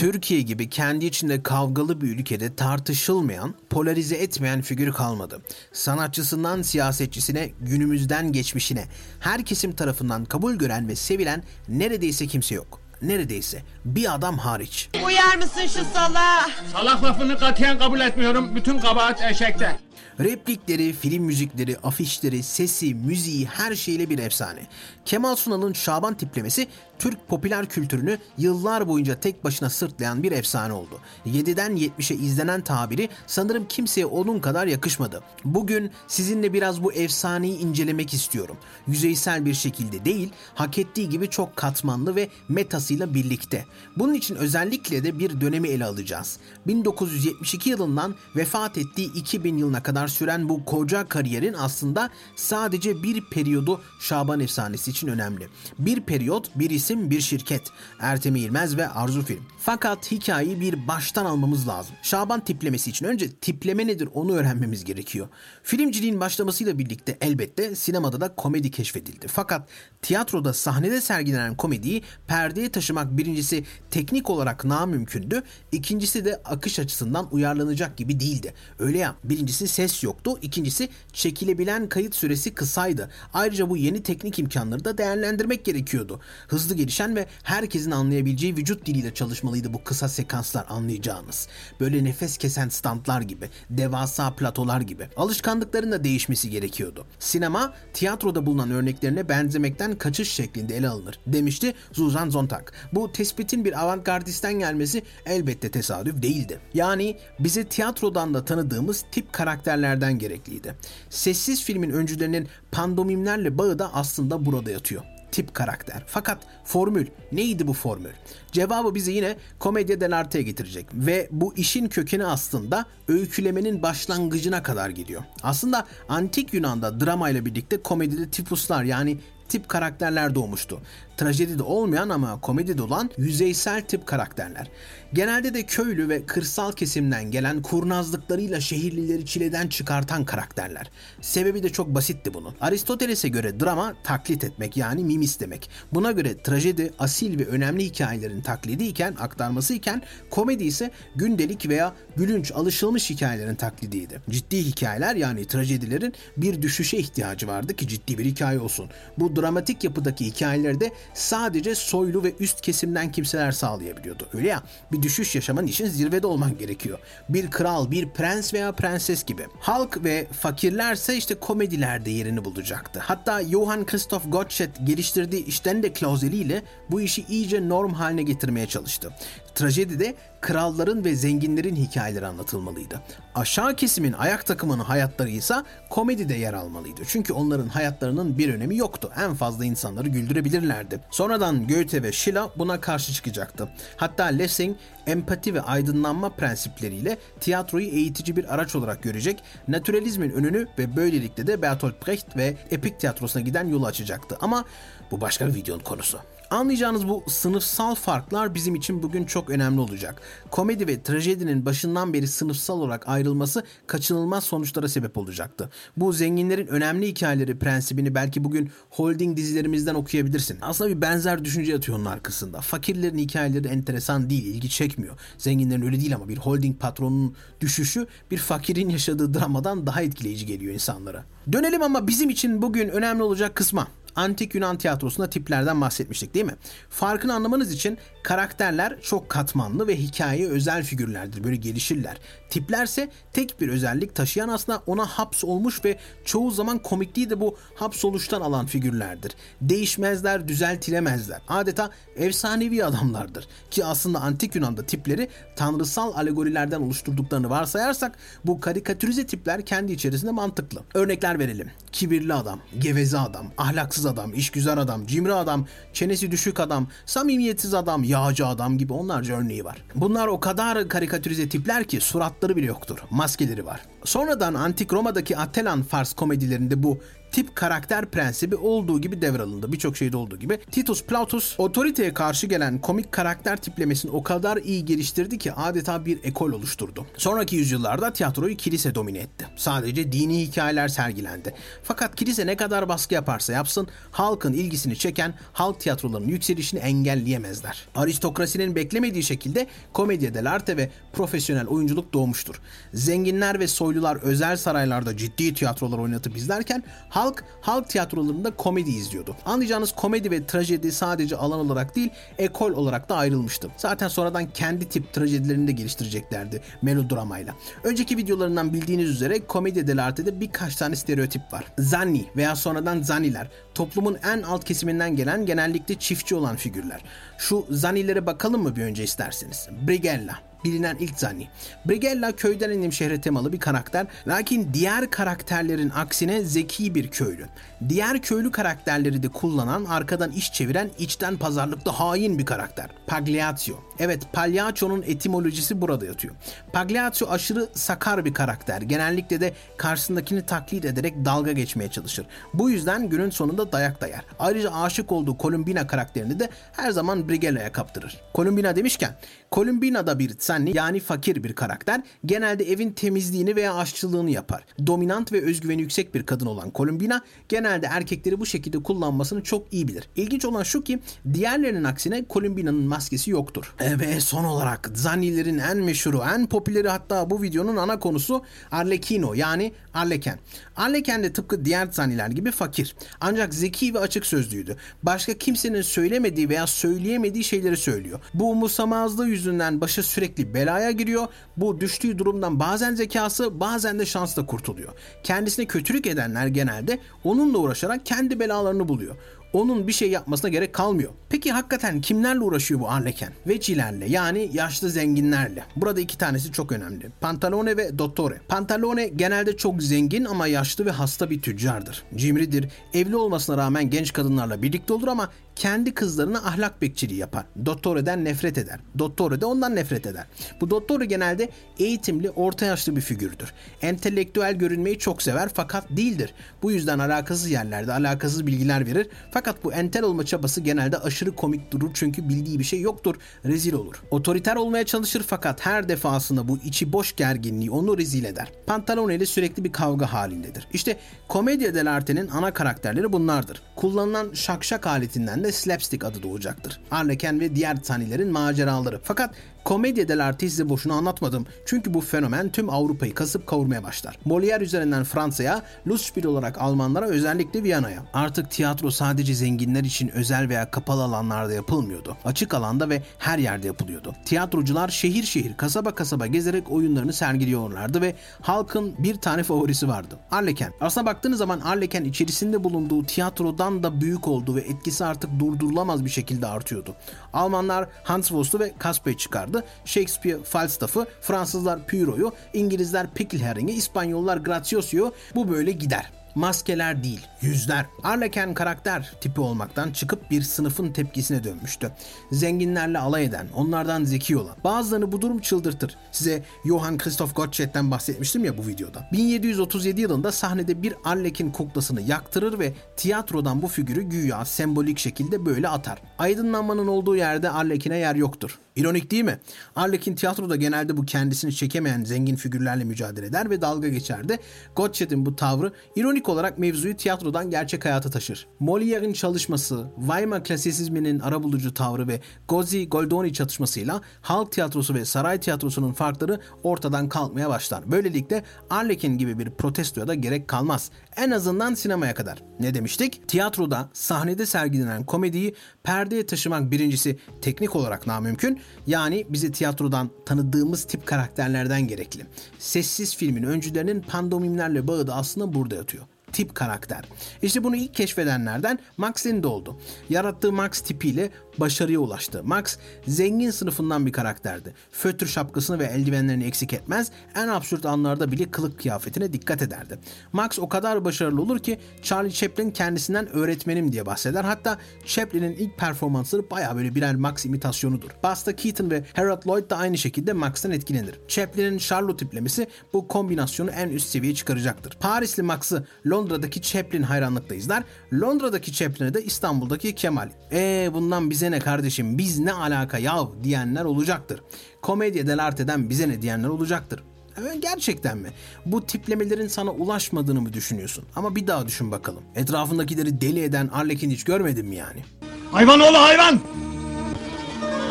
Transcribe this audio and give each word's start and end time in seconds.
Türkiye 0.00 0.40
gibi 0.40 0.70
kendi 0.70 1.06
içinde 1.06 1.42
kavgalı 1.42 2.00
bir 2.00 2.06
ülkede 2.06 2.56
tartışılmayan, 2.56 3.54
polarize 3.70 4.16
etmeyen 4.16 4.62
figür 4.62 4.92
kalmadı. 4.92 5.42
Sanatçısından 5.72 6.62
siyasetçisine, 6.62 7.50
günümüzden 7.60 8.32
geçmişine 8.32 8.84
her 9.20 9.44
kesim 9.44 9.72
tarafından 9.72 10.24
kabul 10.24 10.54
gören 10.54 10.88
ve 10.88 10.96
sevilen 10.96 11.42
neredeyse 11.68 12.26
kimse 12.26 12.54
yok. 12.54 12.80
Neredeyse 13.02 13.62
bir 13.84 14.14
adam 14.14 14.38
hariç. 14.38 14.88
Uyar 15.06 15.36
mısın 15.36 15.66
şu 15.66 15.84
salağa? 15.94 16.50
Salak 16.72 17.04
lafını 17.04 17.38
katiyen 17.38 17.78
kabul 17.78 18.00
etmiyorum. 18.00 18.56
Bütün 18.56 18.78
kabahat 18.78 19.22
eşekte. 19.22 19.76
Replikleri, 20.20 20.92
film 20.92 21.24
müzikleri, 21.24 21.76
afişleri, 21.82 22.42
sesi, 22.42 22.94
müziği 22.94 23.46
her 23.46 23.74
şeyle 23.74 24.10
bir 24.10 24.18
efsane. 24.18 24.60
Kemal 25.04 25.36
Sunal'ın 25.36 25.72
Şaban 25.72 26.16
tiplemesi 26.16 26.68
Türk 27.00 27.28
popüler 27.28 27.68
kültürünü 27.68 28.18
yıllar 28.38 28.88
boyunca 28.88 29.20
tek 29.20 29.44
başına 29.44 29.70
sırtlayan 29.70 30.22
bir 30.22 30.32
efsane 30.32 30.72
oldu. 30.72 31.00
7'den 31.26 31.76
70'e 31.76 32.16
izlenen 32.16 32.60
tabiri 32.60 33.08
sanırım 33.26 33.68
kimseye 33.68 34.06
onun 34.06 34.40
kadar 34.40 34.66
yakışmadı. 34.66 35.22
Bugün 35.44 35.90
sizinle 36.08 36.52
biraz 36.52 36.82
bu 36.82 36.92
efsaneyi 36.92 37.58
incelemek 37.58 38.14
istiyorum. 38.14 38.56
Yüzeysel 38.86 39.44
bir 39.44 39.54
şekilde 39.54 40.04
değil, 40.04 40.30
hak 40.54 40.78
ettiği 40.78 41.08
gibi 41.08 41.30
çok 41.30 41.56
katmanlı 41.56 42.16
ve 42.16 42.28
metasıyla 42.48 43.14
birlikte. 43.14 43.64
Bunun 43.96 44.14
için 44.14 44.34
özellikle 44.34 45.04
de 45.04 45.18
bir 45.18 45.40
dönemi 45.40 45.68
ele 45.68 45.84
alacağız. 45.84 46.38
1972 46.66 47.70
yılından 47.70 48.14
vefat 48.36 48.78
ettiği 48.78 49.12
2000 49.12 49.58
yılına 49.58 49.82
kadar 49.82 50.08
süren 50.08 50.48
bu 50.48 50.64
koca 50.64 51.08
kariyerin 51.08 51.54
aslında 51.54 52.10
sadece 52.36 53.02
bir 53.02 53.24
periyodu 53.30 53.80
Şaban 54.00 54.40
efsanesi 54.40 54.90
için 54.90 55.08
önemli. 55.08 55.48
Bir 55.78 56.00
periyot, 56.00 56.50
bir 56.58 56.70
isim, 56.70 56.89
bir 56.98 57.20
şirket. 57.20 57.62
Ertem 58.00 58.36
İlmez 58.36 58.76
ve 58.76 58.88
Arzu 58.88 59.22
Film. 59.22 59.46
Fakat 59.58 60.10
hikayeyi 60.10 60.60
bir 60.60 60.88
baştan 60.88 61.24
almamız 61.24 61.68
lazım. 61.68 61.94
Şaban 62.02 62.40
tiplemesi 62.44 62.90
için 62.90 63.06
önce 63.06 63.30
tipleme 63.30 63.86
nedir 63.86 64.08
onu 64.14 64.36
öğrenmemiz 64.36 64.84
gerekiyor. 64.84 65.28
Filmciliğin 65.62 66.20
başlamasıyla 66.20 66.78
birlikte 66.78 67.18
elbette 67.20 67.74
sinemada 67.74 68.20
da 68.20 68.34
komedi 68.34 68.70
keşfedildi. 68.70 69.28
Fakat 69.28 69.68
tiyatroda 70.02 70.52
sahnede 70.52 71.00
sergilenen 71.00 71.56
komediyi 71.56 72.02
perdeye 72.26 72.72
taşımak 72.72 73.16
birincisi 73.16 73.64
teknik 73.90 74.30
olarak 74.30 74.64
namümkündü. 74.64 75.42
ikincisi 75.72 76.24
de 76.24 76.36
akış 76.44 76.78
açısından 76.78 77.28
uyarlanacak 77.30 77.96
gibi 77.96 78.20
değildi. 78.20 78.54
Öyle 78.78 78.98
ya 78.98 79.14
birincisi 79.24 79.68
ses 79.68 80.02
yoktu. 80.02 80.38
ikincisi 80.42 80.88
çekilebilen 81.12 81.88
kayıt 81.88 82.14
süresi 82.14 82.54
kısaydı. 82.54 83.10
Ayrıca 83.34 83.70
bu 83.70 83.76
yeni 83.76 84.02
teknik 84.02 84.38
imkanları 84.38 84.84
da 84.84 84.98
değerlendirmek 84.98 85.64
gerekiyordu. 85.64 86.20
Hızlı 86.48 86.74
gelişen 86.80 87.16
ve 87.16 87.26
herkesin 87.42 87.90
anlayabileceği 87.90 88.56
vücut 88.56 88.86
diliyle 88.86 89.14
çalışmalıydı 89.14 89.72
bu 89.72 89.84
kısa 89.84 90.08
sekanslar 90.08 90.66
anlayacağınız. 90.68 91.48
Böyle 91.80 92.04
nefes 92.04 92.38
kesen 92.38 92.68
standlar 92.68 93.20
gibi, 93.20 93.48
devasa 93.70 94.34
platolar 94.34 94.80
gibi. 94.80 95.08
Alışkanlıkların 95.16 95.92
da 95.92 96.04
değişmesi 96.04 96.50
gerekiyordu. 96.50 97.06
Sinema, 97.18 97.74
tiyatroda 97.92 98.46
bulunan 98.46 98.70
örneklerine 98.70 99.28
benzemekten 99.28 99.98
kaçış 99.98 100.32
şeklinde 100.32 100.76
ele 100.76 100.88
alınır 100.88 101.20
demişti 101.26 101.74
Suzan 101.92 102.30
Zontag. 102.30 102.68
Bu 102.92 103.12
tespitin 103.12 103.64
bir 103.64 103.80
avantgardisten 103.80 104.58
gelmesi 104.58 105.02
elbette 105.26 105.70
tesadüf 105.70 106.22
değildi. 106.22 106.58
Yani 106.74 107.16
bize 107.38 107.64
tiyatrodan 107.64 108.34
da 108.34 108.44
tanıdığımız 108.44 109.04
tip 109.12 109.32
karakterlerden 109.32 110.18
gerekliydi. 110.18 110.74
Sessiz 111.10 111.64
filmin 111.64 111.90
öncülerinin 111.90 112.48
pandomimlerle 112.72 113.58
bağı 113.58 113.78
da 113.78 113.94
aslında 113.94 114.46
burada 114.46 114.70
yatıyor 114.70 115.19
tip 115.32 115.54
karakter. 115.54 116.02
Fakat 116.06 116.38
formül 116.64 117.06
neydi 117.32 117.66
bu 117.66 117.72
formül? 117.72 118.10
Cevabı 118.52 118.94
bizi 118.94 119.12
yine 119.12 119.36
komedya 119.58 120.00
dell'arte'ye 120.00 120.44
getirecek 120.44 120.86
ve 120.94 121.28
bu 121.30 121.54
işin 121.56 121.88
kökeni 121.88 122.26
aslında 122.26 122.86
öykülemenin 123.08 123.82
başlangıcına 123.82 124.62
kadar 124.62 124.90
gidiyor. 124.90 125.22
Aslında 125.42 125.86
antik 126.08 126.54
Yunan'da 126.54 127.00
drama 127.00 127.30
ile 127.30 127.44
birlikte 127.44 127.82
komedide 127.82 128.30
tipuslar 128.30 128.84
yani 128.84 129.18
tip 129.48 129.68
karakterler 129.68 130.34
doğmuştu. 130.34 130.80
Trajedide 131.20 131.62
olmayan 131.62 132.08
ama 132.08 132.40
komedide 132.40 132.82
olan 132.82 133.10
yüzeysel 133.18 133.82
tip 133.82 134.06
karakterler. 134.06 134.68
Genelde 135.12 135.54
de 135.54 135.62
köylü 135.62 136.08
ve 136.08 136.26
kırsal 136.26 136.72
kesimden 136.72 137.30
gelen 137.30 137.62
kurnazlıklarıyla 137.62 138.60
şehirlileri 138.60 139.26
çileden 139.26 139.68
çıkartan 139.68 140.24
karakterler. 140.24 140.90
Sebebi 141.20 141.62
de 141.62 141.68
çok 141.68 141.94
basitti 141.94 142.34
bunun. 142.34 142.54
Aristoteles'e 142.60 143.28
göre 143.28 143.60
drama 143.60 143.94
taklit 144.04 144.44
etmek 144.44 144.76
yani 144.76 145.04
mimis 145.04 145.40
demek. 145.40 145.70
Buna 145.92 146.12
göre 146.12 146.42
trajedi 146.42 146.92
asil 146.98 147.38
ve 147.38 147.46
önemli 147.46 147.84
hikayelerin 147.84 148.40
taklidi 148.40 148.84
iken, 148.84 149.16
aktarması 149.20 149.74
iken 149.74 150.02
komedi 150.30 150.64
ise 150.64 150.90
gündelik 151.16 151.68
veya 151.68 151.94
gülünç 152.16 152.52
alışılmış 152.52 153.10
hikayelerin 153.10 153.54
taklidiydi. 153.54 154.20
Ciddi 154.30 154.64
hikayeler 154.64 155.16
yani 155.16 155.46
trajedilerin 155.46 156.14
bir 156.36 156.62
düşüşe 156.62 156.96
ihtiyacı 156.98 157.48
vardı 157.48 157.74
ki 157.74 157.88
ciddi 157.88 158.18
bir 158.18 158.24
hikaye 158.24 158.60
olsun. 158.60 158.90
Bu 159.18 159.36
dramatik 159.36 159.84
yapıdaki 159.84 160.26
hikayeleri 160.26 160.80
de 160.80 160.92
sadece 161.14 161.74
soylu 161.74 162.24
ve 162.24 162.34
üst 162.40 162.60
kesimden 162.60 163.12
kimseler 163.12 163.52
sağlayabiliyordu. 163.52 164.28
Öyle 164.34 164.48
ya 164.48 164.62
bir 164.92 165.02
düşüş 165.02 165.34
yaşaman 165.34 165.66
için 165.66 165.86
zirvede 165.86 166.26
olman 166.26 166.58
gerekiyor. 166.58 166.98
Bir 167.28 167.50
kral, 167.50 167.90
bir 167.90 168.08
prens 168.08 168.54
veya 168.54 168.72
prenses 168.72 169.24
gibi. 169.24 169.46
Halk 169.60 170.04
ve 170.04 170.26
fakirlerse 170.32 171.16
işte 171.16 171.34
komedilerde 171.34 172.10
yerini 172.10 172.44
bulacaktı. 172.44 173.00
Hatta 173.02 173.44
Johann 173.44 173.86
Christoph 173.86 174.22
Gottsched 174.28 174.70
geliştirdiği 174.84 175.52
Stände 175.52 175.92
ile 176.22 176.62
bu 176.90 177.00
işi 177.00 177.24
iyice 177.28 177.68
norm 177.68 177.92
haline 177.92 178.22
getirmeye 178.22 178.66
çalıştı. 178.66 179.12
Trajedide 179.60 180.14
kralların 180.40 181.04
ve 181.04 181.14
zenginlerin 181.14 181.76
hikayeleri 181.76 182.26
anlatılmalıydı. 182.26 183.00
Aşağı 183.34 183.76
kesimin 183.76 184.12
ayak 184.12 184.46
takımının 184.46 184.84
hayatları 184.84 185.28
ise 185.28 185.54
komedide 185.90 186.34
yer 186.34 186.54
almalıydı. 186.54 187.00
Çünkü 187.06 187.32
onların 187.32 187.68
hayatlarının 187.68 188.38
bir 188.38 188.54
önemi 188.54 188.76
yoktu. 188.76 189.10
En 189.18 189.34
fazla 189.34 189.64
insanları 189.64 190.08
güldürebilirlerdi. 190.08 191.00
Sonradan 191.10 191.68
Goethe 191.68 192.02
ve 192.02 192.12
Schiller 192.12 192.44
buna 192.56 192.80
karşı 192.80 193.12
çıkacaktı. 193.12 193.68
Hatta 193.96 194.24
Lessing 194.24 194.76
empati 195.06 195.54
ve 195.54 195.60
aydınlanma 195.60 196.30
prensipleriyle 196.30 197.18
tiyatroyu 197.40 197.86
eğitici 197.86 198.36
bir 198.36 198.54
araç 198.54 198.76
olarak 198.76 199.02
görecek, 199.02 199.42
naturalizmin 199.68 200.30
önünü 200.30 200.66
ve 200.78 200.96
böylelikle 200.96 201.46
de 201.46 201.62
Bertolt 201.62 202.06
Brecht 202.06 202.36
ve 202.36 202.56
epik 202.70 203.00
tiyatrosuna 203.00 203.42
giden 203.42 203.68
yolu 203.68 203.86
açacaktı. 203.86 204.36
Ama 204.40 204.64
bu 205.10 205.20
başka 205.20 205.46
bir 205.46 205.54
videonun 205.54 205.82
konusu. 205.82 206.18
Anlayacağınız 206.50 207.08
bu 207.08 207.24
sınıfsal 207.28 207.94
farklar 207.94 208.54
bizim 208.54 208.74
için 208.74 209.02
bugün 209.02 209.24
çok 209.24 209.50
önemli 209.50 209.80
olacak. 209.80 210.20
Komedi 210.50 210.86
ve 210.86 211.02
trajedinin 211.02 211.66
başından 211.66 212.14
beri 212.14 212.28
sınıfsal 212.28 212.80
olarak 212.80 213.08
ayrılması 213.08 213.64
kaçınılmaz 213.86 214.44
sonuçlara 214.44 214.88
sebep 214.88 215.18
olacaktı. 215.18 215.70
Bu 215.96 216.12
zenginlerin 216.12 216.66
önemli 216.66 217.06
hikayeleri 217.06 217.58
prensibini 217.58 218.14
belki 218.14 218.44
bugün 218.44 218.70
holding 218.90 219.36
dizilerimizden 219.36 219.94
okuyabilirsin. 219.94 220.58
Aslında 220.62 220.90
bir 220.90 221.00
benzer 221.00 221.44
düşünce 221.44 221.72
yatıyor 221.72 221.98
onun 221.98 222.04
arkasında. 222.04 222.60
Fakirlerin 222.60 223.18
hikayeleri 223.18 223.68
enteresan 223.68 224.30
değil, 224.30 224.46
ilgi 224.46 224.68
çekmiyor. 224.68 225.18
Zenginlerin 225.38 225.82
öyle 225.82 226.00
değil 226.00 226.14
ama 226.14 226.28
bir 226.28 226.36
holding 226.36 226.80
patronunun 226.80 227.34
düşüşü 227.60 228.06
bir 228.30 228.38
fakirin 228.38 228.88
yaşadığı 228.88 229.34
dramadan 229.34 229.86
daha 229.86 230.02
etkileyici 230.02 230.46
geliyor 230.46 230.74
insanlara. 230.74 231.24
Dönelim 231.52 231.82
ama 231.82 232.06
bizim 232.06 232.30
için 232.30 232.62
bugün 232.62 232.88
önemli 232.88 233.22
olacak 233.22 233.54
kısma 233.54 233.88
antik 234.16 234.54
Yunan 234.54 234.78
tiyatrosunda 234.78 235.30
tiplerden 235.30 235.80
bahsetmiştik 235.80 236.34
değil 236.34 236.46
mi? 236.46 236.54
Farkını 236.90 237.34
anlamanız 237.34 237.72
için 237.72 237.98
karakterler 238.22 239.00
çok 239.00 239.28
katmanlı 239.28 239.88
ve 239.88 239.96
hikayeye 239.96 240.48
özel 240.48 240.82
figürlerdir. 240.82 241.44
Böyle 241.44 241.56
gelişirler. 241.56 242.18
Tiplerse 242.50 243.10
tek 243.32 243.60
bir 243.60 243.68
özellik 243.68 244.14
taşıyan 244.14 244.48
aslında 244.48 244.82
ona 244.86 245.06
haps 245.06 245.44
olmuş 245.44 245.84
ve 245.84 245.98
çoğu 246.24 246.50
zaman 246.50 246.78
komikliği 246.78 247.30
de 247.30 247.40
bu 247.40 247.56
hapsoluştan 247.74 248.40
alan 248.40 248.66
figürlerdir. 248.66 249.32
Değişmezler, 249.60 250.48
düzeltilemezler. 250.48 251.40
Adeta 251.48 251.90
efsanevi 252.16 252.84
adamlardır. 252.84 253.48
Ki 253.70 253.84
aslında 253.84 254.20
antik 254.20 254.54
Yunan'da 254.54 254.86
tipleri 254.86 255.28
tanrısal 255.56 256.14
alegorilerden 256.14 256.80
oluşturduklarını 256.80 257.50
varsayarsak 257.50 258.18
bu 258.44 258.60
karikatürize 258.60 259.26
tipler 259.26 259.66
kendi 259.66 259.92
içerisinde 259.92 260.30
mantıklı. 260.30 260.80
Örnekler 260.94 261.38
verelim. 261.38 261.70
Kibirli 261.92 262.34
adam, 262.34 262.60
geveze 262.78 263.18
adam, 263.18 263.46
ahlaksız 263.58 263.99
adam, 264.06 264.34
işgüzar 264.34 264.78
adam, 264.78 265.06
cimri 265.06 265.34
adam, 265.34 265.66
çenesi 265.92 266.30
düşük 266.30 266.60
adam, 266.60 266.88
samimiyetsiz 267.06 267.74
adam, 267.74 268.04
yağcı 268.04 268.46
adam 268.46 268.78
gibi 268.78 268.92
onlarca 268.92 269.36
örneği 269.36 269.64
var. 269.64 269.84
Bunlar 269.94 270.26
o 270.26 270.40
kadar 270.40 270.88
karikatürize 270.88 271.48
tipler 271.48 271.84
ki 271.84 272.00
suratları 272.00 272.56
bile 272.56 272.66
yoktur. 272.66 272.98
Maskeleri 273.10 273.66
var. 273.66 273.80
Sonradan 274.04 274.54
Antik 274.54 274.92
Roma'daki 274.92 275.36
Atelan 275.36 275.82
Fars 275.82 276.12
komedilerinde 276.12 276.82
bu 276.82 276.98
tip 277.32 277.56
karakter 277.56 278.10
prensibi 278.10 278.56
olduğu 278.56 279.00
gibi 279.00 279.22
devralındı. 279.22 279.72
Birçok 279.72 279.96
şeyde 279.96 280.16
olduğu 280.16 280.38
gibi. 280.38 280.58
Titus 280.70 281.04
Plautus 281.04 281.54
otoriteye 281.58 282.14
karşı 282.14 282.46
gelen 282.46 282.78
komik 282.78 283.12
karakter 283.12 283.56
tiplemesini 283.56 284.10
o 284.10 284.22
kadar 284.22 284.56
iyi 284.56 284.84
geliştirdi 284.84 285.38
ki 285.38 285.52
adeta 285.52 286.06
bir 286.06 286.24
ekol 286.24 286.52
oluşturdu. 286.52 287.06
Sonraki 287.16 287.56
yüzyıllarda 287.56 288.12
tiyatroyu 288.12 288.56
kilise 288.56 288.94
domine 288.94 289.18
etti. 289.18 289.46
Sadece 289.56 290.12
dini 290.12 290.40
hikayeler 290.40 290.88
sergilendi. 290.88 291.54
Fakat 291.82 292.16
kilise 292.16 292.46
ne 292.46 292.56
kadar 292.56 292.88
baskı 292.88 293.14
yaparsa 293.14 293.52
yapsın 293.52 293.88
halkın 294.10 294.52
ilgisini 294.52 294.96
çeken 294.96 295.34
halk 295.52 295.80
tiyatrolarının 295.80 296.28
yükselişini 296.28 296.80
engelleyemezler. 296.80 297.88
Aristokrasinin 297.94 298.74
beklemediği 298.76 299.22
şekilde 299.22 299.66
komedya 299.92 300.34
dell'arte 300.34 300.76
ve 300.76 300.90
profesyonel 301.12 301.66
oyunculuk 301.66 302.12
doğmuştur. 302.12 302.60
Zenginler 302.94 303.60
ve 303.60 303.68
soylular 303.68 304.16
özel 304.16 304.56
saraylarda 304.56 305.16
ciddi 305.16 305.54
tiyatrolar 305.54 305.98
oynatıp 305.98 306.36
izlerken 306.36 306.84
halk 307.08 307.19
halk 307.60 307.88
tiyatrolarında 307.88 308.50
komedi 308.50 308.90
izliyordu. 308.90 309.36
Anlayacağınız 309.44 309.92
komedi 309.92 310.30
ve 310.30 310.46
trajedi 310.46 310.92
sadece 310.92 311.36
alan 311.36 311.60
olarak 311.60 311.96
değil 311.96 312.10
ekol 312.38 312.72
olarak 312.72 313.08
da 313.08 313.16
ayrılmıştı. 313.16 313.68
Zaten 313.76 314.08
sonradan 314.08 314.46
kendi 314.46 314.88
tip 314.88 315.12
trajedilerini 315.12 315.68
de 315.68 315.72
geliştireceklerdi 315.72 316.62
melodramayla. 316.82 317.54
Önceki 317.84 318.16
videolarından 318.16 318.72
bildiğiniz 318.72 319.08
üzere 319.08 319.46
komedi 319.46 319.86
dell'arte'de 319.86 320.40
birkaç 320.40 320.76
tane 320.76 320.96
stereotip 320.96 321.52
var. 321.52 321.64
Zanni 321.78 322.26
veya 322.36 322.56
sonradan 322.56 323.02
zaniler 323.02 323.48
toplumun 323.74 324.18
en 324.24 324.42
alt 324.42 324.64
kesiminden 324.64 325.16
gelen 325.16 325.46
genellikle 325.46 325.94
çiftçi 325.94 326.34
olan 326.34 326.56
figürler. 326.56 327.00
Şu 327.38 327.66
zanilere 327.70 328.26
bakalım 328.26 328.62
mı 328.62 328.76
bir 328.76 328.82
önce 328.82 329.04
isterseniz? 329.04 329.68
Brigella, 329.88 330.49
bilinen 330.64 330.96
ilk 331.00 331.18
zanni. 331.18 331.48
Brigella 331.88 332.32
köyden 332.32 332.70
indim 332.70 332.92
şehre 332.92 333.20
temalı 333.20 333.52
bir 333.52 333.60
karakter. 333.60 334.06
Lakin 334.26 334.70
diğer 334.74 335.10
karakterlerin 335.10 335.90
aksine 335.90 336.42
zeki 336.42 336.94
bir 336.94 337.08
köylü. 337.08 337.46
Diğer 337.88 338.22
köylü 338.22 338.50
karakterleri 338.50 339.22
de 339.22 339.28
kullanan, 339.28 339.84
arkadan 339.84 340.30
iş 340.30 340.52
çeviren, 340.52 340.90
içten 340.98 341.36
pazarlıkta 341.36 341.92
hain 341.92 342.38
bir 342.38 342.46
karakter. 342.46 342.90
Pagliaccio. 343.06 343.76
Evet, 343.98 344.22
Pagliaccio'nun 344.32 345.02
etimolojisi 345.02 345.80
burada 345.80 346.06
yatıyor. 346.06 346.34
Pagliaccio 346.72 347.28
aşırı 347.28 347.68
sakar 347.74 348.24
bir 348.24 348.34
karakter. 348.34 348.82
Genellikle 348.82 349.40
de 349.40 349.52
karşısındakini 349.76 350.46
taklit 350.46 350.84
ederek 350.84 351.14
dalga 351.24 351.52
geçmeye 351.52 351.90
çalışır. 351.90 352.26
Bu 352.54 352.70
yüzden 352.70 353.08
günün 353.08 353.30
sonunda 353.30 353.72
dayak 353.72 354.00
dayar. 354.00 354.24
Ayrıca 354.38 354.72
aşık 354.74 355.12
olduğu 355.12 355.38
Columbina 355.38 355.86
karakterini 355.86 356.40
de 356.40 356.50
her 356.72 356.90
zaman 356.90 357.28
Brigella'ya 357.28 357.72
kaptırır. 357.72 358.20
Columbina 358.34 358.76
demişken, 358.76 359.14
Columbina 359.52 360.06
da 360.06 360.18
bir 360.18 360.38
tsanni 360.50 360.76
yani 360.76 361.00
fakir 361.00 361.44
bir 361.44 361.52
karakter. 361.52 362.02
Genelde 362.26 362.72
evin 362.72 362.90
temizliğini 362.90 363.56
veya 363.56 363.74
aşçılığını 363.74 364.30
yapar. 364.30 364.64
Dominant 364.86 365.32
ve 365.32 365.42
özgüveni 365.42 365.82
yüksek 365.82 366.14
bir 366.14 366.26
kadın 366.26 366.46
olan 366.46 366.72
Columbina 366.74 367.22
genelde 367.48 367.86
erkekleri 367.86 368.40
bu 368.40 368.46
şekilde 368.46 368.82
kullanmasını 368.82 369.42
çok 369.42 369.72
iyi 369.72 369.88
bilir. 369.88 370.08
İlginç 370.16 370.44
olan 370.44 370.62
şu 370.62 370.84
ki 370.84 370.98
diğerlerinin 371.34 371.84
aksine 371.84 372.24
Columbina'nın 372.30 372.84
maskesi 372.84 373.30
yoktur. 373.30 373.74
E 373.80 373.98
ve 373.98 374.20
son 374.20 374.44
olarak 374.44 374.90
Zannilerin 374.94 375.58
en 375.58 375.76
meşhuru, 375.76 376.22
en 376.34 376.46
popüleri 376.46 376.88
hatta 376.88 377.30
bu 377.30 377.42
videonun 377.42 377.76
ana 377.76 377.98
konusu 377.98 378.42
Arlecchino 378.70 379.34
yani 379.34 379.72
Arleken. 379.94 380.38
Arleken 380.80 381.22
de 381.22 381.32
tıpkı 381.32 381.64
diğer 381.64 381.88
Zanniler 381.90 382.28
gibi 382.28 382.50
fakir. 382.50 382.94
Ancak 383.20 383.54
zeki 383.54 383.94
ve 383.94 383.98
açık 383.98 384.26
sözlüydü. 384.26 384.76
Başka 385.02 385.34
kimsenin 385.34 385.82
söylemediği 385.82 386.48
veya 386.48 386.66
söyleyemediği 386.66 387.44
şeyleri 387.44 387.76
söylüyor. 387.76 388.20
Bu 388.34 388.50
umursamazlığı 388.50 389.28
yüzünden 389.28 389.80
başı 389.80 390.02
sürekli 390.02 390.54
belaya 390.54 390.90
giriyor. 390.90 391.26
Bu 391.56 391.80
düştüğü 391.80 392.18
durumdan 392.18 392.60
bazen 392.60 392.94
zekası 392.94 393.60
bazen 393.60 393.98
de 393.98 394.06
şansla 394.06 394.46
kurtuluyor. 394.46 394.92
Kendisine 395.24 395.66
kötülük 395.66 396.06
edenler 396.06 396.46
genelde 396.46 396.98
onunla 397.24 397.58
uğraşarak 397.58 398.06
kendi 398.06 398.40
belalarını 398.40 398.88
buluyor 398.88 399.16
onun 399.52 399.86
bir 399.86 399.92
şey 399.92 400.10
yapmasına 400.10 400.50
gerek 400.50 400.72
kalmıyor. 400.72 401.10
Peki 401.28 401.52
hakikaten 401.52 402.00
kimlerle 402.00 402.40
uğraşıyor 402.40 402.80
bu 402.80 402.90
Arleken? 402.90 403.32
Vecilerle 403.46 404.06
yani 404.08 404.50
yaşlı 404.52 404.90
zenginlerle. 404.90 405.64
Burada 405.76 406.00
iki 406.00 406.18
tanesi 406.18 406.52
çok 406.52 406.72
önemli. 406.72 407.08
Pantalone 407.20 407.76
ve 407.76 407.98
Dottore. 407.98 408.40
Pantalone 408.48 409.08
genelde 409.08 409.56
çok 409.56 409.82
zengin 409.82 410.24
ama 410.24 410.46
yaşlı 410.46 410.86
ve 410.86 410.90
hasta 410.90 411.30
bir 411.30 411.42
tüccardır. 411.42 412.02
Cimridir. 412.16 412.68
Evli 412.94 413.16
olmasına 413.16 413.56
rağmen 413.56 413.90
genç 413.90 414.12
kadınlarla 414.12 414.62
birlikte 414.62 414.92
olur 414.92 415.08
ama 415.08 415.30
kendi 415.60 415.94
kızlarına 415.94 416.38
ahlak 416.38 416.82
bekçiliği 416.82 417.20
yapar. 417.20 417.44
Dottore'den 417.66 418.24
nefret 418.24 418.58
eder. 418.58 418.80
Dottore 418.98 419.40
de 419.40 419.46
ondan 419.46 419.76
nefret 419.76 420.06
eder. 420.06 420.26
Bu 420.60 420.70
Dottore 420.70 421.04
genelde 421.04 421.50
eğitimli, 421.78 422.30
orta 422.30 422.66
yaşlı 422.66 422.96
bir 422.96 423.00
figürdür. 423.00 423.52
Entelektüel 423.82 424.54
görünmeyi 424.54 424.98
çok 424.98 425.22
sever 425.22 425.50
fakat 425.54 425.90
değildir. 425.90 426.34
Bu 426.62 426.72
yüzden 426.72 426.98
alakasız 426.98 427.50
yerlerde 427.50 427.92
alakasız 427.92 428.46
bilgiler 428.46 428.86
verir. 428.86 429.08
Fakat 429.32 429.64
bu 429.64 429.72
entel 429.72 430.02
olma 430.02 430.26
çabası 430.26 430.60
genelde 430.60 430.98
aşırı 430.98 431.36
komik 431.36 431.72
durur 431.72 431.90
çünkü 431.94 432.28
bildiği 432.28 432.58
bir 432.58 432.64
şey 432.64 432.80
yoktur. 432.80 433.16
Rezil 433.44 433.72
olur. 433.72 434.02
Otoriter 434.10 434.56
olmaya 434.56 434.86
çalışır 434.86 435.24
fakat 435.26 435.66
her 435.66 435.88
defasında 435.88 436.48
bu 436.48 436.58
içi 436.64 436.92
boş 436.92 437.16
gerginliği 437.16 437.70
onu 437.70 437.98
rezil 437.98 438.24
eder. 438.24 438.52
Pantalone 438.66 439.14
ile 439.14 439.26
sürekli 439.26 439.64
bir 439.64 439.72
kavga 439.72 440.12
halindedir. 440.12 440.68
İşte 440.72 440.96
komedya 441.28 441.74
dell'arte'nin 441.74 442.28
ana 442.28 442.54
karakterleri 442.54 443.12
bunlardır. 443.12 443.62
Kullanılan 443.76 444.32
şakşak 444.32 444.86
aletinden 444.86 445.44
de 445.44 445.49
slapstick 445.52 446.04
adı 446.04 446.22
doğacaktır. 446.22 446.80
Arleken 446.90 447.40
ve 447.40 447.56
diğer 447.56 447.76
sanilerin 447.76 448.32
maceraları. 448.32 449.00
Fakat 449.02 449.34
Komedya 449.64 450.08
dell'arte 450.08 450.48
size 450.48 450.68
boşuna 450.68 450.94
anlatmadım. 450.94 451.46
Çünkü 451.66 451.94
bu 451.94 452.00
fenomen 452.00 452.48
tüm 452.48 452.70
Avrupa'yı 452.70 453.14
kasıp 453.14 453.46
kavurmaya 453.46 453.82
başlar. 453.82 454.18
Molière 454.26 454.62
üzerinden 454.62 455.04
Fransa'ya, 455.04 455.62
Lustspiel 455.86 456.26
olarak 456.26 456.60
Almanlara 456.60 457.06
özellikle 457.06 457.62
Viyana'ya. 457.62 458.02
Artık 458.12 458.50
tiyatro 458.50 458.90
sadece 458.90 459.34
zenginler 459.34 459.84
için 459.84 460.08
özel 460.08 460.48
veya 460.48 460.70
kapalı 460.70 461.02
alanlarda 461.02 461.52
yapılmıyordu. 461.52 462.16
Açık 462.24 462.54
alanda 462.54 462.88
ve 462.88 463.02
her 463.18 463.38
yerde 463.38 463.66
yapılıyordu. 463.66 464.14
Tiyatrocular 464.24 464.88
şehir 464.88 465.22
şehir, 465.22 465.56
kasaba 465.56 465.94
kasaba 465.94 466.26
gezerek 466.26 466.70
oyunlarını 466.70 467.12
sergiliyorlardı 467.12 468.00
ve 468.00 468.14
halkın 468.40 468.94
bir 468.98 469.14
tane 469.14 469.42
favorisi 469.42 469.88
vardı. 469.88 470.18
Arleken. 470.30 470.72
Aslına 470.80 471.06
baktığınız 471.06 471.38
zaman 471.38 471.60
Arleken 471.60 472.04
içerisinde 472.04 472.64
bulunduğu 472.64 473.04
tiyatrodan 473.04 473.82
da 473.82 474.00
büyük 474.00 474.28
oldu 474.28 474.56
ve 474.56 474.60
etkisi 474.60 475.04
artık 475.04 475.38
durdurulamaz 475.38 476.04
bir 476.04 476.10
şekilde 476.10 476.46
artıyordu. 476.46 476.94
Almanlar 477.32 477.88
Hans 478.04 478.28
Wurst'u 478.28 478.60
ve 478.60 478.72
Kaspa'yı 478.78 479.16
çıkardı. 479.16 479.49
Shakespeare 479.84 480.42
Falstaff'ı, 480.44 481.06
Fransızlar 481.20 481.86
Pyrrho'yu, 481.86 482.32
İngilizler 482.54 483.14
Pickle 483.14 483.38
Herring'i, 483.38 483.72
İspanyollar 483.72 484.36
Gracioso'yu 484.36 485.12
bu 485.34 485.50
böyle 485.50 485.72
gider. 485.72 486.19
Maskeler 486.34 487.04
değil, 487.04 487.26
yüzler. 487.42 487.86
Arleken 488.02 488.54
karakter 488.54 489.12
tipi 489.20 489.40
olmaktan 489.40 489.90
çıkıp 489.90 490.30
bir 490.30 490.42
sınıfın 490.42 490.92
tepkisine 490.92 491.44
dönmüştü. 491.44 491.92
Zenginlerle 492.32 492.98
alay 492.98 493.24
eden, 493.24 493.48
onlardan 493.54 494.04
zeki 494.04 494.36
olan. 494.36 494.56
Bazılarını 494.64 495.12
bu 495.12 495.20
durum 495.20 495.38
çıldırtır. 495.38 495.96
Size 496.12 496.42
Johann 496.64 496.98
Christoph 496.98 497.34
Gottsched'den 497.34 497.90
bahsetmiştim 497.90 498.44
ya 498.44 498.58
bu 498.58 498.66
videoda. 498.66 499.08
1737 499.12 500.00
yılında 500.00 500.32
sahnede 500.32 500.82
bir 500.82 500.94
Arlekin 501.04 501.50
kuklasını 501.50 502.00
yaktırır 502.00 502.58
ve 502.58 502.72
tiyatrodan 502.96 503.62
bu 503.62 503.68
figürü 503.68 504.02
güya 504.02 504.44
sembolik 504.44 504.98
şekilde 504.98 505.46
böyle 505.46 505.68
atar. 505.68 506.02
Aydınlanmanın 506.18 506.86
olduğu 506.86 507.16
yerde 507.16 507.50
Arlekin'e 507.50 507.96
yer 507.96 508.14
yoktur. 508.14 508.58
İronik 508.76 509.10
değil 509.10 509.24
mi? 509.24 509.38
Arlekin 509.76 510.14
tiyatroda 510.14 510.56
genelde 510.56 510.96
bu 510.96 511.06
kendisini 511.06 511.54
çekemeyen 511.54 512.04
zengin 512.04 512.36
figürlerle 512.36 512.84
mücadele 512.84 513.26
eder 513.26 513.50
ve 513.50 513.60
dalga 513.60 513.88
geçerdi. 513.88 514.38
Gottsched'in 514.76 515.26
bu 515.26 515.36
tavrı 515.36 515.72
ironik 515.96 516.19
olarak 516.28 516.58
mevzuyu 516.58 516.96
tiyatrodan 516.96 517.50
gerçek 517.50 517.84
hayata 517.84 518.10
taşır. 518.10 518.46
Molière'in 518.60 519.12
çalışması, 519.12 519.86
Weimar 519.98 520.44
klasisizminin 520.44 521.20
arabulucu 521.20 521.74
tavrı 521.74 522.08
ve 522.08 522.20
Gozzi 522.48 522.88
Goldoni 522.88 523.32
çatışmasıyla 523.32 524.00
halk 524.20 524.52
tiyatrosu 524.52 524.94
ve 524.94 525.04
saray 525.04 525.40
tiyatrosunun 525.40 525.92
farkları 525.92 526.40
ortadan 526.62 527.08
kalkmaya 527.08 527.48
başlar. 527.48 527.90
Böylelikle 527.90 528.44
Arlekin 528.70 529.18
gibi 529.18 529.38
bir 529.38 529.50
protestoya 529.50 530.08
da 530.08 530.14
gerek 530.14 530.48
kalmaz. 530.48 530.90
En 531.16 531.30
azından 531.30 531.74
sinemaya 531.74 532.14
kadar. 532.14 532.42
Ne 532.60 532.74
demiştik? 532.74 533.28
Tiyatroda 533.28 533.88
sahnede 533.92 534.46
sergilenen 534.46 535.04
komediyi 535.04 535.54
perdeye 535.82 536.26
taşımak 536.26 536.70
birincisi 536.70 537.18
teknik 537.42 537.76
olarak 537.76 538.06
namümkün. 538.06 538.60
Yani 538.86 539.26
bize 539.28 539.52
tiyatrodan 539.52 540.10
tanıdığımız 540.26 540.84
tip 540.84 541.06
karakterlerden 541.06 541.88
gerekli. 541.88 542.26
Sessiz 542.58 543.16
filmin 543.16 543.42
öncülerinin 543.42 544.00
pandomimlerle 544.00 544.88
bağı 544.88 545.06
da 545.06 545.14
aslında 545.14 545.54
burada 545.54 545.74
yatıyor 545.74 546.09
tip 546.32 546.54
karakter. 546.54 547.04
İşte 547.42 547.64
bunu 547.64 547.76
ilk 547.76 547.94
keşfedenlerden 547.94 548.78
Max 548.96 549.26
Lind 549.26 549.44
oldu. 549.44 549.80
Yarattığı 550.10 550.52
Max 550.52 550.80
tipiyle 550.80 551.30
başarıya 551.58 551.98
ulaştı. 551.98 552.42
Max 552.44 552.76
zengin 553.06 553.50
sınıfından 553.50 554.06
bir 554.06 554.12
karakterdi. 554.12 554.74
Fötr 554.92 555.26
şapkasını 555.26 555.78
ve 555.78 555.84
eldivenlerini 555.84 556.44
eksik 556.44 556.72
etmez, 556.72 557.10
en 557.34 557.48
absürt 557.48 557.86
anlarda 557.86 558.32
bile 558.32 558.50
kılık 558.50 558.78
kıyafetine 558.78 559.32
dikkat 559.32 559.62
ederdi. 559.62 559.98
Max 560.32 560.58
o 560.58 560.68
kadar 560.68 561.04
başarılı 561.04 561.42
olur 561.42 561.58
ki 561.58 561.78
Charlie 562.02 562.32
Chaplin 562.32 562.70
kendisinden 562.70 563.28
öğretmenim 563.28 563.92
diye 563.92 564.06
bahseder. 564.06 564.44
Hatta 564.44 564.78
Chaplin'in 565.06 565.52
ilk 565.52 565.78
performansları 565.78 566.50
baya 566.50 566.76
böyle 566.76 566.94
birer 566.94 567.14
Max 567.14 567.44
imitasyonudur. 567.46 568.10
Buster 568.24 568.56
Keaton 568.56 568.90
ve 568.90 569.04
Harold 569.16 569.46
Lloyd 569.46 569.70
da 569.70 569.76
aynı 569.76 569.98
şekilde 569.98 570.32
Max'tan 570.32 570.72
etkilenir. 570.72 571.14
Chaplin'in 571.28 571.78
Charlotte 571.78 572.24
tiplemesi 572.24 572.66
bu 572.92 573.08
kombinasyonu 573.08 573.70
en 573.70 573.88
üst 573.88 574.08
seviyeye 574.08 574.34
çıkaracaktır. 574.34 574.96
Parisli 575.00 575.42
Max'ı 575.42 575.84
Londra 576.06 576.30
Londra'daki 576.30 576.62
Chaplin 576.62 577.02
hayranlıkla 577.02 577.54
izler. 577.54 577.82
Londra'daki 578.12 578.72
Chaplin'e 578.72 579.14
de 579.14 579.24
İstanbul'daki 579.24 579.94
Kemal. 579.94 580.28
Eee 580.52 580.90
bundan 580.92 581.30
bize 581.30 581.49
ne 581.50 581.58
kardeşim 581.58 582.18
biz 582.18 582.38
ne 582.38 582.52
alaka 582.52 582.98
yav 582.98 583.26
diyenler 583.44 583.84
olacaktır. 583.84 584.42
Komedya 584.82 585.26
dell'arte'den 585.26 585.90
bize 585.90 586.08
ne 586.08 586.22
diyenler 586.22 586.48
olacaktır. 586.48 587.02
Evet, 587.40 587.62
gerçekten 587.62 588.18
mi? 588.18 588.28
Bu 588.66 588.86
tiplemelerin 588.86 589.48
sana 589.48 589.70
ulaşmadığını 589.70 590.40
mı 590.40 590.52
düşünüyorsun? 590.52 591.04
Ama 591.16 591.36
bir 591.36 591.46
daha 591.46 591.66
düşün 591.66 591.90
bakalım. 591.90 592.22
Etrafındakileri 592.34 593.20
deli 593.20 593.42
eden 593.42 593.68
Arlekin 593.68 594.10
hiç 594.10 594.24
görmedin 594.24 594.66
mi 594.66 594.76
yani? 594.76 595.04
Hayvan 595.52 595.80
oğlu 595.80 595.98
hayvan! 595.98 596.40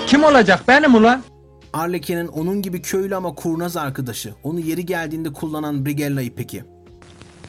Kim 0.08 0.24
olacak 0.24 0.63
benim 0.68 0.96
ulan? 0.96 1.24
Arlekin'in 1.74 2.28
onun 2.28 2.62
gibi 2.62 2.82
köylü 2.82 3.16
ama 3.16 3.36
kurnaz 3.36 3.78
arkadaşı. 3.78 4.34
Onu 4.44 4.60
yeri 4.60 4.86
geldiğinde 4.86 5.34
kullanan 5.34 5.86
Brigella'yı 5.86 6.36
peki. 6.36 6.63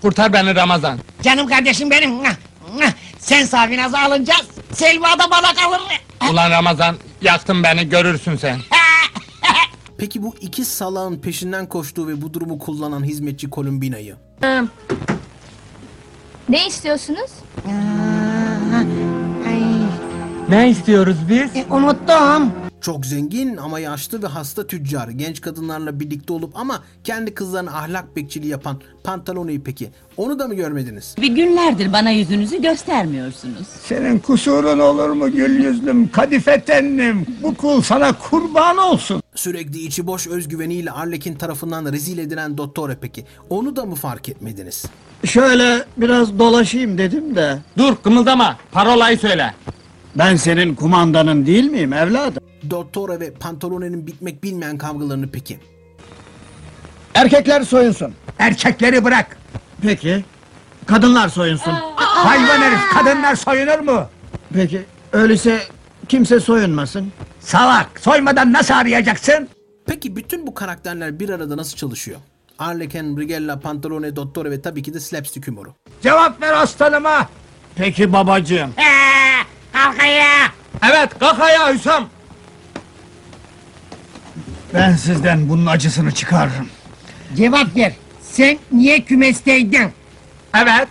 Kurtar 0.02 0.32
beni 0.32 0.54
Ramazan. 0.54 0.98
Canım 1.22 1.46
kardeşim 1.46 1.90
benim. 1.90 2.12
Sen 3.18 3.44
Safinaz'ı 3.44 3.98
alınca 3.98 4.34
Selma 4.72 5.18
da 5.18 5.30
bana 5.30 5.54
kalır. 5.54 5.80
Ulan 6.32 6.50
Ramazan 6.50 6.96
yaktın 7.22 7.62
beni 7.62 7.88
görürsün 7.88 8.36
sen. 8.36 8.58
Peki 9.98 10.22
bu 10.22 10.34
iki 10.40 10.64
salağın 10.64 11.18
peşinden 11.18 11.66
koştuğu 11.66 12.08
ve 12.08 12.22
bu 12.22 12.34
durumu 12.34 12.58
kullanan 12.58 13.04
hizmetçi 13.04 13.50
Columbina'yı? 13.50 14.16
Ne 16.48 16.66
istiyorsunuz? 16.66 17.30
Ne 20.48 20.70
istiyoruz 20.70 21.16
biz? 21.28 21.56
E, 21.56 21.64
Unuttum. 21.70 22.52
Çok 22.80 23.06
zengin 23.06 23.56
ama 23.56 23.78
yaşlı 23.80 24.22
ve 24.22 24.26
hasta 24.26 24.66
tüccar. 24.66 25.08
Genç 25.08 25.40
kadınlarla 25.40 26.00
birlikte 26.00 26.32
olup 26.32 26.56
ama 26.56 26.82
kendi 27.04 27.34
kızlarına 27.34 27.70
ahlak 27.70 28.16
bekçiliği 28.16 28.50
yapan 28.50 28.80
Pantalone'yi 29.04 29.60
peki. 29.62 29.90
Onu 30.16 30.38
da 30.38 30.48
mı 30.48 30.54
görmediniz? 30.54 31.14
Bir 31.20 31.28
günlerdir 31.34 31.92
bana 31.92 32.10
yüzünüzü 32.10 32.62
göstermiyorsunuz. 32.62 33.66
Senin 33.84 34.18
kusurun 34.18 34.78
olur 34.78 35.08
mu 35.10 35.32
gül 35.32 35.64
yüzlüm, 35.64 36.08
kadife 36.08 36.60
tenlim? 36.60 37.26
Bu 37.42 37.54
kul 37.54 37.82
sana 37.82 38.12
kurban 38.18 38.76
olsun. 38.78 39.22
Sürekli 39.34 39.78
içi 39.78 40.06
boş 40.06 40.26
özgüveniyle 40.26 40.90
Arlekin 40.90 41.34
tarafından 41.34 41.92
rezil 41.92 42.18
edilen 42.18 42.58
Dottore 42.58 42.96
peki. 43.00 43.24
Onu 43.50 43.76
da 43.76 43.84
mı 43.84 43.94
fark 43.94 44.28
etmediniz? 44.28 44.84
Şöyle 45.24 45.84
biraz 45.96 46.38
dolaşayım 46.38 46.98
dedim 46.98 47.36
de. 47.36 47.58
Dur 47.78 47.96
kımıldama. 47.96 48.56
Parolayı 48.72 49.18
söyle. 49.18 49.54
Ben 50.14 50.36
senin 50.36 50.74
kumandanın 50.74 51.46
değil 51.46 51.64
miyim 51.70 51.92
evladım? 51.92 52.42
Dottore 52.70 53.20
ve 53.20 53.32
Pantalone'nin 53.32 54.06
bitmek 54.06 54.42
bilmeyen 54.42 54.78
kavgalarını 54.78 55.30
peki. 55.32 55.58
Erkekler 57.14 57.62
soyunsun. 57.62 58.14
Erkekleri 58.38 59.04
bırak. 59.04 59.38
Peki. 59.82 60.24
Kadınlar 60.86 61.28
soyunsun. 61.28 61.72
Hayvan 61.96 62.60
herif 62.60 62.78
kadınlar 62.94 63.34
soyunur 63.36 63.78
mu? 63.78 64.08
Peki. 64.54 64.82
Öyleyse 65.12 65.60
kimse 66.08 66.40
soyunmasın. 66.40 67.12
Salak 67.40 68.00
soymadan 68.00 68.52
nasıl 68.52 68.74
arayacaksın? 68.74 69.48
Peki 69.86 70.16
bütün 70.16 70.46
bu 70.46 70.54
karakterler 70.54 71.20
bir 71.20 71.28
arada 71.28 71.56
nasıl 71.56 71.76
çalışıyor? 71.76 72.18
Arlekin, 72.58 73.16
Brigella, 73.16 73.60
Pantalone, 73.60 74.16
Dottore 74.16 74.50
ve 74.50 74.62
tabii 74.62 74.82
ki 74.82 74.94
de 74.94 75.00
slapstick 75.00 75.48
humoru. 75.48 75.74
Cevap 76.02 76.42
ver 76.42 76.52
aslanıma. 76.52 77.28
Peki 77.76 78.12
babacığım. 78.12 78.74
Kalkaya. 79.72 80.46
Evet 80.90 81.18
kalk 81.20 81.40
ayağa 81.40 81.74
Hüsam. 81.74 82.08
Ben 84.74 84.96
sizden 84.96 85.48
bunun 85.48 85.66
acısını 85.66 86.12
çıkarırım. 86.12 86.68
Cevap 87.36 87.76
ver. 87.76 87.92
Sen 88.22 88.58
niye 88.72 89.00
kümesteydin? 89.04 89.88
Evet. 90.54 90.88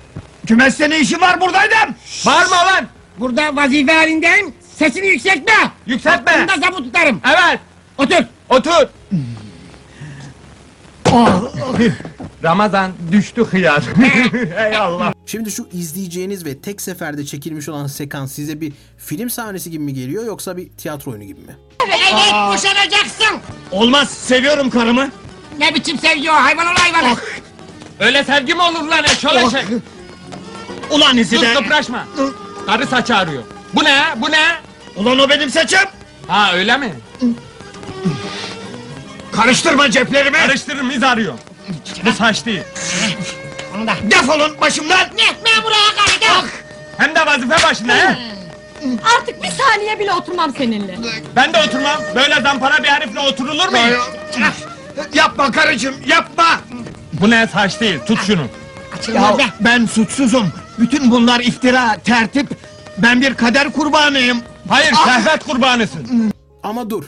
Kümeste 0.48 0.90
ne 0.90 1.00
işi 1.00 1.22
var 1.22 1.42
buradaydım? 1.42 1.96
Bağırma 2.26 2.56
lan. 2.56 2.88
Burada 3.20 3.56
vazife 3.56 3.94
halindeyim. 3.94 4.54
Sesini 4.76 5.08
yükseltme. 5.08 5.54
Yükseltme. 5.86 6.32
Aklımda 6.32 6.68
zabut 6.68 6.86
tutarım. 6.86 7.22
Evet. 7.26 7.60
Otur. 7.98 8.26
Otur. 8.50 8.88
Ramazan 12.44 12.92
düştü 13.12 13.44
hıyar. 13.44 13.84
Ey 14.70 14.78
Allah. 14.78 15.14
Şimdi 15.26 15.52
şu 15.52 15.68
izleyeceğiniz 15.74 16.46
ve 16.46 16.58
tek 16.58 16.82
seferde 16.82 17.26
çekilmiş 17.26 17.70
olan 17.70 17.88
sekans 17.88 18.32
size 18.32 18.62
bir 18.62 18.74
film 18.98 19.30
sahnesi 19.30 19.72
gibi 19.72 19.84
mi 19.84 19.94
geliyor 19.94 20.26
yoksa 20.26 20.58
bir 20.58 20.70
tiyatro 20.70 21.12
oyunu 21.12 21.24
gibi 21.24 21.40
mi? 21.42 21.56
Evet 21.84 22.34
boşanacaksın. 22.34 23.38
Olmaz 23.72 24.10
seviyorum 24.10 24.70
karımı. 24.70 25.10
Ne 25.58 25.76
biçim 25.76 26.00
sevgi 26.00 26.32
o 26.32 26.34
hayvan 26.34 26.66
ol 26.68 26.76
hayvan. 26.78 27.18
Öyle 28.00 28.24
sevgi 28.24 28.54
mi 28.56 28.62
olur 28.62 28.84
lan 28.84 29.04
eşol 29.04 29.36
eşek? 29.36 29.66
Ulan 30.90 31.18
izi 31.18 31.36
Sus 31.38 31.46
de. 31.46 31.54
kıpraşma. 31.54 32.08
Karı 32.66 32.88
saçı 32.88 33.16
ağrıyor. 33.16 33.44
Bu 33.74 33.84
ne? 33.84 34.04
Bu 34.16 34.32
ne? 34.32 34.46
Ulan 34.96 35.20
o 35.20 35.30
benim 35.30 35.50
saçım. 35.50 35.80
Ha 36.28 36.52
öyle 36.54 36.78
mi? 36.78 36.94
Karıştırma 39.32 39.92
ceplerimi. 39.92 40.38
Karıştırırım 40.38 40.92
iz 40.92 41.04
arıyor. 41.04 41.34
Bu 42.06 42.12
saç 42.14 42.46
değil. 42.46 42.62
Onu 43.76 43.88
da. 43.88 43.94
Defolun 44.04 44.62
başımdan. 44.62 45.00
Ne? 45.00 45.26
Ne 45.26 45.64
buraya 45.64 45.96
kalk. 46.28 46.50
Hem 46.98 47.16
de 47.16 47.26
vazife 47.26 47.64
başında 47.68 47.94
he. 47.96 48.18
Artık 49.18 49.44
bir 49.44 49.50
saniye 49.52 50.00
bile 50.00 50.14
oturmam 50.14 50.54
seninle. 50.58 50.98
Ben 51.36 51.54
de 51.54 51.58
oturmam. 51.68 51.98
Böyle 52.16 52.42
zampara 52.42 52.84
bir 52.84 52.88
herifle 52.88 53.20
oturulur 53.20 53.68
mu 53.70 53.78
hiç? 53.78 54.44
Yapma 55.16 55.52
karıcığım 55.52 55.96
yapma. 56.06 56.46
Bu 57.14 57.30
ne 57.30 57.48
saç 57.48 57.80
değil. 57.82 58.00
Tut 58.08 58.20
şunu. 58.28 58.42
Ya 59.14 59.36
ben 59.60 59.86
suçsuzum. 59.86 60.54
Bütün 60.80 61.12
bunlar 61.12 61.40
iftira, 61.40 61.98
tertip. 62.04 62.48
Ben 62.98 63.22
bir 63.22 63.34
kader 63.34 63.72
kurbanıyım. 63.72 64.42
Hayır 64.70 64.94
şehvet 65.06 65.44
kurbanısın. 65.44 66.32
Ama 66.64 66.90
dur. 66.90 67.04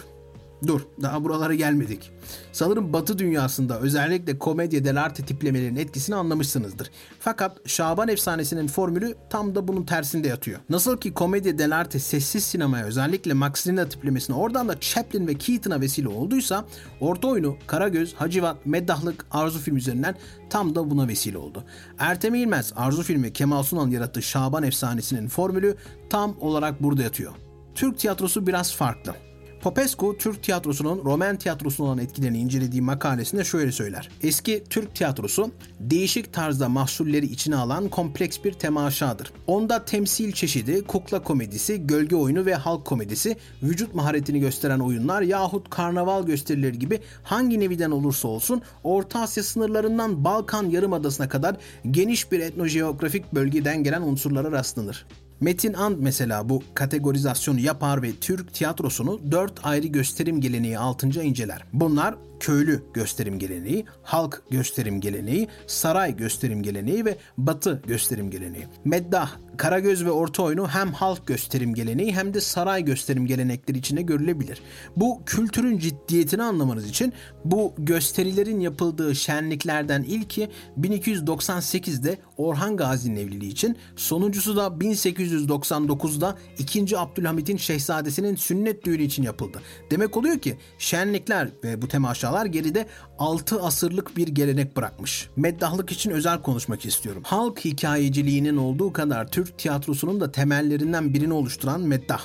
Dur. 0.68 0.82
Daha 1.02 1.24
buralara 1.24 1.54
gelmedik. 1.54 2.12
Sanırım 2.52 2.94
Batı 2.94 3.20
dünyasında 3.20 3.80
özellikle 3.80 4.40
komedya 4.40 4.84
dell'arte 4.86 5.26
tiplemelerinin 5.26 5.80
etkisini 5.80 6.16
anlamışsınızdır. 6.16 6.92
Fakat 7.20 7.70
Şaban 7.70 8.08
efsanesinin 8.08 8.68
formülü 8.68 9.16
tam 9.30 9.56
da 9.56 9.68
bunun 9.68 9.84
tersinde 9.84 10.28
yatıyor. 10.28 10.60
Nasıl 10.70 10.98
ki 10.98 11.14
komedya 11.14 11.58
dell'arte 11.58 12.00
sessiz 12.00 12.44
sinemaya 12.44 12.86
özellikle 12.86 13.34
Max 13.34 13.68
Rina 13.68 13.90
tiplemesine 13.90 14.36
oradan 14.36 14.70
da 14.70 14.80
Chaplin 14.80 15.28
ve 15.28 15.34
Keaton'a 15.34 15.82
vesile 15.82 16.08
olduysa 16.08 16.66
orta 17.00 17.28
oyunu 17.28 17.58
Karagöz, 17.68 18.14
Hacivat, 18.14 18.66
Meddahlık, 18.66 19.26
Arzu 19.32 19.60
film 19.60 19.78
üzerinden 19.78 20.16
tam 20.50 20.76
da 20.76 20.90
buna 20.90 21.08
vesile 21.08 21.38
oldu. 21.38 21.64
Ertem 22.00 22.36
İlmez, 22.36 22.74
Arzu 22.76 23.04
filmi 23.04 23.34
Kemal 23.34 23.64
Sunal 23.64 23.92
yarattığı 23.92 24.22
Şaban 24.22 24.64
efsanesinin 24.64 25.28
formülü 25.28 25.76
tam 26.10 26.36
olarak 26.40 26.84
burada 26.84 27.04
yatıyor. 27.04 27.32
Türk 27.76 28.00
tiyatrosu 28.00 28.48
biraz 28.48 28.74
farklı. 28.74 29.31
Popescu, 29.62 30.18
Türk 30.18 30.44
tiyatrosunun 30.44 31.06
Roman 31.06 31.38
tiyatrosuna 31.38 31.88
olan 31.88 31.98
etkilerini 31.98 32.38
incelediği 32.40 32.82
makalesinde 32.82 33.44
şöyle 33.44 33.72
söyler. 33.72 34.10
Eski 34.24 34.64
Türk 34.70 34.96
tiyatrosu 34.96 35.52
değişik 35.80 36.34
tarzda 36.34 36.70
mahsulleri 36.70 37.26
içine 37.26 37.56
alan 37.56 37.90
kompleks 37.90 38.38
bir 38.44 38.54
temaşadır. 38.54 39.34
Onda 39.48 39.86
temsil 39.86 40.32
çeşidi, 40.32 40.84
kukla 40.84 41.24
komedisi, 41.24 41.88
gölge 41.88 42.16
oyunu 42.16 42.46
ve 42.46 42.56
halk 42.56 42.86
komedisi, 42.86 43.38
vücut 43.64 43.96
maharetini 43.96 44.40
gösteren 44.40 44.80
oyunlar 44.80 45.22
yahut 45.22 45.70
karnaval 45.70 46.26
gösterileri 46.26 46.80
gibi 46.80 47.00
hangi 47.24 47.60
neviden 47.60 47.92
olursa 47.92 48.28
olsun 48.28 48.62
Orta 48.84 49.20
Asya 49.20 49.44
sınırlarından 49.44 50.24
Balkan 50.24 50.70
Yarımadası'na 50.70 51.30
kadar 51.30 51.56
geniş 51.92 52.32
bir 52.32 52.40
etnojeografik 52.40 53.34
bölgeden 53.34 53.84
gelen 53.84 54.02
unsurlara 54.02 54.52
rastlanır. 54.52 55.06
Metin 55.42 55.74
And 55.74 55.96
mesela 56.00 56.50
bu 56.50 56.64
kategorizasyonu 56.74 57.60
yapar 57.60 58.02
ve 58.02 58.12
Türk 58.22 58.54
tiyatrosunu 58.54 59.20
dört 59.32 59.66
ayrı 59.66 59.88
gösterim 59.88 60.42
geleneği 60.42 60.80
altınca 60.80 61.24
inceler. 61.24 61.64
Bunlar 61.74 62.16
köylü 62.42 62.84
gösterim 62.94 63.40
geleneği, 63.40 63.86
halk 64.04 64.44
gösterim 64.50 65.02
geleneği, 65.02 65.48
saray 65.68 66.16
gösterim 66.16 66.64
geleneği 66.64 67.06
ve 67.06 67.18
batı 67.38 67.82
gösterim 67.88 68.32
geleneği. 68.32 68.68
Meddah, 68.86 69.32
Karagöz 69.58 70.06
ve 70.06 70.12
Orta 70.12 70.44
Oyunu 70.44 70.68
hem 70.68 70.94
halk 70.94 71.28
gösterim 71.28 71.74
geleneği 71.74 72.14
hem 72.14 72.34
de 72.34 72.42
saray 72.42 72.86
gösterim 72.86 73.26
gelenekleri 73.26 73.78
içine 73.78 74.02
görülebilir. 74.02 74.62
Bu 74.96 75.22
kültürün 75.26 75.78
ciddiyetini 75.78 76.44
anlamanız 76.44 76.90
için 76.90 77.14
bu 77.46 77.74
gösterilerin 77.78 78.60
yapıldığı 78.60 79.16
şenliklerden 79.16 80.04
ilki 80.04 80.50
1298'de 80.80 82.18
Orhan 82.38 82.78
Gazi'nin 82.78 83.16
evliliği 83.16 83.52
için, 83.52 83.78
sonuncusu 83.96 84.56
da 84.56 84.68
1899'da 84.68 86.38
2. 86.58 86.98
Abdülhamit'in 86.98 87.58
şehzadesinin 87.58 88.36
sünnet 88.36 88.86
düğünü 88.86 89.04
için 89.04 89.24
yapıldı. 89.24 89.62
Demek 89.92 90.18
oluyor 90.18 90.40
ki 90.40 90.58
şenlikler 90.78 91.50
ve 91.64 91.82
bu 91.82 91.88
temaşalar 91.88 92.31
Medyalar 92.32 92.46
geride 92.46 92.86
6 93.22 93.62
asırlık 93.62 94.18
bir 94.18 94.28
gelenek 94.28 94.78
bırakmış. 94.78 95.30
Meddahlık 95.36 95.92
için 95.92 96.12
özel 96.12 96.42
konuşmak 96.42 96.86
istiyorum. 96.86 97.24
Halk 97.26 97.66
hikayeciliğinin 97.66 98.58
olduğu 98.58 98.94
kadar 98.94 99.32
Türk 99.32 99.58
tiyatrosunun 99.58 100.20
da 100.20 100.32
temellerinden 100.32 101.14
birini 101.14 101.34
oluşturan 101.34 101.82
meddah. 101.82 102.22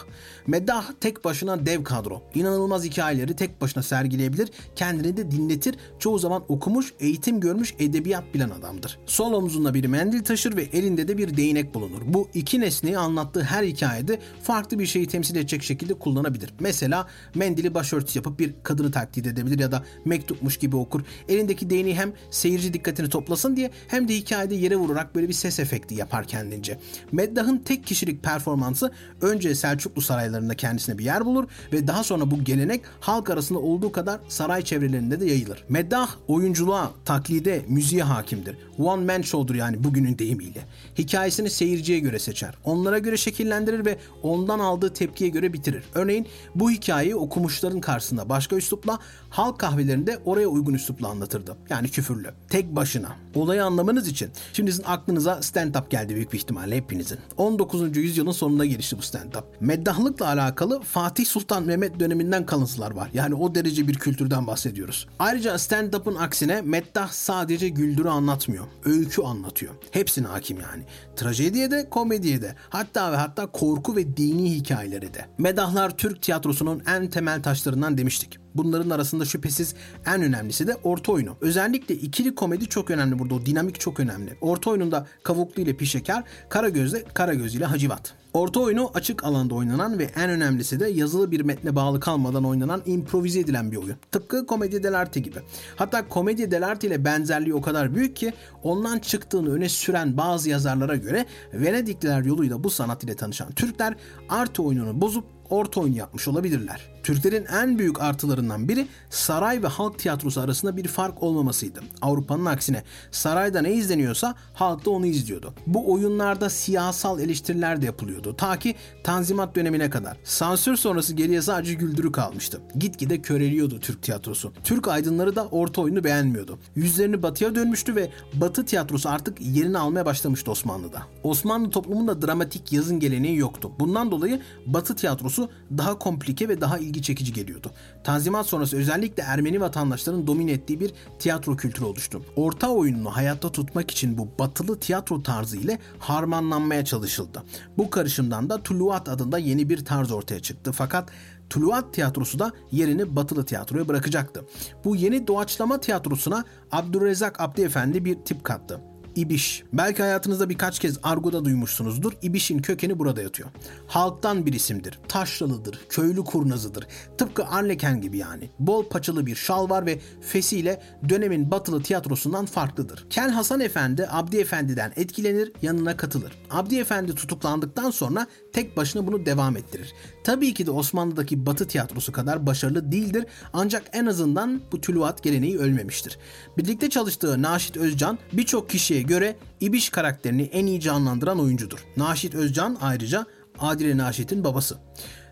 Meddah 0.46 0.90
tek 1.00 1.24
başına 1.24 1.66
dev 1.66 1.84
kadro. 1.84 2.22
İnanılmaz 2.34 2.84
hikayeleri 2.84 3.36
tek 3.36 3.60
başına 3.60 3.82
sergileyebilir, 3.82 4.50
kendini 4.76 5.16
de 5.16 5.30
dinletir. 5.30 5.76
Çoğu 5.98 6.18
zaman 6.18 6.42
okumuş, 6.48 6.92
eğitim 7.00 7.40
görmüş, 7.40 7.74
edebiyat 7.78 8.34
bilen 8.34 8.50
adamdır. 8.50 8.98
Sol 9.06 9.32
omzunda 9.32 9.74
bir 9.74 9.84
mendil 9.84 10.24
taşır 10.24 10.56
ve 10.56 10.62
elinde 10.62 11.08
de 11.08 11.18
bir 11.18 11.36
değnek 11.36 11.74
bulunur. 11.74 12.02
Bu 12.06 12.28
iki 12.34 12.60
nesneyi 12.60 12.98
anlattığı 12.98 13.42
her 13.42 13.62
hikayede 13.62 14.20
farklı 14.42 14.78
bir 14.78 14.86
şeyi 14.86 15.06
temsil 15.06 15.36
edecek 15.36 15.62
şekilde 15.62 15.94
kullanabilir. 15.94 16.54
Mesela 16.60 17.06
mendili 17.34 17.74
başörtüsü 17.74 18.18
yapıp 18.18 18.38
bir 18.38 18.54
kadını 18.62 18.90
taklit 18.90 19.26
edebilir 19.26 19.58
ya 19.58 19.72
da 19.72 19.84
mektupmuş 20.04 20.56
gibi 20.56 20.76
okur. 20.86 21.02
Elindeki 21.28 21.70
değneği 21.70 21.94
hem 21.94 22.12
seyirci 22.30 22.74
dikkatini 22.74 23.08
toplasın 23.08 23.56
diye 23.56 23.70
hem 23.88 24.08
de 24.08 24.14
hikayede 24.16 24.54
yere 24.54 24.76
vurarak 24.76 25.14
böyle 25.14 25.28
bir 25.28 25.32
ses 25.32 25.60
efekti 25.60 25.94
yapar 25.94 26.24
kendince. 26.26 26.78
Meddah'ın 27.12 27.58
tek 27.58 27.86
kişilik 27.86 28.22
performansı 28.22 28.92
önce 29.20 29.54
Selçuklu 29.54 30.02
saraylarında 30.02 30.54
kendisine 30.54 30.98
bir 30.98 31.04
yer 31.04 31.24
bulur 31.24 31.44
ve 31.72 31.86
daha 31.86 32.04
sonra 32.04 32.30
bu 32.30 32.44
gelenek 32.44 32.80
halk 33.00 33.30
arasında 33.30 33.58
olduğu 33.58 33.92
kadar 33.92 34.20
saray 34.28 34.62
çevrelerinde 34.62 35.20
de 35.20 35.26
yayılır. 35.26 35.64
Meddah 35.68 36.10
oyunculuğa, 36.28 36.90
taklide, 37.04 37.62
müziğe 37.68 38.02
hakimdir. 38.02 38.56
One 38.78 39.04
man 39.04 39.22
show'dur 39.22 39.54
yani 39.54 39.84
bugünün 39.84 40.18
deyimiyle. 40.18 40.64
Hikayesini 40.98 41.50
seyirciye 41.50 41.98
göre 41.98 42.18
seçer. 42.18 42.54
Onlara 42.64 42.98
göre 42.98 43.16
şekillendirir 43.16 43.84
ve 43.84 43.98
ondan 44.22 44.58
aldığı 44.58 44.92
tepkiye 44.92 45.30
göre 45.30 45.52
bitirir. 45.52 45.84
Örneğin 45.94 46.26
bu 46.54 46.70
hikayeyi 46.70 47.16
okumuşların 47.16 47.80
karşısında 47.80 48.28
başka 48.28 48.56
üslupla, 48.56 48.98
halk 49.30 49.58
kahvelerinde 49.58 50.18
oraya 50.24 50.48
uygun 50.48 50.74
üslupla 50.76 51.08
anlatırdı. 51.08 51.56
Yani 51.70 51.88
küfürlü. 51.88 52.30
Tek 52.48 52.76
başına. 52.76 53.16
Olayı 53.34 53.64
anlamanız 53.64 54.08
için. 54.08 54.30
Şimdi 54.52 54.72
sizin 54.72 54.84
aklınıza 54.84 55.32
stand-up 55.32 55.90
geldi 55.90 56.14
büyük 56.14 56.32
bir 56.32 56.38
ihtimalle 56.38 56.76
hepinizin. 56.76 57.18
19. 57.36 57.96
yüzyılın 57.96 58.32
sonunda 58.32 58.64
gelişti 58.64 58.98
bu 58.98 59.02
stand-up. 59.02 59.44
Meddahlıkla 59.60 60.26
alakalı 60.26 60.80
Fatih 60.80 61.26
Sultan 61.26 61.62
Mehmet 61.62 62.00
döneminden 62.00 62.46
kalıntılar 62.46 62.90
var. 62.90 63.10
Yani 63.14 63.34
o 63.34 63.54
derece 63.54 63.88
bir 63.88 63.94
kültürden 63.94 64.46
bahsediyoruz. 64.46 65.06
Ayrıca 65.18 65.58
stand-up'ın 65.58 66.14
aksine 66.14 66.60
meddah 66.62 67.08
sadece 67.12 67.68
güldürü 67.68 68.08
anlatmıyor. 68.08 68.64
Öykü 68.84 69.22
anlatıyor. 69.22 69.74
Hepsine 69.90 70.26
hakim 70.26 70.60
yani. 70.60 70.84
Trajediye 71.16 71.70
de, 71.70 71.90
komediye 71.90 72.42
de. 72.42 72.54
Hatta 72.68 73.12
ve 73.12 73.16
hatta 73.16 73.46
korku 73.46 73.96
ve 73.96 74.16
dini 74.16 74.54
hikayeleri 74.54 75.14
de. 75.14 75.26
Medahlar 75.38 75.96
Türk 75.96 76.22
tiyatrosunun 76.22 76.82
en 76.86 77.10
temel 77.10 77.42
taşlarından 77.42 77.98
demiştik. 77.98 78.45
Bunların 78.56 78.90
arasında 78.90 79.24
şüphesiz 79.24 79.74
en 80.06 80.22
önemlisi 80.22 80.66
de 80.66 80.76
orta 80.84 81.12
oyunu. 81.12 81.36
Özellikle 81.40 81.94
ikili 81.94 82.34
komedi 82.34 82.66
çok 82.66 82.90
önemli 82.90 83.18
burada. 83.18 83.34
O 83.34 83.46
dinamik 83.46 83.80
çok 83.80 84.00
önemli. 84.00 84.36
Orta 84.40 84.70
oyununda 84.70 85.06
Kavuklu 85.22 85.62
ile 85.62 85.76
Pişeker, 85.76 86.22
Karagöz'de 86.48 87.04
Karagöz 87.14 87.54
ile 87.54 87.64
Hacivat. 87.64 88.14
Orta 88.36 88.60
oyunu 88.60 88.90
açık 88.94 89.24
alanda 89.24 89.54
oynanan 89.54 89.98
ve 89.98 90.04
en 90.04 90.30
önemlisi 90.30 90.80
de 90.80 90.88
yazılı 90.88 91.30
bir 91.30 91.40
metne 91.40 91.76
bağlı 91.76 92.00
kalmadan 92.00 92.44
oynanan 92.44 92.82
improvize 92.86 93.40
edilen 93.40 93.72
bir 93.72 93.76
oyun. 93.76 93.96
Tıpkı 94.12 94.46
Komedi 94.46 94.82
dell'arte 94.82 95.20
gibi. 95.20 95.38
Hatta 95.76 96.08
Komedi 96.08 96.50
dell'arte 96.50 96.86
ile 96.86 97.04
benzerliği 97.04 97.54
o 97.54 97.60
kadar 97.60 97.94
büyük 97.94 98.16
ki 98.16 98.32
ondan 98.62 98.98
çıktığını 98.98 99.52
öne 99.52 99.68
süren 99.68 100.16
bazı 100.16 100.50
yazarlara 100.50 100.96
göre 100.96 101.26
Venedikliler 101.54 102.22
yoluyla 102.22 102.64
bu 102.64 102.70
sanat 102.70 103.04
ile 103.04 103.16
tanışan 103.16 103.52
Türkler 103.52 103.94
arte 104.28 104.62
oyununu 104.62 105.00
bozup 105.00 105.24
orta 105.50 105.80
oyun 105.80 105.94
yapmış 105.94 106.28
olabilirler. 106.28 106.95
Türklerin 107.06 107.44
en 107.44 107.78
büyük 107.78 108.00
artılarından 108.00 108.68
biri 108.68 108.86
saray 109.10 109.62
ve 109.62 109.66
halk 109.66 109.98
tiyatrosu 109.98 110.40
arasında 110.40 110.76
bir 110.76 110.88
fark 110.88 111.22
olmamasıydı. 111.22 111.80
Avrupa'nın 112.02 112.46
aksine 112.46 112.82
sarayda 113.10 113.62
ne 113.62 113.72
izleniyorsa 113.72 114.34
halk 114.54 114.84
da 114.84 114.90
onu 114.90 115.06
izliyordu. 115.06 115.54
Bu 115.66 115.92
oyunlarda 115.92 116.50
siyasal 116.50 117.20
eleştiriler 117.20 117.82
de 117.82 117.86
yapılıyordu. 117.86 118.36
Ta 118.36 118.58
ki 118.58 118.74
Tanzimat 119.04 119.56
dönemine 119.56 119.90
kadar. 119.90 120.16
Sansür 120.24 120.76
sonrası 120.76 121.14
geriye 121.14 121.42
sadece 121.42 121.74
güldürü 121.74 122.12
kalmıştı. 122.12 122.60
Gitgide 122.78 123.22
köreliyordu 123.22 123.80
Türk 123.80 124.02
tiyatrosu. 124.02 124.52
Türk 124.64 124.88
aydınları 124.88 125.36
da 125.36 125.46
orta 125.46 125.82
oyunu 125.82 126.04
beğenmiyordu. 126.04 126.58
Yüzlerini 126.76 127.22
batıya 127.22 127.54
dönmüştü 127.54 127.96
ve 127.96 128.10
batı 128.34 128.64
tiyatrosu 128.64 129.08
artık 129.08 129.40
yerini 129.40 129.78
almaya 129.78 130.06
başlamıştı 130.06 130.50
Osmanlı'da. 130.50 131.02
Osmanlı 131.22 131.70
toplumunda 131.70 132.22
dramatik 132.22 132.72
yazın 132.72 133.00
geleneği 133.00 133.36
yoktu. 133.36 133.72
Bundan 133.78 134.10
dolayı 134.10 134.40
batı 134.66 134.96
tiyatrosu 134.96 135.50
daha 135.78 135.98
komplike 135.98 136.48
ve 136.48 136.60
daha 136.60 136.78
ilgi 136.96 137.02
çekici 137.02 137.32
geliyordu. 137.32 137.70
Tanzimat 138.04 138.46
sonrası 138.46 138.76
özellikle 138.76 139.22
Ermeni 139.22 139.60
vatandaşların 139.60 140.26
domine 140.26 140.52
ettiği 140.52 140.80
bir 140.80 140.92
tiyatro 141.18 141.56
kültürü 141.56 141.84
oluştu. 141.84 142.22
Orta 142.36 142.68
oyununu 142.68 143.10
hayatta 143.10 143.52
tutmak 143.52 143.90
için 143.90 144.18
bu 144.18 144.28
batılı 144.38 144.80
tiyatro 144.80 145.22
tarzı 145.22 145.56
ile 145.56 145.78
harmanlanmaya 145.98 146.84
çalışıldı. 146.84 147.42
Bu 147.78 147.90
karışımdan 147.90 148.50
da 148.50 148.62
Tuluat 148.62 149.08
adında 149.08 149.38
yeni 149.38 149.68
bir 149.68 149.84
tarz 149.84 150.12
ortaya 150.12 150.40
çıktı. 150.40 150.72
Fakat 150.72 151.08
Tuluat 151.50 151.94
tiyatrosu 151.94 152.38
da 152.38 152.52
yerini 152.72 153.16
batılı 153.16 153.44
tiyatroya 153.44 153.88
bırakacaktı. 153.88 154.44
Bu 154.84 154.96
yeni 154.96 155.26
doğaçlama 155.26 155.80
tiyatrosuna 155.80 156.44
Abdurrezzak 156.72 157.40
Abdi 157.40 157.62
Efendi 157.62 158.04
bir 158.04 158.14
tip 158.14 158.44
kattı. 158.44 158.80
İbiş. 159.16 159.62
Belki 159.72 160.02
hayatınızda 160.02 160.48
birkaç 160.48 160.78
kez 160.78 160.98
argoda 161.02 161.44
duymuşsunuzdur. 161.44 162.12
İbiş'in 162.22 162.58
kökeni 162.58 162.98
burada 162.98 163.22
yatıyor. 163.22 163.48
Halktan 163.86 164.46
bir 164.46 164.52
isimdir. 164.52 164.98
Taşralıdır, 165.08 165.80
köylü 165.88 166.24
kurnazıdır. 166.24 166.86
Tıpkı 167.18 167.46
Arleken 167.46 168.00
gibi 168.00 168.18
yani. 168.18 168.50
Bol 168.58 168.88
paçalı 168.88 169.26
bir 169.26 169.34
şal 169.34 169.70
var 169.70 169.86
ve 169.86 170.00
fesiyle 170.20 170.82
dönemin 171.08 171.50
batılı 171.50 171.82
tiyatrosundan 171.82 172.46
farklıdır. 172.46 173.06
Kel 173.10 173.30
Hasan 173.30 173.60
Efendi 173.60 174.06
Abdi 174.10 174.36
Efendi'den 174.36 174.92
etkilenir, 174.96 175.52
yanına 175.62 175.96
katılır. 175.96 176.32
Abdi 176.50 176.78
Efendi 176.78 177.14
tutuklandıktan 177.14 177.90
sonra 177.90 178.26
tek 178.52 178.76
başına 178.76 179.06
bunu 179.06 179.26
devam 179.26 179.56
ettirir. 179.56 179.92
Tabii 180.24 180.54
ki 180.54 180.66
de 180.66 180.70
Osmanlı'daki 180.70 181.46
batı 181.46 181.68
tiyatrosu 181.68 182.12
kadar 182.12 182.46
başarılı 182.46 182.92
değildir 182.92 183.24
ancak 183.52 183.82
en 183.92 184.06
azından 184.06 184.60
bu 184.72 184.80
tülüvat 184.80 185.22
geleneği 185.22 185.58
ölmemiştir. 185.58 186.18
Birlikte 186.58 186.90
çalıştığı 186.90 187.42
Naşit 187.42 187.76
Özcan 187.76 188.18
birçok 188.32 188.70
kişiye 188.70 189.05
göre 189.06 189.36
İbiş 189.60 189.90
karakterini 189.90 190.42
en 190.42 190.66
iyi 190.66 190.80
canlandıran 190.80 191.40
oyuncudur. 191.40 191.78
Naşit 191.96 192.34
Özcan 192.34 192.78
ayrıca 192.80 193.26
Adile 193.58 193.96
Naşit'in 193.96 194.44
babası. 194.44 194.78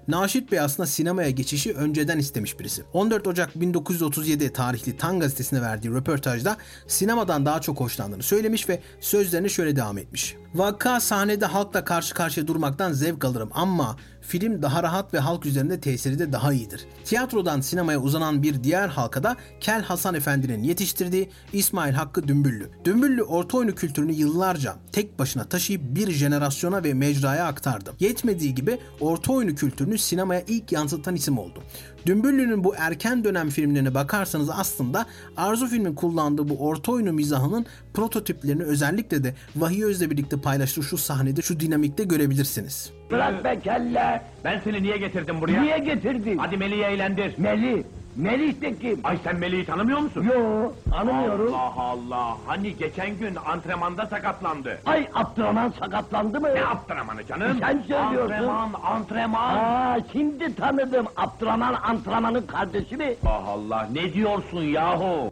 Naşit 0.09 0.53
Bey 0.53 0.61
aslında 0.61 0.87
sinemaya 0.87 1.31
geçişi 1.31 1.73
önceden 1.73 2.19
istemiş 2.19 2.59
birisi. 2.59 2.83
14 2.93 3.27
Ocak 3.27 3.61
1937 3.61 4.53
tarihli 4.53 4.97
Tan 4.97 5.21
gazetesine 5.21 5.63
verdiği 5.63 5.91
röportajda 5.91 6.57
sinemadan 6.87 7.47
daha 7.47 7.61
çok 7.61 7.81
hoşlandığını 7.81 8.23
söylemiş 8.23 8.69
ve 8.69 8.81
sözlerine 9.01 9.49
şöyle 9.49 9.77
devam 9.77 9.99
etmiş. 9.99 10.37
Vaka 10.55 11.01
sahnede 11.01 11.47
halkla 11.47 11.85
karşı 11.85 12.15
karşıya 12.15 12.47
durmaktan 12.47 12.93
zevk 12.93 13.25
alırım 13.25 13.51
ama 13.53 13.97
film 14.27 14.63
daha 14.63 14.83
rahat 14.83 15.15
ve 15.15 15.19
halk 15.19 15.47
üzerinde 15.47 15.81
tesiri 15.81 16.19
de 16.19 16.33
daha 16.33 16.53
iyidir. 16.53 16.87
Tiyatrodan 17.05 17.61
sinemaya 17.61 18.01
uzanan 18.01 18.43
bir 18.43 18.65
diğer 18.65 18.89
halkada 18.89 19.37
Kel 19.61 19.83
Hasan 19.83 20.15
Efendi'nin 20.15 20.63
yetiştirdiği 20.63 21.31
İsmail 21.53 21.95
Hakkı 21.95 22.29
Dümbüllü. 22.29 22.71
Dümbüllü 22.85 23.23
orta 23.23 23.59
oyunu 23.59 23.75
kültürünü 23.75 24.13
yıllarca 24.13 24.77
tek 24.93 25.19
başına 25.19 25.45
taşıyıp 25.45 25.83
bir 25.85 26.11
jenerasyona 26.11 26.85
ve 26.85 26.95
mecraya 26.95 27.47
aktardı. 27.47 27.93
Yetmediği 28.01 28.55
gibi 28.55 28.79
orta 29.01 29.33
oyunu 29.33 29.55
kültürünü 29.55 29.99
sinemaya 29.99 30.43
ilk 30.49 30.73
yansıtan 30.73 31.15
isim 31.15 31.39
oldu. 31.39 31.63
Dümbüllü'nün 32.07 32.65
bu 32.65 32.75
erken 32.79 33.25
dönem 33.25 33.51
filmlerine 33.51 33.95
bakarsanız 33.95 34.51
aslında 34.51 35.07
Arzu 35.37 35.67
filmin 35.67 35.95
kullandığı 35.95 36.49
bu 36.49 36.67
orta 36.69 36.93
oyunu 36.93 37.13
mizahının 37.13 37.67
prototiplerini 37.95 38.63
özellikle 38.63 39.25
de 39.25 39.35
Vahiy 39.57 39.85
Öz'le 39.85 40.11
birlikte 40.11 40.41
paylaştığı 40.41 40.83
şu 40.83 40.99
sahnede 40.99 41.43
şu 41.43 41.61
dinamikte 41.61 42.05
görebilirsiniz. 42.05 42.91
Bırak 43.11 43.45
be 43.45 43.61
kelle. 43.61 44.23
Ben 44.45 44.61
seni 44.65 44.83
niye 44.83 44.97
getirdim 44.97 45.41
buraya? 45.41 45.63
Niye 45.63 45.79
getirdin? 45.79 46.39
Hadi 46.39 46.57
Melih'i 46.57 46.83
eğlendir. 46.83 47.39
Melih. 47.39 47.83
Melih 48.17 48.61
de 48.61 48.79
kim? 48.79 49.01
Ay 49.05 49.19
sen 49.25 49.37
Melih'i 49.37 49.67
tanımıyor 49.67 49.99
musun? 49.99 50.23
Yo, 50.25 50.73
tanımıyorum. 50.91 51.55
Allah 51.55 51.73
Allah. 51.83 52.37
Hani 52.47 52.77
geçen 52.77 53.17
gün 53.19 53.35
antrenmanda 53.47 54.07
sakatlandı. 54.07 54.79
Ay 54.87 55.09
Abdurrahman 55.15 55.73
sakatlandı 55.81 56.41
mı? 56.41 56.49
Ne 56.55 56.65
antrenmanı 56.65 57.27
canım? 57.27 57.57
Sen 57.61 57.79
söylüyorsun. 57.89 58.31
Antrenman, 58.31 58.73
antrenman. 58.85 59.55
Aa, 59.57 59.99
şimdi 60.13 60.55
tanıdım. 60.55 61.07
Abdurrahman 61.17 61.75
antrenmanın 61.75 62.43
kardeşi 62.47 62.97
mi? 62.97 63.15
Allah 63.27 63.49
Allah. 63.49 63.89
Ne 63.93 64.13
diyorsun 64.13 64.63
yahu? 64.63 65.31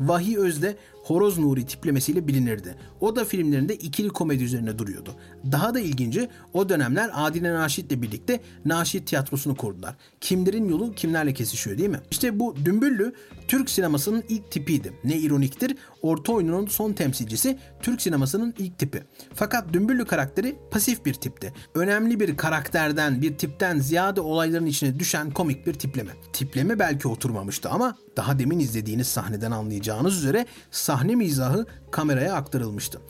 Vahiy 0.00 0.38
Öz'de 0.38 0.76
Horoz 1.04 1.38
Nuri 1.38 1.66
tiplemesiyle 1.66 2.28
bilinirdi. 2.28 2.76
O 3.00 3.16
da 3.16 3.24
filmlerinde 3.24 3.74
ikili 3.74 4.08
komedi 4.08 4.44
üzerine 4.44 4.78
duruyordu. 4.78 5.14
Daha 5.52 5.74
da 5.74 5.80
ilginci 5.80 6.28
o 6.52 6.68
dönemler 6.68 7.10
Adile 7.14 7.54
Naşit'le 7.54 8.02
birlikte 8.02 8.40
Naşit 8.64 9.06
Tiyatrosu'nu 9.08 9.56
kurdular. 9.56 9.96
Kimlerin 10.20 10.68
yolu 10.68 10.92
kimlerle 10.94 11.34
kesişiyor 11.34 11.78
değil 11.78 11.90
mi? 11.90 12.00
İşte 12.10 12.40
bu 12.40 12.56
Dümbüllü 12.64 13.12
Türk 13.48 13.70
sinemasının 13.70 14.24
ilk 14.28 14.50
tipiydi. 14.50 14.92
Ne 15.04 15.16
ironiktir, 15.16 15.76
orta 16.04 16.32
oyunun 16.32 16.66
son 16.66 16.92
temsilcisi 16.92 17.58
Türk 17.82 18.02
sinemasının 18.02 18.54
ilk 18.58 18.78
tipi. 18.78 19.02
Fakat 19.34 19.72
Dümbüllü 19.72 20.04
karakteri 20.04 20.56
pasif 20.70 21.04
bir 21.04 21.14
tipti. 21.14 21.52
Önemli 21.74 22.20
bir 22.20 22.36
karakterden, 22.36 23.22
bir 23.22 23.38
tipten 23.38 23.78
ziyade 23.78 24.20
olayların 24.20 24.66
içine 24.66 24.98
düşen 24.98 25.30
komik 25.30 25.66
bir 25.66 25.74
tipleme. 25.74 26.10
Tipleme 26.32 26.78
belki 26.78 27.08
oturmamıştı 27.08 27.68
ama 27.70 27.96
daha 28.16 28.38
demin 28.38 28.58
izlediğiniz 28.58 29.08
sahneden 29.08 29.50
anlayacağınız 29.50 30.18
üzere 30.18 30.46
sahne 30.70 31.14
mizahı 31.14 31.66
kameraya 31.90 32.34
aktarılmıştı. 32.34 33.00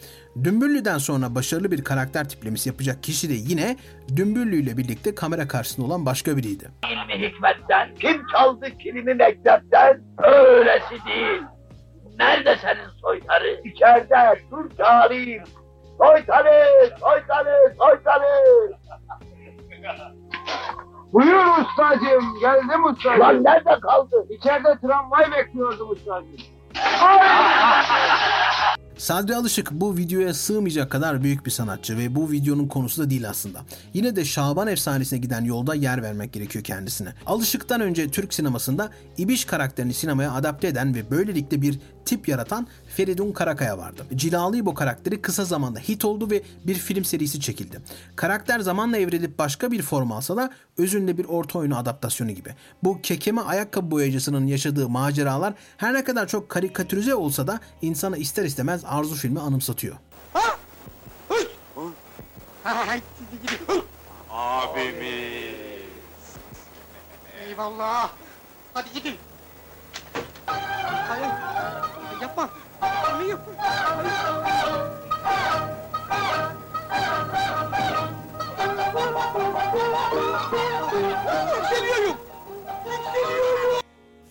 Dümbüllü'den 0.45 0.99
sonra 0.99 1.35
başarılı 1.35 1.71
bir 1.71 1.85
karakter 1.85 2.29
tiplemesi 2.29 2.69
yapacak 2.69 3.03
kişi 3.03 3.29
de 3.29 3.35
yine 3.35 3.77
Dümbüllü 4.17 4.57
ile 4.57 4.77
birlikte 4.77 5.15
kamera 5.15 5.49
karşısında 5.49 5.87
olan 5.87 6.07
başka 6.07 6.37
biriydi. 6.37 6.71
İlmi 6.93 7.29
hikmetten 7.29 7.95
kim 7.95 8.27
çaldı 8.33 8.67
kilimi 8.79 9.15
mektepten? 9.15 10.01
Öylesi 10.19 11.05
değil. 11.07 11.43
Nerede 12.19 12.57
senin 12.57 12.89
soytarı? 13.03 13.61
İçeride 13.65 14.41
dur 14.51 14.71
çağırayım. 14.77 15.45
Soytarı, 15.99 16.65
soytarı, 17.01 17.75
soytarı. 17.79 18.25
Buyur 21.13 21.45
ustacığım, 21.47 22.41
geldim 22.41 22.85
ustacığım. 22.85 23.21
Lan 23.21 23.45
nerede 23.45 23.81
kaldı? 23.81 24.27
İçeride 24.31 24.79
tramvay 24.83 25.33
bekliyordum 25.33 25.91
ustacığım. 25.91 26.37
Sadri 28.99 29.37
Alışık 29.37 29.71
bu 29.73 29.97
videoya 29.97 30.35
sığmayacak 30.35 30.91
kadar 30.91 31.23
büyük 31.23 31.47
bir 31.47 31.51
sanatçı 31.51 31.99
ve 31.99 32.15
bu 32.15 32.31
videonun 32.31 32.69
konusu 32.69 33.03
da 33.03 33.11
değil 33.11 33.29
aslında. 33.29 33.61
Yine 33.95 34.17
de 34.17 34.25
Şaban 34.25 34.69
efsanesine 34.69 35.19
giden 35.19 35.45
yolda 35.45 35.75
yer 35.75 36.03
vermek 36.03 36.33
gerekiyor 36.33 36.65
kendisine. 36.65 37.09
Alışık'tan 37.27 37.81
önce 37.81 38.11
Türk 38.11 38.35
sinemasında 38.35 38.91
İbiş 39.19 39.45
karakterini 39.45 39.95
sinemaya 39.95 40.33
adapte 40.33 40.69
eden 40.69 40.95
ve 40.95 41.11
böylelikle 41.11 41.63
bir 41.63 41.79
tip 42.05 42.29
yaratan 42.29 42.67
Feridun 42.97 43.33
Karakaya 43.33 43.79
vardı. 43.79 44.07
Cilalı 44.15 44.57
İbo 44.57 44.75
karakteri 44.75 45.23
kısa 45.23 45.45
zamanda 45.45 45.79
hit 45.79 46.05
oldu 46.05 46.31
ve 46.31 46.43
bir 46.67 46.75
film 46.75 47.05
serisi 47.05 47.41
çekildi. 47.41 47.81
Karakter 48.17 48.61
zamanla 48.61 48.99
evrilip 48.99 49.39
başka 49.39 49.71
bir 49.71 49.83
form 49.83 50.13
alsa 50.13 50.37
da 50.37 50.51
özünde 50.79 51.19
bir 51.19 51.25
orta 51.25 51.59
oyunu 51.59 51.79
adaptasyonu 51.79 52.31
gibi. 52.31 52.55
Bu 52.83 53.01
kekeme 53.03 53.41
ayakkabı 53.41 53.91
boyacısının 53.91 54.47
yaşadığı 54.47 54.89
maceralar 54.89 55.55
her 55.77 55.95
ne 55.95 56.05
kadar 56.05 56.27
çok 56.29 56.49
karikatürize 56.49 57.15
olsa 57.15 57.47
da 57.47 57.61
insana 57.83 58.17
ister 58.17 58.45
istemez 58.45 58.83
arzu 58.85 59.15
filmi 59.15 59.41
anımsatıyor. 59.41 59.97
Eyvallah. 67.49 68.11
Hadi 68.75 68.93
gidin. 68.95 69.15
Hayır. 71.09 71.29
Yapma. 72.23 72.51
Hayır. 73.15 73.37
Yükseliyorum. 81.57 82.17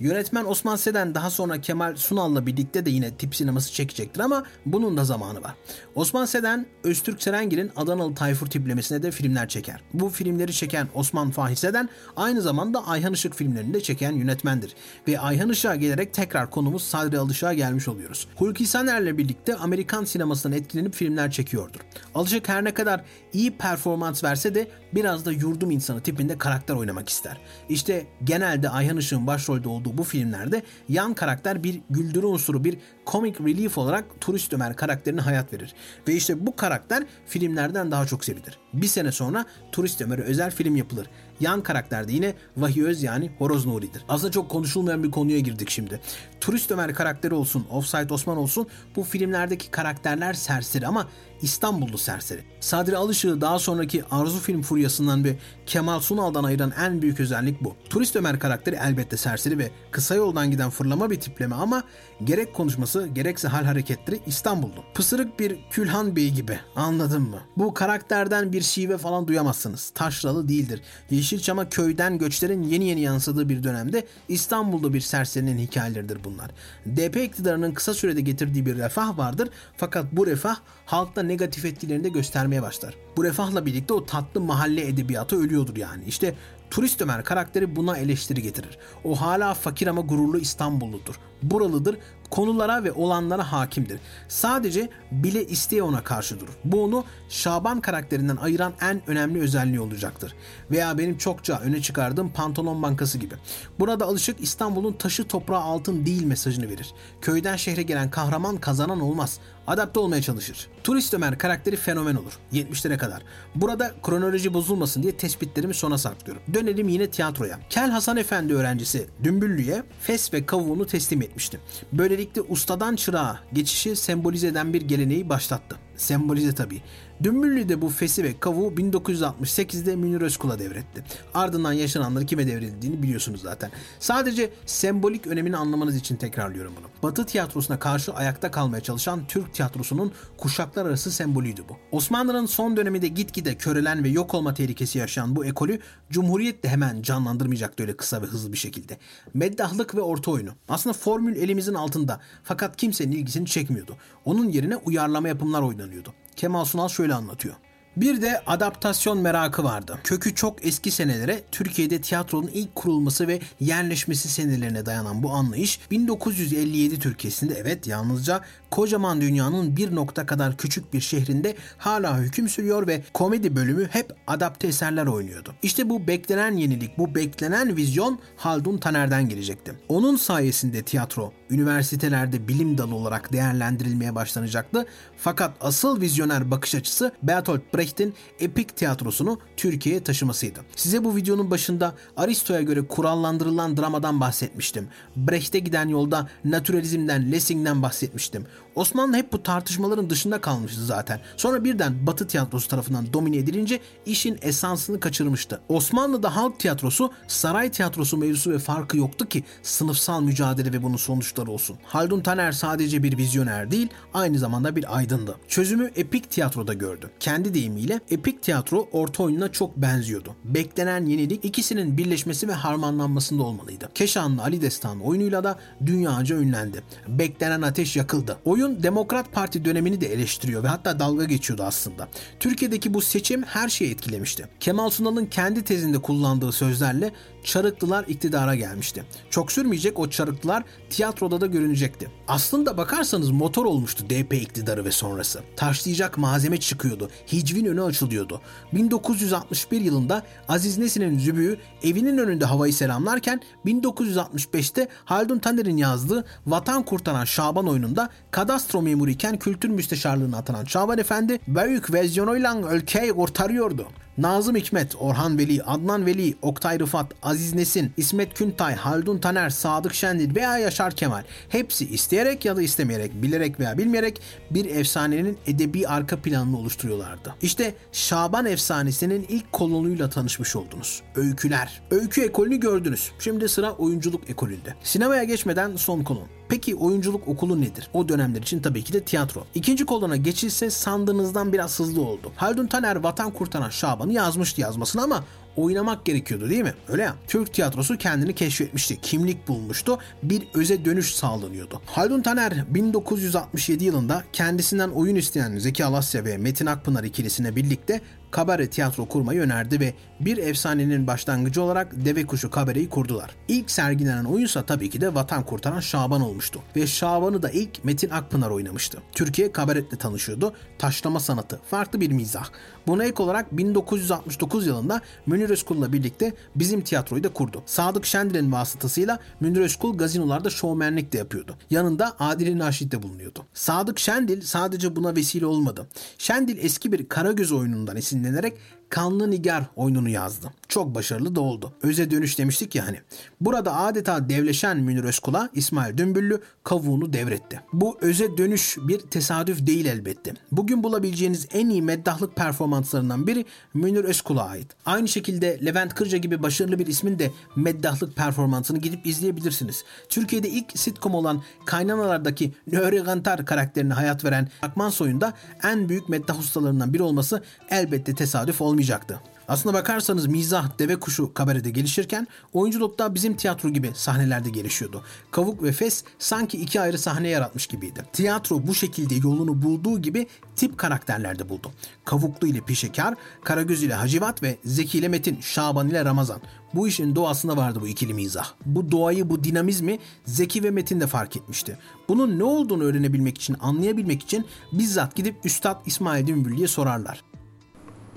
Yönetmen 0.04 0.46
Osman 0.46 0.76
Seden 0.76 1.16
daha 1.16 1.30
sonra 1.30 1.62
Kemal 1.62 1.96
Sunal'la 1.96 2.46
birlikte 2.46 2.86
de 2.86 2.90
yine 2.90 3.18
tip 3.18 3.36
sineması 3.36 3.74
çekecektir 3.74 4.20
ama 4.20 4.44
bunun 4.66 4.98
da 4.98 5.06
zamanı 5.06 5.42
var. 5.44 5.56
Osman 5.96 6.26
Seden, 6.26 6.66
Öztürk 6.84 7.24
Serengil'in 7.24 7.72
Adanalı 7.76 8.16
Tayfur 8.16 8.48
tiplemesine 8.48 9.04
de 9.04 9.12
filmler 9.12 9.48
çeker. 9.48 9.82
Bu 9.94 10.10
filmleri 10.10 10.54
çeken 10.54 10.88
Osman 10.94 11.32
Fahri 11.32 11.56
Seden 11.56 11.90
aynı 12.16 12.42
zamanda 12.42 12.88
Ayhan 12.88 13.14
Işık 13.14 13.36
filmlerini 13.36 13.74
de 13.74 13.84
çeken 13.84 14.12
yönetmendir. 14.12 14.76
Ve 15.08 15.20
Ayhan 15.20 15.50
Işık'a 15.50 15.76
gelerek 15.76 16.14
tekrar 16.14 16.50
konumuz 16.50 16.84
Sadri 16.84 17.20
Alışık'a 17.20 17.54
gelmiş 17.54 17.88
oluyoruz. 17.88 18.28
Hulki 18.36 18.66
Saner'le 18.66 19.18
birlikte 19.18 19.56
Amerikan 19.56 20.04
sinemasından 20.04 20.58
etkilenip 20.58 20.94
filmler 20.94 21.32
çekiyordur. 21.32 21.80
Alışık 22.16 22.50
her 22.50 22.64
ne 22.64 22.74
kadar 22.74 23.04
iyi 23.34 23.58
performans 23.58 24.24
verse 24.24 24.56
de 24.56 24.68
biraz 24.94 25.26
da 25.26 25.32
yurdum 25.32 25.72
insanı 25.72 26.02
tipinde 26.02 26.38
karakter 26.38 26.74
oynamak 26.74 27.10
ister. 27.10 27.38
İşte 27.70 28.08
genelde 28.24 28.70
Ayhan 28.70 28.98
Işık'ın 28.98 29.28
başrolde 29.28 29.70
olduğu 29.70 29.93
bu 29.98 30.04
filmlerde 30.04 30.64
yan 30.90 31.14
karakter 31.14 31.64
bir 31.64 31.82
güldürü 31.90 32.26
unsuru, 32.26 32.64
bir 32.64 32.78
comic 33.08 33.40
relief 33.40 33.78
olarak 33.78 34.06
turist 34.22 34.54
Ömer 34.54 34.76
karakterine 34.76 35.22
hayat 35.22 35.54
verir. 35.54 35.74
Ve 36.08 36.14
işte 36.14 36.48
bu 36.48 36.56
karakter 36.56 37.04
filmlerden 37.26 37.92
daha 37.92 38.06
çok 38.06 38.26
sevilir. 38.26 38.60
Bir 38.74 38.88
sene 38.88 39.12
sonra 39.12 39.46
Turist 39.72 40.02
Ömer'e 40.02 40.22
özel 40.22 40.52
film 40.52 40.76
yapılır. 40.76 41.10
Yan 41.40 41.64
karakter 41.64 42.08
de 42.08 42.12
yine 42.14 42.34
Vahiy 42.58 42.84
Öz 42.84 43.04
yani 43.04 43.32
Horoz 43.38 43.66
Nuri'dir. 43.66 44.06
Aslında 44.10 44.32
çok 44.32 44.50
konuşulmayan 44.50 45.04
bir 45.04 45.12
konuya 45.12 45.40
girdik 45.40 45.70
şimdi. 45.70 46.02
Turist 46.42 46.72
Ömer 46.72 46.94
karakteri 46.94 47.34
olsun, 47.34 47.68
Offside 47.70 48.14
Osman 48.14 48.38
olsun 48.38 48.68
bu 48.96 49.04
filmlerdeki 49.04 49.72
karakterler 49.72 50.34
serseri 50.34 50.88
ama 50.88 51.08
İstanbullu 51.44 51.98
serseri. 51.98 52.44
Sadri 52.60 52.98
Alışık'ı 52.98 53.42
daha 53.42 53.60
sonraki 53.60 54.04
Arzu 54.12 54.40
film 54.40 54.62
furyasından 54.62 55.24
ve 55.24 55.38
Kemal 55.66 56.00
Sunal'dan 56.00 56.44
ayıran 56.44 56.74
en 56.80 57.02
büyük 57.02 57.20
özellik 57.20 57.64
bu. 57.64 57.76
Turist 57.90 58.16
Ömer 58.16 58.40
karakteri 58.40 58.80
elbette 58.84 59.18
serseri 59.18 59.58
ve 59.58 59.72
kısa 59.92 60.16
yoldan 60.16 60.52
giden 60.52 60.70
fırlama 60.70 61.10
bir 61.10 61.20
tipleme 61.20 61.56
ama 61.56 61.84
gerek 62.24 62.54
konuşması 62.54 63.08
gerekse 63.08 63.48
hal 63.48 63.66
hareketleri 63.66 64.20
İstanbullu. 64.26 64.84
Pısırık 64.94 65.40
bir 65.40 65.60
Külhan 65.72 66.16
Bey 66.16 66.30
gibi 66.30 66.60
anladın 66.76 67.22
mı? 67.22 67.40
Bu 67.58 67.74
karakterden 67.74 68.54
bir 68.54 68.62
şive 68.62 68.98
falan 68.98 69.28
duyamazsınız. 69.28 69.92
Taşralı 69.96 70.48
değildir. 70.50 70.82
Yeşilçam'a 71.10 71.70
köyden 71.70 72.18
göçlerin 72.18 72.64
yeni 72.64 72.88
yeni 72.88 73.02
yansıdığı 73.02 73.50
bir 73.50 73.64
dönemde 73.64 74.08
İstanbul'da 74.28 74.94
bir 74.94 75.02
serserinin 75.02 75.58
hikayeleridir 75.58 76.24
bunlar. 76.24 76.52
DP 76.86 77.18
iktidarının 77.18 77.74
kısa 77.74 77.94
sürede 77.94 78.22
getirdiği 78.22 78.66
bir 78.66 78.78
refah 78.78 79.18
vardır 79.18 79.50
fakat 79.78 80.06
bu 80.12 80.28
refah 80.28 80.56
halkta 80.94 81.24
negatif 81.24 81.66
etkilerini 81.66 82.04
de 82.04 82.10
göstermeye 82.10 82.62
başlar. 82.62 82.96
Bu 83.18 83.24
refahla 83.24 83.66
birlikte 83.66 83.94
o 83.94 84.06
tatlı 84.06 84.42
mahalle 84.42 84.88
edebiyatı 84.88 85.40
ölüyordur 85.40 85.76
yani. 85.76 86.04
İşte 86.08 86.36
Turist 86.70 87.02
Ömer 87.02 87.24
karakteri 87.24 87.76
buna 87.76 87.98
eleştiri 87.98 88.42
getirir. 88.42 88.78
O 89.04 89.22
hala 89.22 89.54
fakir 89.54 89.88
ama 89.88 90.02
gururlu 90.02 90.40
İstanbulludur. 90.40 91.16
Buralıdır, 91.44 91.98
konulara 92.34 92.84
ve 92.84 92.92
olanlara 92.92 93.52
hakimdir. 93.52 94.00
Sadece 94.28 94.90
bile 95.12 95.48
isteye 95.48 95.84
ona 95.84 96.04
karşı 96.04 96.40
durur. 96.40 96.54
Bu 96.66 96.84
onu 96.84 97.04
Şaban 97.30 97.82
karakterinden 97.82 98.36
ayıran 98.36 98.74
en 98.82 99.10
önemli 99.10 99.42
özelliği 99.42 99.80
olacaktır. 99.80 100.36
Veya 100.72 100.98
benim 100.98 101.18
çokça 101.18 101.60
öne 101.60 101.82
çıkardığım 101.82 102.30
Pantolon 102.30 102.84
Bankası 102.84 103.18
gibi. 103.18 103.36
Burada 103.80 104.06
alışık 104.06 104.42
İstanbul'un 104.42 104.94
taşı 104.94 105.28
toprağı 105.28 105.60
altın 105.60 106.06
değil 106.06 106.24
mesajını 106.24 106.70
verir. 106.70 106.94
Köyden 107.22 107.56
şehre 107.56 107.82
gelen 107.82 108.12
kahraman 108.12 108.58
kazanan 108.58 109.00
olmaz. 109.00 109.40
Adapte 109.68 110.00
olmaya 110.00 110.22
çalışır. 110.22 110.68
Turist 110.84 111.14
Ömer 111.14 111.38
karakteri 111.38 111.76
fenomen 111.76 112.16
olur. 112.16 112.34
70'lere 112.54 112.98
kadar. 112.98 113.24
Burada 113.56 113.92
kronoloji 114.04 114.54
bozulmasın 114.54 115.04
diye 115.04 115.18
tespitlerimi 115.18 115.74
sona 115.74 115.98
saklıyorum. 115.98 116.44
Dönelim 116.54 116.90
yine 116.90 117.10
tiyatroya. 117.10 117.60
Kel 117.70 117.90
Hasan 117.90 118.18
Efendi 118.18 118.54
öğrencisi 118.54 119.08
Dümbüllü'ye 119.24 119.84
fes 120.02 120.34
ve 120.34 120.46
kavuğunu 120.46 120.88
teslim 120.88 121.22
etmişti. 121.22 121.60
Böylelikle 121.94 122.23
ustadan 122.48 122.96
çırağa 122.96 123.40
geçişi 123.54 123.96
sembolize 123.96 124.48
eden 124.48 124.74
bir 124.74 124.82
geleneği 124.82 125.30
başlattı. 125.30 125.76
Sembolize 125.96 126.56
tabii. 126.56 126.82
Dümbüllü 127.24 127.70
de 127.70 127.82
bu 127.82 127.90
fesi 127.90 128.24
ve 128.24 128.40
kavuğu 128.40 128.72
1968'de 128.72 129.96
Münir 129.96 130.22
Özkul'a 130.22 130.60
devretti. 130.60 131.04
Ardından 131.34 131.74
yaşananları 131.74 132.26
kime 132.26 132.48
devredildiğini 132.48 133.04
biliyorsunuz 133.04 133.42
zaten. 133.42 133.72
Sadece 134.00 134.50
sembolik 134.66 135.28
önemini 135.28 135.58
anlamanız 135.58 135.96
için 135.96 136.16
tekrarlıyorum 136.16 136.74
bunu. 136.80 136.86
Batı 137.04 137.26
tiyatrosuna 137.26 137.80
karşı 137.80 138.14
ayakta 138.14 138.52
kalmaya 138.52 138.84
çalışan 138.84 139.28
Türk 139.28 139.54
tiyatrosunun 139.54 140.12
kuşaklar 140.38 140.86
arası 140.86 141.12
sembolüydü 141.12 141.64
bu. 141.70 141.78
Osmanlı'nın 141.92 142.46
son 142.46 142.78
döneminde 142.78 143.08
gitgide 143.08 143.56
körelen 143.56 144.04
ve 144.04 144.10
yok 144.10 144.34
olma 144.34 144.54
tehlikesi 144.54 145.00
yaşayan 145.00 145.36
bu 145.36 145.46
ekolü 145.46 145.80
Cumhuriyet 146.10 146.64
de 146.64 146.70
hemen 146.70 147.02
canlandırmayacaktı 147.02 147.84
öyle 147.84 147.98
kısa 147.98 148.22
ve 148.22 148.26
hızlı 148.26 148.54
bir 148.54 148.58
şekilde. 148.58 148.98
Meddahlık 149.34 149.96
ve 149.96 150.02
orta 150.02 150.32
oyunu. 150.32 150.52
Aslında 150.70 150.94
formül 150.94 151.36
elimizin 151.36 151.74
altında 151.74 152.20
fakat 152.44 152.78
kimsenin 152.78 153.12
ilgisini 153.12 153.46
çekmiyordu. 153.46 153.98
Onun 154.26 154.50
yerine 154.50 154.76
uyarlama 154.76 155.28
yapımlar 155.28 155.62
oynanıyordu. 155.62 156.14
Kemal 156.36 156.66
Sunal 156.66 156.88
şöyle 156.88 157.14
anlatıyor. 157.14 157.56
Bir 157.98 158.22
de 158.22 158.42
adaptasyon 158.48 159.18
merakı 159.18 159.64
vardı. 159.64 160.00
Kökü 160.04 160.36
çok 160.36 160.66
eski 160.66 160.92
senelere 160.92 161.42
Türkiye'de 161.52 162.02
tiyatronun 162.02 162.50
ilk 162.54 162.76
kurulması 162.76 163.28
ve 163.28 163.40
yerleşmesi 163.60 164.30
senelerine 164.30 164.86
dayanan 164.86 165.24
bu 165.24 165.32
anlayış 165.32 165.80
1957 165.92 167.00
Türkiye'sinde 167.00 167.54
evet 167.54 167.88
yalnızca 167.88 168.42
kocaman 168.72 169.22
dünyanın 169.22 169.78
bir 169.78 169.96
nokta 169.96 170.26
kadar 170.26 170.58
küçük 170.58 170.94
bir 170.94 171.02
şehrinde 171.02 171.56
hala 171.78 172.18
hüküm 172.18 172.50
sürüyor 172.50 172.88
ve 172.88 173.04
komedi 173.14 173.56
bölümü 173.56 173.88
hep 173.92 174.16
adapte 174.28 174.68
eserler 174.68 175.06
oynuyordu. 175.06 175.56
İşte 175.64 175.90
bu 175.90 176.08
beklenen 176.08 176.58
yenilik, 176.58 176.98
bu 176.98 177.16
beklenen 177.16 177.78
vizyon 177.78 178.20
Haldun 178.38 178.78
Taner'den 178.78 179.30
gelecekti. 179.30 179.74
Onun 179.90 180.16
sayesinde 180.16 180.84
tiyatro 180.84 181.34
üniversitelerde 181.54 182.48
bilim 182.48 182.78
dalı 182.78 182.96
olarak 182.96 183.34
değerlendirilmeye 183.34 184.16
başlanacaktı. 184.16 184.86
Fakat 185.18 185.56
asıl 185.62 186.02
vizyoner 186.02 186.52
bakış 186.52 186.76
açısı 186.76 187.12
Bertolt 187.24 187.62
Brecht'in 187.74 188.14
epik 188.40 188.76
tiyatrosunu 188.76 189.40
Türkiye'ye 189.58 190.04
taşımasıydı. 190.04 190.60
Size 190.76 191.04
bu 191.04 191.16
videonun 191.16 191.52
başında 191.52 191.96
Aristo'ya 192.18 192.62
göre 192.62 192.88
kurallandırılan 192.88 193.78
dramadan 193.78 194.20
bahsetmiştim. 194.20 194.88
Brecht'e 195.16 195.60
giden 195.60 195.88
yolda 195.88 196.30
naturalizmden, 196.46 197.32
Lessing'den 197.32 197.82
bahsetmiştim. 197.82 198.46
Osmanlı 198.76 199.18
hep 199.18 199.34
bu 199.34 199.44
tartışmaların 199.44 200.10
dışında 200.10 200.42
kalmıştı 200.42 200.86
zaten. 200.86 201.20
Sonra 201.38 201.64
birden 201.64 202.08
Batı 202.08 202.28
tiyatrosu 202.28 202.68
tarafından 202.68 203.14
domine 203.14 203.38
edilince 203.38 203.80
işin 204.06 204.38
esansını 204.42 205.00
kaçırmıştı. 205.00 205.62
Osmanlı'da 205.70 206.36
halk 206.36 206.60
tiyatrosu 206.60 207.12
saray 207.28 207.72
tiyatrosu 207.72 208.18
mevzusu 208.18 208.52
ve 208.52 208.60
farkı 208.60 208.98
yoktu 208.98 209.26
ki 209.26 209.44
sınıfsal 209.64 210.22
mücadele 210.22 210.74
ve 210.74 210.84
bunun 210.84 210.98
sonuçları 210.98 211.52
olsun. 211.52 211.78
Haldun 211.84 212.22
Taner 212.22 212.52
sadece 212.52 213.04
bir 213.04 213.18
vizyoner 213.18 213.72
değil, 213.72 213.88
aynı 214.14 214.40
zamanda 214.40 214.76
bir 214.76 214.98
aydındı. 214.98 215.36
Çözümü 215.48 215.92
epik 215.96 216.32
tiyatroda 216.32 216.74
gördü. 216.74 217.10
Kendi 217.20 217.54
deyimiyle 217.54 218.00
epik 218.12 218.44
tiyatro 218.44 218.88
orta 218.92 219.24
oyununa 219.24 219.52
çok 219.52 219.78
benziyordu. 219.78 220.36
Beklenen 220.44 221.06
yenilik 221.06 221.46
ikisinin 221.46 221.98
birleşmesi 221.98 222.48
ve 222.48 222.54
harmanlanmasında 222.54 223.44
olmalıydı. 223.44 223.90
Keşanlı 223.96 224.42
Ali 224.42 224.62
Destanı 224.62 225.04
oyunuyla 225.04 225.44
da 225.44 225.60
dünyaca 225.86 226.36
ünlendi. 226.36 226.84
Beklenen 227.08 227.62
ateş 227.62 227.96
yakıldı. 227.96 228.38
Oyun 228.46 228.63
Demokrat 228.72 229.32
Parti 229.34 229.66
dönemini 229.66 230.02
de 230.02 230.14
eleştiriyor 230.14 230.64
ve 230.64 230.68
hatta 230.68 231.00
dalga 231.00 231.24
geçiyordu 231.24 231.64
aslında. 231.64 232.08
Türkiye'deki 232.40 232.94
bu 232.94 233.02
seçim 233.02 233.44
her 233.44 233.70
şeyi 233.70 233.92
etkilemişti. 233.92 234.48
Kemal 234.60 234.90
Sunal'ın 234.90 235.26
kendi 235.26 235.64
tezinde 235.64 235.98
kullandığı 235.98 236.52
sözlerle 236.52 237.12
Çarıklılar 237.44 238.06
iktidara 238.08 238.56
gelmişti. 238.56 239.06
Çok 239.30 239.52
sürmeyecek 239.52 240.00
o 240.00 240.10
Çarıklılar 240.10 240.64
tiyatroda 240.90 241.42
da 241.42 241.46
görünecekti. 241.46 242.12
Aslında 242.28 242.78
bakarsanız 242.78 243.32
motor 243.32 243.66
olmuştu 243.66 244.06
DP 244.10 244.34
iktidarı 244.34 244.86
ve 244.86 244.92
sonrası. 244.92 245.42
Taşlayacak 245.56 246.18
malzeme 246.18 246.60
çıkıyordu. 246.60 247.10
Hicvin 247.32 247.66
önü 247.66 247.84
açılıyordu. 247.84 248.42
1961 248.74 249.82
yılında 249.82 250.24
Aziz 250.50 250.78
Nesin'in 250.78 251.20
zübüğü 251.20 251.58
evinin 251.84 252.18
önünde 252.18 252.46
havayı 252.46 252.74
selamlarken 252.74 253.42
1965'te 253.66 254.88
Haldun 255.06 255.40
Taner'in 255.40 255.78
yazdığı 255.78 256.26
Vatan 256.48 256.84
Kurtaran 256.84 257.26
Şaban 257.26 257.68
oyununda 257.68 258.10
kadastro 258.32 258.82
memuru 258.82 259.10
iken 259.10 259.38
kültür 259.38 259.70
müsteşarlığına 259.70 260.38
atanan 260.38 260.66
Şaban 260.66 260.98
Efendi 260.98 261.40
büyük 261.48 261.94
vizyonuyla 261.94 262.74
ülkeyi 262.74 263.14
kurtarıyordu. 263.14 263.88
Nazım 264.18 264.56
Hikmet, 264.56 264.96
Orhan 265.00 265.38
Veli, 265.38 265.64
Adnan 265.64 266.06
Veli, 266.06 266.36
Oktay 266.42 266.80
Rıfat, 266.80 267.12
Aziz 267.24 267.56
Nesin, 267.56 267.92
İsmet 267.98 268.34
Küntay, 268.34 268.76
Haldun 268.76 269.18
Taner, 269.18 269.50
Sadık 269.50 269.94
Şendil 269.94 270.36
veya 270.36 270.58
Yaşar 270.58 270.92
Kemal 270.92 271.24
hepsi 271.50 271.90
isteyerek 271.90 272.46
ya 272.46 272.56
da 272.56 272.62
istemeyerek, 272.62 273.24
bilerek 273.24 273.60
veya 273.60 273.78
bilmeyerek 273.78 274.22
bir 274.52 274.66
efsanenin 274.66 275.38
edebi 275.48 275.88
arka 275.88 276.18
planını 276.18 276.58
oluşturuyorlardı. 276.58 277.36
İşte 277.42 277.74
Şaban 277.92 278.46
efsanesinin 278.46 279.26
ilk 279.30 279.52
kolonuyla 279.52 280.10
tanışmış 280.10 280.56
oldunuz. 280.56 281.02
Öyküler. 281.16 281.82
Öykü 281.92 282.22
ekolünü 282.22 282.60
gördünüz. 282.60 283.12
Şimdi 283.20 283.50
sıra 283.50 283.72
oyunculuk 283.72 284.30
ekolünde. 284.30 284.76
Sinemaya 284.84 285.24
geçmeden 285.24 285.76
son 285.76 286.04
kolon. 286.04 286.28
Peki 286.50 286.76
oyunculuk 286.76 287.28
okulu 287.28 287.62
nedir? 287.62 287.90
O 287.94 288.10
dönemler 288.10 288.42
için 288.42 288.62
tabii 288.62 288.84
ki 288.84 288.94
de 288.94 289.04
tiyatro. 289.04 289.46
İkinci 289.56 289.86
kolona 289.86 290.16
geçilse 290.16 290.70
sandığınızdan 290.70 291.54
biraz 291.54 291.80
hızlı 291.80 292.02
oldu. 292.02 292.32
Haldun 292.36 292.68
Taner 292.68 292.96
Vatan 292.96 293.32
Kurtaran 293.32 293.70
Şaban'ı 293.70 294.14
yazmıştı 294.14 294.62
yazmasını 294.62 295.04
ama 295.04 295.24
oynamak 295.56 296.06
gerekiyordu 296.06 296.50
değil 296.50 296.64
mi? 296.64 296.74
Öyle 296.88 297.02
ya. 297.02 297.16
Türk 297.28 297.54
tiyatrosu 297.54 297.98
kendini 297.98 298.36
keşfetmişti. 298.36 299.02
Kimlik 299.02 299.48
bulmuştu. 299.48 299.98
Bir 300.24 300.44
öze 300.54 300.86
dönüş 300.86 301.16
sağlanıyordu. 301.16 301.82
Haldun 301.86 302.22
Taner 302.22 302.54
1967 302.70 303.84
yılında 303.84 304.24
kendisinden 304.34 304.90
oyun 304.90 305.16
isteyen 305.16 305.58
Zeki 305.58 305.86
Alasya 305.86 306.26
ve 306.26 306.38
Metin 306.38 306.66
Akpınar 306.66 307.04
ikilisine 307.04 307.56
birlikte 307.56 308.02
kabare 308.34 308.70
tiyatro 308.70 309.06
kurmayı 309.06 309.42
önerdi 309.42 309.80
ve 309.80 309.94
bir 310.20 310.38
efsanenin 310.38 311.08
başlangıcı 311.08 311.62
olarak 311.62 312.06
Deve 312.06 312.26
Kuşu 312.26 312.52
kabareyi 312.52 312.90
kurdular. 312.90 313.32
İlk 313.48 313.72
sergilenen 313.72 314.24
oyunsa 314.26 314.64
tabii 314.64 314.90
ki 314.90 315.02
de 315.02 315.16
Vatan 315.16 315.46
Kurtaran 315.46 315.80
Şaban 315.80 316.22
olmuştu. 316.22 316.62
Ve 316.76 316.88
Şaban'ı 316.88 317.42
da 317.42 317.50
ilk 317.50 317.84
Metin 317.84 318.10
Akpınar 318.10 318.50
oynamıştı. 318.50 318.98
Türkiye 319.12 319.52
kabaretle 319.52 319.98
tanışıyordu. 319.98 320.54
Taşlama 320.78 321.20
sanatı, 321.20 321.60
farklı 321.70 322.02
bir 322.02 322.12
mizah. 322.12 322.46
Buna 322.88 323.04
ek 323.04 323.24
olarak 323.24 323.58
1969 323.58 324.68
yılında 324.68 325.02
Münir 325.26 325.43
Özkul'la 325.50 325.94
birlikte 325.94 326.34
bizim 326.56 326.82
tiyatroyu 326.82 327.24
da 327.24 327.34
kurdu. 327.34 327.64
Sadık 327.66 328.06
Şendil'in 328.06 328.52
vasıtasıyla 328.52 329.20
Münir 329.40 329.60
Özkul 329.60 329.98
gazinolarda 329.98 330.50
şovmenlik 330.50 331.14
de 331.14 331.18
yapıyordu. 331.18 331.56
Yanında 331.70 332.16
Adile 332.20 332.58
Naşit 332.58 332.92
de 332.92 333.04
bulunuyordu. 333.04 333.46
Sadık 333.54 334.00
Şendil 334.00 334.42
sadece 334.42 334.96
buna 334.96 335.16
vesile 335.16 335.46
olmadı. 335.46 335.88
Şendil 336.18 336.58
eski 336.58 336.92
bir 336.92 337.10
Karagöz 337.10 337.52
oyunundan 337.52 337.98
esinlenerek 337.98 338.54
Kanlı 338.94 339.32
Nigar 339.32 339.64
oyununu 339.76 340.10
yazdı. 340.10 340.52
Çok 340.68 340.96
başarılı 340.96 341.36
da 341.36 341.42
oldu. 341.42 341.74
Öze 341.84 342.12
dönüş 342.12 342.38
demiştik 342.38 342.76
ya 342.76 342.88
hani. 342.88 343.00
Burada 343.42 343.76
adeta 343.76 344.30
devleşen 344.30 344.78
Münir 344.78 345.04
Özkul'a 345.04 345.50
İsmail 345.54 345.98
Dümbüllü 345.98 346.42
kavuğunu 346.64 347.14
devretti. 347.14 347.62
Bu 347.74 347.98
öze 348.02 348.38
dönüş 348.38 348.78
bir 348.82 349.00
tesadüf 349.00 349.68
değil 349.68 349.86
elbette. 349.86 350.34
Bugün 350.52 350.84
bulabileceğiniz 350.84 351.48
en 351.54 351.70
iyi 351.70 351.82
meddahlık 351.82 352.36
performanslarından 352.36 353.28
biri 353.28 353.46
Münir 353.74 354.04
Özkul'a 354.04 354.44
ait. 354.44 354.68
Aynı 354.86 355.08
şekilde 355.08 355.60
Levent 355.66 355.94
Kırca 355.94 356.18
gibi 356.18 356.44
başarılı 356.44 356.80
bir 356.80 356.88
ismin 356.88 357.20
de 357.20 357.32
meddahlık 357.56 358.16
performansını 358.16 358.78
gidip 358.78 359.08
izleyebilirsiniz. 359.08 359.84
Türkiye'de 360.10 360.50
ilk 360.50 360.80
sitcom 360.80 361.16
olan 361.16 361.44
Kaynanalardaki 361.66 362.54
Nöre 362.72 363.00
Gantar 363.00 363.46
karakterine 363.46 363.94
hayat 363.94 364.26
veren 364.26 364.50
Akman 364.62 364.90
Soy'unda 364.90 365.34
en 365.64 365.90
büyük 365.90 366.10
meddah 366.10 366.40
ustalarından 366.40 366.94
biri 366.94 367.04
olması 367.04 367.44
elbette 367.70 368.16
tesadüf 368.16 368.62
olmayacaktı. 368.84 369.20
Aslına 369.48 369.74
bakarsanız 369.74 370.28
mizah, 370.28 370.80
deve 370.80 370.96
kuşu 370.96 371.34
kabarede 371.34 371.70
gelişirken 371.70 372.28
oyunculukta 372.54 373.16
bizim 373.16 373.38
tiyatro 373.38 373.70
gibi 373.70 373.92
sahnelerde 373.96 374.50
gelişiyordu. 374.50 375.04
Kavuk 375.32 375.64
ve 375.64 375.72
Fes 375.72 376.04
sanki 376.20 376.58
iki 376.58 376.82
ayrı 376.82 376.98
sahne 376.98 377.30
yaratmış 377.30 377.68
gibiydi. 377.68 378.04
Tiyatro 378.14 378.68
bu 378.68 378.76
şekilde 378.76 379.16
yolunu 379.16 379.62
bulduğu 379.62 380.02
gibi 380.02 380.28
tip 380.56 380.78
karakterlerde 380.78 381.50
buldu. 381.50 381.72
Kavuklu 382.06 382.48
ile 382.48 382.62
Pişekar, 382.62 383.16
Karagöz 383.44 383.84
ile 383.84 383.94
Hacivat 383.94 384.44
ve 384.44 384.58
Zeki 384.66 385.00
ile 385.00 385.08
Metin, 385.08 385.42
Şaban 385.42 385.90
ile 385.90 386.06
Ramazan. 386.06 386.42
Bu 386.74 386.88
işin 386.88 387.16
doğasında 387.16 387.58
vardı 387.58 387.80
bu 387.82 387.88
ikili 387.88 388.14
mizah. 388.14 388.46
Bu 388.66 388.92
doğayı, 388.92 389.30
bu 389.30 389.44
dinamizmi 389.44 390.00
Zeki 390.26 390.64
ve 390.64 390.72
Metin 390.72 391.00
de 391.00 391.08
fark 391.08 391.38
etmişti. 391.38 391.78
Bunun 392.10 392.40
ne 392.40 392.44
olduğunu 392.44 392.84
öğrenebilmek 392.84 393.38
için, 393.38 393.56
anlayabilmek 393.60 394.24
için 394.24 394.46
bizzat 394.72 395.16
gidip 395.16 395.36
Üstad 395.44 395.86
İsmail 395.86 396.28
Dümbüllü'ye 396.28 396.68
sorarlar. 396.68 397.24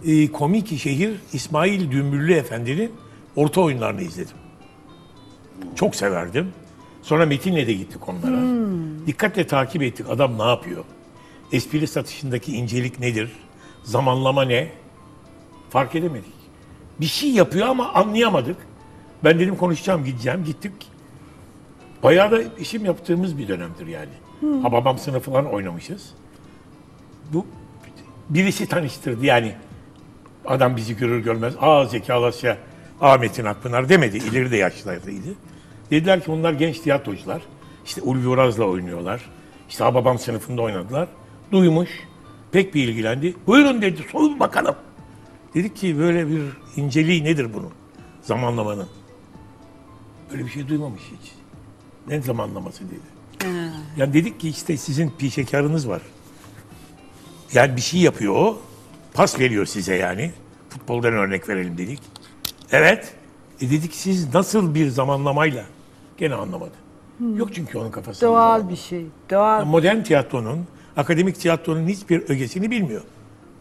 E, 0.06 0.32
komik 0.32 0.78
şehir 0.78 1.16
İsmail 1.32 1.90
Dümbüllü 1.90 2.32
Efendi'nin 2.32 2.92
orta 3.36 3.60
oyunlarını 3.60 4.02
izledim. 4.02 4.36
Çok 5.74 5.96
severdim. 5.96 6.52
Sonra 7.02 7.26
Metin'le 7.26 7.66
de 7.66 7.72
gittik 7.72 8.08
onlara. 8.08 8.40
Dikkatle 9.06 9.46
takip 9.46 9.82
ettik 9.82 10.06
adam 10.10 10.38
ne 10.38 10.42
yapıyor? 10.42 10.84
Espri 11.52 11.86
satışındaki 11.86 12.56
incelik 12.56 13.00
nedir? 13.00 13.30
Zamanlama 13.84 14.44
ne? 14.44 14.68
Fark 15.70 15.94
edemedik. 15.94 16.32
Bir 17.00 17.06
şey 17.06 17.30
yapıyor 17.30 17.66
ama 17.66 17.92
anlayamadık. 17.92 18.56
Ben 19.24 19.38
dedim 19.38 19.56
konuşacağım 19.56 20.04
gideceğim. 20.04 20.44
Gittik. 20.44 20.72
Bayağı 22.02 22.30
da 22.30 22.42
işim 22.60 22.84
yaptığımız 22.84 23.38
bir 23.38 23.48
dönemdir 23.48 23.86
yani. 23.86 24.12
Ha 24.62 24.72
babam 24.72 24.98
sınıfı 24.98 25.30
falan 25.30 25.46
oynamışız. 25.46 26.10
Bu 27.32 27.46
birisi 28.30 28.66
tanıştırdı 28.66 29.26
yani. 29.26 29.54
Adam 30.46 30.76
bizi 30.76 30.96
görür 30.96 31.18
görmez, 31.18 31.54
aa 31.60 31.84
Zeki 31.84 32.12
Alasya, 32.12 32.58
aa 33.00 33.16
Metin 33.16 33.44
Akpınar 33.44 33.88
demedi. 33.88 34.16
İleri 34.16 34.50
de 34.50 34.56
yaşlardaydı. 34.56 35.34
Dediler 35.90 36.24
ki 36.24 36.30
onlar 36.30 36.52
genç 36.52 36.78
tiyatrocular. 36.78 37.42
İşte 37.84 38.02
Ulvi 38.02 38.28
Uraz'la 38.28 38.64
oynuyorlar. 38.64 39.20
İşte 39.68 39.84
ha 39.84 39.94
babam 39.94 40.18
sınıfında 40.18 40.62
oynadılar. 40.62 41.08
Duymuş, 41.52 41.90
pek 42.52 42.74
bir 42.74 42.88
ilgilendi. 42.88 43.34
Buyurun 43.46 43.82
dedi, 43.82 44.04
soyun 44.12 44.40
bakalım. 44.40 44.74
Dedik 45.54 45.76
ki 45.76 45.98
böyle 45.98 46.28
bir 46.28 46.42
inceliği 46.76 47.24
nedir 47.24 47.54
bunun? 47.54 47.70
Zamanlamanın. 48.22 48.88
Böyle 50.32 50.44
bir 50.44 50.50
şey 50.50 50.68
duymamış 50.68 51.02
hiç. 51.02 51.32
Ne 52.08 52.22
zamanlaması 52.22 52.84
dedi. 52.84 53.16
Yani 53.96 54.12
dedik 54.12 54.40
ki 54.40 54.48
işte 54.48 54.76
sizin 54.76 55.10
pişekarınız 55.18 55.88
var. 55.88 56.02
Yani 57.54 57.76
bir 57.76 57.80
şey 57.80 58.00
yapıyor 58.00 58.34
o. 58.34 58.58
pas 59.16 59.40
veriyor 59.40 59.66
size 59.66 59.94
yani. 59.94 60.32
Futboldan 60.70 61.12
örnek 61.12 61.48
verelim 61.48 61.78
dedik. 61.78 62.00
Evet. 62.72 63.14
E 63.60 63.70
dedik 63.70 63.94
siz 63.94 64.34
nasıl 64.34 64.74
bir 64.74 64.88
zamanlamayla? 64.88 65.64
Gene 66.18 66.34
anlamadı. 66.34 66.72
Yok 67.36 67.54
çünkü 67.54 67.78
onun 67.78 67.90
kafasında. 67.90 68.30
Doğal 68.30 68.68
bir 68.68 68.76
şey. 68.76 69.06
Doğal. 69.30 69.64
Modern 69.64 70.02
tiyatronun, 70.02 70.66
akademik 70.96 71.40
tiyatronun 71.40 71.88
hiçbir 71.88 72.30
ögesini 72.30 72.70
bilmiyor. 72.70 73.02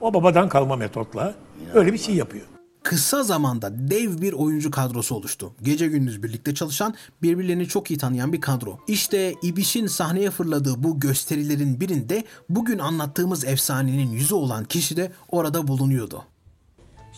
O 0.02 0.14
babadan 0.14 0.50
kalma 0.50 0.76
metotla 0.76 1.36
öyle 1.74 1.94
bir 1.94 1.98
şey 1.98 2.16
yapıyor. 2.16 2.46
Kısa 2.86 3.24
zamanda 3.24 3.70
dev 3.90 4.22
bir 4.22 4.34
oyuncu 4.34 4.72
kadrosu 4.72 5.16
oluştu. 5.16 5.54
Gece 5.62 5.88
gündüz 5.88 6.24
birlikte 6.24 6.56
çalışan, 6.56 6.96
birbirlerini 7.22 7.68
çok 7.68 7.92
iyi 7.92 7.98
tanıyan 7.98 8.34
bir 8.34 8.42
kadro. 8.42 8.80
İşte 8.88 9.34
İbiş'in 9.42 9.88
sahneye 9.88 10.32
fırladığı 10.32 10.84
bu 10.84 11.00
gösterilerin 11.00 11.80
birinde 11.80 12.24
bugün 12.50 12.80
anlattığımız 12.80 13.46
efsanenin 13.46 14.12
yüzü 14.12 14.36
olan 14.36 14.66
kişi 14.66 14.98
de 14.98 15.12
orada 15.30 15.68
bulunuyordu. 15.68 16.24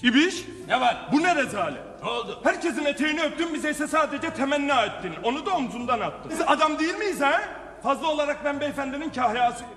İbiş? 0.03 0.45
Ne 0.67 0.81
var? 0.81 1.09
Bu 1.11 1.23
ne 1.23 1.35
rezalet? 1.35 2.03
Ne 2.03 2.09
oldu? 2.09 2.39
Herkesin 2.43 2.85
eteğini 2.85 3.21
öptün 3.21 3.53
bize 3.53 3.71
ise 3.71 3.87
sadece 3.87 4.33
temenni 4.33 4.71
ettin. 4.71 5.13
Onu 5.23 5.45
da 5.45 5.55
omzundan 5.55 5.99
attın. 5.99 6.31
Biz 6.31 6.41
adam 6.47 6.79
değil 6.79 6.95
miyiz 6.95 7.21
ha? 7.21 7.41
Fazla 7.83 8.07
olarak 8.07 8.45
ben 8.45 8.59
beyefendinin 8.59 9.09
kahyasıyım. 9.09 9.71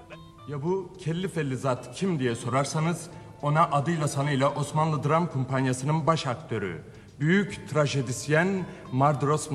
Ya 0.48 0.62
bu 0.62 0.92
kelli 1.04 1.28
felli 1.28 1.56
zat 1.56 1.94
kim 1.94 2.18
diye 2.18 2.34
sorarsanız 2.34 3.06
ona 3.42 3.70
adıyla 3.70 4.08
sanıyla 4.08 4.54
Osmanlı 4.54 5.04
Dram 5.04 5.26
Kumpanyası'nın 5.26 6.06
baş 6.06 6.26
aktörü. 6.26 6.82
Büyük 7.20 7.68
trajedisyen 7.68 8.66
Mardros 8.92 9.48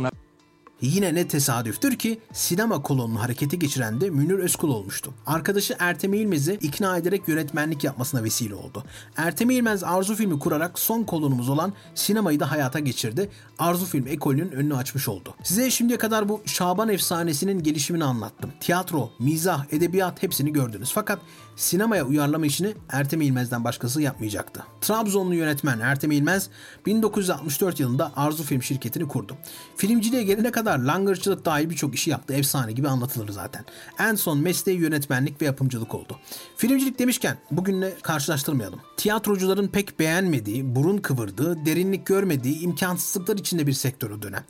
Yine 0.81 1.15
ne 1.15 1.27
tesadüftür 1.27 1.95
ki 1.95 2.19
sinema 2.33 2.81
kolonunu 2.81 3.21
harekete 3.21 3.57
geçiren 3.57 4.01
de 4.01 4.09
Münir 4.09 4.39
Özkul 4.39 4.69
olmuştu. 4.69 5.13
Arkadaşı 5.25 5.75
Ertem 5.79 6.13
İlmez'i 6.13 6.53
ikna 6.53 6.97
ederek 6.97 7.27
yönetmenlik 7.27 7.83
yapmasına 7.83 8.23
vesile 8.23 8.55
oldu. 8.55 8.83
Ertem 9.17 9.49
İlmez 9.49 9.83
Arzu 9.83 10.15
filmi 10.15 10.39
kurarak 10.39 10.79
son 10.79 11.03
kolonumuz 11.03 11.49
olan 11.49 11.73
sinemayı 11.95 12.39
da 12.39 12.51
hayata 12.51 12.79
geçirdi. 12.79 13.29
Arzu 13.59 13.85
film 13.85 14.07
ekolünün 14.07 14.51
önünü 14.51 14.75
açmış 14.75 15.07
oldu. 15.07 15.35
Size 15.43 15.71
şimdiye 15.71 15.99
kadar 15.99 16.29
bu 16.29 16.41
Şaban 16.45 16.89
efsanesinin 16.89 17.63
gelişimini 17.63 18.03
anlattım. 18.03 18.51
Tiyatro, 18.59 19.11
mizah, 19.19 19.65
edebiyat 19.73 20.23
hepsini 20.23 20.53
gördünüz. 20.53 20.91
Fakat 20.93 21.19
sinemaya 21.55 22.05
uyarlama 22.05 22.45
işini 22.45 22.73
Ertem 22.89 23.21
İlmez'den 23.21 23.63
başkası 23.63 24.01
yapmayacaktı. 24.01 24.63
Trabzonlu 24.81 25.35
yönetmen 25.35 25.79
Ertem 25.79 26.11
İlmez 26.11 26.49
1964 26.85 27.79
yılında 27.79 28.11
Arzu 28.15 28.43
Film 28.43 28.63
şirketini 28.63 29.07
kurdu. 29.07 29.37
Filmciliğe 29.77 30.23
gelene 30.23 30.51
kadar 30.51 30.79
langırcılık 30.79 31.45
dahil 31.45 31.69
birçok 31.69 31.95
işi 31.95 32.09
yaptı. 32.09 32.33
Efsane 32.33 32.71
gibi 32.71 32.87
anlatılır 32.87 33.29
zaten. 33.29 33.65
En 33.99 34.15
son 34.15 34.39
mesleği 34.39 34.79
yönetmenlik 34.79 35.41
ve 35.41 35.45
yapımcılık 35.45 35.95
oldu. 35.95 36.19
Filmcilik 36.57 36.99
demişken 36.99 37.37
bugünle 37.51 37.93
karşılaştırmayalım. 38.01 38.79
Tiyatrocuların 38.97 39.67
pek 39.67 39.99
beğenmediği, 39.99 40.75
burun 40.75 40.97
kıvırdığı, 40.97 41.65
derinlik 41.65 42.05
görmediği, 42.05 42.59
imkansızlıklar 42.59 43.37
içinde 43.37 43.67
bir 43.67 43.73
sektör 43.73 44.09
o 44.09 44.21
dönem. 44.21 44.43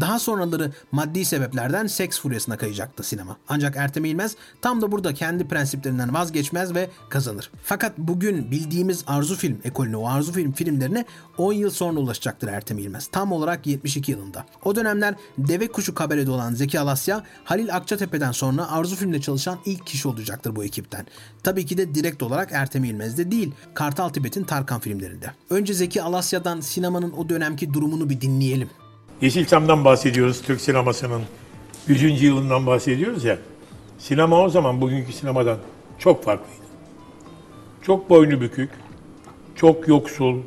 Daha 0.00 0.18
sonraları 0.18 0.72
maddi 0.92 1.24
sebeplerden 1.24 1.86
seks 1.86 2.20
furyasına 2.20 2.56
kayacaktı 2.56 3.02
sinema. 3.02 3.36
Ancak 3.48 3.76
Ertem 3.76 4.04
İlmez 4.04 4.36
tam 4.62 4.82
da 4.82 4.92
burada 4.92 5.14
kendi 5.14 5.48
prensiplerinden 5.48 6.14
vazgeçmez 6.50 6.74
ve 6.74 6.90
kazanır. 7.08 7.50
Fakat 7.64 7.98
bugün 7.98 8.50
bildiğimiz 8.50 9.04
Arzu 9.06 9.36
Film 9.36 9.58
ekolüne, 9.64 9.96
o 9.96 10.08
Arzu 10.08 10.32
Film 10.32 10.52
filmlerine 10.52 11.04
10 11.38 11.52
yıl 11.52 11.70
sonra 11.70 12.00
ulaşacaktır 12.00 12.48
Ertem 12.48 12.78
İlmez. 12.78 13.06
Tam 13.06 13.32
olarak 13.32 13.66
72 13.66 14.12
yılında. 14.12 14.46
O 14.64 14.76
dönemler 14.76 15.14
deve 15.38 15.68
kuşu 15.68 15.94
kabarede 15.94 16.30
olan 16.30 16.54
Zeki 16.54 16.80
Alasya, 16.80 17.24
Halil 17.44 17.74
Akçatepe'den 17.74 18.32
sonra 18.32 18.70
Arzu 18.70 18.96
Film'de 18.96 19.20
çalışan 19.20 19.58
ilk 19.64 19.86
kişi 19.86 20.08
olacaktır 20.08 20.56
bu 20.56 20.64
ekipten. 20.64 21.06
Tabii 21.42 21.66
ki 21.66 21.78
de 21.78 21.94
direkt 21.94 22.22
olarak 22.22 22.48
Ertem 22.52 22.84
İlmez'de 22.84 23.30
değil, 23.30 23.52
Kartal 23.74 24.08
Tibet'in 24.08 24.44
Tarkan 24.44 24.80
filmlerinde. 24.80 25.30
Önce 25.50 25.74
Zeki 25.74 26.02
Alasya'dan 26.02 26.60
sinemanın 26.60 27.12
o 27.12 27.28
dönemki 27.28 27.74
durumunu 27.74 28.10
bir 28.10 28.20
dinleyelim. 28.20 28.70
Yeşilçam'dan 29.20 29.84
bahsediyoruz, 29.84 30.42
Türk 30.42 30.60
sinemasının 30.60 31.22
100. 31.88 32.22
yılından 32.22 32.66
bahsediyoruz 32.66 33.24
ya. 33.24 33.38
Sinema 33.98 34.40
o 34.42 34.48
zaman 34.48 34.80
bugünkü 34.80 35.12
sinemadan 35.12 35.58
çok 36.00 36.24
farklıydı. 36.24 36.60
Çok 37.82 38.10
boynu 38.10 38.40
bükük, 38.40 38.70
çok 39.56 39.88
yoksul, 39.88 40.40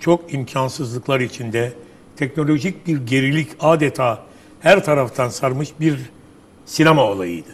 çok 0.00 0.34
imkansızlıklar 0.34 1.20
içinde 1.20 1.72
teknolojik 2.16 2.86
bir 2.86 3.06
gerilik 3.06 3.48
adeta 3.60 4.22
her 4.60 4.84
taraftan 4.84 5.28
sarmış 5.28 5.68
bir 5.80 5.98
sinema 6.66 7.02
olayıydı. 7.04 7.48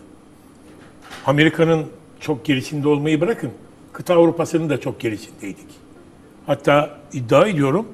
Amerika'nın 1.27 1.87
çok 2.21 2.45
gerisinde 2.45 2.89
olmayı 2.89 3.21
bırakın, 3.21 3.51
kıta 3.93 4.15
Avrupa'sının 4.15 4.71
da 4.71 4.81
çok 4.81 5.01
gerisindeydik. 5.01 5.69
Hatta 6.47 7.01
iddia 7.13 7.47
ediyorum 7.47 7.87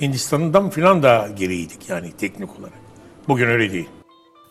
Hindistan'dan 0.00 0.70
filan 0.70 1.02
da 1.02 1.28
geriydik 1.36 1.88
yani 1.88 2.12
teknik 2.12 2.58
olarak. 2.60 2.78
Bugün 3.28 3.46
öyle 3.46 3.72
değil. 3.72 3.88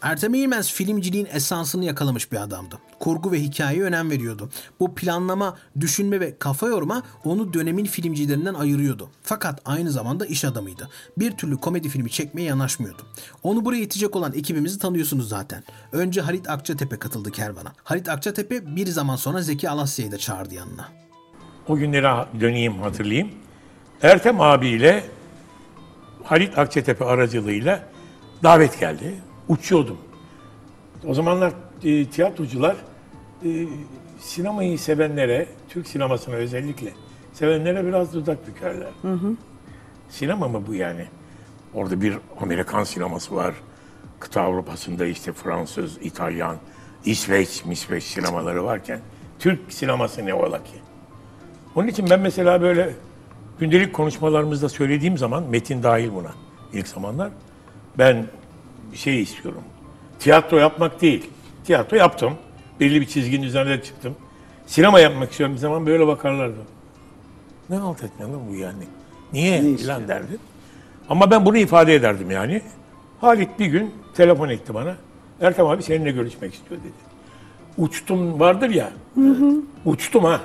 Ertem 0.04 0.34
İlmez 0.34 0.74
filmciliğin 0.74 1.28
esansını 1.34 1.86
yakalamış 1.86 2.32
bir 2.32 2.38
adamdı. 2.38 2.80
Kurgu 3.00 3.32
ve 3.32 3.42
hikayeye 3.42 3.84
önem 3.84 4.10
veriyordu. 4.10 4.50
Bu 4.80 4.96
planlama, 4.96 5.58
düşünme 5.80 6.20
ve 6.20 6.38
kafa 6.39 6.68
yorma 6.68 7.04
onu 7.24 7.54
dönemin 7.54 7.86
filmcilerinden 7.86 8.54
ayırıyordu. 8.54 9.10
Fakat 9.22 9.62
aynı 9.66 9.92
zamanda 9.92 10.26
iş 10.26 10.46
adamıydı. 10.46 10.89
Bir 11.18 11.32
türlü 11.32 11.58
komedi 11.58 11.89
filmi 11.89 12.10
çekmeye 12.10 12.48
yanaşmıyordu. 12.48 13.02
Onu 13.44 13.66
buraya 13.66 13.82
itecek 13.82 14.16
olan 14.16 14.34
ekibimizi 14.34 14.80
tanıyorsunuz 14.80 15.30
zaten. 15.30 15.63
Önce 15.92 16.22
Halit 16.22 16.50
Akçatepe 16.50 17.00
katıldı 17.00 17.32
kervana. 17.32 17.74
Halit 17.84 18.10
Akçatepe 18.10 18.76
bir 18.76 18.88
zaman 18.88 19.16
sonra 19.16 19.42
Zeki 19.42 19.70
Alasya'yı 19.70 20.12
da 20.12 20.18
çağırdı 20.18 20.56
yanına. 20.56 20.88
O 21.68 21.76
günlere 21.76 22.26
döneyim 22.39 22.78
hatırlayayım. 22.82 23.30
Ertem 24.02 24.42
abiyle 24.42 25.04
Halit 26.24 26.58
Akçatepe 26.58 27.06
aracılığıyla 27.06 27.84
davet 28.44 28.80
geldi. 28.80 29.16
Uçuyordum. 29.48 29.98
O 31.08 31.14
zamanlar 31.14 31.54
e, 31.84 32.06
tiyatrocular 32.06 32.76
e, 33.46 33.68
sinemayı 34.20 34.80
sevenlere, 34.80 35.48
Türk 35.70 35.88
sinemasına 35.88 36.36
özellikle 36.36 36.94
sevenlere 37.34 37.86
biraz 37.86 38.14
dudak 38.14 38.48
bükerler. 38.48 38.92
Sinema 40.10 40.48
mı 40.48 40.64
bu 40.68 40.74
yani? 40.74 41.06
Orada 41.74 42.02
bir 42.02 42.18
Amerikan 42.42 42.84
sineması 42.84 43.36
var. 43.36 43.56
Kıta 44.20 44.42
Avrupa'sında 44.42 45.06
işte 45.06 45.34
Fransız, 45.34 45.98
İtalyan, 46.02 46.56
İsveç, 47.06 47.66
Misveç 47.66 48.04
sinemaları 48.04 48.64
varken 48.64 49.00
Türk 49.40 49.60
sineması 49.74 50.26
ne 50.26 50.34
ola 50.34 50.64
ki? 50.64 50.76
Onun 51.76 51.88
için 51.88 52.10
ben 52.10 52.20
mesela 52.20 52.62
böyle 52.62 52.94
gündelik 53.60 53.94
konuşmalarımızda 53.94 54.70
söylediğim 54.70 55.18
zaman 55.18 55.44
metin 55.44 55.84
dahil 55.84 56.12
buna 56.14 56.32
ilk 56.74 56.88
zamanlar 56.88 57.32
ben 57.98 58.26
şey 58.96 59.22
istiyorum. 59.22 59.62
Tiyatro 60.20 60.58
yapmak 60.58 61.02
değil. 61.02 61.30
Tiyatro 61.66 61.98
yaptım. 61.98 62.34
Belli 62.80 63.02
bir 63.02 63.06
çizginin 63.06 63.44
üzerine 63.44 63.84
çıktım. 63.84 64.16
Sinema 64.66 65.00
yapmak 65.00 65.32
istiyorum 65.32 65.56
bir 65.56 65.60
zaman 65.60 65.86
böyle 65.86 66.08
bakarlardı. 66.08 66.58
Ne 67.70 67.80
alt 67.80 68.04
lan 68.04 68.50
bu 68.50 68.56
yani? 68.56 68.84
Niye? 69.34 69.76
filan 69.78 70.08
derdi. 70.08 70.38
Ama 71.10 71.32
ben 71.32 71.46
bunu 71.46 71.58
ifade 71.58 71.96
ederdim 71.96 72.32
yani. 72.32 72.62
Halit 73.22 73.60
bir 73.60 73.66
gün 73.66 73.94
telefon 74.14 74.50
etti 74.50 74.74
bana. 74.74 74.96
Ertem 75.42 75.68
abi 75.68 75.84
seninle 75.84 76.12
görüşmek 76.12 76.54
istiyor 76.54 76.82
dedi. 76.82 76.94
Uçtum 77.78 78.40
vardır 78.40 78.70
ya. 78.70 78.90
Uçtum 79.86 80.24
ha. 80.24 80.42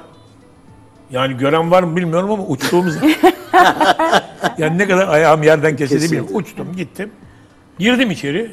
Yani 1.11 1.37
gören 1.37 1.71
var 1.71 1.83
mı 1.83 1.97
bilmiyorum 1.97 2.31
ama 2.31 2.47
uçtuğumuz 2.47 2.97
yani 4.59 4.79
ne 4.79 4.89
kadar 4.89 5.09
ayağım 5.09 5.43
yerden 5.43 5.77
kesildi 5.77 6.05
bilmiyorum. 6.05 6.31
Uçtum 6.33 6.77
gittim. 6.77 7.11
Girdim 7.79 8.11
içeri. 8.11 8.51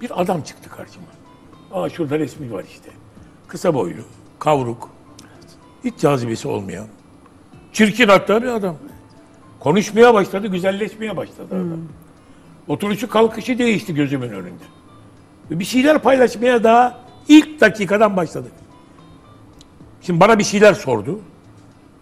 Bir 0.00 0.20
adam 0.22 0.42
çıktı 0.42 0.70
karşıma. 0.70 1.06
Aa 1.72 1.88
şurada 1.88 2.18
resmi 2.18 2.52
var 2.52 2.64
işte. 2.70 2.90
Kısa 3.48 3.74
boylu, 3.74 4.02
kavruk. 4.38 4.90
Hiç 5.84 5.98
cazibesi 5.98 6.48
olmayan. 6.48 6.86
Çirkin 7.72 8.08
hatta 8.08 8.42
bir 8.42 8.48
adam. 8.48 8.76
Konuşmaya 9.60 10.14
başladı, 10.14 10.46
güzelleşmeye 10.46 11.16
başladı 11.16 11.48
adam. 11.50 11.80
Oturuşu 12.68 13.08
kalkışı 13.08 13.58
değişti 13.58 13.94
gözümün 13.94 14.28
önünde. 14.30 14.64
Bir 15.50 15.64
şeyler 15.64 15.98
paylaşmaya 15.98 16.64
daha 16.64 17.00
ilk 17.28 17.60
dakikadan 17.60 18.16
başladık. 18.16 18.52
Şimdi 20.00 20.20
bana 20.20 20.38
bir 20.38 20.44
şeyler 20.44 20.74
sordu. 20.74 21.20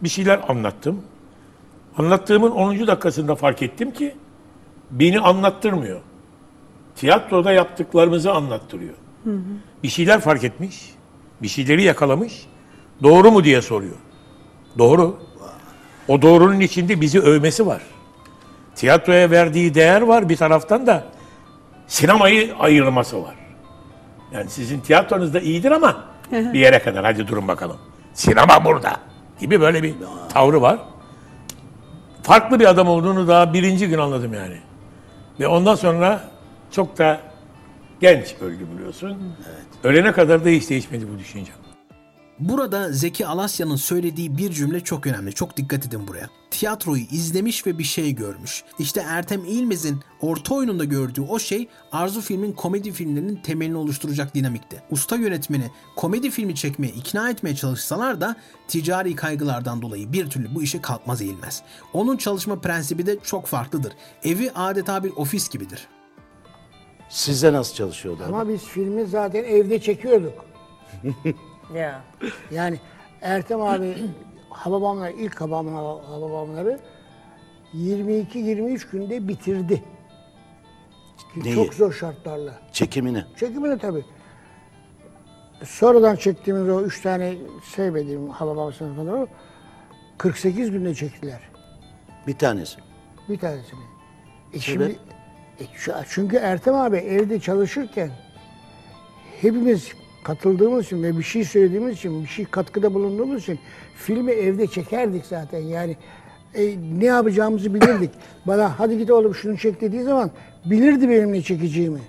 Bir 0.00 0.08
şeyler 0.08 0.40
anlattım. 0.48 1.02
Anlattığımın 1.98 2.50
10. 2.50 2.86
dakikasında 2.86 3.34
fark 3.34 3.62
ettim 3.62 3.90
ki 3.90 4.14
beni 4.90 5.20
anlattırmıyor. 5.20 6.00
Tiyatroda 6.96 7.52
yaptıklarımızı 7.52 8.32
anlattırıyor. 8.32 8.94
Bir 9.82 9.88
şeyler 9.88 10.20
fark 10.20 10.44
etmiş, 10.44 10.90
bir 11.42 11.48
şeyleri 11.48 11.82
yakalamış. 11.82 12.46
Doğru 13.02 13.30
mu 13.32 13.44
diye 13.44 13.62
soruyor. 13.62 13.96
Doğru. 14.78 15.18
O 16.08 16.22
doğrunun 16.22 16.60
içinde 16.60 17.00
bizi 17.00 17.20
övmesi 17.20 17.66
var. 17.66 17.82
Tiyatroya 18.74 19.30
verdiği 19.30 19.74
değer 19.74 20.02
var 20.02 20.28
bir 20.28 20.36
taraftan 20.36 20.86
da 20.86 21.04
sinemayı 21.86 22.54
ayırması 22.58 23.22
var. 23.22 23.34
Yani 24.32 24.50
sizin 24.50 24.80
tiyatronuz 24.80 25.34
da 25.34 25.40
iyidir 25.40 25.70
ama 25.70 26.04
bir 26.32 26.58
yere 26.58 26.78
kadar 26.78 27.04
hadi 27.04 27.28
durun 27.28 27.48
bakalım. 27.48 27.76
Sinema 28.14 28.64
burada. 28.64 28.96
gibi 29.40 29.60
böyle 29.60 29.82
bir 29.82 29.94
tavrı 30.32 30.62
var. 30.62 30.78
Farklı 32.22 32.60
bir 32.60 32.66
adam 32.66 32.88
olduğunu 32.88 33.28
daha 33.28 33.52
birinci 33.52 33.88
gün 33.88 33.98
anladım 33.98 34.34
yani. 34.34 34.56
Ve 35.40 35.46
ondan 35.46 35.74
sonra 35.74 36.20
çok 36.72 36.98
da 36.98 37.20
genç 38.00 38.34
öldü 38.40 38.66
biliyorsun. 38.74 39.34
Ölene 39.84 40.12
kadar 40.12 40.44
da 40.44 40.48
hiç 40.48 40.70
değişmedi 40.70 41.06
bu 41.14 41.18
düşüncem. 41.18 41.54
Burada 42.38 42.92
Zeki 42.92 43.26
Alasya'nın 43.26 43.76
söylediği 43.76 44.38
bir 44.38 44.50
cümle 44.50 44.80
çok 44.80 45.06
önemli. 45.06 45.32
Çok 45.32 45.56
dikkat 45.56 45.86
edin 45.86 46.08
buraya. 46.08 46.30
Tiyatroyu 46.50 47.02
izlemiş 47.02 47.66
ve 47.66 47.78
bir 47.78 47.84
şey 47.84 48.14
görmüş. 48.14 48.64
İşte 48.78 49.04
Ertem 49.08 49.44
İlmez'in 49.44 50.00
orta 50.20 50.54
oyununda 50.54 50.84
gördüğü 50.84 51.20
o 51.20 51.38
şey 51.38 51.68
Arzu 51.92 52.20
filmin 52.20 52.52
komedi 52.52 52.92
filmlerinin 52.92 53.36
temelini 53.36 53.76
oluşturacak 53.76 54.34
dinamikti. 54.34 54.82
Usta 54.90 55.16
yönetmeni 55.16 55.70
komedi 55.96 56.30
filmi 56.30 56.54
çekmeye 56.54 56.92
ikna 56.92 57.30
etmeye 57.30 57.56
çalışsalar 57.56 58.20
da 58.20 58.36
ticari 58.68 59.16
kaygılardan 59.16 59.82
dolayı 59.82 60.12
bir 60.12 60.30
türlü 60.30 60.54
bu 60.54 60.62
işe 60.62 60.80
kalkmaz 60.80 61.22
eğilmez. 61.22 61.62
Onun 61.92 62.16
çalışma 62.16 62.60
prensibi 62.60 63.06
de 63.06 63.18
çok 63.24 63.46
farklıdır. 63.46 63.92
Evi 64.24 64.50
adeta 64.54 65.04
bir 65.04 65.10
ofis 65.10 65.48
gibidir. 65.48 65.88
Size 67.12 67.52
nasıl 67.52 67.74
çalışıyordu? 67.74 68.22
Ama 68.26 68.48
biz 68.48 68.64
filmi 68.64 69.04
zaten 69.04 69.44
evde 69.44 69.80
çekiyorduk. 69.80 70.44
Ya. 71.74 72.02
Yani 72.50 72.80
Ertem 73.22 73.62
abi 73.62 73.94
Hababamlar 74.50 75.10
ilk 75.10 75.40
Hababamlar, 75.40 76.04
Hababamları 76.04 76.80
22-23 77.74 78.90
günde 78.92 79.28
bitirdi. 79.28 79.84
Neyi? 81.36 81.54
Çok 81.54 81.74
zor 81.74 81.92
şartlarla. 81.92 82.60
Çekimini. 82.72 83.24
Çekimini 83.36 83.78
tabii. 83.78 84.04
Sonradan 85.64 86.16
çektiğimiz 86.16 86.68
o 86.68 86.82
üç 86.82 87.02
tane 87.02 87.34
sevmediğim 87.64 88.28
Hababam 88.28 88.72
sınıfından 88.72 89.28
48 90.18 90.70
günde 90.70 90.94
çektiler. 90.94 91.40
Bir 92.26 92.38
tanesi. 92.38 92.76
Bir 93.28 93.38
tanesini. 93.38 93.80
E 94.54 94.58
şimdi, 94.60 94.96
çünkü 96.08 96.36
Ertem 96.36 96.74
abi 96.74 96.96
evde 96.96 97.40
çalışırken 97.40 98.10
hepimiz 99.40 99.92
katıldığımız 100.24 100.86
için 100.86 101.02
ve 101.02 101.18
bir 101.18 101.22
şey 101.22 101.44
söylediğimiz 101.44 101.96
için, 101.96 102.22
bir 102.22 102.28
şey 102.28 102.44
katkıda 102.44 102.94
bulunduğumuz 102.94 103.42
için 103.42 103.58
filmi 103.94 104.32
evde 104.32 104.66
çekerdik 104.66 105.26
zaten. 105.26 105.58
Yani 105.58 105.96
e, 106.54 106.76
ne 106.98 107.04
yapacağımızı 107.04 107.74
bilirdik. 107.74 108.10
Bana 108.46 108.78
hadi 108.78 108.98
git 108.98 109.10
oğlum 109.10 109.34
şunu 109.34 109.58
çek 109.58 109.80
dediği 109.80 110.02
zaman 110.02 110.30
bilirdi 110.64 111.08
benim 111.08 111.32
ne 111.32 111.42
çekeceğimi. 111.42 112.00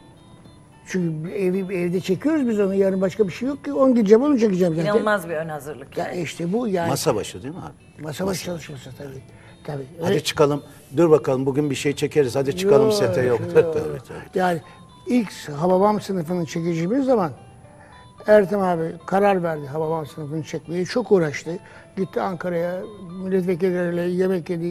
Çünkü 0.88 1.32
evi, 1.32 1.76
evde 1.76 2.00
çekiyoruz 2.00 2.48
biz 2.50 2.60
onu. 2.60 2.76
Yarın 2.76 3.02
başka 3.02 3.28
bir 3.28 3.34
şey 3.34 3.48
yok 3.48 3.66
ki. 3.66 3.74
Onu 3.74 3.96
gideceğim, 3.96 4.24
onu 4.24 4.40
çekeceğim 4.40 4.76
zaten. 4.76 4.90
İnanılmaz 4.90 5.30
bir 5.30 5.34
ön 5.34 5.50
hazırlık. 5.50 5.98
Ya 5.98 6.12
işte 6.12 6.54
bu 6.54 6.68
yani. 6.68 6.90
Masa 6.90 7.16
başı 7.16 7.44
değil 7.44 7.54
mi 7.54 7.62
abi? 7.62 8.04
Masa 8.04 8.26
başı 8.26 8.46
çalışması 8.46 8.90
tabii. 8.98 9.22
Tabii. 9.64 9.88
Hadi 10.02 10.24
çıkalım. 10.24 10.64
Dur 10.98 11.12
bakalım 11.12 11.46
bugün 11.46 11.70
bir 11.70 11.76
şey 11.76 11.96
çekeriz. 11.96 12.36
Hadi 12.36 12.58
çıkalım 12.58 12.86
Yok, 12.86 12.94
sete 12.94 13.22
yok. 13.22 13.40
yok. 13.40 13.50
Evet, 13.56 13.76
evet. 14.12 14.36
Yani 14.36 14.62
ilk 15.08 15.50
Hababam 15.50 16.02
sınıfını 16.02 16.46
çekeceğimiz 16.46 17.06
zaman 17.06 17.32
Ertem 18.28 18.62
abi 18.62 18.94
karar 19.06 19.44
verdi 19.44 19.68
Hababam 19.68 20.06
sınıfını 20.06 20.44
çekmeye. 20.44 20.86
Çok 20.86 21.12
uğraştı. 21.12 21.60
Gitti 21.98 22.22
Ankara'ya 22.22 22.82
milletvekilleriyle 23.24 24.02
yemek 24.02 24.50
yedi, 24.50 24.68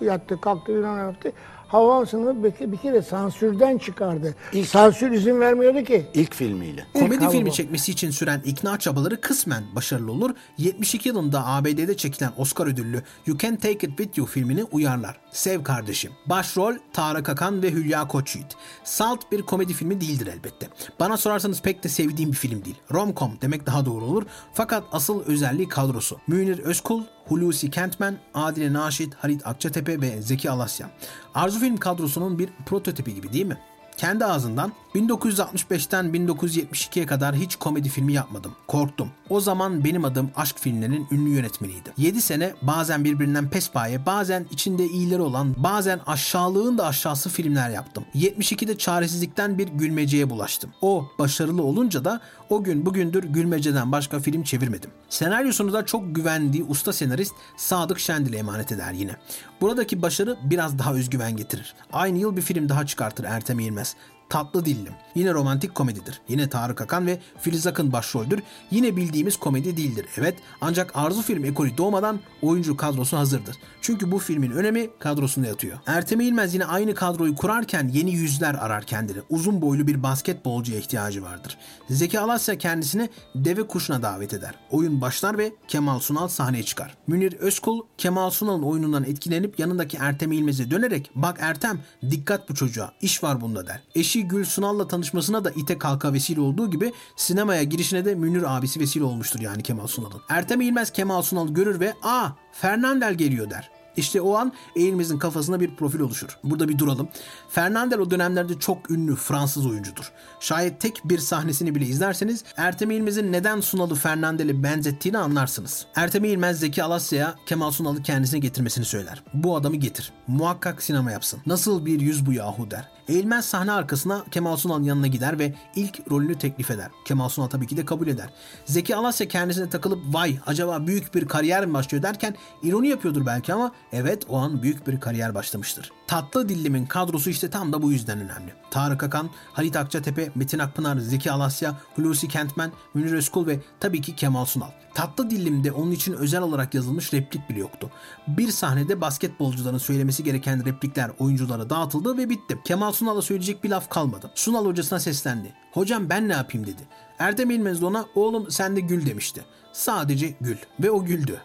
yattı, 0.00 0.40
kalktı, 0.40 0.82
ne 0.82 1.00
yaptı. 1.00 1.32
Hababam 1.68 2.06
sınıfı 2.06 2.44
bir, 2.44 2.72
bir 2.72 2.76
kere 2.76 3.02
sansürden 3.02 3.78
çıkardı. 3.78 4.34
Sansür 4.66 5.10
izin 5.10 5.40
vermiyordu 5.40 5.84
ki. 5.84 6.06
İlk 6.14 6.34
filmiyle. 6.34 6.86
Komedi 6.94 7.20
hava 7.20 7.30
filmi 7.30 7.52
çekmesi 7.52 7.92
için 7.92 8.10
süren 8.10 8.42
ikna 8.44 8.78
çabaları 8.78 9.20
kısmen 9.20 9.64
başarılı 9.74 10.12
olur. 10.12 10.30
72 10.58 11.08
yılında 11.08 11.46
ABD'de 11.46 11.96
çekilen 11.96 12.32
Oscar 12.36 12.66
ödüllü 12.66 13.02
You 13.26 13.38
Can 13.38 13.56
Take 13.56 13.72
It 13.72 13.98
With 13.98 14.18
You 14.18 14.26
filmini 14.26 14.64
uyarlar. 14.64 15.20
Sev 15.32 15.62
kardeşim. 15.62 16.12
Başrol 16.26 16.74
Tarık 16.92 17.28
Akan 17.28 17.62
ve 17.62 17.70
Hülya 17.70 18.08
Koçyiğit. 18.08 18.56
Salt 18.84 19.32
bir 19.32 19.42
komedi 19.42 19.72
filmi 19.72 20.00
değildir 20.00 20.26
elbette. 20.26 20.68
Bana 21.00 21.16
sorarsanız 21.16 21.62
pek 21.62 21.84
de 21.84 21.88
sevdiğim 21.88 22.32
bir 22.32 22.36
film 22.36 22.64
değil. 22.64 22.76
Rom-com 22.90 23.40
demek 23.40 23.66
daha 23.66 23.86
doğru 23.86 24.04
olur. 24.04 24.22
Fakat 24.54 24.84
asıl 24.92 25.24
özelliği 25.24 25.68
kadrosu. 25.68 26.18
Münir 26.26 26.58
Özkul, 26.58 27.02
Hulusi 27.28 27.70
Kentmen, 27.70 28.18
Adile 28.34 28.72
Naşit, 28.72 29.14
Halit 29.14 29.46
Akçatepe 29.46 30.00
ve 30.00 30.22
Zeki 30.22 30.50
Alasya. 30.50 30.90
Arzu 31.34 31.60
film 31.60 31.76
kadrosunun 31.76 32.38
bir 32.38 32.48
prototipi 32.66 33.14
gibi 33.14 33.32
değil 33.32 33.46
mi? 33.46 33.58
Kendi 33.98 34.24
ağzından 34.24 34.72
1965'ten 34.94 36.06
1972'ye 36.06 37.06
kadar 37.06 37.34
hiç 37.34 37.56
komedi 37.56 37.88
filmi 37.88 38.12
yapmadım. 38.12 38.52
Korktum. 38.66 39.10
O 39.30 39.40
zaman 39.40 39.84
benim 39.84 40.04
adım 40.04 40.30
aşk 40.36 40.58
filmlerinin 40.58 41.06
ünlü 41.10 41.28
yönetmeniydi. 41.28 41.92
7 41.96 42.22
sene 42.22 42.54
bazen 42.62 43.04
birbirinden 43.04 43.50
pespaye, 43.50 44.06
bazen 44.06 44.46
içinde 44.50 44.86
iyileri 44.86 45.22
olan, 45.22 45.54
bazen 45.56 46.00
aşağılığın 46.06 46.78
da 46.78 46.86
aşağısı 46.86 47.30
filmler 47.30 47.70
yaptım. 47.70 48.04
72'de 48.14 48.78
çaresizlikten 48.78 49.58
bir 49.58 49.68
gülmeceye 49.68 50.30
bulaştım. 50.30 50.70
O 50.82 51.04
başarılı 51.18 51.62
olunca 51.62 52.04
da 52.04 52.20
o 52.50 52.64
gün 52.64 52.86
bugündür 52.86 53.24
gülmeceden 53.24 53.92
başka 53.92 54.20
film 54.20 54.42
çevirmedim. 54.42 54.90
Senaryosunu 55.08 55.72
da 55.72 55.86
çok 55.86 56.14
güvendiği 56.14 56.64
usta 56.64 56.92
senarist 56.92 57.34
Sadık 57.56 57.98
Şendil'e 57.98 58.36
emanet 58.36 58.72
eder 58.72 58.92
yine. 58.92 59.16
Buradaki 59.60 60.02
başarı 60.02 60.36
biraz 60.42 60.78
daha 60.78 60.94
özgüven 60.94 61.36
getirir. 61.36 61.74
Aynı 61.92 62.18
yıl 62.18 62.36
bir 62.36 62.42
film 62.42 62.68
daha 62.68 62.86
çıkartır 62.86 63.24
Ertem 63.24 63.60
İlmez. 63.88 64.17
Tatlı 64.28 64.64
Dillim. 64.64 64.92
Yine 65.14 65.34
romantik 65.34 65.74
komedidir. 65.74 66.20
Yine 66.28 66.48
Tarık 66.48 66.80
Akan 66.80 67.06
ve 67.06 67.18
Filiz 67.40 67.66
Akın 67.66 67.92
başroldür. 67.92 68.42
Yine 68.70 68.96
bildiğimiz 68.96 69.36
komedi 69.36 69.76
değildir. 69.76 70.06
Evet 70.16 70.38
ancak 70.60 70.90
Arzu 70.94 71.22
Film 71.22 71.44
ekolü 71.44 71.76
doğmadan 71.78 72.20
oyuncu 72.42 72.76
kadrosu 72.76 73.16
hazırdır. 73.16 73.56
Çünkü 73.80 74.12
bu 74.12 74.18
filmin 74.18 74.50
önemi 74.50 74.90
kadrosunda 74.98 75.46
yatıyor. 75.46 75.78
Ertem 75.86 76.20
İlmez 76.20 76.54
yine 76.54 76.64
aynı 76.64 76.94
kadroyu 76.94 77.34
kurarken 77.34 77.88
yeni 77.88 78.10
yüzler 78.10 78.54
arar 78.54 78.84
kendini. 78.84 79.18
Uzun 79.30 79.62
boylu 79.62 79.86
bir 79.86 80.02
basketbolcuya 80.02 80.78
ihtiyacı 80.78 81.22
vardır. 81.22 81.58
Zeki 81.90 82.20
Alasya 82.20 82.58
kendisini 82.58 83.08
deve 83.34 83.62
kuşuna 83.62 84.02
davet 84.02 84.34
eder. 84.34 84.54
Oyun 84.70 85.00
başlar 85.00 85.38
ve 85.38 85.52
Kemal 85.68 85.98
Sunal 85.98 86.28
sahneye 86.28 86.62
çıkar. 86.62 86.96
Münir 87.06 87.32
Özkul 87.32 87.82
Kemal 87.98 88.30
Sunal'ın 88.30 88.62
oyunundan 88.62 89.04
etkilenip 89.04 89.58
yanındaki 89.58 89.96
Ertem 89.96 90.32
İlmez'e 90.32 90.70
dönerek 90.70 91.10
bak 91.14 91.38
Ertem 91.40 91.80
dikkat 92.10 92.48
bu 92.48 92.54
çocuğa 92.54 92.92
iş 93.00 93.24
var 93.24 93.40
bunda 93.40 93.66
der. 93.66 93.82
Eşi 93.94 94.17
Gül 94.22 94.44
Sunal'la 94.44 94.88
tanışmasına 94.88 95.44
da 95.44 95.50
ite 95.50 95.78
kalka 95.78 96.12
vesile 96.12 96.40
olduğu 96.40 96.70
gibi 96.70 96.92
sinemaya 97.16 97.62
girişine 97.62 98.04
de 98.04 98.14
Münir 98.14 98.56
abisi 98.56 98.80
vesile 98.80 99.04
olmuştur 99.04 99.40
yani 99.40 99.62
Kemal 99.62 99.86
Sunal'ın. 99.86 100.22
Ertem 100.28 100.60
İlmez 100.60 100.90
Kemal 100.90 101.22
Sunal 101.22 101.48
görür 101.48 101.80
ve 101.80 101.94
aa 102.02 102.28
Fernandel 102.52 103.14
geliyor 103.14 103.50
der. 103.50 103.70
İşte 103.98 104.20
o 104.20 104.34
an 104.34 104.52
Eğilmez'in 104.76 105.18
kafasında 105.18 105.60
bir 105.60 105.76
profil 105.76 106.00
oluşur. 106.00 106.38
Burada 106.44 106.68
bir 106.68 106.78
duralım. 106.78 107.08
Fernandel 107.48 107.98
o 107.98 108.10
dönemlerde 108.10 108.58
çok 108.58 108.90
ünlü 108.90 109.16
Fransız 109.16 109.66
oyuncudur. 109.66 110.12
Şayet 110.40 110.80
tek 110.80 111.00
bir 111.04 111.18
sahnesini 111.18 111.74
bile 111.74 111.84
izlerseniz 111.84 112.44
Ertem 112.56 112.90
İlmez'in 112.90 113.32
neden 113.32 113.60
Sunal'ı 113.60 113.94
Fernandel'e 113.94 114.62
benzettiğini 114.62 115.18
anlarsınız. 115.18 115.86
Ertem 115.96 116.24
İlmez 116.24 116.60
Zeki 116.60 116.82
Alasya'ya 116.82 117.34
Kemal 117.46 117.70
Sunal'ı 117.70 118.02
kendisine 118.02 118.40
getirmesini 118.40 118.84
söyler. 118.84 119.22
Bu 119.34 119.56
adamı 119.56 119.76
getir. 119.76 120.12
Muhakkak 120.26 120.82
sinema 120.82 121.10
yapsın. 121.10 121.40
Nasıl 121.46 121.86
bir 121.86 122.00
yüz 122.00 122.26
bu 122.26 122.32
yahu 122.32 122.70
der. 122.70 122.97
Eğilmez 123.08 123.44
sahne 123.44 123.72
arkasına 123.72 124.24
Kemal 124.30 124.56
Sunal'ın 124.56 124.82
yanına 124.82 125.06
gider 125.06 125.38
ve 125.38 125.54
ilk 125.76 126.10
rolünü 126.10 126.38
teklif 126.38 126.70
eder. 126.70 126.88
Kemal 127.04 127.28
Sunal 127.28 127.46
tabii 127.46 127.66
ki 127.66 127.76
de 127.76 127.84
kabul 127.84 128.06
eder. 128.06 128.30
Zeki 128.64 128.96
Alasya 128.96 129.28
kendisine 129.28 129.70
takılıp 129.70 130.14
vay 130.14 130.38
acaba 130.46 130.86
büyük 130.86 131.14
bir 131.14 131.28
kariyer 131.28 131.66
mi 131.66 131.74
başlıyor 131.74 132.02
derken 132.02 132.36
ironi 132.62 132.88
yapıyordur 132.88 133.26
belki 133.26 133.52
ama 133.52 133.72
evet 133.92 134.22
o 134.28 134.36
an 134.36 134.62
büyük 134.62 134.86
bir 134.86 135.00
kariyer 135.00 135.34
başlamıştır. 135.34 135.92
Tatlı 136.08 136.48
Dillim'in 136.48 136.86
kadrosu 136.86 137.30
işte 137.30 137.50
tam 137.50 137.72
da 137.72 137.82
bu 137.82 137.92
yüzden 137.92 138.18
önemli. 138.18 138.52
Tarık 138.70 139.02
Akan, 139.02 139.30
Halit 139.52 139.76
Akçatepe, 139.76 140.32
Metin 140.34 140.58
Akpınar, 140.58 140.96
Zeki 140.96 141.32
Alasya, 141.32 141.74
Hulusi 141.96 142.28
Kentmen, 142.28 142.72
Münir 142.94 143.12
Özkul 143.12 143.46
ve 143.46 143.60
tabii 143.80 144.00
ki 144.00 144.16
Kemal 144.16 144.44
Sunal. 144.44 144.70
Tatlı 144.94 145.30
Dillim'de 145.30 145.72
onun 145.72 145.90
için 145.90 146.12
özel 146.12 146.42
olarak 146.42 146.74
yazılmış 146.74 147.14
replik 147.14 147.50
bile 147.50 147.58
yoktu. 147.58 147.90
Bir 148.28 148.48
sahnede 148.48 149.00
basketbolcuların 149.00 149.78
söylemesi 149.78 150.24
gereken 150.24 150.64
replikler 150.64 151.10
oyunculara 151.18 151.70
dağıtıldı 151.70 152.18
ve 152.18 152.28
bitti. 152.28 152.58
Kemal 152.64 152.92
Sunal'a 152.92 153.22
söyleyecek 153.22 153.64
bir 153.64 153.70
laf 153.70 153.90
kalmadı. 153.90 154.30
Sunal 154.34 154.66
hocasına 154.66 155.00
seslendi. 155.00 155.52
Hocam 155.72 156.08
ben 156.08 156.28
ne 156.28 156.32
yapayım 156.32 156.66
dedi. 156.66 156.82
Erdem 157.18 157.50
İlmez 157.50 157.82
ona 157.82 158.06
oğlum 158.14 158.50
sen 158.50 158.76
de 158.76 158.80
gül 158.80 159.06
demişti. 159.06 159.44
Sadece 159.72 160.34
gül 160.40 160.58
ve 160.80 160.90
o 160.90 161.04
güldü. 161.04 161.40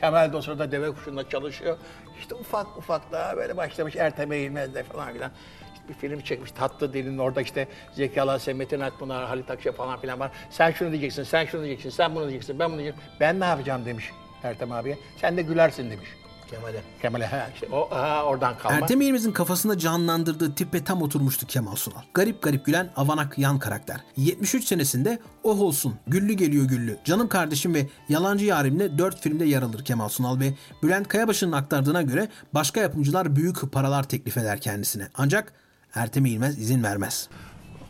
Kemal 0.00 0.32
de 0.32 0.36
o 0.36 0.42
sırada 0.42 0.72
deve 0.72 0.90
kuşunda 0.90 1.28
çalışıyor. 1.28 1.78
İşte 2.18 2.34
ufak 2.34 2.78
ufak 2.78 3.12
daha 3.12 3.36
böyle 3.36 3.56
başlamış 3.56 3.96
Ertem 3.96 4.32
Eğilmez'de 4.32 4.82
falan 4.82 5.12
filan. 5.12 5.30
İşte 5.74 5.88
bir 5.88 5.94
film 5.94 6.20
çekmiş 6.20 6.52
Tatlı 6.52 6.92
Dil'in 6.92 7.18
orada 7.18 7.40
işte 7.40 7.68
Zeki 7.92 8.22
Alasya, 8.22 8.54
Metin 8.54 8.80
Akpınar, 8.80 9.26
Halit 9.26 9.50
Akça 9.50 9.72
falan 9.72 10.00
filan 10.00 10.20
var. 10.20 10.30
Sen 10.50 10.70
şunu 10.70 10.90
diyeceksin, 10.90 11.22
sen 11.22 11.44
şunu 11.44 11.64
diyeceksin, 11.64 11.90
sen 11.90 12.14
bunu 12.14 12.28
diyeceksin, 12.28 12.58
ben 12.58 12.70
bunu 12.70 12.78
diyeceğim. 12.78 13.00
Ben 13.20 13.40
ne 13.40 13.44
yapacağım 13.44 13.84
demiş 13.84 14.10
Ertem 14.42 14.72
abiye. 14.72 14.98
Sen 15.20 15.36
de 15.36 15.42
gülersin 15.42 15.90
demiş. 15.90 16.08
Kemal'e. 16.50 16.82
Kemal'e 17.02 17.26
ha 17.26 17.48
işte 17.54 17.66
o 17.72 17.90
ha, 17.90 18.22
oradan 18.24 18.58
kalma. 18.58 18.76
Ertem 18.76 19.00
İlmez'in 19.00 19.32
kafasında 19.32 19.78
canlandırdığı 19.78 20.54
tipe 20.54 20.84
tam 20.84 21.02
oturmuştu 21.02 21.46
Kemal 21.46 21.76
Sunal. 21.76 22.02
Garip 22.14 22.42
garip 22.42 22.64
gülen 22.66 22.90
avanak 22.96 23.38
yan 23.38 23.58
karakter. 23.58 24.00
73 24.16 24.64
senesinde 24.64 25.18
Oh 25.42 25.60
Olsun, 25.60 25.94
Güllü 26.06 26.32
Geliyor 26.32 26.64
Güllü, 26.64 26.98
Canım 27.04 27.28
Kardeşim 27.28 27.74
ve 27.74 27.86
Yalancı 28.08 28.44
Yarim'le 28.44 28.98
4 28.98 29.20
filmde 29.20 29.44
yer 29.44 29.62
alır 29.62 29.84
Kemal 29.84 30.08
Sunal 30.08 30.40
ve 30.40 30.54
Bülent 30.82 31.08
Kayabaşı'nın 31.08 31.52
aktardığına 31.52 32.02
göre 32.02 32.28
başka 32.54 32.80
yapımcılar 32.80 33.36
büyük 33.36 33.72
paralar 33.72 34.02
teklif 34.08 34.36
eder 34.36 34.60
kendisine. 34.60 35.08
Ancak 35.14 35.52
Ertem 35.94 36.26
İlmez 36.26 36.58
izin 36.58 36.82
vermez. 36.82 37.28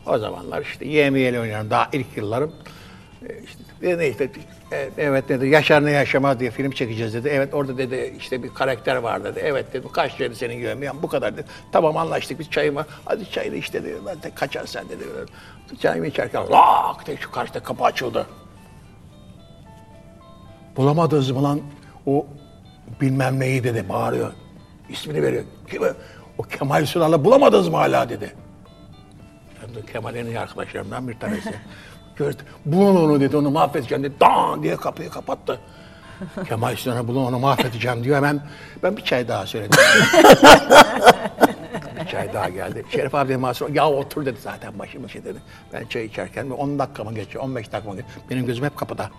O 0.05 0.17
zamanlar 0.17 0.61
işte 0.61 0.85
yemeyeli 0.85 1.39
oynuyorum 1.39 1.69
daha 1.69 1.89
ilk 1.93 2.17
yıllarım. 2.17 2.53
E, 3.27 3.43
İşte 3.43 3.63
dedi 3.81 4.05
işte 4.05 4.29
e, 4.71 4.89
evet 4.97 5.29
dedi 5.29 5.47
Yaşar 5.47 5.85
ne 5.85 5.91
yaşamaz 5.91 6.39
diye 6.39 6.51
film 6.51 6.71
çekeceğiz 6.71 7.13
dedi. 7.13 7.29
Evet 7.31 7.53
orada 7.53 7.77
dedi 7.77 8.13
işte 8.17 8.43
bir 8.43 8.53
karakter 8.53 8.95
var 8.95 9.23
dedi. 9.23 9.39
Evet 9.43 9.73
dedi 9.73 9.87
kaç 9.93 10.19
dedi 10.19 10.35
senin 10.35 10.59
yemeyen 10.59 11.01
bu 11.01 11.07
kadar 11.07 11.33
dedi. 11.37 11.45
Tamam 11.71 11.97
anlaştık 11.97 12.39
biz 12.39 12.49
çayımı 12.49 12.85
hadi 13.05 13.31
çayını 13.31 13.55
iç 13.55 13.73
dedi. 13.73 13.95
Ben 14.05 14.23
de 14.23 14.35
kaçar 14.35 14.65
sen 14.65 14.89
dedi. 14.89 15.03
Çayımı 15.79 16.07
içerken 16.07 16.43
lak 16.51 17.05
diye 17.07 17.17
şu 17.17 17.31
karşıda 17.31 17.59
kapı 17.59 17.83
açıldı. 17.83 18.27
Bulamadınız 20.77 21.31
mı 21.31 21.43
lan 21.43 21.61
o 22.05 22.25
bilmem 23.01 23.39
neyi 23.39 23.63
dedi 23.63 23.89
bağırıyor. 23.89 24.33
İsmini 24.89 25.23
veriyor. 25.23 25.43
Kim? 25.71 25.83
o? 26.37 26.43
Kemal 26.43 26.85
Sunal'ı 26.85 27.25
bulamadınız 27.25 27.67
mı 27.69 27.77
hala 27.77 28.09
dedi. 28.09 28.35
Kemal'in 29.93 30.35
arkadaşlarımdan 30.35 31.07
bir 31.07 31.19
tanesi. 31.19 31.53
Gördü. 32.19 32.43
Bulun 32.65 32.95
onu 32.95 33.19
dedi, 33.19 33.37
onu 33.37 33.49
mahvedeceğim 33.49 34.03
dedi. 34.03 34.13
Dan 34.19 34.63
diye 34.63 34.75
kapıyı 34.75 35.09
kapattı. 35.09 35.59
Kemal 36.47 36.75
Sunal'ı 36.75 37.07
bulun 37.07 37.25
onu 37.25 37.39
mahvedeceğim 37.39 38.03
diyor. 38.03 38.17
Hemen 38.17 38.41
ben 38.83 38.97
bir 38.97 39.01
çay 39.01 39.27
daha 39.27 39.45
söyledim. 39.45 39.79
bir 42.01 42.07
çay 42.07 42.33
daha 42.33 42.49
geldi. 42.49 42.85
Şerif 42.91 43.15
abi 43.15 43.37
Masur, 43.37 43.69
ya 43.69 43.89
otur 43.89 44.25
dedi 44.25 44.37
zaten 44.43 44.79
başım 44.79 45.05
işi 45.05 45.25
dedi. 45.25 45.37
Ben 45.73 45.85
çay 45.85 46.05
içerken 46.05 46.49
10 46.49 46.79
dakika 46.79 47.03
mı 47.03 47.13
geçiyor, 47.13 47.43
15 47.43 47.71
dakika 47.71 47.89
mı 47.91 47.95
geçiyor. 47.95 48.25
Benim 48.29 48.45
gözüm 48.45 48.65
hep 48.65 48.77
kapıda. 48.77 49.09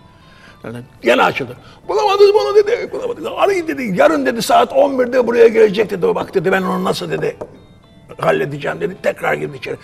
Yani 0.63 0.77
Gene 1.01 1.23
açıldı. 1.23 1.57
Bulamadınız 1.87 2.33
bunu 2.33 2.55
dedi. 2.55 2.91
Bulamadınız. 2.91 3.31
Arayın 3.35 3.67
dedi. 3.67 3.93
Yarın 3.95 4.25
dedi 4.25 4.41
saat 4.41 4.71
11'de 4.71 5.27
buraya 5.27 5.47
gelecek 5.47 5.89
dedi. 5.89 6.15
Bak 6.15 6.33
dedi 6.33 6.51
ben 6.51 6.61
onu 6.61 6.83
nasıl 6.83 7.11
dedi 7.11 7.37
halledeceğim 8.19 8.81
dedi. 8.81 8.97
Tekrar 9.03 9.33
girdi 9.33 9.57
içeri. 9.57 9.77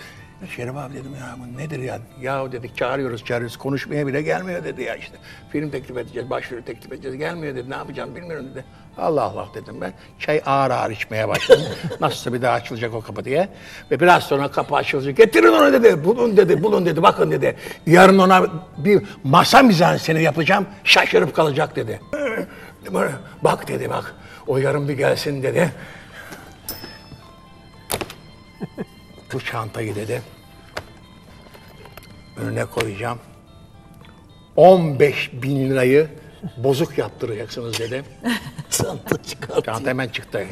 Şerif 0.46 0.76
abi 0.76 0.94
dedim 0.94 1.14
ya 1.20 1.36
bu 1.38 1.58
nedir 1.58 1.78
ya? 1.78 1.98
Ya 2.20 2.52
dedik 2.52 2.76
çağırıyoruz 2.76 3.24
çağırıyoruz 3.24 3.56
konuşmaya 3.56 4.06
bile 4.06 4.22
gelmiyor 4.22 4.64
dedi 4.64 4.82
ya 4.82 4.94
işte. 4.96 5.16
Film 5.50 5.70
teklif 5.70 5.96
edeceğiz, 5.96 6.30
başrol 6.30 6.60
teklif 6.62 6.92
edeceğiz. 6.92 7.16
Gelmiyor 7.16 7.56
dedi 7.56 7.70
ne 7.70 7.74
yapacağım 7.74 8.16
bilmiyorum 8.16 8.46
dedi. 8.50 8.64
Allah 8.98 9.22
Allah 9.22 9.48
dedim 9.54 9.80
ben. 9.80 9.92
Çay 10.18 10.42
ağır 10.46 10.70
ağır 10.70 10.90
içmeye 10.90 11.28
başladım. 11.28 11.64
Nasılsa 12.00 12.32
bir 12.32 12.42
daha 12.42 12.54
açılacak 12.54 12.94
o 12.94 13.00
kapı 13.00 13.24
diye. 13.24 13.48
Ve 13.90 14.00
biraz 14.00 14.24
sonra 14.24 14.50
kapı 14.50 14.74
açılacak. 14.76 15.16
Getirin 15.16 15.52
onu 15.52 15.72
dedi. 15.72 16.04
Bulun 16.04 16.36
dedi, 16.36 16.62
bulun 16.62 16.86
dedi, 16.86 17.02
bakın 17.02 17.30
dedi. 17.30 17.56
Yarın 17.86 18.18
ona 18.18 18.46
bir 18.76 19.02
masa 19.24 19.62
mizanseni 19.62 20.22
yapacağım. 20.22 20.66
Şaşırıp 20.84 21.36
kalacak 21.36 21.76
dedi. 21.76 22.00
Bak 23.44 23.68
dedi 23.68 23.90
bak. 23.90 24.14
O 24.46 24.58
yarın 24.58 24.88
bir 24.88 24.94
gelsin 24.94 25.42
dedi. 25.42 25.72
Bu 29.32 29.40
çantayı 29.40 29.94
dedi. 29.94 30.22
Önüne 32.36 32.64
koyacağım. 32.64 33.18
15 34.56 35.30
bin 35.32 35.70
lirayı 35.70 36.08
bozuk 36.56 36.98
yaptıracaksınız 36.98 37.78
dedi. 37.78 38.04
Çanta 38.70 39.22
çıkar. 39.22 39.62
Çanta 39.62 39.90
hemen 39.90 40.08
çıktı. 40.08 40.46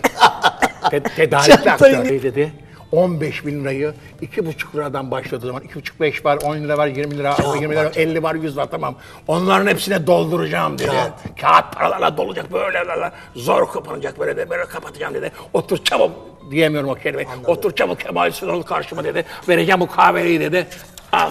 Te 0.90 1.02
tedarikli 1.02 1.70
aktör 1.70 2.22
dedi. 2.22 2.52
15 2.92 3.46
bin 3.46 3.60
lirayı 3.60 3.94
iki 4.20 4.46
buçuk 4.46 4.74
liradan 4.74 5.10
başladığı 5.10 5.46
zaman 5.46 5.62
iki 5.62 5.74
buçuk 5.74 6.00
beş 6.00 6.24
var, 6.24 6.38
10 6.44 6.56
lira 6.56 6.78
var, 6.78 6.86
20 6.86 7.18
lira, 7.18 7.36
20 7.54 7.74
lira, 7.74 7.90
50 7.96 8.22
var, 8.22 8.34
100 8.34 8.56
var 8.56 8.66
tamam. 8.70 8.94
Onların 9.26 9.66
hepsine 9.66 10.06
dolduracağım 10.06 10.78
dedi. 10.78 10.86
Kağıt. 10.86 11.40
Kağıt 11.40 11.74
paralarla 11.74 12.16
dolacak 12.16 12.52
böyle 12.52 12.88
böyle, 12.88 13.12
zor 13.34 13.72
kapanacak 13.72 14.18
böyle 14.18 14.36
de 14.36 14.50
böyle 14.50 14.64
kapatacağım 14.64 15.14
dedi. 15.14 15.32
Otur 15.52 15.84
çabuk 15.84 16.10
diyemiyorum 16.50 16.90
o 16.90 16.94
kelimeyi. 16.94 17.28
Otur 17.46 17.76
çabuk 17.76 18.00
Kemal 18.00 18.30
Sunal 18.30 18.62
karşıma 18.62 19.04
dedi. 19.04 19.24
Vereceğim 19.48 19.80
bu 19.80 19.86
kahveyi 19.90 20.40
dedi. 20.40 20.66
Al, 21.12 21.30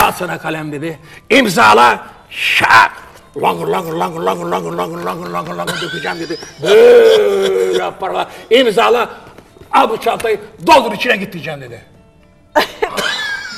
al 0.00 0.12
sana 0.12 0.38
kalem 0.38 0.72
dedi. 0.72 0.98
İmzala, 1.30 2.06
şak. 2.30 2.92
Langır 3.42 3.66
langır 3.66 3.92
langır 3.92 4.20
langır 4.20 4.44
langır 4.46 4.72
langır 4.72 4.98
langır 5.04 5.30
langır 5.30 5.54
langır 5.54 5.82
dökeceğim 5.82 6.18
dedi. 6.20 6.38
Böyle 6.62 7.90
paralar. 8.00 8.26
İmzala, 8.50 9.10
al 9.76 9.90
bu 9.90 10.00
çantayı 10.00 10.40
doldur 10.66 10.92
içine 10.92 11.16
git 11.16 11.32
diyeceğim 11.32 11.60
dedi. 11.60 11.80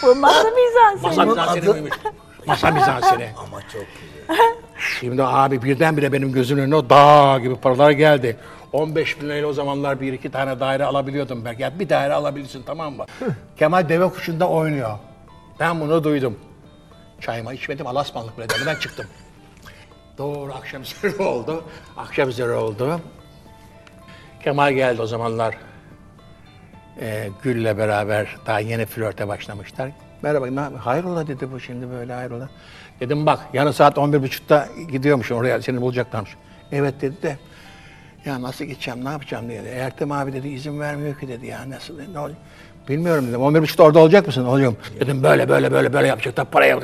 Bu 0.03 0.15
masa 0.15 0.51
mizanseni. 0.51 1.03
Masa 1.03 1.25
mizanseni 1.25 1.69
miymiş? 1.75 1.95
Masa 2.47 2.71
mizanseni. 2.71 3.31
Ama 3.37 3.61
çok 3.73 3.83
Şimdi 5.01 5.23
abi 5.23 5.63
birdenbire 5.63 6.13
benim 6.13 6.33
gözümün 6.33 6.63
önüne 6.63 6.77
o 6.77 6.91
dağ 6.91 7.39
gibi 7.39 7.57
paralar 7.57 7.91
geldi. 7.91 8.37
15 8.73 9.21
bin 9.21 9.29
lirayla 9.29 9.49
o 9.49 9.53
zamanlar 9.53 10.01
bir 10.01 10.13
iki 10.13 10.31
tane 10.31 10.61
daire 10.61 10.85
alabiliyordum 10.85 11.45
belki. 11.45 11.63
Ya 11.63 11.79
bir 11.79 11.89
daire 11.89 12.15
alabilirsin 12.15 12.63
tamam 12.67 12.95
mı? 12.95 13.05
Kemal 13.59 13.89
deve 13.89 14.09
kuşunda 14.09 14.49
oynuyor. 14.49 14.99
Ben 15.61 15.81
bunu 15.81 16.05
duydum. 16.05 16.39
Çayımı 17.21 17.55
içmedim 17.55 17.87
alasmanlık 17.87 18.39
bile 18.39 18.49
dedi. 18.49 18.59
Ben 18.67 18.75
çıktım. 18.75 19.07
Doğru 20.19 20.53
akşam 20.55 20.83
üzeri 20.83 21.23
oldu. 21.23 21.65
Akşam 21.97 22.29
üzeri 22.29 22.53
oldu. 22.53 23.01
Kemal 24.45 24.73
geldi 24.73 25.03
o 25.03 25.07
zamanlar. 25.07 25.68
Ee, 27.01 27.31
Gül'le 27.43 27.79
beraber 27.79 28.37
daha 28.47 28.61
yeni 28.61 28.87
flörte 28.87 29.29
başlamışlar. 29.29 29.91
Merhaba, 30.23 30.73
hayrola 30.85 31.27
dedi 31.27 31.53
bu 31.53 31.61
şimdi 31.61 31.91
böyle 31.91 32.13
hayrola. 32.13 32.49
Dedim 33.01 33.27
bak 33.27 33.41
yarın 33.53 33.71
saat 33.71 33.97
11.30'da 33.97 34.69
gidiyormuşum 34.91 35.37
oraya 35.39 35.63
seni 35.63 35.81
bulacaklarmış. 35.81 36.31
Evet 36.73 36.95
dedi 37.01 37.23
de 37.23 37.39
ya 38.25 38.43
nasıl 38.43 38.65
gideceğim 38.65 39.05
ne 39.05 39.09
yapacağım 39.09 39.49
dedi. 39.49 39.69
Ertem 39.69 40.13
abi 40.13 40.33
dedi 40.33 40.49
izin 40.49 40.81
vermiyor 40.81 41.19
ki 41.19 41.29
dedi 41.29 41.47
ya 41.47 41.71
nasıl 41.71 42.01
ne 42.13 42.19
olacak? 42.19 42.39
Bilmiyorum 42.89 43.29
dedim. 43.29 43.41
11.30'da 43.41 43.83
orada 43.83 43.99
olacak 43.99 44.27
mısın? 44.27 44.45
Olacağım. 44.45 44.77
Dedim 45.01 45.23
böyle 45.23 45.49
böyle 45.49 45.73
böyle 45.73 45.93
böyle 45.93 46.07
yapacaklar. 46.09 46.51
Parayı 46.51 46.77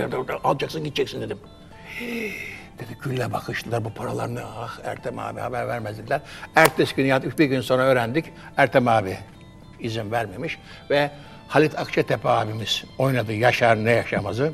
alacaksın 0.45 0.85
gideceksin 0.85 1.21
dedim. 1.21 1.39
Dedi 2.79 2.99
Gül'le 3.03 3.33
bakıştılar 3.33 3.85
bu 3.85 3.95
paralar 3.95 4.35
ne? 4.35 4.41
Ah 4.41 4.79
Ertem 4.85 5.19
abi 5.19 5.41
haber 5.41 5.69
vermez 5.69 5.99
dediler. 5.99 6.21
Ertesi 6.57 6.97
gün 6.97 7.05
yani 7.05 7.25
bir 7.39 7.45
gün 7.45 7.61
sonra 7.61 7.83
öğrendik. 7.83 8.25
Ertem 8.57 8.89
abi 8.89 9.19
izin 9.85 10.13
vermemiş 10.13 10.59
ve 10.91 11.11
Halit 11.49 11.79
Akçatepe 11.79 12.29
abimiz 12.29 12.85
oynadı 12.99 13.33
Yaşar 13.33 13.85
Ne 13.85 13.91
Yaşamaz'ı. 13.91 14.53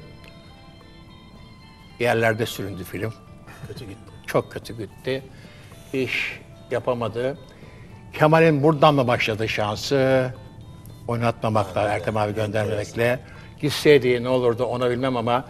Yerlerde 2.01 2.47
süründü 2.47 2.85
film. 2.85 3.14
kötü 3.68 3.85
gitti. 3.85 4.12
Çok 4.26 4.53
kötü 4.53 4.76
gitti. 4.78 5.22
İş 5.93 6.41
yapamadı. 6.70 7.39
Kemal'in 8.12 8.62
buradan 8.62 8.95
mı 8.95 9.07
başladı 9.07 9.49
şansı? 9.49 10.31
Oynatmamakla, 11.09 11.83
Ertem 11.83 12.16
abi 12.16 12.35
göndermemekle. 12.35 13.20
Gitseydi 13.61 14.22
ne 14.24 14.28
olurdu 14.28 14.64
onu 14.64 14.91
bilmem 14.91 15.16
ama 15.16 15.45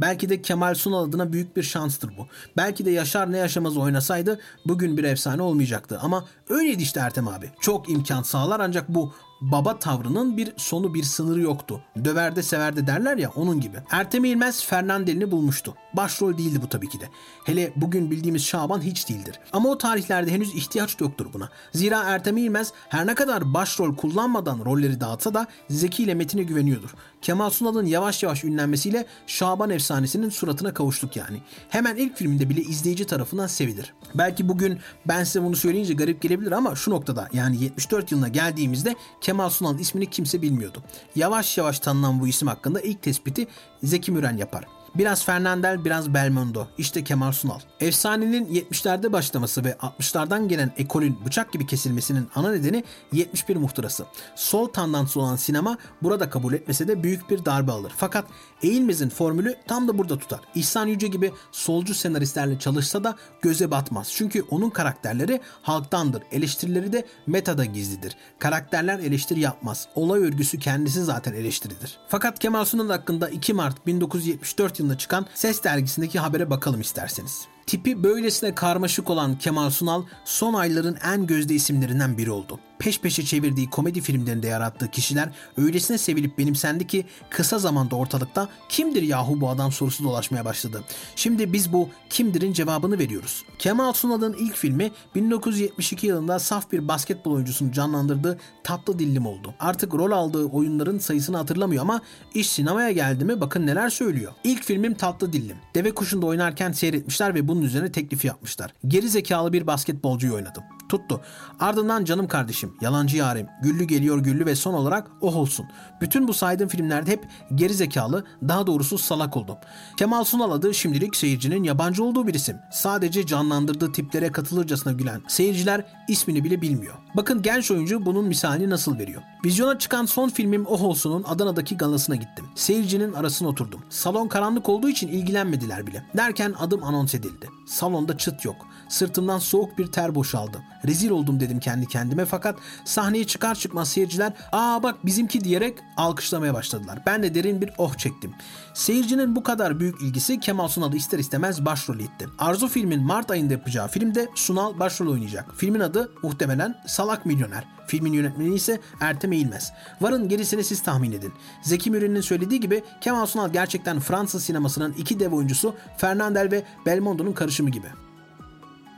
Belki 0.00 0.28
de 0.28 0.42
Kemal 0.42 0.74
Sunal 0.74 1.04
adına 1.04 1.32
büyük 1.32 1.56
bir 1.56 1.62
şanstır 1.62 2.10
bu. 2.18 2.26
Belki 2.56 2.84
de 2.84 2.90
Yaşar 2.90 3.32
ne 3.32 3.38
yaşamaz 3.38 3.76
oynasaydı 3.76 4.40
bugün 4.66 4.96
bir 4.96 5.04
efsane 5.04 5.42
olmayacaktı. 5.42 5.98
Ama 6.02 6.24
öyleydi 6.48 6.82
işte 6.82 7.00
Ertem 7.00 7.28
abi. 7.28 7.50
Çok 7.60 7.90
imkan 7.90 8.22
sağlar 8.22 8.60
ancak 8.60 8.88
bu 8.88 9.12
baba 9.40 9.78
tavrının 9.78 10.36
bir 10.36 10.52
sonu 10.56 10.94
bir 10.94 11.02
sınırı 11.02 11.40
yoktu. 11.40 11.80
Döverde 12.04 12.42
severde 12.42 12.86
derler 12.86 13.16
ya 13.16 13.30
onun 13.36 13.60
gibi. 13.60 13.76
Ertem 13.90 14.24
İlmez 14.24 14.64
Fernandel'ini 14.64 15.30
bulmuştu. 15.30 15.74
Başrol 15.92 16.38
değildi 16.38 16.62
bu 16.62 16.68
tabii 16.68 16.88
ki 16.88 17.00
de. 17.00 17.08
Hele 17.44 17.72
bugün 17.76 18.10
bildiğimiz 18.10 18.44
Şaban 18.44 18.80
hiç 18.80 19.08
değildir. 19.08 19.40
Ama 19.52 19.68
o 19.68 19.78
tarihlerde 19.78 20.32
henüz 20.32 20.54
ihtiyaç 20.54 21.00
yoktur 21.00 21.26
buna. 21.34 21.48
Zira 21.72 22.02
Ertem 22.02 22.36
İlmez 22.36 22.72
her 22.88 23.06
ne 23.06 23.14
kadar 23.14 23.54
başrol 23.54 23.96
kullanmadan 23.96 24.64
rolleri 24.64 25.00
dağıtsa 25.00 25.34
da 25.34 25.46
Zeki 25.70 26.02
ile 26.02 26.14
Metin'e 26.14 26.42
güveniyordur. 26.42 26.94
Kemal 27.26 27.50
Sunal'ın 27.50 27.86
yavaş 27.86 28.22
yavaş 28.22 28.44
ünlenmesiyle 28.44 29.06
Şaban 29.26 29.70
efsanesinin 29.70 30.30
suratına 30.30 30.74
kavuştuk 30.74 31.16
yani. 31.16 31.42
Hemen 31.68 31.96
ilk 31.96 32.16
filminde 32.16 32.48
bile 32.50 32.60
izleyici 32.60 33.06
tarafından 33.06 33.46
sevilir. 33.46 33.94
Belki 34.14 34.48
bugün 34.48 34.78
ben 35.08 35.24
size 35.24 35.42
bunu 35.42 35.56
söyleyince 35.56 35.94
garip 35.94 36.22
gelebilir 36.22 36.52
ama 36.52 36.74
şu 36.76 36.90
noktada 36.90 37.28
yani 37.32 37.62
74 37.64 38.12
yılına 38.12 38.28
geldiğimizde 38.28 38.94
Kemal 39.20 39.50
Sunal'ın 39.50 39.78
ismini 39.78 40.10
kimse 40.10 40.42
bilmiyordu. 40.42 40.82
Yavaş 41.16 41.58
yavaş 41.58 41.78
tanınan 41.78 42.20
bu 42.20 42.28
isim 42.28 42.48
hakkında 42.48 42.80
ilk 42.80 43.02
tespiti 43.02 43.46
Zeki 43.82 44.12
Müren 44.12 44.36
yapar. 44.36 44.64
Biraz 44.98 45.24
Fernandel, 45.24 45.84
biraz 45.84 46.14
Belmondo. 46.14 46.66
İşte 46.78 47.04
Kemal 47.04 47.32
Sunal. 47.32 47.60
Efsanenin 47.80 48.46
70'lerde 48.46 49.12
başlaması 49.12 49.64
ve 49.64 49.70
60'lardan 49.70 50.48
gelen 50.48 50.72
ekolün 50.76 51.18
bıçak 51.26 51.52
gibi 51.52 51.66
kesilmesinin 51.66 52.28
ana 52.34 52.52
nedeni 52.52 52.84
71 53.12 53.56
muhtırası. 53.56 54.06
Sol 54.36 54.68
tandans 54.68 55.16
olan 55.16 55.36
sinema 55.36 55.78
burada 56.02 56.30
kabul 56.30 56.52
etmese 56.52 56.88
de 56.88 57.02
büyük 57.02 57.30
bir 57.30 57.44
darbe 57.44 57.72
alır. 57.72 57.92
Fakat 57.96 58.24
Eğilmez'in 58.62 59.08
formülü 59.08 59.54
tam 59.66 59.88
da 59.88 59.98
burada 59.98 60.18
tutar. 60.18 60.40
İhsan 60.54 60.86
Yüce 60.86 61.08
gibi 61.08 61.32
solcu 61.52 61.94
senaristlerle 61.94 62.58
çalışsa 62.58 63.04
da 63.04 63.16
göze 63.42 63.70
batmaz. 63.70 64.12
Çünkü 64.12 64.42
onun 64.50 64.70
karakterleri 64.70 65.40
halktandır. 65.62 66.22
Eleştirileri 66.32 66.92
de 66.92 67.06
metada 67.26 67.64
gizlidir. 67.64 68.16
Karakterler 68.38 68.98
eleştiri 68.98 69.40
yapmaz. 69.40 69.88
Olay 69.94 70.20
örgüsü 70.20 70.58
kendisi 70.58 71.04
zaten 71.04 71.32
eleştiridir. 71.32 71.98
Fakat 72.08 72.38
Kemal 72.38 72.64
Sunal 72.64 72.90
hakkında 72.90 73.28
2 73.28 73.54
Mart 73.54 73.86
1974 73.86 74.78
yılında 74.78 74.98
çıkan 74.98 75.26
Ses 75.34 75.64
dergisindeki 75.64 76.18
habere 76.18 76.50
bakalım 76.50 76.80
isterseniz. 76.80 77.46
Tipi 77.66 78.02
böylesine 78.02 78.54
karmaşık 78.54 79.10
olan 79.10 79.38
Kemal 79.38 79.70
Sunal 79.70 80.02
son 80.24 80.54
ayların 80.54 80.98
en 81.04 81.26
gözde 81.26 81.54
isimlerinden 81.54 82.18
biri 82.18 82.30
oldu. 82.30 82.60
Peş 82.78 83.00
peşe 83.00 83.24
çevirdiği 83.24 83.70
komedi 83.70 84.00
filmlerinde 84.00 84.46
yarattığı 84.46 84.90
kişiler 84.90 85.28
öylesine 85.56 85.98
sevilip 85.98 86.38
benimsendi 86.38 86.86
ki 86.86 87.06
kısa 87.30 87.58
zamanda 87.58 87.96
ortalıkta 87.96 88.48
kimdir 88.68 89.02
yahu 89.02 89.40
bu 89.40 89.48
adam 89.48 89.72
sorusu 89.72 90.04
dolaşmaya 90.04 90.44
başladı. 90.44 90.84
Şimdi 91.16 91.52
biz 91.52 91.72
bu 91.72 91.88
kimdirin 92.10 92.52
cevabını 92.52 92.98
veriyoruz. 92.98 93.44
Kemal 93.58 93.92
Sunal'ın 93.92 94.32
ilk 94.32 94.56
filmi 94.56 94.90
1972 95.14 96.06
yılında 96.06 96.38
saf 96.38 96.72
bir 96.72 96.88
basketbol 96.88 97.32
oyuncusunu 97.32 97.72
canlandırdığı 97.72 98.38
Tatlı 98.64 98.98
Dillim 98.98 99.26
oldu. 99.26 99.54
Artık 99.60 99.94
rol 99.94 100.10
aldığı 100.10 100.44
oyunların 100.44 100.98
sayısını 100.98 101.36
hatırlamıyor 101.36 101.82
ama 101.82 102.00
iş 102.34 102.50
sinemaya 102.50 102.92
geldi 102.92 103.24
mi 103.24 103.40
bakın 103.40 103.66
neler 103.66 103.90
söylüyor. 103.90 104.32
İlk 104.44 104.64
filmim 104.64 104.94
Tatlı 104.94 105.32
Dillim. 105.32 105.56
Deve 105.74 105.90
kuşunda 105.94 106.26
oynarken 106.26 106.72
seyretmişler 106.72 107.34
ve 107.34 107.48
bunun 107.48 107.62
üzerine 107.62 107.92
teklifi 107.92 108.26
yapmışlar. 108.26 108.72
Geri 108.88 109.08
zekalı 109.08 109.52
bir 109.52 109.66
basketbolcuyu 109.66 110.34
oynadım. 110.34 110.62
Tuttu. 110.88 111.20
Ardından 111.60 112.04
Canım 112.04 112.28
Kardeşim, 112.28 112.74
Yalancı 112.80 113.16
Yarim, 113.16 113.46
Güllü 113.62 113.84
Geliyor 113.84 114.18
Güllü 114.18 114.46
ve 114.46 114.56
son 114.56 114.74
olarak 114.74 115.10
Oh 115.20 115.36
Olsun. 115.36 115.66
Bütün 116.00 116.28
bu 116.28 116.34
saydığım 116.34 116.68
filmlerde 116.68 117.10
hep 117.10 117.28
geri 117.54 117.74
zekalı, 117.74 118.24
daha 118.48 118.66
doğrusu 118.66 118.98
salak 118.98 119.36
oldum. 119.36 119.56
Kemal 119.96 120.24
Sunal 120.24 120.50
adı 120.50 120.74
şimdilik 120.74 121.16
seyircinin 121.16 121.64
yabancı 121.64 122.04
olduğu 122.04 122.26
bir 122.26 122.34
isim. 122.34 122.56
Sadece 122.72 123.26
canlandırdığı 123.26 123.92
tiplere 123.92 124.32
katılırcasına 124.32 124.92
gülen 124.92 125.22
seyirciler 125.28 125.84
ismini 126.08 126.44
bile 126.44 126.62
bilmiyor. 126.62 126.94
Bakın 127.16 127.42
genç 127.42 127.70
oyuncu 127.70 128.06
bunun 128.06 128.24
misalini 128.24 128.70
nasıl 128.70 128.98
veriyor. 128.98 129.22
Vizyona 129.44 129.78
çıkan 129.78 130.06
son 130.06 130.28
filmim 130.28 130.66
Oh 130.66 130.82
Olsun'un 130.82 131.22
Adana'daki 131.22 131.76
galasına 131.76 132.16
gittim. 132.16 132.44
Seyircinin 132.54 133.12
arasına 133.12 133.48
oturdum. 133.48 133.80
Salon 133.88 134.28
karanlık 134.28 134.68
olduğu 134.68 134.88
için 134.88 135.08
ilgilenmediler 135.08 135.86
bile. 135.86 136.06
Derken 136.16 136.54
adım 136.58 136.84
anons 136.84 137.14
edildi. 137.14 137.48
Salonda 137.66 138.18
çıt 138.18 138.44
yok. 138.44 138.56
Sırtımdan 138.88 139.38
soğuk 139.38 139.78
bir 139.78 139.86
ter 139.86 140.14
boşaldı. 140.14 140.62
Rezil 140.86 141.10
oldum 141.10 141.40
dedim 141.40 141.60
kendi 141.60 141.86
kendime 141.86 142.24
fakat 142.24 142.58
sahneye 142.84 143.26
çıkar 143.26 143.54
çıkmaz 143.54 143.88
seyirciler 143.88 144.32
''Aa 144.52 144.82
bak 144.82 145.06
bizimki'' 145.06 145.44
diyerek 145.44 145.78
alkışlamaya 145.96 146.54
başladılar. 146.54 147.02
Ben 147.06 147.22
de 147.22 147.34
derin 147.34 147.60
bir 147.60 147.70
oh 147.78 147.94
çektim. 147.94 148.34
Seyircinin 148.74 149.36
bu 149.36 149.42
kadar 149.42 149.80
büyük 149.80 150.02
ilgisi 150.02 150.40
Kemal 150.40 150.68
Sunal'ı 150.68 150.96
ister 150.96 151.18
istemez 151.18 151.64
başrol 151.64 152.00
etti. 152.00 152.26
Arzu 152.38 152.68
filmin 152.68 153.02
Mart 153.02 153.30
ayında 153.30 153.52
yapacağı 153.52 153.88
filmde 153.88 154.28
Sunal 154.34 154.78
başrol 154.78 155.12
oynayacak. 155.12 155.54
Filmin 155.56 155.80
adı 155.80 156.12
muhtemelen 156.22 156.74
Salak 156.86 157.26
Milyoner. 157.26 157.64
Filmin 157.86 158.12
yönetmeni 158.12 158.54
ise 158.54 158.80
Ertem 159.00 159.32
Eğilmez. 159.32 159.72
Varın 160.00 160.28
gerisini 160.28 160.64
siz 160.64 160.82
tahmin 160.82 161.12
edin. 161.12 161.32
Zeki 161.62 161.90
Müren'in 161.90 162.20
söylediği 162.20 162.60
gibi 162.60 162.82
Kemal 163.00 163.26
Sunal 163.26 163.52
gerçekten 163.52 164.00
Fransız 164.00 164.44
sinemasının 164.44 164.92
iki 164.92 165.20
dev 165.20 165.32
oyuncusu 165.32 165.74
Fernandel 165.96 166.50
ve 166.50 166.62
Belmondo'nun 166.86 167.32
karışımı 167.32 167.70
gibi. 167.70 167.86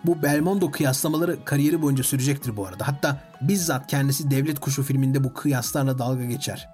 Bu 0.05 0.23
Belmondo 0.23 0.71
kıyaslamaları 0.71 1.45
kariyeri 1.45 1.83
boyunca 1.83 2.05
sürecektir 2.05 2.57
bu 2.57 2.67
arada. 2.67 2.89
Hatta 2.89 3.17
bizzat 3.41 3.87
kendisi 3.87 4.31
Devlet 4.31 4.61
Kuşu 4.61 4.83
filminde 4.83 5.25
bu 5.25 5.35
kıyaslarla 5.35 5.99
dalga 5.99 6.25
geçer. 6.25 6.69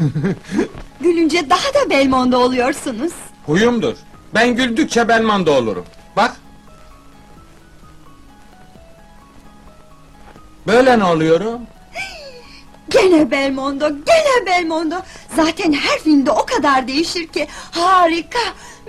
Gülünce 1.00 1.50
daha 1.50 1.74
da 1.74 1.90
Belmondo 1.90 2.38
oluyorsunuz. 2.38 3.12
Huyumdur. 3.46 3.96
Ben 4.34 4.56
güldükçe 4.56 5.08
ben 5.08 5.24
manda 5.24 5.50
olurum. 5.50 5.84
Bak. 6.16 6.36
Böyle 10.66 10.98
ne 10.98 11.04
oluyorum? 11.04 11.60
Gene 12.90 13.30
Belmondo, 13.30 13.88
gene 13.88 14.46
Belmondo. 14.46 14.94
Zaten 15.36 15.72
her 15.72 15.98
filmde 15.98 16.30
o 16.30 16.46
kadar 16.46 16.88
değişir 16.88 17.26
ki. 17.26 17.48
Harika, 17.70 18.38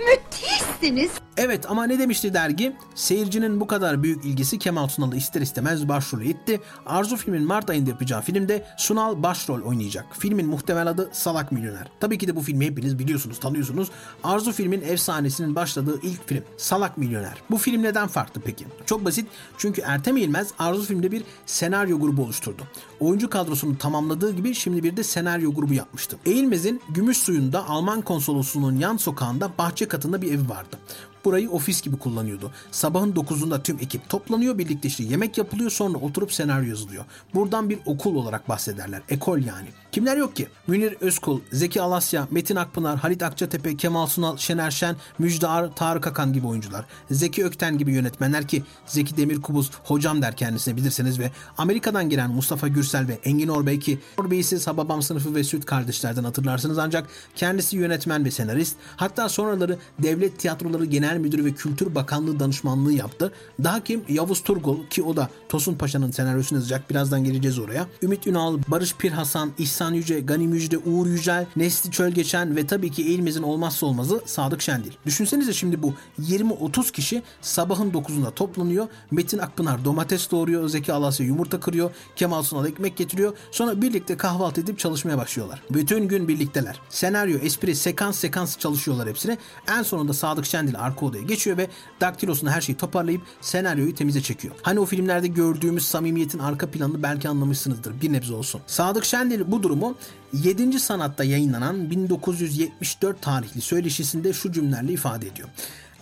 müthişsiniz. 0.06 1.10
Evet 1.36 1.70
ama 1.70 1.84
ne 1.84 1.98
demişti 1.98 2.34
dergi? 2.34 2.76
Seyircinin 2.94 3.60
bu 3.60 3.66
kadar 3.66 4.02
büyük 4.02 4.24
ilgisi 4.24 4.58
Kemal 4.58 4.88
Sunal'ı 4.88 5.16
ister 5.16 5.40
istemez 5.40 5.88
başrolü 5.88 6.28
etti. 6.28 6.60
Arzu 6.86 7.16
filmin 7.16 7.42
Mart 7.42 7.70
ayında 7.70 7.90
yapacağı 7.90 8.22
filmde 8.22 8.66
Sunal 8.78 9.22
başrol 9.22 9.62
oynayacak. 9.62 10.06
Filmin 10.18 10.46
muhtemel 10.46 10.86
adı 10.86 11.10
Salak 11.12 11.52
Milyoner. 11.52 11.88
Tabii 12.00 12.18
ki 12.18 12.28
de 12.28 12.36
bu 12.36 12.40
filmi 12.40 12.66
hepiniz 12.66 12.98
biliyorsunuz, 12.98 13.40
tanıyorsunuz. 13.40 13.90
Arzu 14.24 14.52
filmin 14.52 14.82
efsanesinin 14.82 15.54
başladığı 15.54 16.00
ilk 16.02 16.28
film 16.28 16.44
Salak 16.56 16.98
Milyoner. 16.98 17.34
Bu 17.50 17.58
film 17.58 17.82
neden 17.82 18.08
farklı 18.08 18.40
peki? 18.40 18.64
Çok 18.86 19.04
basit 19.04 19.26
çünkü 19.58 19.80
Ertem 19.80 20.16
İlmez 20.16 20.48
Arzu 20.58 20.84
filmde 20.84 21.12
bir 21.12 21.24
senaryo 21.46 22.00
grubu 22.00 22.22
oluşturdu. 22.22 22.62
Oyuncu 23.00 23.30
kadrosunu 23.30 23.78
tamamladığı 23.78 24.32
gibi 24.32 24.54
şimdi 24.54 24.82
bir 24.82 24.96
de 24.96 25.02
senaryo 25.04 25.54
grubu 25.54 25.74
yapmıştı. 25.74 26.16
Eğilmez'in 26.26 26.80
Gümüş 26.88 27.16
Suyu'nda 27.16 27.68
Alman 27.68 28.00
konsolosluğunun 28.00 28.76
yan 28.76 28.96
sokağında 28.96 29.50
bahçe 29.58 29.88
katında 29.92 30.22
bir 30.22 30.32
evi 30.32 30.48
vardı. 30.48 30.76
Burayı 31.24 31.50
ofis 31.50 31.82
gibi 31.82 31.96
kullanıyordu. 31.96 32.50
Sabahın 32.70 33.12
9'unda 33.12 33.62
tüm 33.62 33.78
ekip 33.78 34.08
toplanıyor, 34.08 34.58
birlikte 34.58 34.88
işte 34.88 35.04
yemek 35.04 35.38
yapılıyor, 35.38 35.70
sonra 35.70 35.98
oturup 35.98 36.32
senaryo 36.32 36.68
yazılıyor. 36.68 37.04
Buradan 37.34 37.70
bir 37.70 37.78
okul 37.86 38.14
olarak 38.14 38.48
bahsederler. 38.48 39.02
Ekol 39.08 39.38
yani. 39.38 39.68
Kimler 39.92 40.16
yok 40.16 40.36
ki? 40.36 40.48
Münir 40.66 40.96
Özkul, 41.00 41.40
Zeki 41.52 41.82
Alasya, 41.82 42.28
Metin 42.30 42.56
Akpınar, 42.56 42.98
Halit 42.98 43.22
Akçatepe, 43.22 43.76
Kemal 43.76 44.06
Sunal, 44.06 44.36
Şener 44.36 44.70
Şen, 44.70 44.96
Müjde 45.18 45.46
Ar, 45.46 45.74
Tarık 45.74 46.06
Akan 46.06 46.32
gibi 46.32 46.46
oyuncular. 46.46 46.84
Zeki 47.10 47.44
Ökten 47.44 47.78
gibi 47.78 47.92
yönetmenler 47.92 48.48
ki 48.48 48.62
Zeki 48.86 49.16
Demirkubuz 49.16 49.70
hocam 49.84 50.22
der 50.22 50.36
kendisine 50.36 50.76
bilirseniz 50.76 51.18
ve 51.18 51.30
Amerika'dan 51.58 52.08
gelen 52.08 52.30
Mustafa 52.30 52.68
Gürsel 52.68 53.08
ve 53.08 53.18
Engin 53.24 53.48
Orbey 53.48 53.78
ki 53.78 53.98
Orbey'i 54.18 54.44
siz 54.44 54.66
Hababam 54.66 55.02
sınıfı 55.02 55.34
ve 55.34 55.44
Süt 55.44 55.64
kardeşlerden 55.64 56.24
hatırlarsınız 56.24 56.78
ancak 56.78 57.08
kendisi 57.36 57.76
yönetmen 57.76 58.24
ve 58.24 58.30
senarist. 58.30 58.76
Hatta 58.96 59.28
sonraları 59.28 59.78
Devlet 59.98 60.38
Tiyatroları 60.38 60.84
Genel 60.84 61.11
Müdürü 61.18 61.44
ve 61.44 61.52
Kültür 61.52 61.94
Bakanlığı 61.94 62.40
danışmanlığı 62.40 62.92
yaptı. 62.92 63.32
Daha 63.64 63.84
kim? 63.84 64.04
Yavuz 64.08 64.42
Turgul 64.42 64.86
ki 64.90 65.02
o 65.02 65.16
da 65.16 65.28
Tosun 65.48 65.74
Paşa'nın 65.74 66.10
senaryosunu 66.10 66.58
yazacak. 66.58 66.90
Birazdan 66.90 67.24
geleceğiz 67.24 67.58
oraya. 67.58 67.86
Ümit 68.02 68.26
Ünal, 68.26 68.58
Barış 68.68 68.94
Pir 68.96 69.10
Hasan, 69.10 69.52
İhsan 69.58 69.92
Yüce, 69.92 70.20
Gani 70.20 70.48
Müjde, 70.48 70.78
Uğur 70.78 71.06
Yücel, 71.06 71.46
Nesli 71.56 71.90
Çölgeçen 71.90 72.56
ve 72.56 72.66
tabii 72.66 72.90
ki 72.90 73.02
Eğilmez'in 73.02 73.42
olmazsa 73.42 73.86
olmazı 73.86 74.22
Sadık 74.26 74.62
Şendil. 74.62 74.92
Düşünsenize 75.06 75.52
şimdi 75.52 75.82
bu 75.82 75.94
20-30 76.20 76.92
kişi 76.92 77.22
sabahın 77.40 77.90
9'unda 77.90 78.34
toplanıyor. 78.34 78.86
Metin 79.10 79.38
Akpınar 79.38 79.84
domates 79.84 80.30
doğuruyor, 80.30 80.68
Zeki 80.68 80.92
Alasya 80.92 81.26
yumurta 81.26 81.60
kırıyor, 81.60 81.90
Kemal 82.16 82.42
Sunal 82.42 82.66
ekmek 82.66 82.96
getiriyor. 82.96 83.36
Sonra 83.50 83.82
birlikte 83.82 84.16
kahvaltı 84.16 84.60
edip 84.60 84.78
çalışmaya 84.78 85.18
başlıyorlar. 85.18 85.62
Bütün 85.70 86.08
gün 86.08 86.28
birlikteler. 86.28 86.80
Senaryo, 86.88 87.38
espri, 87.38 87.76
sekans 87.76 88.18
sekans 88.18 88.58
çalışıyorlar 88.58 89.08
hepsine. 89.08 89.38
En 89.78 89.82
sonunda 89.82 90.12
Sadık 90.12 90.46
Şendil 90.46 90.78
arka 90.78 91.01
odaya 91.04 91.22
geçiyor 91.22 91.56
ve 91.56 91.68
daktilosunda 92.00 92.50
her 92.50 92.60
şeyi 92.60 92.76
toparlayıp 92.76 93.22
senaryoyu 93.40 93.94
temize 93.94 94.20
çekiyor. 94.20 94.54
Hani 94.62 94.80
o 94.80 94.84
filmlerde 94.84 95.26
gördüğümüz 95.26 95.86
samimiyetin 95.86 96.38
arka 96.38 96.70
planını 96.70 97.02
belki 97.02 97.28
anlamışsınızdır. 97.28 98.00
Bir 98.00 98.12
nebze 98.12 98.34
olsun. 98.34 98.60
Sadık 98.66 99.04
Şendil 99.04 99.42
bu 99.46 99.62
durumu 99.62 99.94
7. 100.32 100.80
sanatta 100.80 101.24
yayınlanan 101.24 101.90
1974 101.90 103.22
tarihli 103.22 103.60
söyleşisinde 103.60 104.32
şu 104.32 104.52
cümlelerle 104.52 104.92
ifade 104.92 105.26
ediyor. 105.26 105.48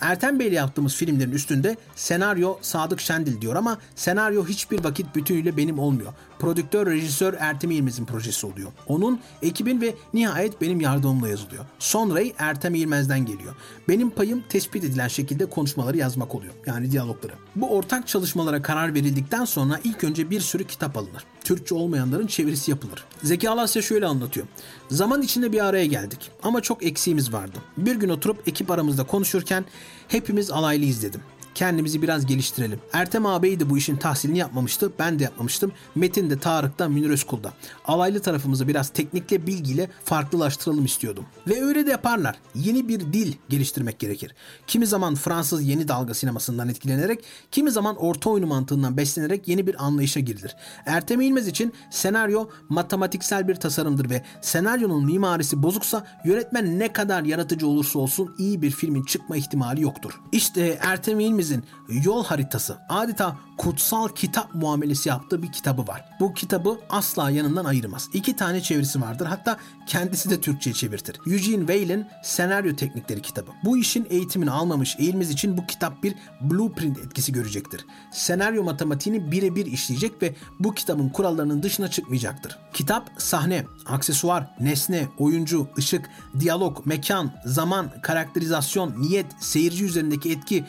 Ertem 0.01 0.39
Bey'le 0.39 0.53
yaptığımız 0.53 0.95
filmlerin 0.95 1.33
üstünde 1.33 1.77
senaryo 1.97 2.57
Sadık 2.63 3.01
Şendil 3.01 3.41
diyor 3.41 3.57
ama 3.57 3.79
senaryo 3.95 4.47
hiçbir 4.47 4.85
vakit 4.85 5.15
bütünüyle 5.15 5.57
benim 5.57 5.79
olmuyor. 5.79 6.13
Prodüktör, 6.41 6.87
rejisör 6.87 7.35
Ertem 7.39 7.71
İlmez'in 7.71 8.05
projesi 8.05 8.47
oluyor. 8.47 8.73
Onun, 8.87 9.21
ekibin 9.43 9.81
ve 9.81 9.95
nihayet 10.15 10.61
benim 10.61 10.81
yardımımla 10.81 11.29
yazılıyor. 11.29 11.65
Sonrayı 11.79 12.33
Ertem 12.39 12.75
İlmez'den 12.75 13.27
geliyor. 13.27 13.55
Benim 13.89 14.11
payım 14.11 14.45
tespit 14.49 14.85
edilen 14.85 15.09
şekilde 15.09 15.47
konuşmaları 15.47 15.97
yazmak 15.97 16.35
oluyor. 16.35 16.53
Yani 16.67 16.91
diyalogları. 16.93 17.33
Bu 17.57 17.71
ortak 17.71 18.09
çalışmalara 18.09 18.63
karar 18.63 18.95
verildikten 18.95 19.45
sonra 19.45 19.81
ilk 19.85 20.05
önce 20.05 20.31
bir 20.31 20.41
sürü 20.41 20.67
kitap 20.67 20.97
alınır. 20.97 21.25
Türkçe 21.45 21.75
olmayanların 21.75 22.27
çevirisi 22.27 22.71
yapılır. 22.71 23.05
Zeki 23.23 23.51
Alasya 23.51 23.83
şöyle 23.83 24.07
anlatıyor. 24.07 24.47
Zaman 24.91 25.23
içinde 25.23 25.53
bir 25.53 25.65
araya 25.65 25.87
geldik 25.87 26.31
ama 26.43 26.61
çok 26.61 26.83
eksiğimiz 26.83 27.33
vardı. 27.33 27.59
Bir 27.77 27.97
gün 27.97 28.09
oturup 28.09 28.49
ekip 28.49 28.71
aramızda 28.71 29.05
konuşurken 29.05 29.65
hepimiz 30.09 30.51
alaylı 30.51 30.85
izledim. 30.85 31.21
Kendimizi 31.55 32.03
biraz 32.03 32.27
geliştirelim. 32.27 32.81
Ertem 32.93 33.27
ağabey 33.27 33.61
de 33.61 33.71
bu 33.71 33.79
işin 33.79 33.97
tahsilini 33.97 34.39
yapmamıştı. 34.39 34.93
Ben 34.99 35.19
de 35.19 35.25
yapmamıştım. 35.25 35.73
Metin 35.95 36.31
de 36.31 36.39
Tarık'ta 36.39 36.89
Münir 36.89 37.11
Özkul'da. 37.11 37.53
Alaylı 37.85 38.21
tarafımızı 38.21 38.69
biraz 38.69 38.89
teknikle 38.89 39.47
bilgiyle 39.47 39.91
farklılaştıralım 40.05 40.85
istiyordum. 40.85 41.25
Ve 41.49 41.65
öyle 41.65 41.87
de 41.87 41.91
yaparlar. 41.91 42.37
Yeni 42.55 42.89
bir 42.89 43.01
dil 43.01 43.35
geliştirmek 43.49 43.99
gerekir. 43.99 44.35
Kimi 44.67 44.87
zaman 44.87 45.15
Fransız 45.15 45.63
yeni 45.63 45.89
dalga 45.89 46.15
sinemasından 46.15 46.69
etkilenerek, 46.69 47.25
kimi 47.51 47.71
zaman 47.71 47.97
orta 47.97 48.31
oyunu 48.31 48.47
mantığından 48.47 48.97
beslenerek 48.97 49.49
yeni 49.49 49.67
bir 49.67 49.85
anlayışa 49.85 50.21
girilir. 50.21 50.57
Ertem 50.87 51.21
İlmez 51.21 51.49
için 51.49 51.73
senaryo 51.91 52.49
matematiksel 52.69 53.49
bir 53.49 53.55
tasarımdır 53.55 54.11
ve 54.11 54.23
senaryonun 54.41 55.05
mimarisi 55.05 55.63
bozuksa 55.63 56.07
yönetmen 56.25 56.79
ne 56.79 56.93
kadar 56.93 57.23
yaratıcı 57.23 57.67
olursa 57.67 57.99
olsun 57.99 58.35
iyi 58.39 58.63
bir 58.63 58.71
filmin 58.71 59.05
çıkma 59.05 59.37
ihtimali 59.37 59.83
yoktur. 59.83 60.21
İşte 60.33 60.79
Ertem 60.83 61.21
İlmez'in 61.41 61.65
yol 61.89 62.25
haritası 62.25 62.79
adeta 62.89 63.37
kutsal 63.59 64.09
kitap 64.09 64.55
muamelesi 64.55 65.09
yaptığı 65.09 65.43
bir 65.43 65.53
kitabı 65.53 65.87
var. 65.87 66.05
Bu 66.21 66.35
kitabı 66.35 66.79
asla 66.91 67.31
yanından 67.31 67.65
ayırmaz. 67.65 68.09
İki 68.13 68.37
tane 68.37 68.61
çevirisi 68.61 69.01
vardır. 69.01 69.27
Hatta 69.27 69.57
kendisi 69.87 70.31
de 70.31 70.41
Türkçe'ye 70.41 70.75
çevirtir. 70.75 71.17
Eugene 71.27 71.59
Weil'in 71.59 72.07
Senaryo 72.23 72.77
Teknikleri 72.77 73.23
kitabı. 73.23 73.51
Bu 73.65 73.79
işin 73.79 74.07
eğitimini 74.11 74.51
almamış 74.51 74.97
İlmiz 74.99 75.31
için 75.31 75.57
bu 75.57 75.67
kitap 75.67 76.03
bir 76.03 76.15
blueprint 76.41 76.99
etkisi 76.99 77.33
görecektir. 77.33 77.87
Senaryo 78.13 78.65
matematiğini 78.65 79.33
birebir 79.33 79.67
işleyecek 79.67 80.23
ve 80.23 80.35
bu 80.61 80.75
kitabın 80.75 81.09
kurallarının 81.09 81.63
dışına 81.63 81.89
çıkmayacaktır. 81.89 82.59
Kitap 82.73 83.11
sahne, 83.19 83.65
aksesuar, 83.87 84.55
nesne, 84.61 85.09
oyuncu, 85.19 85.69
ışık, 85.79 86.11
diyalog, 86.41 86.87
mekan, 86.87 87.33
zaman, 87.47 87.91
karakterizasyon, 88.03 89.03
niyet, 89.03 89.27
seyirci 89.41 89.85
üzerindeki 89.85 90.33
etki, 90.33 90.65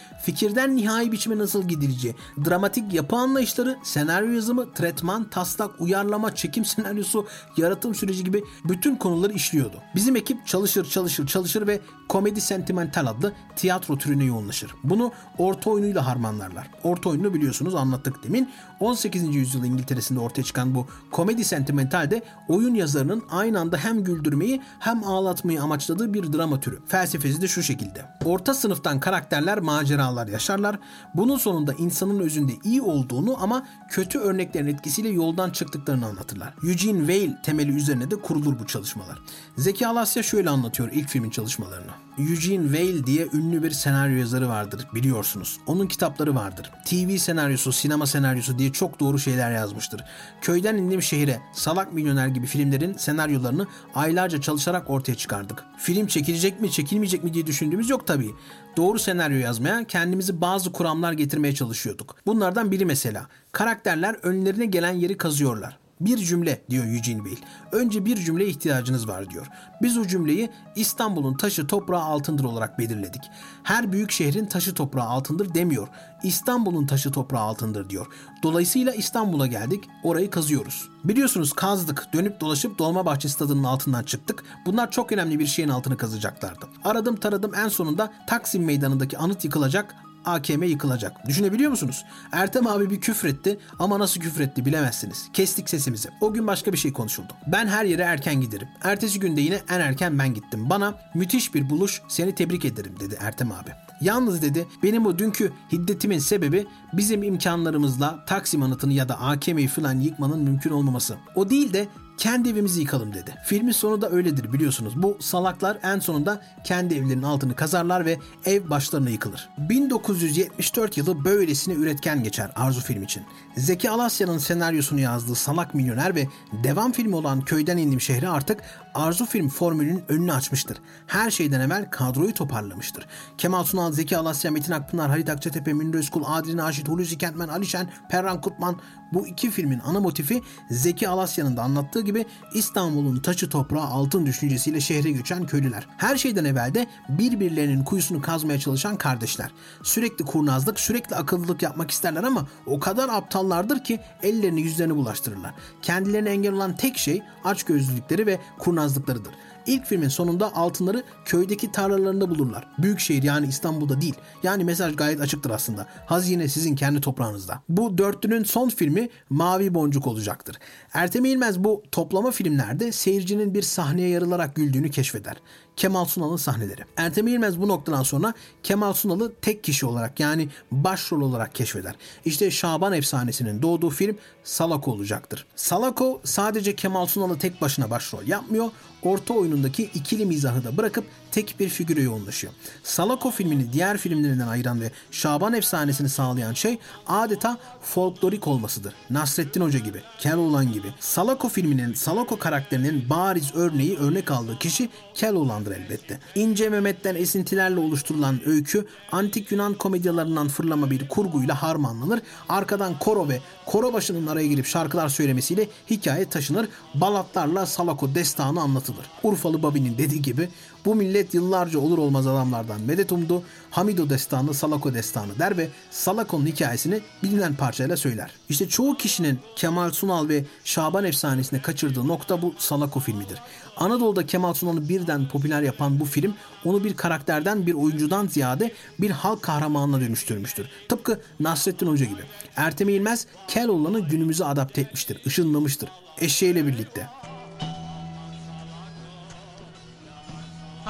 fikirden 0.62 0.78
nihai 0.78 1.12
biçime 1.12 1.38
nasıl 1.38 1.68
gidileceği, 1.68 2.16
dramatik 2.45 2.93
yapı 2.93 3.16
anlayışları, 3.16 3.78
senaryo 3.84 4.32
yazımı, 4.32 4.74
tretman, 4.74 5.30
taslak, 5.30 5.82
uyarlama, 5.82 6.36
çekim 6.36 6.66
senaryosu, 6.66 7.28
yaratım 7.57 7.95
süreci 7.95 8.24
gibi 8.24 8.43
bütün 8.66 8.95
konuları 8.95 9.34
işliyordu. 9.34 9.78
Bizim 9.95 10.16
ekip 10.16 10.47
çalışır 10.47 10.89
çalışır 10.89 11.28
çalışır 11.28 11.68
ve 11.68 11.80
komedi 12.09 12.41
sentimental 12.41 13.07
adlı 13.07 13.34
tiyatro 13.55 13.97
türüne 13.97 14.24
yoğunlaşır. 14.24 14.72
Bunu 14.84 15.12
orta 15.38 15.70
oyunuyla 15.70 16.05
harmanlarlar. 16.05 16.68
Orta 16.84 17.09
oyununu 17.09 17.34
biliyorsunuz 17.34 17.76
anlattık 17.76 18.24
demin. 18.24 18.49
18. 18.82 19.36
yüzyıl 19.36 19.63
İngiltere'sinde 19.63 20.19
ortaya 20.19 20.43
çıkan 20.43 20.75
bu 20.75 20.88
komedi 21.11 21.43
sentimental 21.43 22.11
de 22.11 22.23
oyun 22.47 22.75
yazarının 22.75 23.23
aynı 23.29 23.59
anda 23.59 23.77
hem 23.77 24.03
güldürmeyi 24.03 24.61
hem 24.79 25.03
ağlatmayı 25.03 25.61
amaçladığı 25.61 26.13
bir 26.13 26.34
drama 26.34 26.59
türü. 26.59 26.79
Felsefesi 26.88 27.41
de 27.41 27.47
şu 27.47 27.63
şekilde. 27.63 28.05
Orta 28.25 28.53
sınıftan 28.53 28.99
karakterler 28.99 29.59
maceralar 29.59 30.27
yaşarlar. 30.27 30.79
Bunun 31.15 31.38
sonunda 31.38 31.73
insanın 31.73 32.19
özünde 32.19 32.53
iyi 32.63 32.82
olduğunu 32.82 33.43
ama 33.43 33.67
kötü 33.89 34.19
örneklerin 34.19 34.67
etkisiyle 34.67 35.09
yoldan 35.09 35.49
çıktıklarını 35.49 36.05
anlatırlar. 36.05 36.53
Eugene 36.63 36.99
Weil 36.99 37.41
temeli 37.43 37.71
üzerine 37.71 38.11
de 38.11 38.15
kurulur 38.15 38.59
bu 38.59 38.67
çalışmalar. 38.67 39.19
Zeki 39.57 39.88
Alasya 39.88 40.23
şöyle 40.23 40.49
anlatıyor 40.49 40.89
ilk 40.91 41.09
filmin 41.09 41.29
çalışmalarını. 41.29 41.91
Eugene 42.18 42.64
Weil 42.64 43.05
diye 43.05 43.28
ünlü 43.34 43.64
bir 43.64 43.72
senaryo 43.72 44.18
yazarı 44.18 44.49
vardır 44.49 44.88
biliyorsunuz. 44.95 45.59
Onun 45.68 45.88
kitapları 45.88 46.36
vardır. 46.36 46.72
TV 46.86 47.18
senaryosu, 47.18 47.72
sinema 47.72 48.07
senaryosu 48.07 48.59
diye 48.59 48.72
çok 48.72 48.99
doğru 48.99 49.20
şeyler 49.20 49.51
yazmıştır. 49.51 50.03
Köyden 50.41 50.78
indim 50.78 51.01
şehire, 51.01 51.41
Salak 51.53 51.93
Milyoner 51.93 52.28
gibi 52.28 52.45
filmlerin 52.45 52.93
senaryolarını 52.93 53.68
aylarca 53.95 54.41
çalışarak 54.41 54.89
ortaya 54.89 55.16
çıkardık. 55.16 55.64
Film 55.78 56.07
çekilecek 56.07 56.62
mi, 56.62 56.72
çekilmeyecek 56.72 57.24
mi 57.24 57.34
diye 57.34 57.47
düşündüğümüz 57.47 57.89
yok 57.89 58.07
tabii. 58.07 58.32
Doğru 58.78 58.99
senaryo 58.99 59.38
yazmaya, 59.38 59.84
kendimizi 59.84 60.41
bazı 60.41 60.72
kuramlar 60.72 61.14
getirmeye 61.14 61.55
çalışıyorduk. 61.55 62.16
Bunlardan 62.26 62.72
biri 62.72 62.86
mesela. 62.86 63.28
Karakterler 63.51 64.16
önlerine 64.24 64.66
gelen 64.66 64.93
yeri 64.93 65.18
kazıyorlar. 65.18 65.78
Bir 66.02 66.18
cümle 66.18 66.62
diyor 66.70 66.86
Eugene 66.86 67.26
Bey. 67.26 67.38
Önce 67.72 68.06
bir 68.06 68.16
cümleye 68.16 68.49
ihtiyacınız 68.49 69.08
var 69.08 69.30
diyor. 69.30 69.47
Biz 69.82 69.97
o 69.97 70.08
cümleyi 70.08 70.49
İstanbul'un 70.76 71.38
taşı 71.38 71.68
toprağı 71.68 72.02
altındır 72.02 72.43
olarak 72.43 72.80
belirledik. 72.80 73.22
Her 73.64 73.91
büyük 73.91 74.12
şehrin 74.12 74.45
taşı 74.45 74.74
toprağı 74.74 75.06
altındır 75.06 75.54
demiyor. 75.54 75.88
İstanbul'un 76.24 76.88
taşı 76.88 77.12
toprağı 77.12 77.41
altındır 77.41 77.89
diyor. 77.89 78.08
Dolayısıyla 78.43 78.93
İstanbul'a 78.93 79.47
geldik, 79.47 79.84
orayı 80.04 80.30
kazıyoruz. 80.30 80.89
Biliyorsunuz 81.04 81.54
kazdık, 81.54 82.08
dönüp 82.14 82.39
dolaşıp 82.39 82.80
Dolmabahçe 82.80 83.30
stadının 83.30 83.64
altından 83.64 84.04
çıktık. 84.04 84.43
Bunlar 84.66 84.91
çok 84.91 85.12
önemli 85.12 85.39
bir 85.39 85.45
şeyin 85.45 85.70
altını 85.70 85.97
kazacaklardı. 85.97 86.66
Aradım 86.84 87.16
taradım 87.16 87.56
en 87.56 87.68
sonunda 87.68 88.14
Taksim 88.28 88.66
meydanındaki 88.66 89.18
anıt 89.18 89.45
yıkılacak, 89.45 89.95
AKM 90.26 90.63
yıkılacak. 90.63 91.28
Düşünebiliyor 91.28 91.72
musunuz? 91.72 92.05
Ertem 92.32 92.67
abi 92.67 92.89
bir 92.89 93.01
küfretti 93.01 93.59
ama 93.80 93.99
nasıl 93.99 94.22
küfretti 94.22 94.65
bilemezsiniz. 94.65 95.30
Kestik 95.34 95.69
sesimizi. 95.69 96.09
O 96.22 96.34
gün 96.34 96.47
başka 96.47 96.74
bir 96.74 96.78
şey 96.78 96.93
konuşuldu. 96.93 97.34
Ben 97.47 97.67
her 97.67 97.86
yere 97.86 98.01
erken 98.01 98.41
giderim. 98.41 98.67
Ertesi 98.84 99.19
günde 99.19 99.41
yine 99.41 99.61
en 99.69 99.80
erken 99.80 100.19
ben 100.19 100.34
gittim. 100.34 100.69
Bana 100.69 100.99
müthiş 101.13 101.53
bir 101.53 101.69
buluş 101.69 102.01
seni 102.07 102.36
tebrik 102.36 102.65
ederim 102.65 102.95
dedi 102.99 103.17
Ertem 103.22 103.51
abi. 103.51 103.72
Yalnız 104.01 104.41
dedi 104.41 104.67
benim 104.84 105.05
o 105.05 105.19
dünkü 105.19 105.51
hiddetimin 105.72 106.19
sebebi 106.19 106.67
bizim 106.93 107.24
imkanlarımızla 107.24 108.26
Taksim 108.26 108.63
anıtını 108.63 108.93
ya 108.93 109.09
da 109.09 109.19
AKM'yi 109.19 109.67
falan 109.67 109.99
yıkmanın 109.99 110.43
mümkün 110.43 110.72
olmaması. 110.72 111.17
O 111.36 111.49
değil 111.49 111.74
de 111.74 111.88
kendi 112.22 112.49
evimizi 112.49 112.82
yıkalım 112.82 113.13
dedi. 113.13 113.36
Filmin 113.43 113.72
sonu 113.72 114.01
da 114.01 114.09
öyledir 114.09 114.53
biliyorsunuz. 114.53 114.93
Bu 114.95 115.17
salaklar 115.19 115.78
en 115.84 115.99
sonunda 115.99 116.41
kendi 116.63 116.93
evlerinin 116.93 117.24
altını 117.24 117.55
kazarlar 117.55 118.05
ve 118.05 118.19
ev 118.45 118.69
başlarına 118.69 119.09
yıkılır. 119.09 119.49
1974 119.57 120.97
yılı 120.97 121.26
böylesine 121.26 121.74
üretken 121.74 122.24
geçer 122.24 122.51
Arzu 122.55 122.82
film 122.82 123.03
için. 123.03 123.24
Zeki 123.58 123.89
Alasya'nın 123.89 124.38
senaryosunu 124.38 124.99
yazdığı 124.99 125.36
Salak 125.36 125.74
Milyoner 125.74 126.16
ve 126.16 126.28
devam 126.64 126.91
filmi 126.91 127.16
olan 127.16 127.41
Köyden 127.41 127.78
İndim 127.78 128.02
Şehri 128.02 128.30
artık 128.30 128.60
Arzu 128.93 129.26
film 129.26 129.49
formülünün 129.49 130.04
önünü 130.10 130.34
açmıştır. 130.34 130.78
Her 131.08 131.32
şeyden 131.32 131.60
evvel 131.60 131.89
kadroyu 131.91 132.34
toparlamıştır. 132.34 133.08
Kemal 133.38 133.64
Sunal, 133.64 133.91
Zeki 133.91 134.18
Alasya, 134.18 134.52
Metin 134.52 134.72
Akpınar, 134.72 135.10
Halit 135.10 135.30
Akçatepe, 135.30 135.74
Münir 135.74 135.97
Özkul, 135.97 136.24
Adil 136.26 136.58
Naşit, 136.58 136.89
Hulusi 136.89 137.18
Kentmen, 137.18 137.47
Alişen, 137.47 137.89
Perran 138.10 138.41
Kutman 138.41 138.80
bu 139.14 139.28
iki 139.28 139.52
filmin 139.52 139.80
ana 139.80 139.99
motifi 139.99 140.41
Zeki 140.70 141.10
Alasya'nın 141.10 141.58
da 141.58 141.62
anlattığı 141.62 142.02
gibi 142.02 142.26
İstanbul'un 142.54 143.20
taşı 143.20 143.49
toprağı 143.49 143.84
altın 143.84 144.26
düşüncesiyle 144.26 144.82
şehre 144.82 145.12
göçen 145.12 145.45
köylüler. 145.45 145.88
Her 145.97 146.18
şeyden 146.18 146.45
evvel 146.45 146.74
de 146.74 146.88
birbirlerinin 147.10 147.84
kuyusunu 147.84 148.22
kazmaya 148.22 148.60
çalışan 148.60 148.95
kardeşler. 148.95 149.52
Sürekli 149.84 150.26
kurnazlık, 150.26 150.80
sürekli 150.80 151.16
akıllılık 151.16 151.62
yapmak 151.62 151.91
isterler 151.91 152.24
ama 152.24 152.47
o 152.66 152.80
kadar 152.80 153.10
aptallardır 153.42 153.84
ki 153.84 154.00
ellerini 154.24 154.62
yüzlerini 154.62 154.96
bulaştırırlar. 154.96 155.54
Kendilerine 155.82 156.30
engel 156.30 156.54
olan 156.54 156.76
tek 156.76 156.98
şey 156.98 157.22
açgözlülükleri 157.44 158.26
ve 158.26 158.39
kurnazlıklarıdır. 158.60 159.32
İlk 159.66 159.86
filmin 159.86 160.07
sonunda 160.07 160.55
altınları 160.55 161.03
köydeki 161.26 161.72
tarlalarında 161.72 162.30
bulurlar. 162.30 162.68
Büyükşehir 162.78 163.24
yani 163.24 163.47
İstanbul'da 163.47 164.01
değil. 164.01 164.16
Yani 164.43 164.64
mesaj 164.64 164.95
gayet 164.95 165.22
açıktır 165.22 165.49
aslında. 165.49 165.88
Hazine 166.05 166.47
sizin 166.47 166.76
kendi 166.76 167.01
toprağınızda. 167.01 167.62
Bu 167.70 167.97
dörtlünün 167.97 168.43
son 168.43 168.70
filmi 168.70 169.09
Mavi 169.30 169.74
Boncuk 169.74 170.07
olacaktır. 170.07 170.57
Ertem 170.93 171.26
İlmez 171.26 171.64
bu 171.64 171.84
toplama 171.91 172.32
filmlerde 172.32 172.91
seyircinin 172.91 173.53
bir 173.53 173.62
sahneye 173.62 174.09
yarılarak 174.09 174.55
güldüğünü 174.55 174.91
keşfeder. 174.91 175.38
Kemal 175.76 176.05
Sunal'ın 176.05 176.38
sahneleri. 176.38 176.82
Ertem 176.97 177.28
İlmez 177.28 177.62
bu 177.62 177.68
noktadan 177.68 178.03
sonra 178.03 178.34
Kemal 178.64 178.93
Sunal'ı 178.93 179.34
tek 179.41 179.64
kişi 179.64 179.86
olarak 179.86 180.20
yani 180.20 180.49
başrol 180.72 181.22
olarak 181.22 181.55
keşfeder. 181.55 181.95
İşte 182.26 182.51
Şaban 182.51 182.93
efsanesinin 182.93 183.62
doğduğu 183.62 183.89
film 183.89 184.18
Salako 184.43 184.91
olacaktır. 184.91 185.45
Salako 185.55 186.22
sadece 186.24 186.76
Kemal 186.76 187.05
Sunal'ı 187.05 187.39
tek 187.39 187.62
başına 187.62 187.89
başrol 187.89 188.28
yapmıyor, 188.28 188.72
orta 189.04 189.34
oyunundaki 189.34 189.84
ikili 189.84 190.26
mizahı 190.26 190.64
da 190.64 190.78
bırakıp 190.78 191.06
tek 191.32 191.55
bir 191.59 191.69
figüre 191.69 192.01
yoğunlaşıyor. 192.01 192.53
Salako 192.84 193.32
filmini 193.32 193.73
diğer 193.73 193.97
filmlerinden 193.97 194.47
ayıran 194.47 194.82
ve 194.82 194.91
Şaban 195.11 195.53
efsanesini 195.53 196.09
sağlayan 196.09 196.53
şey 196.53 196.79
adeta 197.07 197.57
folklorik 197.82 198.47
olmasıdır. 198.47 198.93
Nasrettin 199.09 199.61
Hoca 199.61 199.79
gibi, 199.79 200.01
Keloğlan 200.19 200.71
gibi. 200.71 200.88
Salako 200.99 201.49
filminin 201.49 201.93
Salako 201.93 202.39
karakterinin 202.39 203.09
bariz 203.09 203.51
örneği 203.55 203.97
örnek 203.97 204.32
aldığı 204.32 204.59
kişi 204.59 204.89
Keloğlan'dır 205.13 205.71
elbette. 205.71 206.19
İnce 206.36 206.69
Mehmet'ten 206.69 207.15
esintilerle 207.15 207.79
oluşturulan 207.79 208.39
öykü 208.45 208.88
antik 209.11 209.51
Yunan 209.51 209.73
komedyalarından 209.73 210.47
fırlama 210.47 210.91
bir 210.91 211.07
kurguyla 211.07 211.63
harmanlanır. 211.63 212.21
Arkadan 212.49 212.99
koro 212.99 213.29
ve 213.29 213.39
koro 213.65 213.93
başının 213.93 214.27
araya 214.27 214.47
girip 214.47 214.65
şarkılar 214.65 215.09
söylemesiyle 215.09 215.67
hikaye 215.89 216.29
taşınır. 216.29 216.67
Balatlarla 216.93 217.65
Salako 217.65 218.15
destanı 218.15 218.61
anlatılır. 218.61 219.05
Urfalı 219.23 219.63
Babi'nin 219.63 219.97
dediği 219.97 220.21
gibi 220.21 220.49
bu 220.86 220.95
millet 220.95 221.20
yıllarca 221.34 221.80
olur 221.80 221.97
olmaz 221.97 222.28
adamlardan 222.28 222.82
medet 222.82 223.11
umdu. 223.11 223.43
Hamido 223.72 224.09
destanı, 224.09 224.53
Salako 224.53 224.93
destanı 224.93 225.39
der 225.39 225.57
ve 225.57 225.67
Salako'nun 225.91 226.45
hikayesini 226.45 227.01
bilinen 227.24 227.55
parçayla 227.55 227.97
söyler. 227.97 228.32
İşte 228.49 228.69
çoğu 228.69 228.97
kişinin 228.97 229.39
Kemal 229.55 229.91
Sunal 229.91 230.30
ve 230.30 230.45
Şaban 230.63 231.05
efsanesine 231.05 231.61
kaçırdığı 231.61 232.07
nokta 232.07 232.41
bu 232.41 232.53
Salako 232.57 232.99
filmidir. 232.99 233.39
Anadolu'da 233.78 234.26
Kemal 234.26 234.53
Sunal'ı 234.53 234.89
birden 234.89 235.28
popüler 235.28 235.61
yapan 235.61 235.99
bu 235.99 236.05
film 236.05 236.34
onu 236.65 236.84
bir 236.84 236.93
karakterden 236.93 237.67
bir 237.67 237.74
oyuncudan 237.74 238.28
ziyade 238.28 238.72
bir 238.99 239.11
halk 239.11 239.41
kahramanına 239.41 240.01
dönüştürmüştür. 240.01 240.67
Tıpkı 240.89 241.22
Nasrettin 241.39 241.88
Hoca 241.88 242.05
gibi. 242.05 242.22
Ertem 242.55 242.89
İlmez 242.89 243.28
Keloğlan'ı 243.47 243.99
günümüze 243.99 244.45
adapte 244.45 244.82
etmiştir, 244.82 245.22
ışınlamıştır. 245.26 245.89
Eşeğiyle 246.22 246.67
birlikte. 246.67 247.20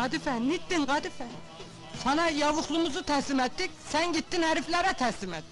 Kadife, 0.01 0.41
nittin 0.41 0.85
Kadife? 0.85 1.27
Sana 2.03 2.29
yavukluğumuzu 2.29 3.03
teslim 3.03 3.39
ettik, 3.39 3.71
sen 3.89 4.13
gittin 4.13 4.41
heriflere 4.41 4.93
teslim 4.93 5.33
et. 5.33 5.43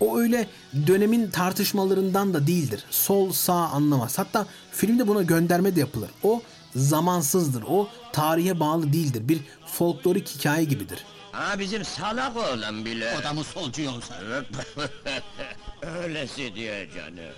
O 0.00 0.18
öyle 0.18 0.48
dönemin 0.86 1.30
tartışmalarından 1.30 2.34
da 2.34 2.46
değildir. 2.46 2.84
Sol 2.90 3.32
sağ 3.32 3.54
anlamaz. 3.54 4.18
Hatta 4.18 4.46
filmde 4.72 5.08
buna 5.08 5.22
gönderme 5.22 5.76
de 5.76 5.80
yapılır. 5.80 6.10
O 6.22 6.42
zamansızdır. 6.74 7.64
O 7.68 7.88
tarihe 8.12 8.60
bağlı 8.60 8.92
değildir. 8.92 9.28
Bir 9.28 9.38
folklorik 9.66 10.28
hikaye 10.28 10.64
gibidir. 10.64 11.04
Ha 11.32 11.58
bizim 11.58 11.84
salak 11.84 12.36
oğlan 12.36 12.84
bile. 12.84 13.16
O 13.20 13.22
da 13.24 13.32
mı 13.32 13.44
solcu 13.44 13.90
olsa? 13.90 14.14
Öylesi 15.82 16.54
diye 16.54 16.88
canım. 16.94 17.34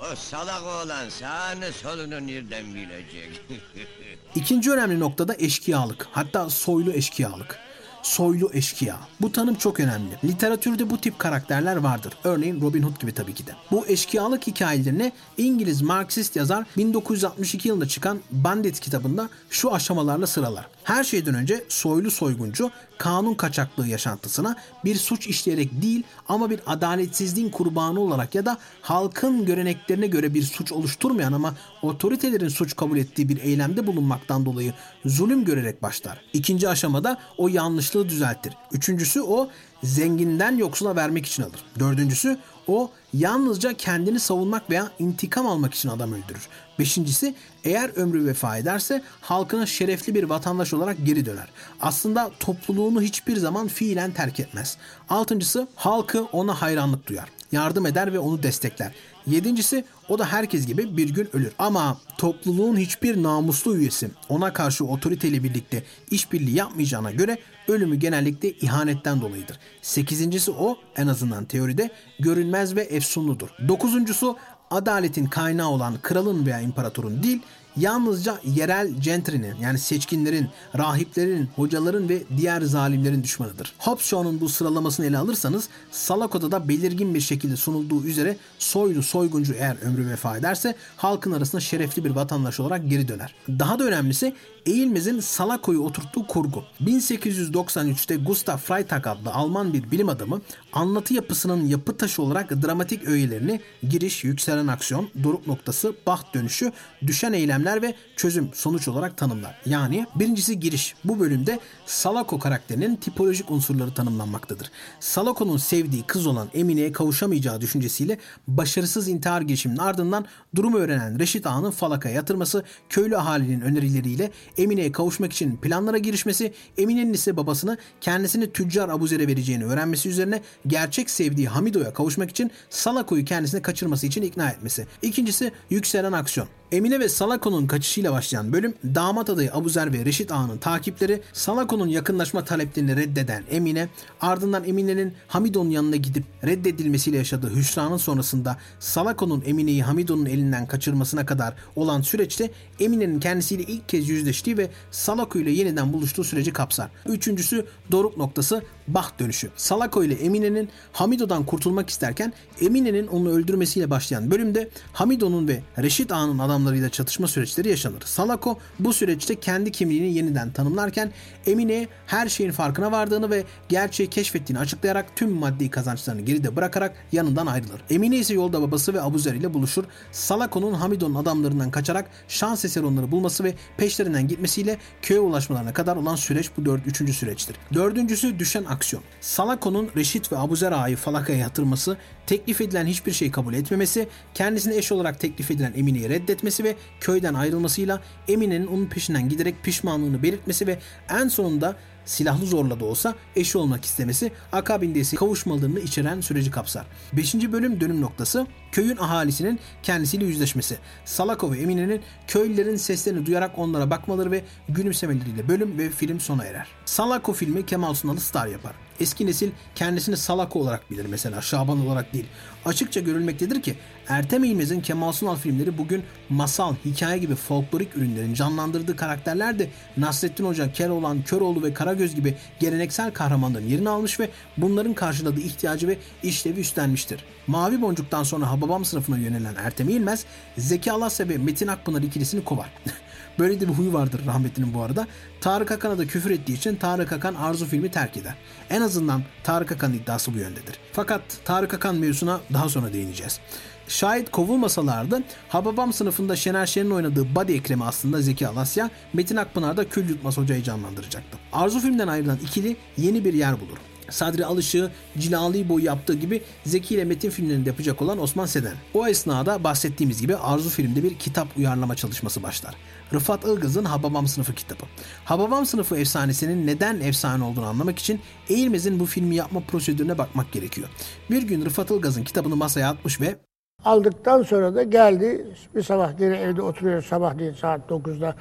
O 0.00 0.16
salak 0.16 0.62
oğlan 0.62 1.08
sağını 1.08 1.72
solunu 1.82 2.26
nereden 2.26 2.74
bilecek? 2.74 3.40
İkinci 4.34 4.70
önemli 4.70 5.00
nokta 5.00 5.28
da 5.28 5.34
eşkıyalık. 5.38 6.08
Hatta 6.12 6.50
soylu 6.50 6.92
eşkıyalık. 6.92 7.58
Soylu 8.02 8.50
eşkıya. 8.52 8.96
Bu 9.20 9.32
tanım 9.32 9.54
çok 9.54 9.80
önemli. 9.80 10.18
Literatürde 10.24 10.90
bu 10.90 11.00
tip 11.00 11.18
karakterler 11.18 11.76
vardır. 11.76 12.12
Örneğin 12.24 12.60
Robin 12.60 12.82
Hood 12.82 13.00
gibi 13.00 13.14
tabii 13.14 13.34
ki 13.34 13.46
de. 13.46 13.52
Bu 13.70 13.86
eşkıyalık 13.86 14.46
hikayelerini 14.46 15.12
İngiliz 15.38 15.82
Marksist 15.82 16.36
yazar 16.36 16.64
1962 16.76 17.68
yılında 17.68 17.88
çıkan 17.88 18.20
Bandit 18.30 18.80
kitabında 18.80 19.28
şu 19.50 19.74
aşamalarla 19.74 20.26
sıralar. 20.26 20.66
Her 20.84 21.04
şeyden 21.04 21.34
önce 21.34 21.64
soylu 21.68 22.10
soyguncu 22.10 22.70
kanun 22.98 23.34
kaçaklığı 23.34 23.88
yaşantısına 23.88 24.56
bir 24.84 24.94
suç 24.94 25.26
işleyerek 25.26 25.82
değil 25.82 26.02
ama 26.28 26.50
bir 26.50 26.60
adaletsizliğin 26.66 27.50
kurbanı 27.50 28.00
olarak 28.00 28.34
ya 28.34 28.46
da 28.46 28.58
halkın 28.82 29.44
göreneklerine 29.44 30.06
göre 30.06 30.34
bir 30.34 30.42
suç 30.42 30.72
oluşturmayan 30.72 31.32
ama 31.32 31.54
otoritelerin 31.82 32.48
suç 32.48 32.76
kabul 32.76 32.98
ettiği 32.98 33.28
bir 33.28 33.36
eylemde 33.36 33.86
bulunmaktan 33.86 34.46
dolayı 34.46 34.74
zulüm 35.04 35.44
görerek 35.44 35.82
başlar. 35.82 36.20
İkinci 36.32 36.68
aşamada 36.68 37.18
o 37.38 37.48
yanlışlığı 37.48 38.08
düzeltir. 38.08 38.52
Üçüncüsü 38.72 39.20
o 39.20 39.48
zenginden 39.82 40.56
yoksula 40.56 40.96
vermek 40.96 41.26
için 41.26 41.42
alır. 41.42 41.64
Dördüncüsü 41.78 42.38
o 42.66 42.90
yalnızca 43.12 43.72
kendini 43.72 44.20
savunmak 44.20 44.70
veya 44.70 44.90
intikam 44.98 45.46
almak 45.46 45.74
için 45.74 45.88
adam 45.88 46.12
öldürür. 46.12 46.48
Beşincisi 46.78 47.34
eğer 47.64 47.90
ömrü 47.96 48.26
vefa 48.26 48.56
ederse 48.58 49.02
halkına 49.20 49.66
şerefli 49.66 50.14
bir 50.14 50.24
vatandaş 50.24 50.74
olarak 50.74 50.96
geri 51.04 51.26
döner. 51.26 51.48
Aslında 51.80 52.30
topluluğunu 52.40 53.02
hiçbir 53.02 53.36
zaman 53.36 53.68
fiilen 53.68 54.10
terk 54.10 54.40
etmez. 54.40 54.76
Altıncısı 55.08 55.68
halkı 55.74 56.24
ona 56.24 56.62
hayranlık 56.62 57.06
duyar. 57.06 57.28
Yardım 57.52 57.86
eder 57.86 58.12
ve 58.12 58.18
onu 58.18 58.42
destekler. 58.42 58.92
Yedincisi 59.26 59.84
o 60.08 60.18
da 60.18 60.32
herkes 60.32 60.66
gibi 60.66 60.96
bir 60.96 61.08
gün 61.08 61.28
ölür. 61.32 61.52
Ama 61.58 61.98
topluluğun 62.18 62.76
hiçbir 62.76 63.22
namuslu 63.22 63.76
üyesi 63.76 64.10
ona 64.28 64.52
karşı 64.52 64.84
otoriteyle 64.84 65.42
birlikte 65.42 65.82
işbirliği 66.10 66.54
yapmayacağına 66.54 67.10
göre 67.10 67.38
ölümü 67.68 67.96
genellikle 67.96 68.50
ihanetten 68.50 69.20
dolayıdır. 69.20 69.58
Sekizincisi 69.82 70.50
o 70.50 70.78
en 70.96 71.06
azından 71.06 71.44
teoride 71.44 71.90
görünmez 72.20 72.76
ve 72.76 72.82
efsunludur. 72.82 73.48
Dokuzuncusu 73.68 74.36
adaletin 74.70 75.26
kaynağı 75.26 75.68
olan 75.68 75.94
kralın 76.02 76.46
veya 76.46 76.60
imparatorun 76.60 77.22
değil 77.22 77.42
yalnızca 77.76 78.40
yerel 78.44 78.88
gentry'nin 78.88 79.54
yani 79.62 79.78
seçkinlerin, 79.78 80.48
rahiplerin, 80.78 81.48
hocaların 81.56 82.08
ve 82.08 82.22
diğer 82.36 82.60
zalimlerin 82.62 83.22
düşmanıdır. 83.22 83.72
Hobsbawm'un 83.78 84.40
bu 84.40 84.48
sıralamasını 84.48 85.06
ele 85.06 85.18
alırsanız 85.18 85.68
Salako'da 85.90 86.52
da 86.52 86.68
belirgin 86.68 87.14
bir 87.14 87.20
şekilde 87.20 87.56
sunulduğu 87.56 88.04
üzere 88.04 88.36
soylu 88.58 89.02
soyguncu 89.02 89.54
eğer 89.54 89.76
ömrü 89.82 90.08
vefa 90.08 90.36
ederse 90.36 90.74
halkın 90.96 91.32
arasında 91.32 91.60
şerefli 91.60 92.04
bir 92.04 92.10
vatandaş 92.10 92.60
olarak 92.60 92.90
geri 92.90 93.08
döner. 93.08 93.34
Daha 93.48 93.78
da 93.78 93.84
önemlisi 93.84 94.34
Eğilmez'in 94.66 95.20
Salako'yu 95.20 95.80
oturttuğu 95.80 96.26
kurgu. 96.26 96.64
1893'te 96.84 98.16
Gustav 98.16 98.56
Freytag 98.56 99.06
adlı 99.06 99.30
Alman 99.32 99.72
bir 99.72 99.90
bilim 99.90 100.08
adamı 100.08 100.40
anlatı 100.72 101.14
yapısının 101.14 101.66
yapı 101.66 101.96
taşı 101.96 102.22
olarak 102.22 102.62
dramatik 102.62 103.08
öğelerini 103.08 103.60
giriş, 103.88 104.24
yükselen 104.24 104.66
aksiyon, 104.66 105.08
doruk 105.24 105.46
noktası, 105.46 105.94
baht 106.06 106.34
dönüşü, 106.34 106.72
düşen 107.06 107.32
eylemler 107.32 107.65
ve 107.66 107.94
çözüm 108.16 108.50
sonuç 108.54 108.88
olarak 108.88 109.16
tanımlar. 109.16 109.60
Yani 109.66 110.06
birincisi 110.14 110.60
giriş. 110.60 110.94
Bu 111.04 111.20
bölümde 111.20 111.60
Salako 111.86 112.38
karakterinin 112.38 112.96
tipolojik 112.96 113.50
unsurları 113.50 113.94
tanımlanmaktadır. 113.94 114.70
Salako'nun 115.00 115.56
sevdiği 115.56 116.02
kız 116.02 116.26
olan 116.26 116.48
Emine'ye 116.54 116.92
kavuşamayacağı 116.92 117.60
düşüncesiyle 117.60 118.18
başarısız 118.48 119.08
intihar 119.08 119.40
girişiminin 119.40 119.78
ardından 119.78 120.26
durumu 120.54 120.78
öğrenen 120.78 121.18
Reşit 121.18 121.46
Ağa'nın 121.46 121.70
falakaya 121.70 122.14
yatırması, 122.14 122.64
köylü 122.88 123.16
ahalinin 123.16 123.60
önerileriyle 123.60 124.30
Emine'ye 124.58 124.92
kavuşmak 124.92 125.32
için 125.32 125.56
planlara 125.56 125.98
girişmesi, 125.98 126.52
Emine'nin 126.78 127.12
ise 127.12 127.36
babasını 127.36 127.78
kendisini 128.00 128.52
tüccar 128.52 128.88
Abuzer'e 128.88 129.26
vereceğini 129.28 129.64
öğrenmesi 129.64 130.08
üzerine 130.08 130.42
gerçek 130.66 131.10
sevdiği 131.10 131.48
Hamido'ya 131.48 131.92
kavuşmak 131.92 132.30
için 132.30 132.50
Salako'yu 132.70 133.24
kendisine 133.24 133.62
kaçırması 133.62 134.06
için 134.06 134.22
ikna 134.22 134.50
etmesi. 134.50 134.86
İkincisi 135.02 135.52
yükselen 135.70 136.12
aksiyon. 136.12 136.48
Emine 136.72 137.00
ve 137.00 137.08
Salako'nun 137.08 137.66
kaçışıyla 137.66 138.12
başlayan 138.12 138.52
bölüm 138.52 138.74
damat 138.84 139.30
adayı 139.30 139.54
Abuzer 139.54 139.92
ve 139.92 140.04
Reşit 140.04 140.32
Ağa'nın 140.32 140.58
takipleri 140.58 141.22
Salako'nun 141.32 141.88
yakınlaşma 141.88 142.44
taleplerini 142.44 142.96
reddeden 142.96 143.44
Emine 143.50 143.88
ardından 144.20 144.64
Emine'nin 144.64 145.14
Hamido'nun 145.28 145.70
yanına 145.70 145.96
gidip 145.96 146.24
reddedilmesiyle 146.44 147.16
yaşadığı 147.16 147.56
hüsranın 147.56 147.96
sonrasında 147.96 148.56
Salako'nun 148.80 149.42
Emine'yi 149.46 149.82
Hamido'nun 149.82 150.26
elinden 150.26 150.66
kaçırmasına 150.66 151.26
kadar 151.26 151.54
olan 151.76 152.00
süreçte 152.00 152.50
Emine'nin 152.80 153.20
kendisiyle 153.20 153.62
ilk 153.62 153.88
kez 153.88 154.08
yüzleştiği 154.08 154.58
ve 154.58 154.70
Salako 154.90 155.38
ile 155.38 155.50
yeniden 155.50 155.92
buluştuğu 155.92 156.24
süreci 156.24 156.52
kapsar. 156.52 156.90
Üçüncüsü 157.06 157.66
doruk 157.90 158.16
noktası 158.16 158.62
baht 158.88 159.20
dönüşü. 159.20 159.50
Salako 159.56 160.04
ile 160.04 160.14
Emine'nin 160.14 160.68
Hamido'dan 160.92 161.46
kurtulmak 161.46 161.90
isterken 161.90 162.32
Emine'nin 162.60 163.06
onu 163.06 163.30
öldürmesiyle 163.30 163.90
başlayan 163.90 164.30
bölümde 164.30 164.68
Hamido'nun 164.92 165.48
ve 165.48 165.60
Reşit 165.78 166.12
Ağa'nın 166.12 166.38
adamlarıyla 166.38 166.88
çatışma 166.88 167.28
süreçleri 167.28 167.68
yaşanır. 167.68 168.02
Salako 168.04 168.58
bu 168.78 168.92
süreçte 168.92 169.40
kendi 169.40 169.72
kimliğini 169.72 170.14
yeniden 170.14 170.52
tanımlarken 170.52 171.12
Emine'ye 171.46 171.88
her 172.06 172.28
şeyin 172.28 172.50
farkına 172.50 172.92
vardığını 172.92 173.30
ve 173.30 173.44
gerçeği 173.68 174.10
keşfettiğini 174.10 174.60
açıklayarak 174.60 175.16
tüm 175.16 175.32
maddi 175.32 175.70
kazançlarını 175.70 176.20
geride 176.20 176.56
bırakarak 176.56 176.96
yanından 177.12 177.46
ayrılır. 177.46 177.80
Emine 177.90 178.16
ise 178.16 178.34
yolda 178.34 178.62
babası 178.62 178.94
ve 178.94 179.02
Abuzer 179.02 179.34
ile 179.34 179.54
buluşur. 179.54 179.84
Salako'nun 180.12 180.74
Hamido'nun 180.74 181.14
adamlarından 181.14 181.70
kaçarak 181.70 182.10
şans 182.28 182.64
eseri 182.66 182.86
onları 182.86 183.10
bulması 183.12 183.44
ve 183.44 183.54
peşlerinden 183.76 184.28
gitmesiyle 184.28 184.78
köye 185.02 185.20
ulaşmalarına 185.20 185.72
kadar 185.72 185.96
olan 185.96 186.16
süreç 186.16 186.50
bu 186.56 186.64
dört, 186.64 186.86
üçüncü 186.86 187.12
süreçtir. 187.12 187.56
Dördüncüsü 187.74 188.38
düşen 188.38 188.64
aksiyon. 188.64 189.04
Salako'nun 189.20 189.90
Reşit 189.96 190.32
ve 190.32 190.38
Abuzer 190.38 190.72
Ağa'yı 190.72 190.96
falakaya 190.96 191.38
yatırması, 191.38 191.96
teklif 192.26 192.60
edilen 192.60 192.86
hiçbir 192.86 193.12
şey 193.12 193.30
kabul 193.30 193.54
etmemesi, 193.54 194.08
kendisine 194.34 194.76
eş 194.76 194.92
olarak 194.92 195.20
teklif 195.20 195.50
edilen 195.50 195.72
Emine'yi 195.76 196.08
reddetmesi 196.08 196.64
ve 196.64 196.76
köyden 197.00 197.34
ayrılmasıyla 197.34 198.02
Emine'nin 198.28 198.66
onun 198.66 198.86
peşinden 198.86 199.28
giderek 199.28 199.64
pişmanlığını 199.64 200.22
belirtmesi 200.22 200.66
ve 200.66 200.78
en 201.08 201.28
sonunda 201.28 201.76
silahlı 202.06 202.46
zorla 202.46 202.80
da 202.80 202.84
olsa 202.84 203.14
eşi 203.36 203.58
olmak 203.58 203.84
istemesi 203.84 204.32
akabinde 204.52 205.00
ise 205.00 205.16
kavuşmalarını 205.16 205.80
içeren 205.80 206.20
süreci 206.20 206.50
kapsar. 206.50 206.86
5. 207.12 207.34
bölüm 207.34 207.80
dönüm 207.80 208.00
noktası 208.00 208.46
köyün 208.72 208.96
ahalisinin 208.96 209.60
kendisiyle 209.82 210.24
yüzleşmesi. 210.24 210.78
Salako 211.04 211.52
ve 211.52 211.58
Emine'nin 211.58 212.02
köylülerin 212.26 212.76
seslerini 212.76 213.26
duyarak 213.26 213.58
onlara 213.58 213.90
bakmaları 213.90 214.30
ve 214.30 214.44
gülümsemeleriyle 214.68 215.48
bölüm 215.48 215.78
ve 215.78 215.90
film 215.90 216.20
sona 216.20 216.44
erer. 216.44 216.66
Salako 216.84 217.32
filmi 217.32 217.66
Kemal 217.66 217.94
Sunal'ı 217.94 218.20
star 218.20 218.46
yapar. 218.46 218.72
Eski 219.00 219.26
nesil 219.26 219.50
kendisini 219.74 220.16
Salako 220.16 220.60
olarak 220.60 220.90
bilir 220.90 221.06
mesela 221.10 221.42
Şaban 221.42 221.86
olarak 221.86 222.12
değil. 222.12 222.26
Açıkça 222.66 223.00
görülmektedir 223.00 223.62
ki 223.62 223.74
Ertem 224.08 224.44
İlmez'in 224.44 224.80
Kemal 224.80 225.12
Sunal 225.12 225.36
filmleri 225.36 225.78
bugün 225.78 226.02
masal, 226.28 226.74
hikaye 226.84 227.18
gibi 227.18 227.34
folklorik 227.34 227.96
ürünlerin 227.96 228.34
canlandırdığı 228.34 228.96
karakterler 228.96 229.58
de 229.58 229.70
Nasrettin 229.96 230.44
Hoca, 230.44 230.72
Keloğlan, 230.72 231.22
Köroğlu 231.22 231.62
ve 231.62 231.74
Karagöz 231.74 232.14
gibi 232.14 232.34
geleneksel 232.60 233.12
kahramanların 233.12 233.66
yerini 233.66 233.88
almış 233.88 234.20
ve 234.20 234.30
bunların 234.56 234.94
karşıladığı 234.94 235.40
ihtiyacı 235.40 235.88
ve 235.88 235.98
işlevi 236.22 236.60
üstlenmiştir. 236.60 237.24
Mavi 237.46 237.82
Boncuk'tan 237.82 238.22
sonra 238.22 238.50
Hababam 238.50 238.84
sınıfına 238.84 239.18
yönelen 239.18 239.54
Ertem 239.54 239.88
İlmez, 239.88 240.24
Zeki 240.58 240.92
Alasya 240.92 241.28
ve 241.28 241.38
Metin 241.38 241.66
Akpınar 241.66 242.02
ikilisini 242.02 242.44
kovar. 242.44 242.70
Böyle 243.38 243.60
de 243.60 243.68
bir 243.68 243.72
huyu 243.72 243.92
vardır 243.92 244.20
rahmetlinin 244.26 244.74
bu 244.74 244.82
arada. 244.82 245.06
Tarık 245.40 245.70
Akan'a 245.70 245.98
da 245.98 246.06
küfür 246.06 246.30
ettiği 246.30 246.52
için 246.52 246.76
Tarık 246.76 247.12
Akan 247.12 247.34
Arzu 247.34 247.66
filmi 247.66 247.90
terk 247.90 248.16
eder. 248.16 248.34
En 248.70 248.80
azından 248.80 249.22
Tarık 249.44 249.72
Akan 249.72 249.92
iddiası 249.92 250.34
bu 250.34 250.38
yöndedir. 250.38 250.78
Fakat 250.92 251.22
Tarık 251.44 251.74
Akan 251.74 251.96
mevzusuna 251.96 252.40
daha 252.52 252.68
sonra 252.68 252.92
değineceğiz. 252.92 253.40
Şayet 253.88 254.30
kovulmasalardı 254.30 255.22
Hababam 255.48 255.92
sınıfında 255.92 256.36
Şener 256.36 256.66
Şen'in 256.66 256.90
oynadığı 256.90 257.34
Body 257.34 257.54
Ekrem'i 257.54 257.84
aslında 257.84 258.20
Zeki 258.20 258.48
Alasya, 258.48 258.90
Metin 259.12 259.36
Akpınar 259.36 259.76
da 259.76 259.88
Kül 259.88 260.08
Yutmaz 260.08 260.36
Hoca'yı 260.36 260.62
canlandıracaktı. 260.62 261.38
Arzu 261.52 261.80
filmden 261.80 262.08
ayrılan 262.08 262.38
ikili 262.42 262.76
yeni 262.96 263.24
bir 263.24 263.34
yer 263.34 263.60
bulur. 263.60 263.78
Sadri 264.10 264.46
Alışık'ı 264.46 264.90
Cilalı 265.18 265.68
boyu 265.68 265.84
yaptığı 265.84 266.14
gibi 266.14 266.42
Zeki 266.64 266.94
ile 266.94 267.04
Metin 267.04 267.30
filmlerinde 267.30 267.68
yapacak 267.68 268.02
olan 268.02 268.22
Osman 268.22 268.46
Seden. 268.46 268.74
O 268.94 269.06
esnada 269.06 269.64
bahsettiğimiz 269.64 270.20
gibi 270.20 270.36
Arzu 270.36 270.70
filmde 270.70 271.02
bir 271.02 271.14
kitap 271.14 271.56
uyarlama 271.56 271.94
çalışması 271.94 272.42
başlar. 272.42 272.74
Rıfat 273.12 273.44
Ilgaz'ın 273.44 273.84
Hababam 273.84 274.26
sınıfı 274.26 274.54
kitabı. 274.54 274.84
Hababam 275.24 275.66
sınıfı 275.66 275.96
efsanesinin 275.96 276.66
neden 276.66 277.00
efsane 277.00 277.44
olduğunu 277.44 277.66
anlamak 277.66 277.98
için 277.98 278.20
Eğilmez'in 278.48 279.00
bu 279.00 279.06
filmi 279.06 279.34
yapma 279.34 279.60
prosedürüne 279.60 280.18
bakmak 280.18 280.52
gerekiyor. 280.52 280.88
Bir 281.30 281.42
gün 281.42 281.64
Rıfat 281.64 281.90
Ilgaz'ın 281.90 282.24
kitabını 282.24 282.56
masaya 282.56 282.90
atmış 282.90 283.20
ve 283.20 283.36
Aldıktan 283.84 284.42
sonra 284.42 284.74
da 284.74 284.82
geldi. 284.82 285.46
Bir 285.74 285.82
sabah 285.82 286.18
gene 286.18 286.36
evde 286.36 286.62
oturuyoruz 286.62 287.06
sabahleyin 287.06 287.52
saat 287.52 287.90
9'da. 287.90 288.36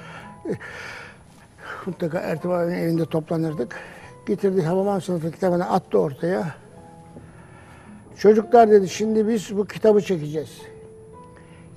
Mutlaka 1.85 2.19
Ertuğrul 2.19 2.53
abinin 2.53 2.77
evinde 2.77 3.05
toplanırdık. 3.05 3.75
Getirdi 4.27 4.61
Havaman 4.61 4.99
sınıfı 4.99 5.31
kitabını 5.31 5.71
attı 5.71 5.99
ortaya. 5.99 6.55
Çocuklar 8.17 8.71
dedi 8.71 8.89
şimdi 8.89 9.27
biz 9.27 9.57
bu 9.57 9.65
kitabı 9.65 10.01
çekeceğiz. 10.01 10.61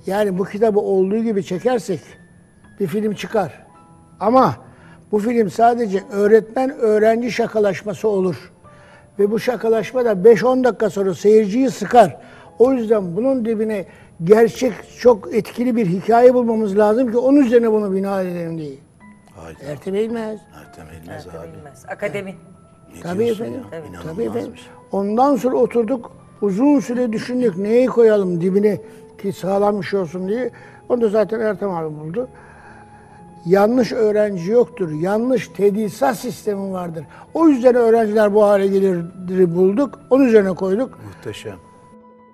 Yani 0.05 0.37
bu 0.37 0.45
kitabı 0.45 0.79
olduğu 0.79 1.23
gibi 1.23 1.43
çekersek 1.43 1.99
bir 2.79 2.87
film 2.87 3.13
çıkar. 3.13 3.65
Ama 4.19 4.55
bu 5.11 5.19
film 5.19 5.49
sadece 5.49 6.03
öğretmen 6.11 6.69
öğrenci 6.71 7.31
şakalaşması 7.31 8.07
olur. 8.07 8.51
Ve 9.19 9.31
bu 9.31 9.39
şakalaşma 9.39 10.05
da 10.05 10.11
5-10 10.11 10.63
dakika 10.63 10.89
sonra 10.89 11.13
seyirciyi 11.13 11.69
sıkar. 11.71 12.17
O 12.59 12.73
yüzden 12.73 13.15
bunun 13.15 13.45
dibine 13.45 13.85
gerçek 14.23 14.73
çok 14.99 15.33
etkili 15.35 15.75
bir 15.75 15.85
hikaye 15.85 16.33
bulmamız 16.33 16.77
lazım 16.77 17.11
ki 17.11 17.17
onun 17.17 17.37
üzerine 17.45 17.71
bunu 17.71 17.93
bina 17.93 18.21
edelim 18.21 18.57
diye. 18.57 18.73
Hayda. 19.35 19.63
Ertem 19.71 19.95
Eğilmez. 19.95 20.39
Ertem 20.61 20.85
Eğilmez 20.93 21.27
abi. 21.27 21.91
Akademi. 21.93 22.35
Tabii 23.03 23.25
diyorsun 23.25 23.43
efendim. 23.45 23.61
ya? 23.93 24.01
Tabii 24.01 24.23
İnanılmaz 24.23 24.35
efendim. 24.35 24.53
Ondan 24.91 25.35
sonra 25.35 25.55
oturduk 25.55 26.11
uzun 26.41 26.79
süre 26.79 27.11
düşündük 27.13 27.57
neyi 27.57 27.87
koyalım 27.87 28.41
dibine 28.41 28.81
ki 29.21 29.33
sağlam 29.33 29.81
bir 29.81 29.85
şey 29.85 29.99
olsun 29.99 30.27
diye. 30.27 30.51
Onu 30.89 31.01
da 31.01 31.09
zaten 31.09 31.39
Ertem 31.39 31.69
abi 31.69 31.99
buldu. 31.99 32.27
Yanlış 33.45 33.91
öğrenci 33.91 34.51
yoktur. 34.51 34.91
Yanlış 34.91 35.47
tedisat 35.47 36.17
sistemi 36.17 36.71
vardır. 36.71 37.05
O 37.33 37.47
yüzden 37.47 37.75
öğrenciler 37.75 38.33
bu 38.33 38.43
hale 38.43 38.67
gelir 38.67 39.05
bulduk. 39.55 39.99
Onun 40.09 40.25
üzerine 40.25 40.55
koyduk. 40.55 40.99
Muhteşem. 41.07 41.57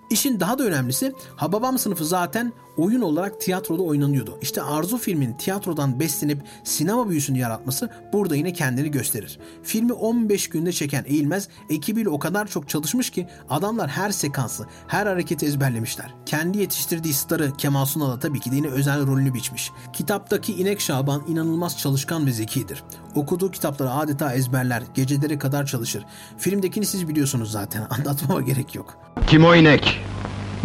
İşin 0.10 0.40
daha 0.40 0.60
da 0.60 0.64
önemlisi 0.64 1.14
Hababam 1.36 1.78
sınıfı 1.78 2.06
zaten 2.06 2.54
oyun 2.78 3.02
olarak 3.02 3.42
tiyatroda 3.42 3.84
oynanıyordu. 3.84 4.38
İşte 4.42 4.62
Arzu 4.62 4.98
filmin 4.98 5.34
tiyatrodan 5.34 6.00
beslenip 6.00 6.44
sinema 6.64 7.10
büyüsünü 7.10 7.38
yaratması 7.38 7.90
burada 8.14 8.36
yine 8.36 8.54
kendini 8.54 8.92
gösterir. 8.92 9.40
Filmi 9.64 9.94
15 9.94 10.50
günde 10.50 10.72
çeken 10.72 11.04
Eğilmez 11.08 11.50
ekibiyle 11.70 12.10
o 12.10 12.20
kadar 12.20 12.48
çok 12.48 12.70
çalışmış 12.70 13.10
ki 13.10 13.28
adamlar 13.50 13.90
her 13.90 14.12
sekansı, 14.12 14.66
her 14.88 15.06
hareketi 15.06 15.46
ezberlemişler. 15.46 16.14
Kendi 16.26 16.58
yetiştirdiği 16.58 17.14
starı 17.14 17.54
Kemal 17.58 17.86
Sunal'a 17.86 18.20
tabii 18.20 18.40
ki 18.40 18.52
de 18.52 18.56
yine 18.56 18.68
özel 18.68 19.08
rolünü 19.08 19.34
biçmiş. 19.34 19.72
Kitaptaki 19.94 20.54
İnek 20.54 20.82
Şaban 20.82 21.24
inanılmaz 21.28 21.78
çalışkan 21.78 22.28
ve 22.28 22.32
zekidir. 22.32 22.84
Okuduğu 23.16 23.52
kitapları 23.52 23.92
adeta 23.92 24.34
ezberler, 24.34 24.84
gecelere 24.94 25.40
kadar 25.40 25.66
çalışır. 25.66 26.06
Filmdekini 26.38 26.86
siz 26.86 27.08
biliyorsunuz 27.08 27.52
zaten, 27.52 27.88
anlatmama 27.90 28.42
gerek 28.42 28.76
yok. 28.76 28.98
Kim 29.28 29.46
o 29.46 29.56
inek? 29.56 30.00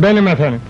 Benim 0.03 0.29
efendim. 0.29 0.61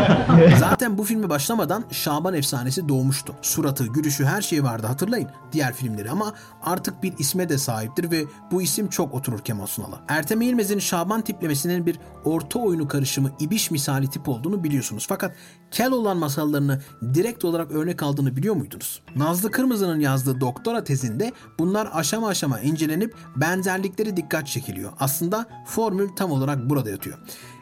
Zaten 0.60 0.98
bu 0.98 1.04
filme 1.04 1.28
başlamadan 1.28 1.84
Şaban 1.90 2.34
efsanesi 2.34 2.88
doğmuştu. 2.88 3.34
Suratı, 3.42 3.86
gülüşü 3.86 4.24
her 4.24 4.42
şey 4.42 4.64
vardı 4.64 4.86
hatırlayın 4.86 5.28
diğer 5.52 5.72
filmleri 5.72 6.10
ama 6.10 6.32
artık 6.62 7.02
bir 7.02 7.12
isme 7.18 7.48
de 7.48 7.58
sahiptir 7.58 8.10
ve 8.10 8.24
bu 8.50 8.62
isim 8.62 8.88
çok 8.88 9.14
oturur 9.14 9.38
Kemal 9.38 9.66
Sunal'a. 9.66 10.00
Ertem 10.08 10.42
Eğilmez'in 10.42 10.78
Şaban 10.78 11.20
tiplemesinin 11.20 11.86
bir 11.86 11.98
orta 12.24 12.58
oyunu 12.58 12.88
karışımı 12.88 13.30
ibiş 13.40 13.70
misali 13.70 14.10
tip 14.10 14.28
olduğunu 14.28 14.64
biliyorsunuz. 14.64 15.06
Fakat 15.08 15.34
kel 15.70 15.92
olan 15.92 16.16
masallarını 16.16 16.80
direkt 17.14 17.44
olarak 17.44 17.70
örnek 17.70 18.02
aldığını 18.02 18.36
biliyor 18.36 18.56
muydunuz? 18.56 19.02
Nazlı 19.16 19.50
Kırmızı'nın 19.50 20.00
yazdığı 20.00 20.40
doktora 20.40 20.84
tezinde 20.84 21.32
bunlar 21.58 21.88
aşama 21.92 22.28
aşama 22.28 22.60
incelenip 22.60 23.14
benzerlikleri 23.36 24.16
dikkat 24.16 24.46
çekiliyor. 24.46 24.92
Aslında 25.00 25.46
formül 25.66 26.08
tam 26.16 26.30
olarak 26.30 26.70
burada 26.70 26.90
yatıyor. 26.90 27.18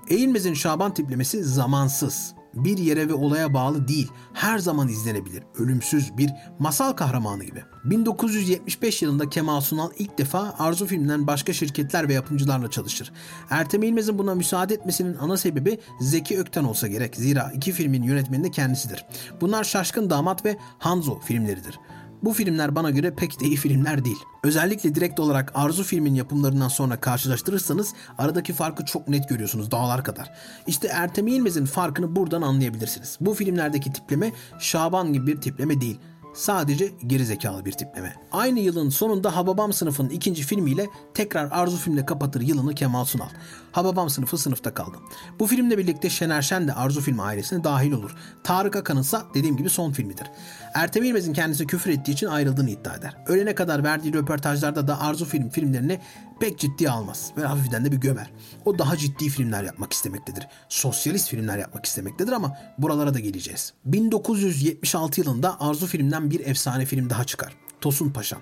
Eğilmez'in 0.09 0.55
Şaban 0.55 0.94
tiplemesi 0.94 1.44
zamansız. 1.44 2.34
Bir 2.55 2.78
yere 2.78 3.09
ve 3.09 3.14
olaya 3.14 3.55
bağlı 3.55 3.88
değil, 3.88 4.11
her 4.32 4.59
zaman 4.59 4.88
izlenebilir. 4.88 5.42
Ölümsüz 5.59 6.16
bir 6.18 6.30
masal 6.59 6.92
kahramanı 6.92 7.44
gibi. 7.44 7.64
1975 7.84 9.02
yılında 9.02 9.28
Kemal 9.28 9.61
Sunal 9.61 9.90
ilk 9.98 10.18
defa 10.18 10.55
Arzu 10.59 10.86
filminden 10.86 11.26
başka 11.26 11.52
şirketler 11.52 12.09
ve 12.09 12.14
yapımcılarla 12.14 12.70
çalışır. 12.70 13.12
Ertem 13.50 13.82
İlmez'in 13.82 14.18
buna 14.18 14.34
müsaade 14.34 14.74
etmesinin 14.74 15.16
ana 15.20 15.36
sebebi 15.36 15.78
Zeki 16.00 16.38
Ökten 16.38 16.64
olsa 16.64 16.88
gerek. 16.88 17.16
Zira 17.16 17.52
iki 17.55 17.72
filmin 17.72 18.02
yönetmeni 18.02 18.44
de 18.44 18.50
kendisidir. 18.50 19.05
Bunlar 19.40 19.64
Şaşkın 19.64 20.11
Damat 20.11 20.44
ve 20.44 20.57
Hanzo 20.78 21.20
filmleridir. 21.20 21.78
Bu 22.25 22.33
filmler 22.33 22.75
bana 22.75 22.91
göre 22.91 23.14
pek 23.14 23.41
de 23.41 23.45
iyi 23.45 23.57
filmler 23.57 24.05
değil. 24.05 24.16
Özellikle 24.45 24.95
direkt 24.95 25.20
olarak 25.20 25.53
Arzu 25.55 25.83
filmin 25.83 26.14
yapımlarından 26.14 26.68
sonra 26.68 27.01
karşılaştırırsanız 27.01 27.95
aradaki 28.18 28.53
farkı 28.53 28.85
çok 28.85 29.09
net 29.09 29.29
görüyorsunuz 29.29 29.70
dağlar 29.70 30.05
kadar. 30.05 30.31
İşte 30.66 30.89
Ertem 30.89 31.27
İlmez'in 31.27 31.64
farkını 31.64 32.16
buradan 32.16 32.43
anlayabilirsiniz. 32.43 33.18
Bu 33.20 33.35
filmlerdeki 33.35 33.93
tipleme 33.93 34.33
Şaban 34.59 35.12
gibi 35.12 35.27
bir 35.27 35.41
tipleme 35.41 35.81
değil. 35.81 36.01
Sadece 36.35 36.93
gerizekalı 37.07 37.64
bir 37.64 37.72
tipleme. 37.72 38.14
Aynı 38.33 38.61
yılın 38.61 38.89
sonunda 38.89 39.37
Hababam 39.37 39.72
sınıfının 39.72 40.11
ikinci 40.11 40.43
filmiyle 40.43 40.91
tekrar 41.14 41.51
Arzu 41.51 41.77
filmle 41.77 42.07
kapatır 42.07 42.41
yılını 42.41 42.75
Kemal 42.75 43.05
Sunal. 43.05 43.29
Hababam 43.72 44.11
sınıfı 44.11 44.39
sınıfta 44.39 44.75
kaldı. 44.75 44.97
Bu 45.39 45.47
filmle 45.47 45.79
birlikte 45.79 46.11
Şener 46.11 46.43
Şen 46.43 46.68
de 46.68 46.72
Arzu 46.72 47.01
film 47.01 47.20
ailesine 47.20 47.64
dahil 47.64 47.93
olur. 47.93 48.16
Tarık 48.45 48.77
Akan'ın 48.77 49.01
ise 49.01 49.18
dediğim 49.35 49.57
gibi 49.57 49.70
son 49.70 49.93
filmidir. 49.93 50.27
Ertem 50.75 51.05
İlmez'in 51.05 51.33
kendisi 51.33 51.66
küfür 51.66 51.91
ettiği 51.91 52.12
için 52.12 52.27
ayrıldığını 52.27 52.70
iddia 52.70 52.95
eder. 52.95 53.16
Ölene 53.27 53.55
kadar 53.55 53.85
verdiği 53.85 54.14
röportajlarda 54.14 54.89
da 54.89 55.01
Arzu 55.01 55.25
film 55.25 55.51
filmlerini 55.51 56.01
pek 56.41 56.59
ciddiye 56.59 56.91
almaz 56.91 57.33
ve 57.37 57.45
hafiften 57.47 57.85
de 57.85 57.93
bir 57.93 57.97
gömer. 57.97 58.31
O 58.64 58.79
daha 58.79 58.97
ciddi 58.97 59.29
filmler 59.29 59.62
yapmak 59.62 59.93
istemektedir. 59.93 60.47
Sosyalist 60.68 61.29
filmler 61.29 61.59
yapmak 61.59 61.87
istemektedir 61.87 62.33
ama 62.33 62.57
buralara 62.79 63.14
da 63.14 63.20
geleceğiz. 63.20 63.72
1976 63.85 65.20
yılında 65.20 65.61
Arzu 65.61 65.87
filmden 65.87 66.31
bir 66.31 66.47
efsane 66.47 66.87
film 66.87 67.11
daha 67.11 67.25
çıkar. 67.25 67.57
Tosun 67.85 68.11
Paşa. 68.11 68.37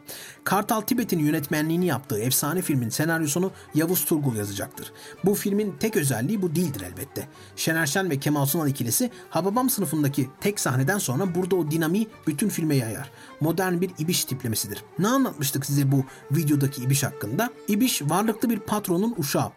Kartal 0.45 0.81
Tibet'in 0.81 1.19
yönetmenliğini 1.19 1.87
yaptığı 1.87 2.19
efsane 2.19 2.63
filmin 2.63 2.89
senaryosunu 2.89 3.51
Yavuz 3.75 4.05
Turgul 4.05 4.37
yazacaktır. 4.37 4.93
Bu 5.25 5.35
filmin 5.35 5.75
tek 5.81 5.97
özelliği 5.97 6.43
bu 6.43 6.55
değildir 6.55 6.81
elbette. 6.81 7.29
Şener 7.57 7.87
Şen 7.87 8.11
ve 8.11 8.19
Kemal 8.19 8.47
Sunal 8.47 8.69
ikilisi 8.69 9.11
Hababam 9.31 9.71
sınıfındaki 9.71 10.31
tek 10.41 10.61
sahneden 10.61 10.99
sonra 10.99 11.35
burada 11.35 11.57
o 11.57 11.71
dinamiği 11.71 12.09
bütün 12.27 12.49
filme 12.49 12.77
yayar. 12.77 13.11
Modern 13.41 13.81
bir 13.81 13.91
ibiş 13.99 14.25
tiplemesidir. 14.25 14.85
Ne 14.99 15.09
anlatmıştık 15.09 15.67
size 15.67 15.93
bu 15.93 16.05
videodaki 16.31 16.83
ibiş 16.83 17.03
hakkında? 17.03 17.51
İbiş 17.69 18.03
varlıklı 18.03 18.51
bir 18.51 18.59
patronun 18.59 19.15
uşağı. 19.19 19.53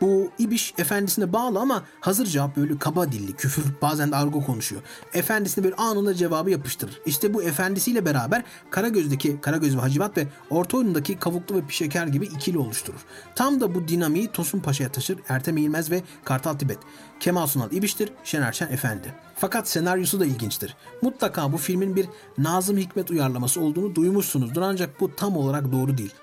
Bu 0.00 0.30
ibiş 0.38 0.74
efendisine 0.78 1.32
bağlı 1.32 1.58
ama 1.58 1.84
hazır 2.00 2.26
cevap 2.26 2.56
böyle 2.56 2.78
kaba 2.78 3.12
dilli, 3.12 3.32
küfür, 3.32 3.64
bazen 3.82 4.12
de 4.12 4.16
argo 4.16 4.44
konuşuyor. 4.44 4.82
Efendisine 5.14 5.64
bir 5.64 5.82
anında 5.82 6.14
cevabı 6.14 6.50
yapıştırır. 6.50 7.00
İşte 7.06 7.34
bu 7.34 7.42
efendisiyle 7.42 8.04
beraber 8.04 8.44
Karagöz'deki 8.70 9.40
Karagöz 9.40 9.76
ve 9.76 9.80
Hacivat 9.80 10.16
ve 10.16 10.26
orta 10.50 10.76
oyundaki 10.76 11.18
Kavuklu 11.18 11.56
ve 11.56 11.66
Pişeker 11.66 12.06
gibi 12.06 12.26
ikili 12.26 12.58
oluşturur. 12.58 13.00
Tam 13.34 13.60
da 13.60 13.74
bu 13.74 13.88
dinamiği 13.88 14.28
Tosun 14.32 14.60
Paşa'ya 14.60 14.92
taşır 14.92 15.18
Ertem 15.28 15.56
İlmez 15.56 15.90
ve 15.90 16.02
Kartal 16.24 16.54
Tibet. 16.54 16.78
Kemal 17.20 17.46
Sunal 17.46 17.72
İbiş'tir, 17.72 18.12
Şener 18.24 18.52
Şen 18.52 18.72
Efendi. 18.72 19.14
Fakat 19.36 19.68
senaryosu 19.68 20.20
da 20.20 20.26
ilginçtir. 20.26 20.76
Mutlaka 21.02 21.52
bu 21.52 21.56
filmin 21.56 21.96
bir 21.96 22.06
Nazım 22.38 22.76
Hikmet 22.76 23.10
uyarlaması 23.10 23.60
olduğunu 23.60 23.94
duymuşsunuzdur 23.94 24.62
ancak 24.62 25.00
bu 25.00 25.16
tam 25.16 25.36
olarak 25.36 25.72
doğru 25.72 25.98
değil. 25.98 26.14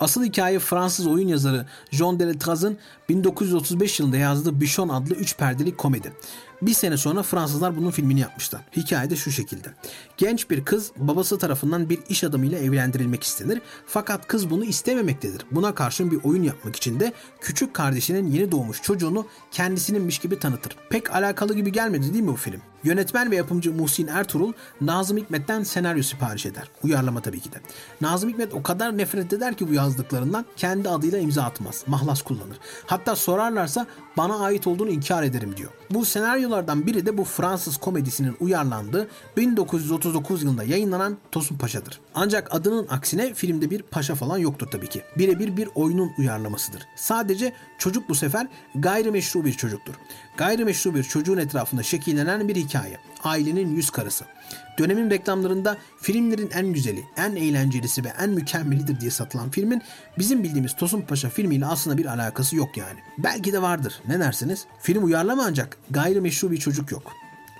Asıl 0.00 0.24
hikaye 0.24 0.58
Fransız 0.58 1.06
oyun 1.06 1.28
yazarı 1.28 1.66
Jean 1.90 2.20
Deletraz'ın 2.20 2.78
1935 3.08 4.00
yılında 4.00 4.16
yazdığı 4.16 4.60
Bichon 4.60 4.88
adlı 4.88 5.14
üç 5.14 5.36
perdeli 5.36 5.76
komedi. 5.76 6.12
Bir 6.64 6.74
sene 6.74 6.96
sonra 6.96 7.22
Fransızlar 7.22 7.76
bunun 7.76 7.90
filmini 7.90 8.20
yapmışlar. 8.20 8.60
Hikaye 8.76 9.10
de 9.10 9.16
şu 9.16 9.32
şekilde. 9.32 9.68
Genç 10.16 10.50
bir 10.50 10.64
kız 10.64 10.92
babası 10.96 11.38
tarafından 11.38 11.90
bir 11.90 11.98
iş 12.08 12.24
adamıyla 12.24 12.58
evlendirilmek 12.58 13.22
istenir. 13.22 13.62
Fakat 13.86 14.26
kız 14.26 14.50
bunu 14.50 14.64
istememektedir. 14.64 15.46
Buna 15.50 15.74
karşın 15.74 16.10
bir 16.10 16.24
oyun 16.24 16.42
yapmak 16.42 16.76
için 16.76 17.00
de 17.00 17.12
küçük 17.40 17.74
kardeşinin 17.74 18.26
yeni 18.30 18.52
doğmuş 18.52 18.82
çocuğunu 18.82 19.26
kendisininmiş 19.50 20.18
gibi 20.18 20.38
tanıtır. 20.38 20.76
Pek 20.90 21.14
alakalı 21.14 21.54
gibi 21.54 21.72
gelmedi 21.72 22.12
değil 22.12 22.24
mi 22.24 22.32
bu 22.32 22.36
film? 22.36 22.60
Yönetmen 22.84 23.30
ve 23.30 23.36
yapımcı 23.36 23.72
Muhsin 23.72 24.06
Ertuğrul 24.06 24.52
Nazım 24.80 25.16
Hikmet'ten 25.16 25.62
senaryo 25.62 26.02
sipariş 26.02 26.46
eder. 26.46 26.68
Uyarlama 26.82 27.20
tabii 27.20 27.40
ki 27.40 27.52
de. 27.52 27.56
Nazım 28.00 28.30
Hikmet 28.30 28.54
o 28.54 28.62
kadar 28.62 28.98
nefret 28.98 29.32
eder 29.32 29.54
ki 29.56 29.68
bu 29.68 29.72
yazdıklarından 29.72 30.44
kendi 30.56 30.88
adıyla 30.88 31.18
imza 31.18 31.42
atmaz. 31.42 31.84
Mahlas 31.86 32.22
kullanır. 32.22 32.58
Hatta 32.86 33.16
sorarlarsa 33.16 33.86
bana 34.16 34.38
ait 34.38 34.66
olduğunu 34.66 34.90
inkar 34.90 35.22
ederim 35.22 35.56
diyor. 35.56 35.70
Bu 35.90 36.04
senaryolardan 36.54 36.86
biri 36.86 37.06
de 37.06 37.18
bu 37.18 37.24
Fransız 37.24 37.76
komedisinin 37.76 38.36
uyarlandığı 38.40 39.08
1939 39.36 40.42
yılında 40.42 40.64
yayınlanan 40.64 41.18
Tosun 41.32 41.58
Paşa'dır. 41.58 42.00
Ancak 42.14 42.54
adının 42.54 42.86
aksine 42.90 43.34
filmde 43.34 43.70
bir 43.70 43.82
paşa 43.82 44.14
falan 44.14 44.38
yoktur 44.38 44.66
tabii 44.66 44.88
ki. 44.88 45.02
Birebir 45.18 45.56
bir 45.56 45.68
oyunun 45.74 46.10
uyarlamasıdır. 46.18 46.82
Sadece 46.96 47.52
çocuk 47.78 48.08
bu 48.08 48.14
sefer 48.14 48.46
gayrimeşru 48.74 49.44
bir 49.44 49.52
çocuktur. 49.52 49.94
Gayrimeşru 50.36 50.94
bir 50.94 51.02
çocuğun 51.02 51.38
etrafında 51.38 51.82
şekillenen 51.82 52.48
bir 52.48 52.56
hikaye. 52.56 52.98
Ailenin 53.24 53.76
yüz 53.76 53.90
karası. 53.90 54.24
Dönemin 54.78 55.10
reklamlarında 55.10 55.76
filmlerin 56.00 56.50
en 56.50 56.72
güzeli, 56.72 57.04
en 57.16 57.36
eğlencelisi 57.36 58.04
ve 58.04 58.12
en 58.20 58.30
mükemmelidir 58.30 59.00
diye 59.00 59.10
satılan 59.10 59.50
filmin 59.50 59.82
bizim 60.18 60.42
bildiğimiz 60.42 60.76
Tosun 60.76 61.00
Paşa 61.00 61.28
filmiyle 61.28 61.66
aslında 61.66 61.98
bir 61.98 62.06
alakası 62.06 62.56
yok 62.56 62.76
yani. 62.76 62.98
Belki 63.18 63.52
de 63.52 63.62
vardır. 63.62 64.00
Ne 64.08 64.20
dersiniz? 64.20 64.66
Film 64.80 65.04
uyarlama 65.04 65.44
ancak 65.46 65.78
gayrimeşru 65.90 66.50
bir 66.50 66.56
çocuk 66.56 66.92
yok. 66.92 67.12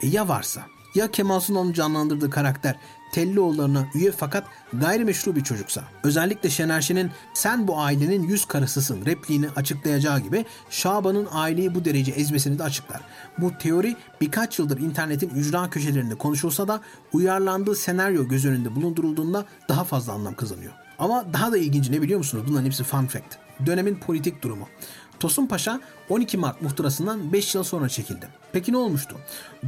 E 0.03 0.07
ya 0.07 0.29
varsa? 0.29 0.62
Ya 0.95 1.11
Kemal 1.11 1.41
Sunal'ın 1.41 1.73
canlandırdığı 1.73 2.31
karakter 2.31 2.77
Tellioğullarına 3.15 3.87
üye 3.95 4.12
fakat 4.12 4.45
gayrimeşru 4.73 5.37
bir 5.37 5.45
çocuksa. 5.45 5.85
Özellikle 6.05 6.51
Şener 6.51 6.81
Şen'in 6.81 7.11
sen 7.35 7.69
bu 7.69 7.79
ailenin 7.79 8.23
yüz 8.23 8.45
karısısın 8.45 9.07
repliğini 9.07 9.49
açıklayacağı 9.57 10.21
gibi 10.21 10.45
Şaban'ın 10.71 11.29
aileyi 11.33 11.75
bu 11.75 11.85
derece 11.85 12.12
ezmesini 12.12 12.59
de 12.59 12.62
açıklar. 12.62 13.01
Bu 13.39 13.59
teori 13.59 13.97
birkaç 14.21 14.59
yıldır 14.59 14.81
internetin 14.81 15.29
ücra 15.29 15.71
köşelerinde 15.71 16.15
konuşulsa 16.15 16.69
da 16.69 16.81
uyarlandığı 17.12 17.75
senaryo 17.75 18.29
göz 18.29 18.45
önünde 18.45 18.75
bulundurulduğunda 18.77 19.45
daha 19.69 19.85
fazla 19.85 20.12
anlam 20.12 20.35
kazanıyor. 20.35 20.73
Ama 20.99 21.25
daha 21.33 21.53
da 21.53 21.59
ilginci 21.59 21.93
ne 21.93 22.03
biliyor 22.03 22.19
musunuz? 22.19 22.45
Bunların 22.49 22.67
hepsi 22.67 22.85
fun 22.85 23.07
fact. 23.07 23.35
Dönemin 23.67 23.95
politik 23.95 24.43
durumu. 24.43 24.69
Tosun 25.21 25.47
Paşa 25.47 25.81
12 26.09 26.37
Mart 26.37 26.62
muhtırasından 26.62 27.33
5 27.33 27.55
yıl 27.55 27.62
sonra 27.62 27.89
çekildi. 27.89 28.29
Peki 28.53 28.73
ne 28.73 28.77
olmuştu? 28.77 29.17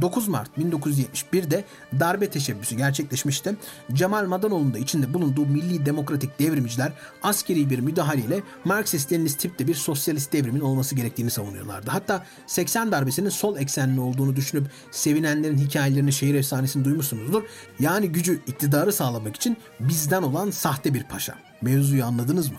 9 0.01 0.27
Mart 0.27 0.57
1971'de 0.57 1.63
darbe 1.99 2.29
teşebbüsü 2.29 2.75
gerçekleşmişti. 2.75 3.55
Cemal 3.93 4.25
Madanoğlu'nun 4.25 4.73
da 4.73 4.77
içinde 4.77 5.13
bulunduğu 5.13 5.45
Milli 5.45 5.85
Demokratik 5.85 6.39
Devrimciler 6.39 6.91
askeri 7.23 7.69
bir 7.69 7.79
müdahaleyle 7.79 8.43
Marksist-Leninist 8.65 9.37
tipte 9.37 9.67
bir 9.67 9.75
sosyalist 9.75 10.33
devrimin 10.33 10.59
olması 10.59 10.95
gerektiğini 10.95 11.29
savunuyorlardı. 11.29 11.91
Hatta 11.91 12.25
80 12.47 12.91
darbesinin 12.91 13.29
sol 13.29 13.57
eksenli 13.57 13.99
olduğunu 13.99 14.35
düşünüp 14.35 14.67
sevinenlerin 14.91 15.57
hikayelerini 15.57 16.13
şehir 16.13 16.35
efsanesini 16.35 16.85
duymuşsunuzdur. 16.85 17.43
Yani 17.79 18.09
gücü 18.09 18.41
iktidarı 18.47 18.93
sağlamak 18.93 19.35
için 19.35 19.57
bizden 19.79 20.23
olan 20.23 20.51
sahte 20.51 20.93
bir 20.93 21.03
paşa. 21.03 21.35
Mevzuyu 21.61 22.05
anladınız 22.05 22.51
mı? 22.51 22.57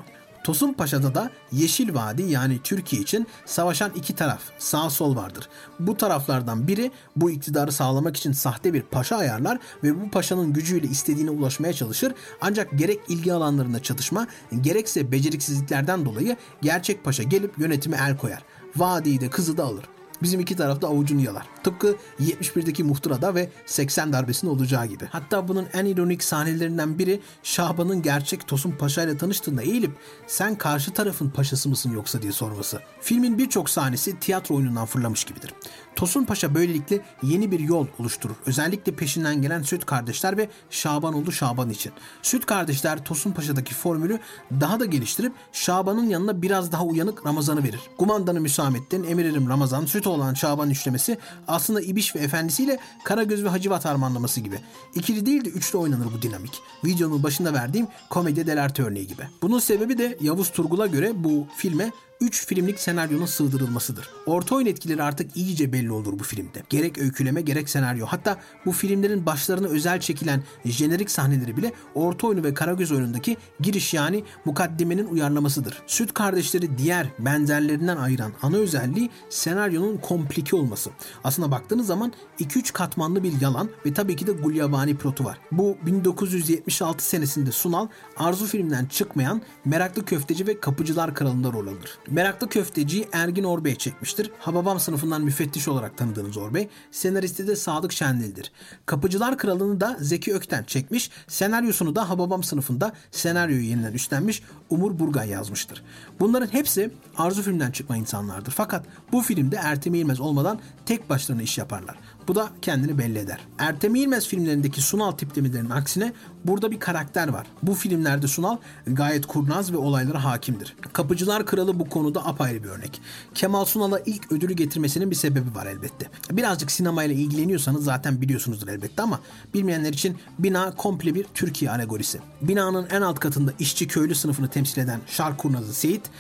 Tosun 0.49 0.73
Paşa'da 0.73 1.15
da 1.15 1.31
Yeşil 1.53 1.95
Vadi 1.95 2.23
yani 2.23 2.59
Türkiye 2.65 3.03
için 3.03 3.27
savaşan 3.47 3.93
iki 3.95 4.15
taraf 4.15 4.41
sağ 4.59 4.91
sol 4.91 5.17
vardır. 5.17 5.49
Bu 5.81 5.97
taraflardan 5.97 6.69
biri 6.69 6.91
bu 7.17 7.31
iktidarı 7.31 7.73
sağlamak 7.73 8.17
için 8.17 8.33
sahte 8.33 8.75
bir 8.75 8.83
paşa 8.83 9.17
ayarlar 9.17 9.59
ve 9.85 10.01
bu 10.01 10.11
paşanın 10.11 10.53
gücüyle 10.53 10.87
istediğine 10.87 11.31
ulaşmaya 11.31 11.73
çalışır. 11.73 12.15
Ancak 12.41 12.79
gerek 12.79 13.01
ilgi 13.09 13.33
alanlarında 13.33 13.83
çatışma 13.83 14.27
gerekse 14.61 15.13
beceriksizliklerden 15.13 16.05
dolayı 16.05 16.37
gerçek 16.63 17.05
paşa 17.05 17.23
gelip 17.23 17.59
yönetime 17.59 17.97
el 18.09 18.17
koyar. 18.17 18.43
Vadiyi 18.77 19.21
de 19.21 19.31
kızı 19.31 19.57
da 19.57 19.65
alır. 19.65 19.85
Bizim 20.23 20.41
iki 20.41 20.57
tarafta 20.57 20.89
avucunu 20.89 21.21
yalar. 21.21 21.47
Tıpkı 21.65 21.97
71'deki 22.21 22.85
muhtırada 22.85 23.35
ve 23.35 23.51
80 23.67 24.13
darbesinde 24.13 24.51
olacağı 24.51 24.87
gibi. 24.87 25.05
Hatta 25.11 25.49
bunun 25.49 25.67
en 25.73 25.85
ironik 25.85 26.25
sahnelerinden 26.25 26.99
biri 26.99 27.21
Şahban'ın 27.43 28.03
gerçek 28.03 28.49
Tosun 28.49 28.71
Paşa 28.71 29.03
ile 29.03 29.17
tanıştığında 29.17 29.63
eğilip 29.63 29.93
sen 30.27 30.59
karşı 30.59 30.93
tarafın 30.93 31.31
paşası 31.31 31.69
mısın 31.69 31.93
yoksa 31.93 32.23
diye 32.23 32.33
sorması. 32.33 32.81
Filmin 33.01 33.39
birçok 33.39 33.71
sahnesi 33.71 34.19
tiyatro 34.19 34.55
oyunundan 34.55 34.87
fırlamış 34.87 35.25
gibidir. 35.25 35.55
Tosun 35.97 36.25
Paşa 36.25 36.55
böylelikle 36.55 37.01
yeni 37.23 37.51
bir 37.51 37.61
yol 37.61 37.87
oluşturur. 37.99 38.35
Özellikle 38.47 38.93
peşinden 38.93 39.43
gelen 39.43 39.63
Süt 39.63 39.87
kardeşler 39.87 40.37
ve 40.37 40.49
Şabanoğlu 40.71 41.33
Şaban 41.33 41.71
için. 41.71 41.93
Süt 42.23 42.47
kardeşler 42.47 43.05
Tosun 43.05 43.33
Paşa'daki 43.33 43.75
formülü 43.75 44.19
daha 44.61 44.81
da 44.81 44.85
geliştirip 44.85 45.33
Şaban'ın 45.53 46.09
yanına 46.09 46.43
biraz 46.43 46.73
daha 46.73 46.85
uyanık 46.85 47.27
Ramazan'ı 47.27 47.65
verir. 47.65 47.81
Kumandanı 47.99 48.41
Müsamettin, 48.41 49.05
Emiririm 49.05 49.49
Ramazan, 49.49 49.87
Süt 49.87 50.07
olan 50.11 50.35
Şaban 50.35 50.71
üçlemesi 50.71 51.19
aslında 51.49 51.81
İbiş 51.81 52.17
ve 52.17 52.21
Efendisiyle 52.21 52.79
Karagöz 53.05 53.45
ve 53.45 53.49
Hacivat 53.49 53.85
harmanlaması 53.85 54.41
gibi. 54.41 54.61
İkili 54.95 55.27
değil 55.27 55.45
de 55.45 55.49
üçlü 55.49 55.79
oynanır 55.79 56.07
bu 56.15 56.23
dinamik. 56.23 56.63
Videonun 56.85 57.23
başında 57.23 57.55
verdiğim 57.55 57.87
komedi 58.11 58.47
delerte 58.47 58.83
örneği 58.83 59.07
gibi. 59.07 59.23
Bunun 59.43 59.59
sebebi 59.59 59.99
de 59.99 60.19
Yavuz 60.21 60.51
Turgul'a 60.51 60.87
göre 60.87 61.13
bu 61.15 61.47
filme 61.57 61.93
3 62.21 62.47
filmlik 62.47 62.81
senaryonun 62.81 63.27
sığdırılmasıdır. 63.27 64.11
Orta 64.27 64.55
oyun 64.55 64.67
etkileri 64.67 65.03
artık 65.03 65.37
iyice 65.37 65.73
belli 65.73 65.93
olur 65.93 66.19
bu 66.19 66.25
filmde. 66.25 66.63
Gerek 66.69 66.99
öyküleme 66.99 67.41
gerek 67.41 67.69
senaryo. 67.69 68.07
Hatta 68.07 68.39
bu 68.67 68.73
filmlerin 68.73 69.27
başlarına 69.27 69.67
özel 69.67 70.01
çekilen 70.01 70.43
jenerik 70.65 71.11
sahneleri 71.11 71.57
bile 71.57 71.73
orta 71.95 72.27
oyunu 72.27 72.45
ve 72.45 72.55
Karagöz 72.55 72.93
oyunundaki 72.93 73.37
giriş 73.61 73.95
yani 73.95 74.25
mukaddimenin 74.45 75.07
uyarlamasıdır. 75.07 75.83
Süt 75.87 76.15
kardeşleri 76.15 76.79
diğer 76.79 77.07
benzerlerinden 77.19 77.97
ayıran 77.97 78.33
ana 78.43 78.57
özelliği 78.57 79.11
senaryonun 79.31 79.97
komplike 79.97 80.57
olması. 80.57 80.91
Aslında 81.25 81.51
baktığınız 81.51 81.87
zaman 81.87 82.13
2-3 82.41 82.73
katmanlı 82.73 83.23
bir 83.23 83.41
yalan 83.41 83.71
ve 83.87 83.95
tabii 83.95 84.17
ki 84.17 84.27
de 84.27 84.33
Gulyabani 84.33 84.97
plotu 84.97 85.25
var. 85.25 85.39
Bu 85.53 85.77
1976 85.87 87.05
senesinde 87.05 87.53
Sunal 87.53 87.89
Arzu 88.17 88.47
filminden 88.47 88.87
çıkmayan 88.87 89.43
Meraklı 89.65 90.05
Köfteci 90.05 90.47
ve 90.47 90.61
Kapıcılar 90.61 91.15
Kralı'nda 91.15 91.53
rol 91.53 91.67
alır. 91.67 91.99
Meraklı 92.11 92.49
Köfteci'yi 92.49 93.09
Ergin 93.13 93.45
Orbey 93.45 93.75
çekmiştir. 93.75 94.31
Hababam 94.39 94.81
sınıfından 94.81 95.23
müfettiş 95.23 95.69
olarak 95.69 95.99
tanıdığınız 95.99 96.37
Orbey. 96.37 96.69
Senaristi 96.91 97.47
de 97.47 97.57
Sadık 97.57 97.93
Şendil'dir. 97.93 98.53
Kapıcılar 98.87 99.39
Kralı'nı 99.39 99.81
da 99.81 99.97
Zeki 100.01 100.35
Ökten 100.35 100.65
çekmiş. 100.65 101.11
Senaryosunu 101.27 101.97
da 101.97 102.09
Hababam 102.09 102.43
sınıfında 102.43 102.93
senaryoyu 103.11 103.63
yeniden 103.63 103.93
üstlenmiş 103.93 104.43
Umur 104.71 104.99
Burgay 104.99 105.29
yazmıştır. 105.29 105.83
Bunların 106.21 106.53
hepsi 106.53 106.91
Arzu 107.17 107.43
filmden 107.43 107.71
çıkma 107.71 107.97
insanlardır. 107.97 108.53
Fakat 108.53 108.87
bu 109.13 109.23
filmde 109.23 109.57
Ertem 109.57 109.95
İlmez 109.95 110.21
olmadan 110.21 110.61
tek 110.87 111.11
başlarına 111.11 111.43
iş 111.43 111.59
yaparlar. 111.59 111.97
Bu 112.29 112.35
da 112.35 112.49
kendini 112.63 112.99
belli 112.99 113.19
eder. 113.19 113.39
Ertem 113.59 113.95
İlmez 113.95 114.29
filmlerindeki 114.29 114.83
Sunal 114.83 115.11
tiplemelerinin 115.11 115.71
aksine 115.71 116.13
burada 116.45 116.71
bir 116.71 116.81
karakter 116.81 117.29
var. 117.29 117.47
Bu 117.63 117.75
filmlerde 117.75 118.29
Sunal 118.29 118.57
gayet 118.87 119.27
kurnaz 119.27 119.73
ve 119.73 119.77
olaylara 119.77 120.25
hakimdir. 120.25 120.77
Kapıcılar 120.93 121.47
Kralı 121.47 121.81
bu 121.81 121.89
konuda 121.89 122.27
apayrı 122.27 122.65
bir 122.65 122.69
örnek. 122.69 123.01
Kemal 123.35 123.65
Sunal'a 123.65 123.99
ilk 124.07 124.33
ödülü 124.33 124.53
getirmesinin 124.53 125.11
bir 125.11 125.17
sebebi 125.17 125.55
var 125.55 125.67
elbette. 125.67 126.11
Birazcık 126.31 126.71
sinemayla 126.71 127.15
ilgileniyorsanız 127.15 127.85
zaten 127.85 128.21
biliyorsunuzdur 128.21 128.69
elbette 128.69 129.03
ama 129.03 129.21
bilmeyenler 129.55 129.93
için 129.93 130.17
bina 130.39 130.75
komple 130.75 131.15
bir 131.15 131.27
Türkiye 131.35 131.71
alegorisi. 131.71 132.21
Binanın 132.43 132.87
en 132.91 133.01
alt 133.01 133.19
katında 133.21 133.53
işçi 133.59 133.87
köylü 133.87 134.15
sınıfını 134.15 134.49
temsil 134.49 134.83
eden 134.83 135.01
şark 135.07 135.39
kurnazı 135.39 135.75
Seyit, 135.75 136.11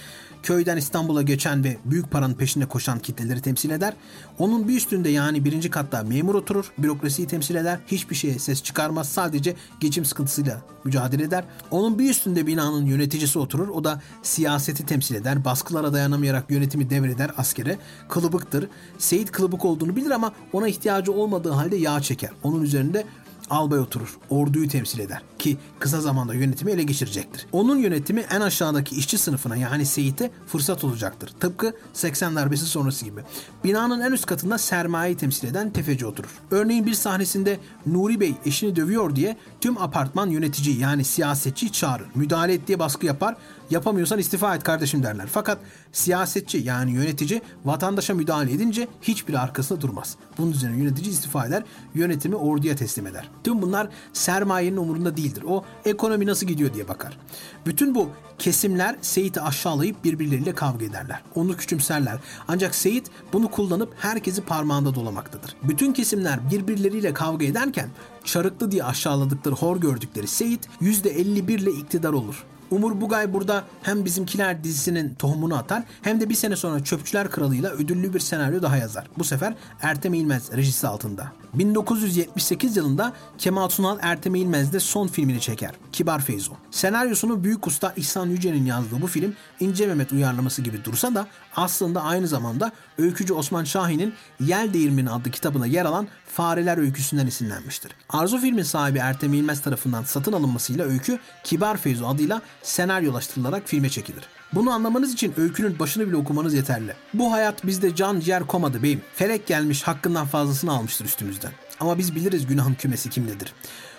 köyden 0.42 0.76
İstanbul'a 0.76 1.22
geçen 1.22 1.64
ve 1.64 1.76
büyük 1.84 2.10
paranın 2.10 2.34
peşinde 2.34 2.66
koşan 2.66 2.98
kitleleri 2.98 3.40
temsil 3.40 3.70
eder. 3.70 3.94
Onun 4.38 4.68
bir 4.68 4.76
üstünde 4.76 5.08
yani 5.08 5.44
birinci 5.44 5.70
katta 5.70 6.02
memur 6.02 6.34
oturur, 6.34 6.72
bürokrasiyi 6.78 7.28
temsil 7.28 7.54
eder, 7.54 7.78
hiçbir 7.86 8.16
şeye 8.16 8.38
ses 8.38 8.62
çıkarmaz, 8.62 9.08
sadece 9.08 9.54
geçim 9.80 10.04
sıkıntısıyla 10.04 10.62
mücadele 10.84 11.22
eder. 11.22 11.44
Onun 11.70 11.98
bir 11.98 12.10
üstünde 12.10 12.46
binanın 12.46 12.86
yöneticisi 12.86 13.38
oturur, 13.38 13.68
o 13.68 13.84
da 13.84 14.02
siyaseti 14.22 14.86
temsil 14.86 15.14
eder, 15.14 15.44
baskılara 15.44 15.92
dayanamayarak 15.92 16.50
yönetimi 16.50 16.90
devreder 16.90 17.30
askere, 17.36 17.78
kılıbıktır. 18.08 18.68
Seyit 18.98 19.32
kılıbık 19.32 19.64
olduğunu 19.64 19.96
bilir 19.96 20.10
ama 20.10 20.32
ona 20.52 20.68
ihtiyacı 20.68 21.12
olmadığı 21.12 21.50
halde 21.50 21.76
yağ 21.76 22.00
çeker. 22.00 22.30
Onun 22.42 22.62
üzerinde 22.62 23.04
albay 23.50 23.78
oturur, 23.78 24.18
orduyu 24.30 24.68
temsil 24.68 24.98
eder. 24.98 25.22
ki 25.38 25.56
kısa 25.78 26.00
zamanda 26.00 26.34
yönetimi 26.34 26.72
ele 26.72 26.82
geçirecektir. 26.82 27.46
Onun 27.52 27.76
yönetimi 27.76 28.20
en 28.20 28.40
aşağıdaki 28.40 28.96
işçi 28.96 29.18
sınıfına 29.18 29.56
yani 29.56 29.86
Seyit'e 29.86 30.30
fırsat 30.46 30.84
olacaktır. 30.84 31.32
Tıpkı 31.40 31.72
80 31.92 32.36
darbesi 32.36 32.66
sonrası 32.66 33.04
gibi. 33.04 33.20
Binanın 33.64 34.00
en 34.00 34.12
üst 34.12 34.26
katında 34.26 34.58
sermayeyi 34.58 35.16
temsil 35.16 35.48
eden 35.48 35.70
tefeci 35.70 36.06
oturur. 36.06 36.28
Örneğin 36.50 36.86
bir 36.86 36.94
sahnesinde 36.94 37.58
Nuri 37.86 38.20
Bey 38.20 38.34
eşini 38.46 38.76
dövüyor 38.76 39.16
diye 39.16 39.36
tüm 39.60 39.78
apartman 39.78 40.30
yönetici 40.30 40.78
yani 40.78 41.04
siyasetçi 41.04 41.72
çağırır. 41.72 42.06
Müdahale 42.14 42.54
et 42.54 42.66
diye 42.66 42.78
baskı 42.78 43.06
yapar. 43.06 43.36
Yapamıyorsan 43.70 44.18
istifa 44.18 44.54
et 44.54 44.62
kardeşim 44.62 45.02
derler. 45.02 45.26
Fakat 45.32 45.58
siyasetçi 45.92 46.58
yani 46.58 46.92
yönetici 46.92 47.42
vatandaşa 47.64 48.14
müdahale 48.14 48.52
edince 48.52 48.88
hiçbir 49.02 49.34
arkasında 49.34 49.80
durmaz. 49.80 50.16
Bunun 50.38 50.50
üzerine 50.50 50.76
yönetici 50.76 51.10
istifa 51.10 51.46
eder, 51.46 51.62
yönetimi 51.94 52.36
orduya 52.36 52.76
teslim 52.76 53.06
eder. 53.06 53.30
Tüm 53.44 53.62
bunlar 53.62 53.88
sermayenin 54.12 54.76
umurunda 54.76 55.16
değildir. 55.16 55.44
O 55.48 55.64
ekonomi 55.84 56.26
nasıl 56.26 56.46
gidiyor 56.46 56.74
diye 56.74 56.88
bakar. 56.88 57.18
Bütün 57.66 57.94
bu 57.94 58.10
kesimler 58.38 58.96
Seyit'i 59.00 59.40
aşağılayıp 59.40 60.04
birbirleriyle 60.04 60.54
kavga 60.54 60.84
ederler. 60.84 61.22
Onu 61.34 61.56
küçümserler. 61.56 62.18
Ancak 62.48 62.74
Seyit 62.74 63.10
bunu 63.32 63.50
kullanıp 63.50 63.94
herkesi 63.98 64.42
parmağında 64.42 64.94
dolamaktadır. 64.94 65.56
Bütün 65.62 65.92
kesimler 65.92 66.50
birbirleriyle 66.50 67.14
kavga 67.14 67.46
ederken 67.46 67.88
çarıklı 68.24 68.70
diye 68.70 68.84
aşağıladıkları 68.84 69.54
hor 69.54 69.76
gördükleri 69.76 70.26
Seyit 70.26 70.68
%51 70.80 71.52
ile 71.52 71.70
iktidar 71.70 72.12
olur. 72.12 72.44
Umur 72.70 73.00
Bugay 73.00 73.32
burada 73.32 73.64
hem 73.82 74.04
Bizimkiler 74.04 74.64
dizisinin 74.64 75.14
tohumunu 75.14 75.56
atar 75.56 75.82
hem 76.02 76.20
de 76.20 76.28
bir 76.28 76.34
sene 76.34 76.56
sonra 76.56 76.84
Çöpçüler 76.84 77.30
Kralı'yla 77.30 77.70
ödüllü 77.70 78.14
bir 78.14 78.20
senaryo 78.20 78.62
daha 78.62 78.76
yazar. 78.76 79.06
Bu 79.18 79.24
sefer 79.24 79.54
Ertem 79.82 80.14
İlmez 80.14 80.52
rejisi 80.52 80.86
altında. 80.86 81.32
1978 81.54 82.76
yılında 82.76 83.12
Kemal 83.38 83.68
Sunal 83.68 83.98
Ertem 84.02 84.34
İlmez'de 84.34 84.80
son 84.80 85.06
filmini 85.06 85.40
çeker. 85.40 85.70
Kibar 85.92 86.20
Feyzo. 86.20 86.52
Senaryosunu 86.70 87.44
büyük 87.44 87.66
usta 87.66 87.92
İhsan 87.96 88.26
Yüce'nin 88.26 88.66
yazdığı 88.66 89.02
bu 89.02 89.06
film 89.06 89.34
İnce 89.60 89.86
Mehmet 89.86 90.12
uyarlaması 90.12 90.62
gibi 90.62 90.84
dursa 90.84 91.14
da 91.14 91.26
aslında 91.56 92.02
aynı 92.02 92.28
zamanda 92.28 92.72
öykücü 92.98 93.34
Osman 93.34 93.64
Şahin'in 93.64 94.14
Yel 94.40 94.74
Değirmeni 94.74 95.10
adlı 95.10 95.30
kitabına 95.30 95.66
yer 95.66 95.84
alan 95.84 96.08
Fareler 96.38 96.78
öyküsünden 96.78 97.26
esinlenmiştir. 97.26 97.92
Arzu 98.08 98.38
filmin 98.38 98.62
sahibi 98.62 98.98
Ertem 98.98 99.34
İlmez 99.34 99.60
tarafından 99.60 100.02
satın 100.02 100.32
alınmasıyla 100.32 100.84
öykü 100.84 101.18
Kibar 101.44 101.76
Feyzo 101.76 102.06
adıyla 102.06 102.42
senaryolaştırılarak 102.62 103.62
filme 103.68 103.88
çekilir. 103.88 104.24
Bunu 104.52 104.70
anlamanız 104.70 105.12
için 105.12 105.34
öykünün 105.36 105.78
başını 105.78 106.08
bile 106.08 106.16
okumanız 106.16 106.54
yeterli. 106.54 106.94
Bu 107.14 107.32
hayat 107.32 107.66
bizde 107.66 107.94
can 107.94 108.20
ciğer 108.20 108.46
komadı 108.46 108.82
beyim. 108.82 109.02
Felek 109.14 109.46
gelmiş 109.46 109.82
hakkından 109.82 110.26
fazlasını 110.26 110.72
almıştır 110.72 111.04
üstümüzden. 111.04 111.52
Ama 111.80 111.98
biz 111.98 112.14
biliriz 112.14 112.46
günahın 112.46 112.74
kümesi 112.74 113.10
kimdedir. 113.10 113.52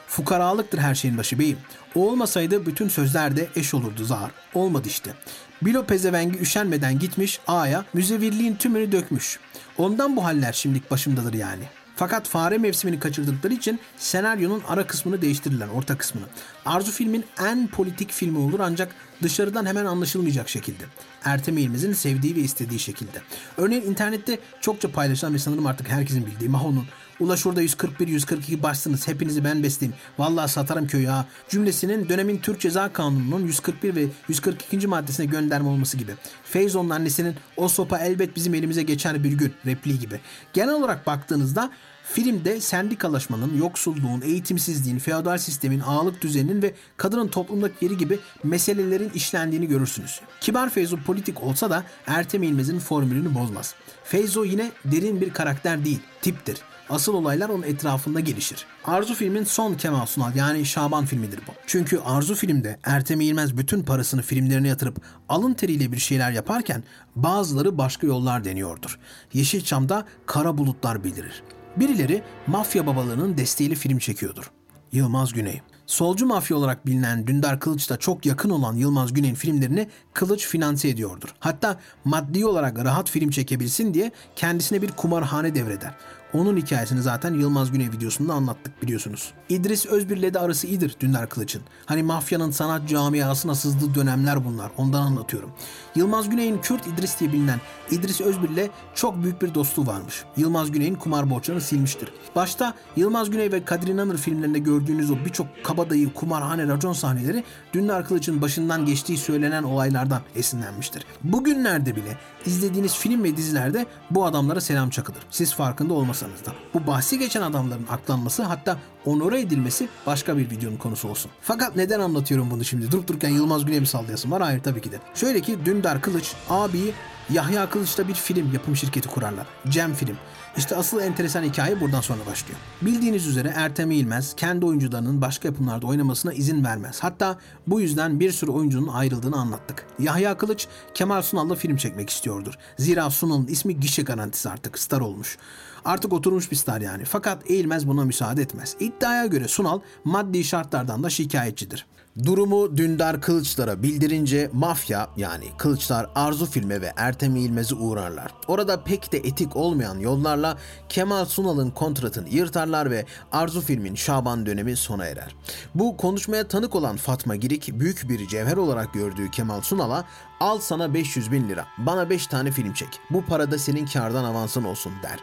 Fukaralıktır 0.07 0.77
her 0.77 0.95
şeyin 0.95 1.17
başı 1.17 1.39
beyim. 1.39 1.57
O 1.95 2.09
olmasaydı 2.09 2.65
bütün 2.65 2.89
sözlerde 2.89 3.47
eş 3.55 3.73
olurdu 3.73 4.05
zar. 4.05 4.31
Olmadı 4.53 4.87
işte. 4.87 5.13
Bilo 5.61 5.85
pezevengi 5.85 6.39
üşenmeden 6.39 6.99
gitmiş 6.99 7.39
A'ya 7.47 7.85
müzevirliğin 7.93 8.55
tümünü 8.55 8.91
dökmüş. 8.91 9.39
Ondan 9.77 10.15
bu 10.15 10.25
haller 10.25 10.53
şimdilik 10.53 10.91
başımdadır 10.91 11.33
yani. 11.33 11.63
Fakat 11.99 12.27
fare 12.27 12.57
mevsimini 12.57 12.99
kaçırdıkları 12.99 13.53
için 13.53 13.79
senaryonun 13.97 14.61
ara 14.67 14.87
kısmını 14.87 15.21
değiştirirler, 15.21 15.67
orta 15.67 15.97
kısmını. 15.97 16.25
Arzu 16.65 16.91
filmin 16.91 17.25
en 17.39 17.67
politik 17.67 18.11
filmi 18.11 18.37
olur 18.37 18.59
ancak 18.59 18.95
dışarıdan 19.23 19.65
hemen 19.65 19.85
anlaşılmayacak 19.85 20.49
şekilde. 20.49 20.83
Ertem 21.23 21.57
İlmez'in 21.57 21.93
sevdiği 21.93 22.35
ve 22.35 22.39
istediği 22.39 22.79
şekilde. 22.79 23.21
Örneğin 23.57 23.81
internette 23.81 24.39
çokça 24.61 24.91
paylaşılan 24.91 25.33
ve 25.33 25.39
sanırım 25.39 25.65
artık 25.65 25.89
herkesin 25.89 26.25
bildiği 26.25 26.49
Maho'nun 26.49 26.85
Ulaş 27.19 27.45
orada 27.45 27.63
141-142 27.63 28.63
başsınız 28.63 29.07
hepinizi 29.07 29.43
ben 29.43 29.63
besleyeyim. 29.63 29.97
Vallahi 30.17 30.51
satarım 30.51 30.87
köyü 30.87 31.07
ha. 31.07 31.25
Cümlesinin 31.49 32.09
dönemin 32.09 32.37
Türk 32.37 32.59
Ceza 32.59 32.93
Kanunu'nun 32.93 33.47
141 33.47 33.95
ve 33.95 34.05
142. 34.27 34.87
maddesine 34.87 35.25
gönderme 35.25 35.69
olması 35.69 35.97
gibi. 35.97 36.11
Feyzo'nun 36.43 36.89
annesinin 36.89 37.35
o 37.57 37.67
sopa 37.67 37.97
elbet 37.97 38.35
bizim 38.35 38.53
elimize 38.53 38.83
geçer 38.83 39.23
bir 39.23 39.31
gün 39.31 39.53
repliği 39.65 39.99
gibi. 39.99 40.19
Genel 40.53 40.73
olarak 40.73 41.07
baktığınızda 41.07 41.71
Filmde 42.13 42.61
sendikalaşmanın, 42.61 43.57
yoksulluğun, 43.57 44.21
eğitimsizliğin, 44.21 44.99
feodal 44.99 45.37
sistemin, 45.37 45.79
ağalık 45.79 46.21
düzeninin 46.21 46.61
ve 46.61 46.73
kadının 46.97 47.27
toplumdaki 47.27 47.85
yeri 47.85 47.97
gibi 47.97 48.19
meselelerin 48.43 49.09
işlendiğini 49.09 49.67
görürsünüz. 49.67 50.21
Kibar 50.41 50.69
Feyzo 50.69 50.97
politik 50.97 51.43
olsa 51.43 51.69
da 51.69 51.83
Ertem 52.07 52.43
İlmez'in 52.43 52.79
formülünü 52.79 53.35
bozmaz. 53.35 53.75
Feyzo 54.03 54.43
yine 54.43 54.71
derin 54.85 55.21
bir 55.21 55.29
karakter 55.29 55.85
değil, 55.85 55.99
tiptir. 56.21 56.57
Asıl 56.89 57.13
olaylar 57.13 57.49
onun 57.49 57.63
etrafında 57.63 58.19
gelişir. 58.19 58.65
Arzu 58.85 59.13
filmin 59.13 59.43
son 59.43 59.73
Kemal 59.73 60.05
Sunal 60.05 60.35
yani 60.35 60.65
Şaban 60.65 61.05
filmidir 61.05 61.39
bu. 61.47 61.51
Çünkü 61.67 61.99
Arzu 61.99 62.35
filmde 62.35 62.79
Ertem 62.83 63.21
İlmez 63.21 63.57
bütün 63.57 63.83
parasını 63.83 64.21
filmlerine 64.21 64.67
yatırıp 64.67 65.01
alın 65.29 65.53
teriyle 65.53 65.91
bir 65.91 65.97
şeyler 65.97 66.31
yaparken 66.31 66.83
bazıları 67.15 67.77
başka 67.77 68.07
yollar 68.07 68.43
deniyordur. 68.43 68.99
Yeşilçam'da 69.33 70.05
kara 70.25 70.57
bulutlar 70.57 71.03
belirir. 71.03 71.43
Birileri 71.77 72.23
mafya 72.47 72.87
babalığının 72.87 73.37
desteğiyle 73.37 73.75
film 73.75 73.99
çekiyordur. 73.99 74.51
Yılmaz 74.91 75.33
Güney. 75.33 75.61
Solcu 75.85 76.25
mafya 76.25 76.57
olarak 76.57 76.85
bilinen 76.85 77.27
Dündar 77.27 77.59
Kılıç 77.59 77.89
da 77.89 77.97
çok 77.97 78.25
yakın 78.25 78.49
olan 78.49 78.75
Yılmaz 78.75 79.13
Güney'in 79.13 79.35
filmlerini 79.35 79.87
Kılıç 80.13 80.47
finanse 80.47 80.89
ediyordur. 80.89 81.29
Hatta 81.39 81.79
maddi 82.05 82.45
olarak 82.45 82.83
rahat 82.85 83.09
film 83.09 83.29
çekebilsin 83.29 83.93
diye 83.93 84.11
kendisine 84.35 84.81
bir 84.81 84.91
kumarhane 84.91 85.55
devreder. 85.55 85.93
Onun 86.33 86.57
hikayesini 86.57 87.01
zaten 87.01 87.33
Yılmaz 87.33 87.71
Güney 87.71 87.87
videosunda 87.87 88.33
anlattık 88.33 88.83
biliyorsunuz. 88.83 89.33
İdris 89.49 89.85
Özbir'le 89.85 90.33
de 90.33 90.39
arası 90.39 90.67
iyidir 90.67 90.95
Dündar 90.99 91.29
Kılıç'ın. 91.29 91.61
Hani 91.85 92.03
mafyanın 92.03 92.51
sanat 92.51 92.89
camiasına 92.89 93.55
sızdığı 93.55 93.95
dönemler 93.95 94.45
bunlar. 94.45 94.71
Ondan 94.77 95.01
anlatıyorum. 95.01 95.51
Yılmaz 95.95 96.29
Güney'in 96.29 96.57
Kürt 96.57 96.87
İdris 96.87 97.19
diye 97.19 97.33
bilinen 97.33 97.59
İdris 97.91 98.21
Özbir'le 98.21 98.69
çok 98.95 99.23
büyük 99.23 99.41
bir 99.41 99.53
dostluğu 99.53 99.87
varmış. 99.87 100.23
Yılmaz 100.37 100.71
Güney'in 100.71 100.95
kumar 100.95 101.29
borçlarını 101.29 101.61
silmiştir. 101.61 102.13
Başta 102.35 102.73
Yılmaz 102.95 103.29
Güney 103.29 103.51
ve 103.51 103.65
Kadir 103.65 103.87
İnanır 103.87 104.17
filmlerinde 104.17 104.59
gördüğünüz 104.59 105.11
o 105.11 105.15
birçok 105.25 105.47
kabadayı, 105.63 106.13
kumarhane, 106.13 106.67
racon 106.67 106.93
sahneleri 106.93 107.43
Dündar 107.73 108.07
Kılıç'ın 108.07 108.41
başından 108.41 108.85
geçtiği 108.85 109.17
söylenen 109.17 109.63
olaylardan 109.63 110.21
esinlenmiştir. 110.35 111.05
Bugünlerde 111.23 111.95
bile 111.95 112.17
izlediğiniz 112.45 112.95
film 112.95 113.23
ve 113.23 113.37
dizilerde 113.37 113.85
bu 114.11 114.25
adamlara 114.25 114.61
selam 114.61 114.89
çakılır. 114.89 115.19
Siz 115.29 115.53
farkında 115.53 115.93
olmasanız 116.23 116.45
da. 116.45 116.53
Bu 116.73 116.87
bahsi 116.87 117.19
geçen 117.19 117.41
adamların 117.41 117.85
aklanması 117.89 118.43
hatta 118.43 118.77
onore 119.05 119.41
edilmesi 119.41 119.89
başka 120.05 120.37
bir 120.37 120.49
videonun 120.49 120.77
konusu 120.77 121.09
olsun. 121.09 121.31
Fakat 121.41 121.75
neden 121.75 121.99
anlatıyorum 121.99 122.51
bunu 122.51 122.65
şimdi? 122.65 122.91
Durup 122.91 123.07
dururken 123.07 123.29
Yılmaz 123.29 123.65
Güney'e 123.65 123.79
mi 123.79 123.87
sallayasın 123.87 124.31
var? 124.31 124.41
Hayır 124.41 124.63
tabii 124.63 124.81
ki 124.81 124.91
de. 124.91 124.99
Şöyle 125.15 125.41
ki 125.41 125.65
Dündar 125.65 126.01
Kılıç 126.01 126.33
abi 126.49 126.93
Yahya 127.29 127.69
Kılıç'ta 127.69 128.07
bir 128.07 128.13
film 128.13 128.53
yapım 128.53 128.75
şirketi 128.75 129.07
kurarlar. 129.09 129.47
Cem 129.69 129.93
Film. 129.93 130.17
İşte 130.57 130.75
asıl 130.75 130.99
enteresan 130.99 131.43
hikaye 131.43 131.81
buradan 131.81 132.01
sonra 132.01 132.19
başlıyor. 132.31 132.59
Bildiğiniz 132.81 133.27
üzere 133.27 133.53
Ertem 133.55 133.91
İlmez 133.91 134.35
kendi 134.35 134.65
oyuncularının 134.65 135.21
başka 135.21 135.47
yapımlarda 135.47 135.87
oynamasına 135.87 136.33
izin 136.33 136.63
vermez. 136.63 136.99
Hatta 137.03 137.37
bu 137.67 137.81
yüzden 137.81 138.19
bir 138.19 138.31
sürü 138.31 138.51
oyuncunun 138.51 138.87
ayrıldığını 138.87 139.35
anlattık. 139.35 139.85
Yahya 139.99 140.37
Kılıç 140.37 140.67
Kemal 140.93 141.21
Sunal'la 141.21 141.55
film 141.55 141.77
çekmek 141.77 142.09
istiyordur. 142.09 142.53
Zira 142.77 143.09
Sunal'ın 143.09 143.47
ismi 143.47 143.79
gişe 143.79 144.01
garantisi 144.01 144.49
artık 144.49 144.79
star 144.79 145.01
olmuş. 145.01 145.37
Artık 145.85 146.13
oturmuş 146.13 146.51
bir 146.51 146.55
star 146.55 146.81
yani. 146.81 147.05
Fakat 147.05 147.51
Eğilmez 147.51 147.87
buna 147.87 148.05
müsaade 148.05 148.41
etmez. 148.41 148.75
İddiaya 148.79 149.25
göre 149.25 149.47
Sunal 149.47 149.79
maddi 150.03 150.43
şartlardan 150.43 151.03
da 151.03 151.09
şikayetçidir. 151.09 151.85
Durumu 152.25 152.77
Dündar 152.77 153.21
Kılıçlar'a 153.21 153.83
bildirince 153.83 154.49
mafya 154.53 155.09
yani 155.17 155.45
Kılıçlar 155.57 156.09
Arzu 156.15 156.45
filme 156.45 156.81
ve 156.81 156.93
Ertem 156.97 157.35
İlmez'i 157.35 157.75
uğrarlar. 157.75 158.33
Orada 158.47 158.83
pek 158.83 159.11
de 159.11 159.17
etik 159.17 159.55
olmayan 159.55 159.99
yollarla 159.99 160.57
Kemal 160.89 161.25
Sunal'ın 161.25 161.71
kontratını 161.71 162.29
yırtarlar 162.29 162.91
ve 162.91 163.05
Arzu 163.31 163.61
filmin 163.61 163.95
Şaban 163.95 164.45
dönemi 164.45 164.75
sona 164.75 165.05
erer. 165.05 165.35
Bu 165.75 165.97
konuşmaya 165.97 166.47
tanık 166.47 166.75
olan 166.75 166.97
Fatma 166.97 167.35
Girik 167.35 167.79
büyük 167.79 168.09
bir 168.09 168.27
cevher 168.27 168.57
olarak 168.57 168.93
gördüğü 168.93 169.31
Kemal 169.31 169.61
Sunal'a 169.61 170.05
al 170.39 170.59
sana 170.59 170.93
500 170.93 171.31
bin 171.31 171.49
lira 171.49 171.65
bana 171.77 172.09
5 172.09 172.27
tane 172.27 172.51
film 172.51 172.73
çek 172.73 172.99
bu 173.09 173.25
parada 173.25 173.57
senin 173.57 173.85
kardan 173.85 174.23
avansın 174.23 174.63
olsun 174.63 174.93
der. 175.03 175.19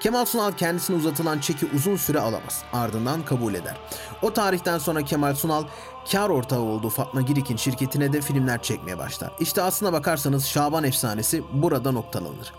Kemal 0.00 0.24
Sunal 0.24 0.52
kendisine 0.52 0.96
uzatılan 0.96 1.38
çeki 1.38 1.66
uzun 1.74 1.96
süre 1.96 2.20
alamaz 2.20 2.64
ardından 2.72 3.24
kabul 3.24 3.54
eder. 3.54 3.76
O 4.22 4.32
tarihten 4.32 4.78
sonra 4.78 5.02
Kemal 5.02 5.34
Sunal 5.34 5.64
kar 6.12 6.28
ortağı 6.28 6.60
olduğu 6.60 6.88
Fatma 6.88 7.20
Girik'in 7.20 7.56
şirketine 7.56 8.12
de 8.12 8.20
filmler 8.20 8.62
çekmeye 8.62 8.98
başlar. 8.98 9.32
İşte 9.40 9.62
aslına 9.62 9.92
bakarsanız 9.92 10.46
Şaban 10.46 10.84
efsanesi 10.84 11.42
burada 11.52 11.92
noktalanır. 11.92 12.52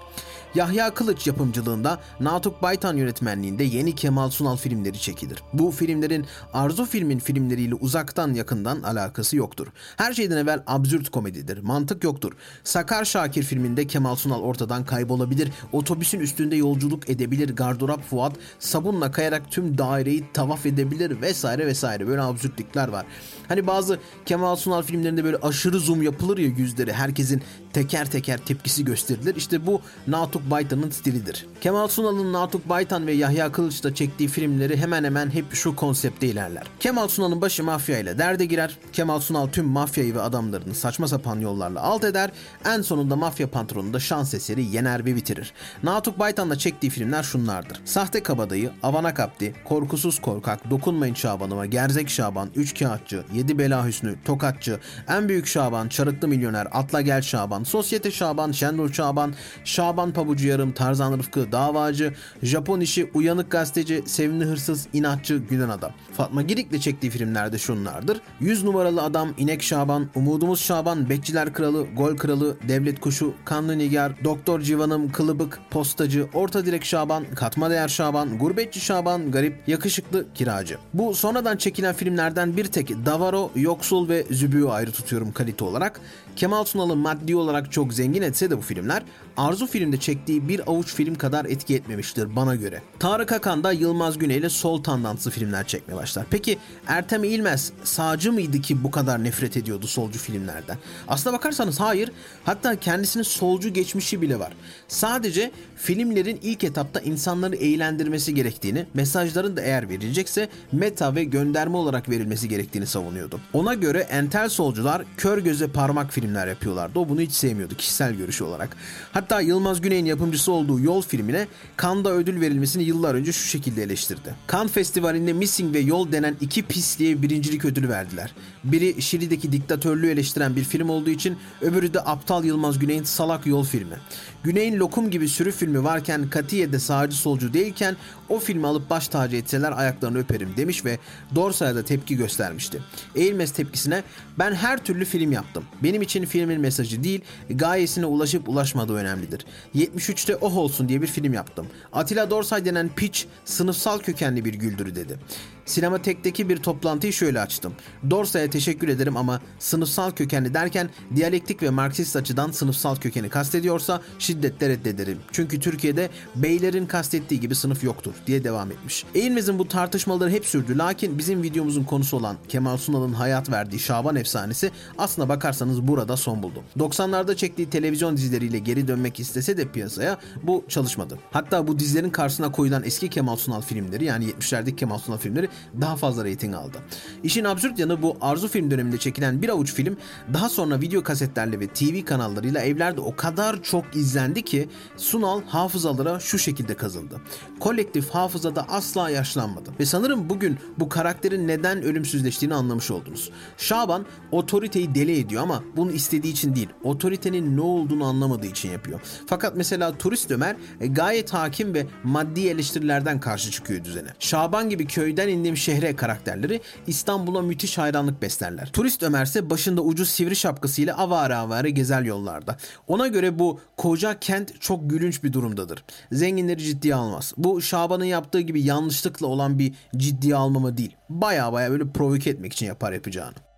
Yahya 0.55 0.93
Kılıç 0.93 1.27
yapımcılığında 1.27 1.99
Natuk 2.19 2.61
Baytan 2.61 2.97
yönetmenliğinde 2.97 3.63
yeni 3.63 3.95
Kemal 3.95 4.29
Sunal 4.29 4.57
filmleri 4.57 4.99
çekilir. 4.99 5.43
Bu 5.53 5.71
filmlerin 5.71 6.25
Arzu 6.53 6.85
filmin 6.85 7.19
filmleriyle 7.19 7.75
uzaktan 7.75 8.33
yakından 8.33 8.83
alakası 8.83 9.35
yoktur. 9.35 9.67
Her 9.97 10.13
şeyden 10.13 10.37
evvel 10.37 10.63
absürt 10.67 11.09
komedidir. 11.09 11.57
Mantık 11.57 12.03
yoktur. 12.03 12.33
Sakar 12.63 13.05
Şakir 13.05 13.43
filminde 13.43 13.87
Kemal 13.87 14.15
Sunal 14.15 14.41
ortadan 14.41 14.85
kaybolabilir. 14.85 15.51
Otobüsün 15.71 16.19
üstünde 16.19 16.55
yolculuk 16.55 17.09
edebilir. 17.09 17.55
Gardırop 17.55 18.03
Fuat 18.03 18.35
sabunla 18.59 19.11
kayarak 19.11 19.51
tüm 19.51 19.77
daireyi 19.77 20.25
tavaf 20.33 20.65
edebilir 20.65 21.21
vesaire 21.21 21.67
vesaire. 21.67 22.07
Böyle 22.07 22.21
absürtlükler 22.21 22.87
var. 22.87 23.05
Hani 23.47 23.67
bazı 23.67 23.99
Kemal 24.25 24.55
Sunal 24.55 24.81
filmlerinde 24.81 25.23
böyle 25.23 25.37
aşırı 25.37 25.79
zoom 25.79 26.01
yapılır 26.01 26.37
ya 26.37 26.47
yüzleri. 26.47 26.93
Herkesin 26.93 27.41
teker 27.73 28.11
teker 28.11 28.37
tepkisi 28.37 28.85
gösterilir. 28.85 29.35
İşte 29.35 29.65
bu 29.65 29.81
Natuk 30.07 30.38
Baytan'ın 30.49 30.89
stilidir. 30.89 31.45
Kemal 31.61 31.87
Sunal'ın 31.87 32.33
Natuk 32.33 32.69
Baytan 32.69 33.07
ve 33.07 33.13
Yahya 33.13 33.51
Kılıç'ta 33.51 33.95
çektiği 33.95 34.29
filmleri 34.29 34.77
hemen 34.77 35.03
hemen 35.03 35.29
hep 35.29 35.53
şu 35.53 35.75
konsepte 35.75 36.27
ilerler. 36.27 36.63
Kemal 36.79 37.07
Sunal'ın 37.07 37.41
başı 37.41 37.63
mafya 37.63 37.99
ile 37.99 38.17
derde 38.17 38.45
girer. 38.45 38.77
Kemal 38.93 39.19
Sunal 39.19 39.47
tüm 39.47 39.65
mafyayı 39.65 40.15
ve 40.15 40.21
adamlarını 40.21 40.75
saçma 40.75 41.07
sapan 41.07 41.39
yollarla 41.39 41.81
alt 41.81 42.03
eder. 42.03 42.31
En 42.65 42.81
sonunda 42.81 43.15
mafya 43.15 43.49
patronu 43.49 43.93
da 43.93 43.99
şans 43.99 44.33
eseri 44.33 44.63
yener 44.63 45.05
ve 45.05 45.15
bitirir. 45.15 45.53
Natuk 45.83 46.19
Baytan'la 46.19 46.57
çektiği 46.57 46.89
filmler 46.89 47.23
şunlardır. 47.23 47.81
Sahte 47.85 48.23
Kabadayı, 48.23 48.71
Avana 48.83 49.13
Kapti, 49.13 49.53
Korkusuz 49.65 50.21
Korkak, 50.21 50.69
Dokunmayın 50.69 51.13
Şabanıma, 51.13 51.65
Gerzek 51.65 52.09
Şaban, 52.09 52.49
Üç 52.55 52.79
Kağıtçı, 52.79 53.23
Yedi 53.33 53.57
Bela 53.57 53.87
Hüsnü, 53.87 54.15
Tokatçı, 54.25 54.79
En 55.07 55.29
Büyük 55.29 55.47
Şaban, 55.47 55.87
Çarıklı 55.87 56.27
Milyoner, 56.27 56.67
Atla 56.71 57.01
Gel 57.01 57.21
Şaban, 57.21 57.63
Sosyete 57.63 58.11
Şaban, 58.11 58.51
Şenol 58.51 58.91
Şaban, 58.91 59.33
Şaban 59.65 60.11
Pabucu 60.29 60.47
Yarım, 60.47 60.71
Tarzan 60.71 61.17
Rıfkı, 61.17 61.51
Davacı, 61.51 62.13
Japon 62.43 62.79
İşi, 62.79 63.11
Uyanık 63.13 63.51
Gazeteci, 63.51 64.03
Sevimli 64.05 64.45
Hırsız, 64.45 64.87
İnatçı, 64.93 65.37
Gülen 65.49 65.69
Adam. 65.69 65.91
Fatma 66.13 66.41
Girik'le 66.41 66.81
çektiği 66.81 67.09
filmlerde 67.09 67.57
şunlardır. 67.57 68.21
100 68.39 68.63
numaralı 68.63 69.01
adam, 69.01 69.29
İnek 69.37 69.63
Şaban, 69.63 70.09
Umudumuz 70.15 70.59
Şaban, 70.59 71.09
Bekçiler 71.09 71.53
Kralı, 71.53 71.87
Gol 71.97 72.17
Kralı, 72.17 72.57
Devlet 72.67 72.99
Kuşu, 72.99 73.33
Kanlı 73.45 73.77
Nigar, 73.77 74.23
Doktor 74.23 74.61
Civanım, 74.61 75.11
Kılıbık, 75.11 75.59
Postacı, 75.69 76.27
Orta 76.33 76.65
Direk 76.65 76.85
Şaban, 76.85 77.23
Katma 77.35 77.69
Değer 77.69 77.87
Şaban, 77.87 78.37
Gurbetçi 78.37 78.79
Şaban, 78.79 79.31
Garip, 79.31 79.67
Yakışıklı, 79.67 80.25
Kiracı. 80.33 80.77
Bu 80.93 81.15
sonradan 81.15 81.57
çekilen 81.57 81.95
filmlerden 81.95 82.57
bir 82.57 82.65
tek 82.65 82.89
Davaro, 83.05 83.51
Yoksul 83.55 84.09
ve 84.09 84.25
Zübü'yü 84.31 84.69
ayrı 84.69 84.91
tutuyorum 84.91 85.31
kalite 85.31 85.65
olarak. 85.65 86.01
Kemal 86.35 86.65
Sunal'ı 86.65 86.95
maddi 86.95 87.35
olarak 87.35 87.71
çok 87.71 87.93
zengin 87.93 88.21
etse 88.21 88.49
de 88.49 88.57
bu 88.57 88.61
filmler 88.61 89.03
Arzu 89.39 89.67
filmde 89.67 89.97
çektiği 89.97 90.49
bir 90.49 90.69
avuç 90.69 90.93
film 90.93 91.15
kadar 91.15 91.45
etki 91.45 91.75
etmemiştir 91.75 92.35
bana 92.35 92.55
göre. 92.55 92.81
Tarık 92.99 93.31
Akan 93.31 93.63
da 93.63 93.71
Yılmaz 93.71 94.17
Güney 94.17 94.37
ile 94.37 94.49
sol 94.49 94.83
tandanslı 94.83 95.31
filmler 95.31 95.67
çekmeye 95.67 95.95
başlar. 95.95 96.25
Peki 96.29 96.57
Ertem 96.87 97.23
İlmez 97.23 97.71
sağcı 97.83 98.31
mıydı 98.31 98.61
ki 98.61 98.83
bu 98.83 98.91
kadar 98.91 99.23
nefret 99.23 99.57
ediyordu 99.57 99.87
solcu 99.87 100.19
filmlerden? 100.19 100.77
Aslına 101.07 101.33
bakarsanız 101.33 101.79
hayır. 101.79 102.11
Hatta 102.43 102.75
kendisinin 102.75 103.23
solcu 103.23 103.69
geçmişi 103.69 104.21
bile 104.21 104.39
var. 104.39 104.53
Sadece 104.87 105.51
filmlerin 105.75 106.39
ilk 106.41 106.63
etapta 106.63 106.99
insanları 106.99 107.55
eğlendirmesi 107.55 108.35
gerektiğini, 108.35 108.85
mesajların 108.93 109.57
da 109.57 109.61
eğer 109.61 109.89
verilecekse 109.89 110.49
meta 110.71 111.15
ve 111.15 111.23
gönderme 111.23 111.77
olarak 111.77 112.09
verilmesi 112.09 112.49
gerektiğini 112.49 112.87
savunuyordu. 112.87 113.39
Ona 113.53 113.73
göre 113.73 113.99
entel 113.99 114.49
solcular 114.49 115.03
kör 115.17 115.37
göze 115.37 115.67
parmak 115.67 116.13
filmler 116.21 116.47
yapıyorlardı. 116.47 116.99
O 116.99 117.09
bunu 117.09 117.21
hiç 117.21 117.31
sevmiyordu 117.31 117.75
kişisel 117.75 118.13
görüşü 118.13 118.43
olarak. 118.43 118.77
Hatta 119.11 119.41
Yılmaz 119.41 119.81
Güney'in 119.81 120.05
yapımcısı 120.05 120.51
olduğu 120.51 120.79
Yol 120.79 121.01
filmine 121.01 121.47
Cannes'da 121.81 122.11
ödül 122.11 122.41
verilmesini 122.41 122.83
yıllar 122.83 123.15
önce 123.15 123.31
şu 123.31 123.47
şekilde 123.47 123.83
eleştirdi. 123.83 124.35
Cannes 124.51 124.71
Festivali'nde 124.71 125.33
Missing 125.33 125.75
ve 125.75 125.79
Yol 125.79 126.11
denen 126.11 126.35
iki 126.41 126.63
pisliğe 126.63 127.21
birincilik 127.21 127.65
ödülü 127.65 127.89
verdiler. 127.89 128.33
Biri 128.63 129.01
Şili'deki 129.01 129.51
diktatörlüğü 129.51 130.09
eleştiren 130.09 130.55
bir 130.55 130.63
film 130.63 130.89
olduğu 130.89 131.09
için 131.09 131.37
öbürü 131.61 131.93
de 131.93 131.99
aptal 131.99 132.43
Yılmaz 132.43 132.79
Güney'in 132.79 133.03
Salak 133.03 133.45
Yol 133.45 133.63
filmi. 133.63 133.95
Güney'in 134.43 134.79
Lokum 134.79 135.09
gibi 135.11 135.29
sürü 135.29 135.51
filmi 135.51 135.83
varken 135.83 136.29
Katiye'de 136.29 136.79
sağcı 136.79 137.17
solcu 137.17 137.53
değilken 137.53 137.95
o 138.29 138.39
filmi 138.39 138.67
alıp 138.67 138.89
baş 138.89 139.07
tacı 139.07 139.35
etseler 139.35 139.71
ayaklarını 139.71 140.19
öperim 140.19 140.53
demiş 140.57 140.85
ve 140.85 140.99
Dorsay'a 141.35 141.75
da 141.75 141.83
tepki 141.85 142.15
göstermişti. 142.17 142.81
Eğilmez 143.15 143.51
tepkisine 143.51 144.03
ben 144.39 144.53
her 144.53 144.83
türlü 144.83 145.05
film 145.05 145.31
yaptım. 145.31 145.63
Benim 145.83 146.01
için 146.01 146.25
filmin 146.25 146.61
mesajı 146.61 147.03
değil 147.03 147.21
gayesine 147.49 148.05
ulaşıp 148.05 148.49
ulaşmadığı 148.49 148.93
önemlidir. 148.93 149.45
73'te 149.75 150.35
oh 150.35 150.57
olsun 150.57 150.89
diye 150.89 151.01
bir 151.01 151.07
film 151.07 151.33
yaptım. 151.33 151.67
Atilla 151.93 152.29
Dorsay 152.29 152.65
denen 152.65 152.89
piç 152.95 153.25
sınıfsal 153.45 153.99
kökenli 153.99 154.45
bir 154.45 154.53
güldürü 154.53 154.95
dedi. 154.95 155.19
Sinematek'teki 155.65 156.49
bir 156.49 156.57
toplantıyı 156.57 157.13
şöyle 157.13 157.41
açtım. 157.41 157.73
Dorsay'a 158.09 158.49
teşekkür 158.49 158.87
ederim 158.87 159.17
ama 159.17 159.41
sınıfsal 159.59 160.11
kökenli 160.11 160.53
derken 160.53 160.89
diyalektik 161.15 161.63
ve 161.63 161.69
Marksist 161.69 162.15
açıdan 162.15 162.51
sınıfsal 162.51 162.95
kökeni 162.95 163.29
kastediyorsa 163.29 164.01
şiddetle 164.29 164.69
reddederim. 164.69 165.17
Çünkü 165.31 165.59
Türkiye'de 165.59 166.09
beylerin 166.35 166.85
kastettiği 166.85 167.39
gibi 167.39 167.55
sınıf 167.55 167.83
yoktur 167.83 168.13
diye 168.27 168.43
devam 168.43 168.71
etmiş. 168.71 169.05
Eğilmez'in 169.15 169.59
bu 169.59 169.67
tartışmaları 169.67 170.29
hep 170.29 170.45
sürdü 170.45 170.77
lakin 170.77 171.17
bizim 171.17 171.43
videomuzun 171.43 171.83
konusu 171.83 172.17
olan 172.17 172.37
Kemal 172.47 172.77
Sunal'ın 172.77 173.13
hayat 173.13 173.51
verdiği 173.51 173.79
Şaban 173.79 174.15
efsanesi 174.15 174.71
aslına 174.97 175.29
bakarsanız 175.29 175.87
burada 175.87 176.17
son 176.17 176.43
buldu. 176.43 176.63
90'larda 176.77 177.35
çektiği 177.35 177.69
televizyon 177.69 178.17
dizileriyle 178.17 178.59
geri 178.59 178.87
dönmek 178.87 179.19
istese 179.19 179.57
de 179.57 179.67
piyasaya 179.71 180.17
bu 180.43 180.65
çalışmadı. 180.67 181.19
Hatta 181.31 181.67
bu 181.67 181.79
dizilerin 181.79 182.09
karşısına 182.09 182.51
koyulan 182.51 182.83
eski 182.83 183.09
Kemal 183.09 183.35
Sunal 183.35 183.61
filmleri 183.61 184.05
yani 184.05 184.25
70'lerdeki 184.25 184.75
Kemal 184.75 184.97
Sunal 184.97 185.17
filmleri 185.17 185.49
daha 185.81 185.95
fazla 185.95 186.25
reyting 186.25 186.55
aldı. 186.55 186.77
İşin 187.23 187.43
absürt 187.43 187.79
yanı 187.79 188.01
bu 188.01 188.17
Arzu 188.21 188.47
film 188.47 188.71
döneminde 188.71 188.97
çekilen 188.97 189.41
bir 189.41 189.49
avuç 189.49 189.73
film 189.73 189.97
daha 190.33 190.49
sonra 190.49 190.81
video 190.81 191.03
kasetlerle 191.03 191.59
ve 191.59 191.67
TV 191.67 192.05
kanallarıyla 192.05 192.61
evlerde 192.61 193.01
o 193.01 193.15
kadar 193.15 193.63
çok 193.63 193.95
izlendi 193.95 194.18
ki 194.19 194.69
Sunal 194.97 195.41
hafızalara 195.43 196.19
şu 196.19 196.39
şekilde 196.39 196.73
kazındı. 196.73 197.21
Kolektif 197.59 198.09
hafızada 198.09 198.65
asla 198.69 199.09
yaşlanmadı. 199.09 199.69
Ve 199.79 199.85
sanırım 199.85 200.29
bugün 200.29 200.57
bu 200.77 200.89
karakterin 200.89 201.47
neden 201.47 201.83
ölümsüzleştiğini 201.83 202.55
anlamış 202.55 202.91
oldunuz. 202.91 203.31
Şaban 203.57 204.05
otoriteyi 204.31 204.95
deli 204.95 205.19
ediyor 205.19 205.43
ama 205.43 205.63
bunu 205.75 205.91
istediği 205.91 206.33
için 206.33 206.55
değil, 206.55 206.69
otoritenin 206.83 207.57
ne 207.57 207.61
olduğunu 207.61 208.05
anlamadığı 208.05 208.47
için 208.47 208.71
yapıyor. 208.71 208.99
Fakat 209.27 209.55
mesela 209.55 209.97
Turist 209.97 210.31
Ömer 210.31 210.55
e, 210.81 210.87
gayet 210.87 211.33
hakim 211.33 211.73
ve 211.73 211.87
maddi 212.03 212.47
eleştirilerden 212.47 213.19
karşı 213.19 213.51
çıkıyor 213.51 213.83
düzene. 213.83 214.09
Şaban 214.19 214.69
gibi 214.69 214.87
köyden 214.87 215.27
indiğim 215.27 215.57
şehre 215.57 215.95
karakterleri 215.95 216.61
İstanbul'a 216.87 217.41
müthiş 217.41 217.77
hayranlık 217.77 218.21
beslerler. 218.21 218.71
Turist 218.71 219.03
Ömer 219.03 219.25
ise 219.25 219.49
başında 219.49 219.81
ucuz 219.81 220.09
sivri 220.09 220.35
şapkasıyla 220.35 220.97
avare 220.97 221.35
avare 221.35 221.69
gezer 221.69 222.01
yollarda. 222.01 222.57
Ona 222.87 223.07
göre 223.07 223.39
bu 223.39 223.59
koca 223.77 224.08
kent 224.19 224.61
çok 224.61 224.89
gülünç 224.89 225.23
bir 225.23 225.33
durumdadır. 225.33 225.83
Zenginleri 226.11 226.63
ciddiye 226.63 226.95
almaz. 226.95 227.33
Bu 227.37 227.61
Şaban'ın 227.61 228.05
yaptığı 228.05 228.41
gibi 228.41 228.61
yanlışlıkla 228.61 229.27
olan 229.27 229.59
bir 229.59 229.73
ciddiye 229.97 230.35
almama 230.35 230.77
değil. 230.77 230.95
Baya 231.09 231.53
baya 231.53 231.71
böyle 231.71 231.91
provoke 231.91 232.29
etmek 232.29 232.53
için 232.53 232.65
yapar 232.65 232.93
yapacağını. 232.93 233.48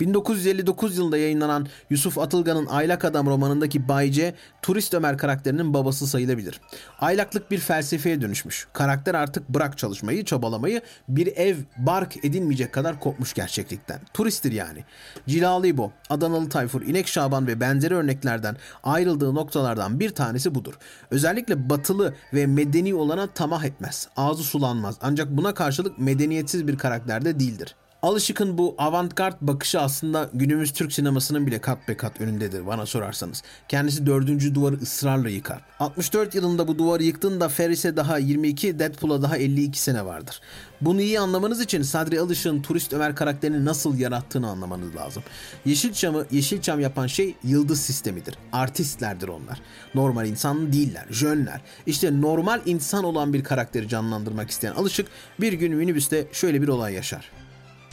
1959 0.00 0.98
yılında 0.98 1.18
yayınlanan 1.18 1.66
Yusuf 1.90 2.18
Atılgan'ın 2.18 2.66
Aylak 2.66 3.04
Adam 3.04 3.26
romanındaki 3.26 3.88
Bayce, 3.88 4.34
Turist 4.62 4.94
Ömer 4.94 5.18
karakterinin 5.18 5.74
babası 5.74 6.06
sayılabilir. 6.06 6.60
Aylaklık 7.00 7.50
bir 7.50 7.58
felsefeye 7.58 8.20
dönüşmüş. 8.20 8.68
Karakter 8.72 9.14
artık 9.14 9.48
bırak 9.48 9.78
çalışmayı, 9.78 10.24
çabalamayı, 10.24 10.82
bir 11.08 11.26
ev, 11.26 11.56
bark 11.76 12.24
edinmeyecek 12.24 12.72
kadar 12.72 13.00
kopmuş 13.00 13.34
gerçeklikten. 13.34 14.00
Turisttir 14.14 14.52
yani. 14.52 14.84
Cilalı 15.28 15.66
İbo, 15.66 15.92
Adanalı 16.10 16.48
Tayfur, 16.48 16.82
İnek 16.82 17.08
Şaban 17.08 17.46
ve 17.46 17.60
benzeri 17.60 17.94
örneklerden 17.94 18.56
ayrıldığı 18.84 19.34
noktalardan 19.34 20.00
bir 20.00 20.10
tanesi 20.10 20.54
budur. 20.54 20.74
Özellikle 21.10 21.70
batılı 21.70 22.14
ve 22.34 22.46
medeni 22.46 22.94
olana 22.94 23.26
tamah 23.26 23.64
etmez. 23.64 24.08
Ağzı 24.16 24.42
sulanmaz. 24.42 24.96
Ancak 25.00 25.30
buna 25.30 25.54
karşılık 25.54 25.98
medeniyetsiz 25.98 26.68
bir 26.68 26.78
karakterde 26.78 27.40
değildir. 27.40 27.76
Alışık'ın 28.02 28.58
bu 28.58 28.74
avantgard 28.78 29.36
bakışı 29.40 29.80
aslında 29.80 30.30
günümüz 30.34 30.72
Türk 30.72 30.92
sinemasının 30.92 31.46
bile 31.46 31.58
kat 31.60 31.88
be 31.88 31.96
kat 31.96 32.20
önündedir 32.20 32.66
bana 32.66 32.86
sorarsanız. 32.86 33.42
Kendisi 33.68 34.06
dördüncü 34.06 34.54
duvarı 34.54 34.74
ısrarla 34.76 35.28
yıkar. 35.28 35.60
64 35.80 36.34
yılında 36.34 36.68
bu 36.68 36.78
duvarı 36.78 37.02
yıktığında 37.02 37.48
Ferris'e 37.48 37.96
daha 37.96 38.18
22, 38.18 38.78
Deadpool'a 38.78 39.22
daha 39.22 39.36
52 39.36 39.80
sene 39.80 40.04
vardır. 40.04 40.40
Bunu 40.80 41.00
iyi 41.00 41.20
anlamanız 41.20 41.60
için 41.60 41.82
Sadri 41.82 42.20
Alışık'ın 42.20 42.62
Turist 42.62 42.92
Ömer 42.92 43.14
karakterini 43.14 43.64
nasıl 43.64 43.98
yarattığını 43.98 44.48
anlamanız 44.48 44.96
lazım. 44.96 45.22
Yeşilçam'ı 45.64 46.26
Yeşilçam 46.30 46.80
yapan 46.80 47.06
şey 47.06 47.34
yıldız 47.44 47.80
sistemidir. 47.80 48.34
Artistlerdir 48.52 49.28
onlar. 49.28 49.60
Normal 49.94 50.26
insan 50.26 50.72
değiller, 50.72 51.06
jönler. 51.10 51.60
İşte 51.86 52.20
normal 52.20 52.60
insan 52.66 53.04
olan 53.04 53.32
bir 53.32 53.44
karakteri 53.44 53.88
canlandırmak 53.88 54.50
isteyen 54.50 54.72
Alışık 54.72 55.06
bir 55.40 55.52
gün 55.52 55.74
minibüste 55.74 56.26
şöyle 56.32 56.62
bir 56.62 56.68
olay 56.68 56.94
yaşar 56.94 57.39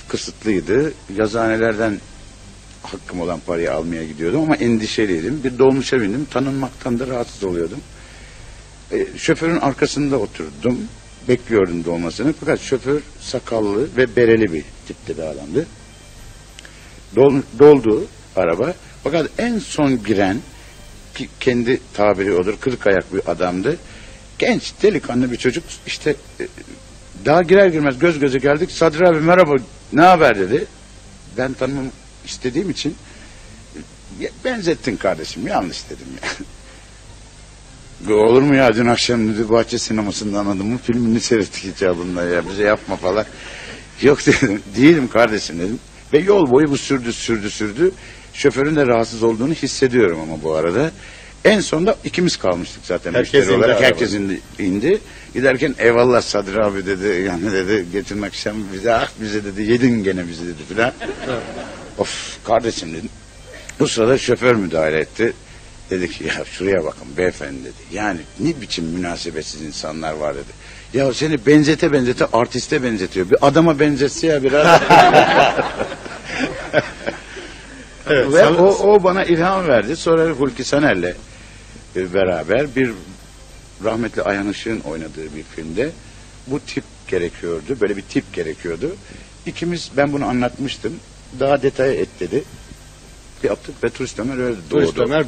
kısıtlıydı. 0.07 0.93
Yazıhanelerden 1.17 1.99
hakkım 2.83 3.21
olan 3.21 3.39
parayı 3.39 3.73
almaya 3.73 4.03
gidiyordum 4.03 4.41
ama 4.41 4.55
endişeliydim. 4.55 5.43
Bir 5.43 5.59
dolmuşa 5.59 6.01
bindim. 6.01 6.25
Tanınmaktan 6.31 6.99
da 6.99 7.07
rahatsız 7.07 7.43
oluyordum. 7.43 7.79
E, 8.91 9.07
şoförün 9.17 9.57
arkasında 9.59 10.17
oturdum. 10.17 10.79
Bekliyordum 11.27 11.85
dolmasını. 11.85 12.33
Fakat 12.39 12.59
şoför 12.59 13.01
sakallı 13.19 13.87
ve 13.97 14.15
bereli 14.15 14.53
bir 14.53 14.63
tipte 14.87 15.17
bir 15.17 15.23
adamdı. 15.23 15.65
Dol- 17.15 17.41
doldu 17.59 18.07
araba. 18.35 18.73
Fakat 19.03 19.29
en 19.37 19.59
son 19.59 20.03
giren 20.03 20.37
ki 21.15 21.29
kendi 21.39 21.79
tabiri 21.93 22.33
odur 22.33 22.57
kırık 22.59 22.87
ayak 22.87 23.13
bir 23.13 23.31
adamdı. 23.31 23.77
Genç 24.39 24.73
delikanlı 24.83 25.31
bir 25.31 25.37
çocuk 25.37 25.63
işte 25.87 26.15
e, 26.39 26.47
daha 27.25 27.41
girer 27.41 27.67
girmez 27.67 27.99
göz 27.99 28.19
göze 28.19 28.37
geldik. 28.37 28.71
Sadri 28.71 29.07
abi 29.07 29.19
merhaba 29.19 29.55
ne 29.93 30.01
haber 30.01 30.39
dedi. 30.39 30.65
Ben 31.37 31.53
tanımam 31.53 31.85
istediğim 32.25 32.69
için 32.69 32.95
"Ya, 34.19 34.29
benzettin 34.45 34.97
kardeşim 34.97 35.47
yanlış 35.47 35.89
dedim 35.89 36.07
ya. 36.23 36.29
"Ya 38.09 38.15
Olur 38.15 38.41
mu 38.41 38.55
ya 38.55 38.75
dün 38.75 38.85
akşam 38.87 39.33
dedi 39.33 39.49
bahçe 39.49 39.79
sinemasından 39.79 40.45
adamın 40.45 40.77
filmini 40.77 41.19
seyrettik 41.19 41.65
icabında 41.65 42.23
ya 42.23 42.49
bize 42.49 42.63
yapma 42.63 42.95
falan. 42.95 43.25
Yok 44.01 44.25
dedim 44.25 44.61
değilim 44.75 45.07
kardeşim 45.07 45.59
dedim. 45.59 45.79
Ve 46.13 46.19
yol 46.19 46.51
boyu 46.51 46.71
bu 46.71 46.77
sürdü 46.77 47.13
sürdü 47.13 47.49
sürdü. 47.49 47.91
Şoförün 48.33 48.75
de 48.75 48.87
rahatsız 48.87 49.23
olduğunu 49.23 49.53
hissediyorum 49.53 50.19
ama 50.21 50.43
bu 50.43 50.53
arada. 50.53 50.91
En 51.45 51.59
sonunda 51.59 51.95
ikimiz 52.03 52.37
kalmıştık 52.37 52.85
zaten 52.85 53.13
Herkes 53.13 53.33
müşteri 53.33 53.55
indi 53.55 53.65
olarak. 53.65 53.81
Herkes 53.81 54.13
indi, 54.13 54.41
indi. 54.59 54.99
Giderken 55.33 55.75
eyvallah 55.79 56.21
Sadri 56.21 56.63
abi 56.63 56.85
dedi. 56.85 57.23
Yani 57.27 57.51
dedi 57.51 57.85
geçen 57.91 58.21
akşam 58.21 58.55
bize 58.73 58.93
ah 58.93 59.09
bize 59.21 59.43
dedi 59.43 59.61
yedin 59.61 60.03
gene 60.03 60.27
bizi 60.27 60.47
dedi 60.47 60.63
filan. 60.69 60.91
of 61.97 62.37
kardeşim 62.45 62.93
dedim. 62.93 63.09
Bu 63.79 63.87
sırada 63.87 64.17
şoför 64.17 64.55
müdahale 64.55 64.99
etti. 64.99 65.33
Dedi 65.89 66.11
ki 66.11 66.23
ya 66.23 66.45
şuraya 66.45 66.83
bakın 66.85 67.07
beyefendi 67.17 67.63
dedi. 67.63 67.73
Yani 67.91 68.19
ne 68.39 68.61
biçim 68.61 68.85
münasebetsiz 68.85 69.61
insanlar 69.61 70.13
var 70.13 70.35
dedi. 70.35 70.67
Ya 70.93 71.13
seni 71.13 71.45
benzete 71.45 71.91
benzete 71.91 72.25
artiste 72.33 72.83
benzetiyor. 72.83 73.29
Bir 73.29 73.37
adama 73.47 73.79
benzetse 73.79 74.27
ya 74.27 74.43
biraz. 74.43 74.81
Evet, 78.09 78.33
Ve 78.33 78.39
sana- 78.39 78.57
o, 78.57 78.93
o 78.93 79.03
bana 79.03 79.23
ilham 79.23 79.67
verdi. 79.67 79.95
Sonra 79.95 80.29
Hulki 80.29 80.63
Saner'le 80.63 81.13
e, 81.95 82.13
beraber 82.13 82.75
bir 82.75 82.91
rahmetli 83.83 84.21
Ayhan 84.21 84.49
Işık'ın 84.49 84.79
oynadığı 84.79 85.35
bir 85.35 85.43
filmde 85.43 85.89
bu 86.47 86.59
tip 86.59 86.83
gerekiyordu. 87.07 87.77
Böyle 87.81 87.97
bir 87.97 88.01
tip 88.01 88.33
gerekiyordu. 88.33 88.95
İkimiz 89.45 89.91
ben 89.97 90.13
bunu 90.13 90.25
anlatmıştım. 90.25 90.93
Daha 91.39 91.61
detaya 91.61 91.93
et 91.93 92.09
dedi. 92.19 92.43
Yaptık 93.43 93.83
ve 93.83 93.89
Turist 93.89 94.19
Ömer 94.19 94.37
öyle 94.37 94.55
doğdu. 94.55 94.69
Turist 94.69 94.99
Ömer 94.99 95.25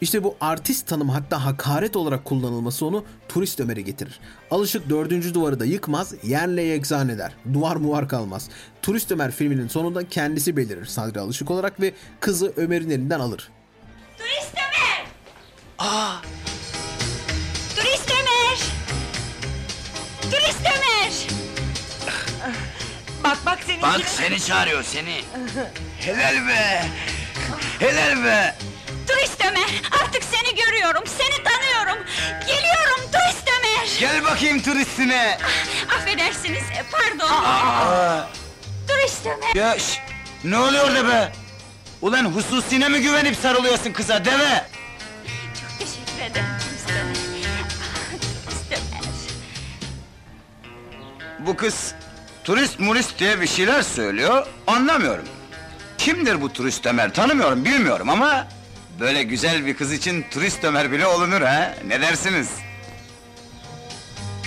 İşte 0.00 0.24
bu 0.24 0.36
artist 0.40 0.86
tanım 0.86 1.08
hatta 1.08 1.44
hakaret 1.44 1.96
olarak 1.96 2.24
kullanılması 2.24 2.86
onu 2.86 3.04
turist 3.28 3.60
Ömer'e 3.60 3.80
getirir. 3.80 4.20
Alışık 4.50 4.90
dördüncü 4.90 5.34
duvarı 5.34 5.60
da 5.60 5.64
yıkmaz, 5.64 6.14
yerle 6.22 6.62
yeksan 6.62 7.08
eder. 7.08 7.32
Duvar 7.54 7.76
muvar 7.76 8.08
kalmaz. 8.08 8.48
Turist 8.82 9.12
Ömer 9.12 9.30
filminin 9.32 9.68
sonunda 9.68 10.08
kendisi 10.08 10.56
belirir 10.56 10.86
Sadri 10.86 11.20
Alışık 11.20 11.50
olarak 11.50 11.80
ve 11.80 11.92
kızı 12.20 12.52
Ömer'in 12.56 12.90
elinden 12.90 13.20
alır. 13.20 13.50
Turist 14.18 14.54
Ömer! 14.54 15.06
Aa! 15.78 16.14
Turist 17.76 18.10
Ömer! 18.10 18.58
Turist 20.22 20.60
Ömer! 20.60 21.12
Bak 23.24 23.38
bak 23.46 23.58
seni. 23.66 23.82
Bak 23.82 24.00
seni 24.04 24.40
çağırıyor 24.40 24.82
seni. 24.82 25.20
Helal 26.00 26.48
be. 26.48 26.86
Helal 27.78 28.24
be. 28.24 28.54
Turist 29.08 29.44
Ömer! 29.48 29.82
Artık 30.02 30.22
seni 30.24 30.54
görüyorum, 30.54 31.02
seni 31.06 31.44
tanıyorum. 31.44 32.04
Geliyorum 32.46 33.00
Turist 33.12 33.48
Ömer! 33.58 33.88
Gel 34.00 34.24
bakayım 34.24 34.62
turistine. 34.62 35.38
Affedersiniz, 35.96 36.62
e, 36.62 36.84
pardon. 36.92 37.34
Aa, 37.44 38.28
Turist 38.88 39.26
Ömer! 39.26 39.54
ya 39.54 39.78
şş, 39.78 39.98
ne 40.44 40.58
oluyor 40.58 40.84
orada 40.84 41.08
be? 41.08 41.32
Ulan 42.02 42.24
hususine 42.24 42.88
mi 42.88 43.00
güvenip 43.00 43.36
sarılıyorsun 43.36 43.92
kıza 43.92 44.24
deve? 44.24 44.64
Çok 45.60 45.78
teşekkür 45.78 46.30
ederim 46.30 46.46
Turist 46.60 46.90
Ömer. 46.90 47.14
Turist 48.44 48.72
Ömer. 48.72 49.02
Bu 51.38 51.56
kız 51.56 51.94
turist 52.44 52.78
murist 52.80 53.18
diye 53.18 53.40
bir 53.40 53.46
şeyler 53.46 53.82
söylüyor. 53.82 54.46
Anlamıyorum. 54.66 55.24
Kimdir 55.98 56.40
bu 56.40 56.52
turist 56.52 56.86
Ömer 56.86 57.14
tanımıyorum 57.14 57.64
bilmiyorum 57.64 58.08
ama... 58.10 58.46
...böyle 59.00 59.22
güzel 59.22 59.66
bir 59.66 59.76
kız 59.76 59.92
için 59.92 60.26
turist 60.30 60.64
Ömer 60.64 60.92
bile 60.92 61.06
olunur 61.06 61.40
ha. 61.40 61.74
Ne 61.86 62.00
dersiniz? 62.00 62.48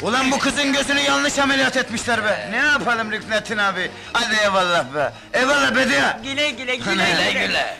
Ulan 0.01 0.31
bu 0.31 0.39
kızın 0.39 0.73
gözünü 0.73 0.99
yanlış 0.99 1.39
ameliyat 1.39 1.77
etmişler 1.77 2.23
be. 2.23 2.47
Ne 2.51 2.57
yapalım 2.57 3.11
Rüknettin 3.11 3.57
abi? 3.57 3.91
Hadi 4.13 4.35
eyvallah 4.43 4.85
be. 4.95 5.13
Eyvallah 5.34 5.76
Bediye. 5.76 6.17
Güle 6.23 6.49
güle 6.49 6.76
güle 6.76 6.93
Güle 6.93 7.47
güle. 7.47 7.77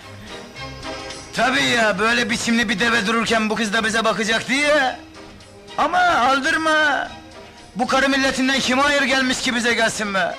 Tabii 1.34 1.64
ya 1.64 2.00
böyle 2.00 2.30
biçimli 2.30 2.70
bir 2.70 2.80
deve 2.80 3.08
dururken 3.08 3.50
bu 3.50 3.56
kız 3.56 3.74
da 3.74 3.86
bize 3.86 4.06
bakacak 4.06 4.48
diye. 4.48 4.96
Ama 5.78 6.00
aldırma. 6.00 7.10
Bu 7.76 7.88
karı 7.88 8.10
milletinden 8.10 8.60
kime 8.60 8.82
hayır 8.82 9.02
gelmiş 9.02 9.42
ki 9.42 9.56
bize 9.56 9.74
gelsin 9.74 10.14
be. 10.14 10.36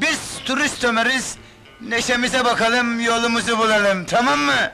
Biz 0.00 0.18
turist 0.44 0.84
Ömer'iz. 0.84 1.36
Neşemize 1.80 2.44
bakalım, 2.44 3.00
yolumuzu 3.00 3.58
bulalım, 3.58 4.04
tamam 4.04 4.38
mı? 4.38 4.72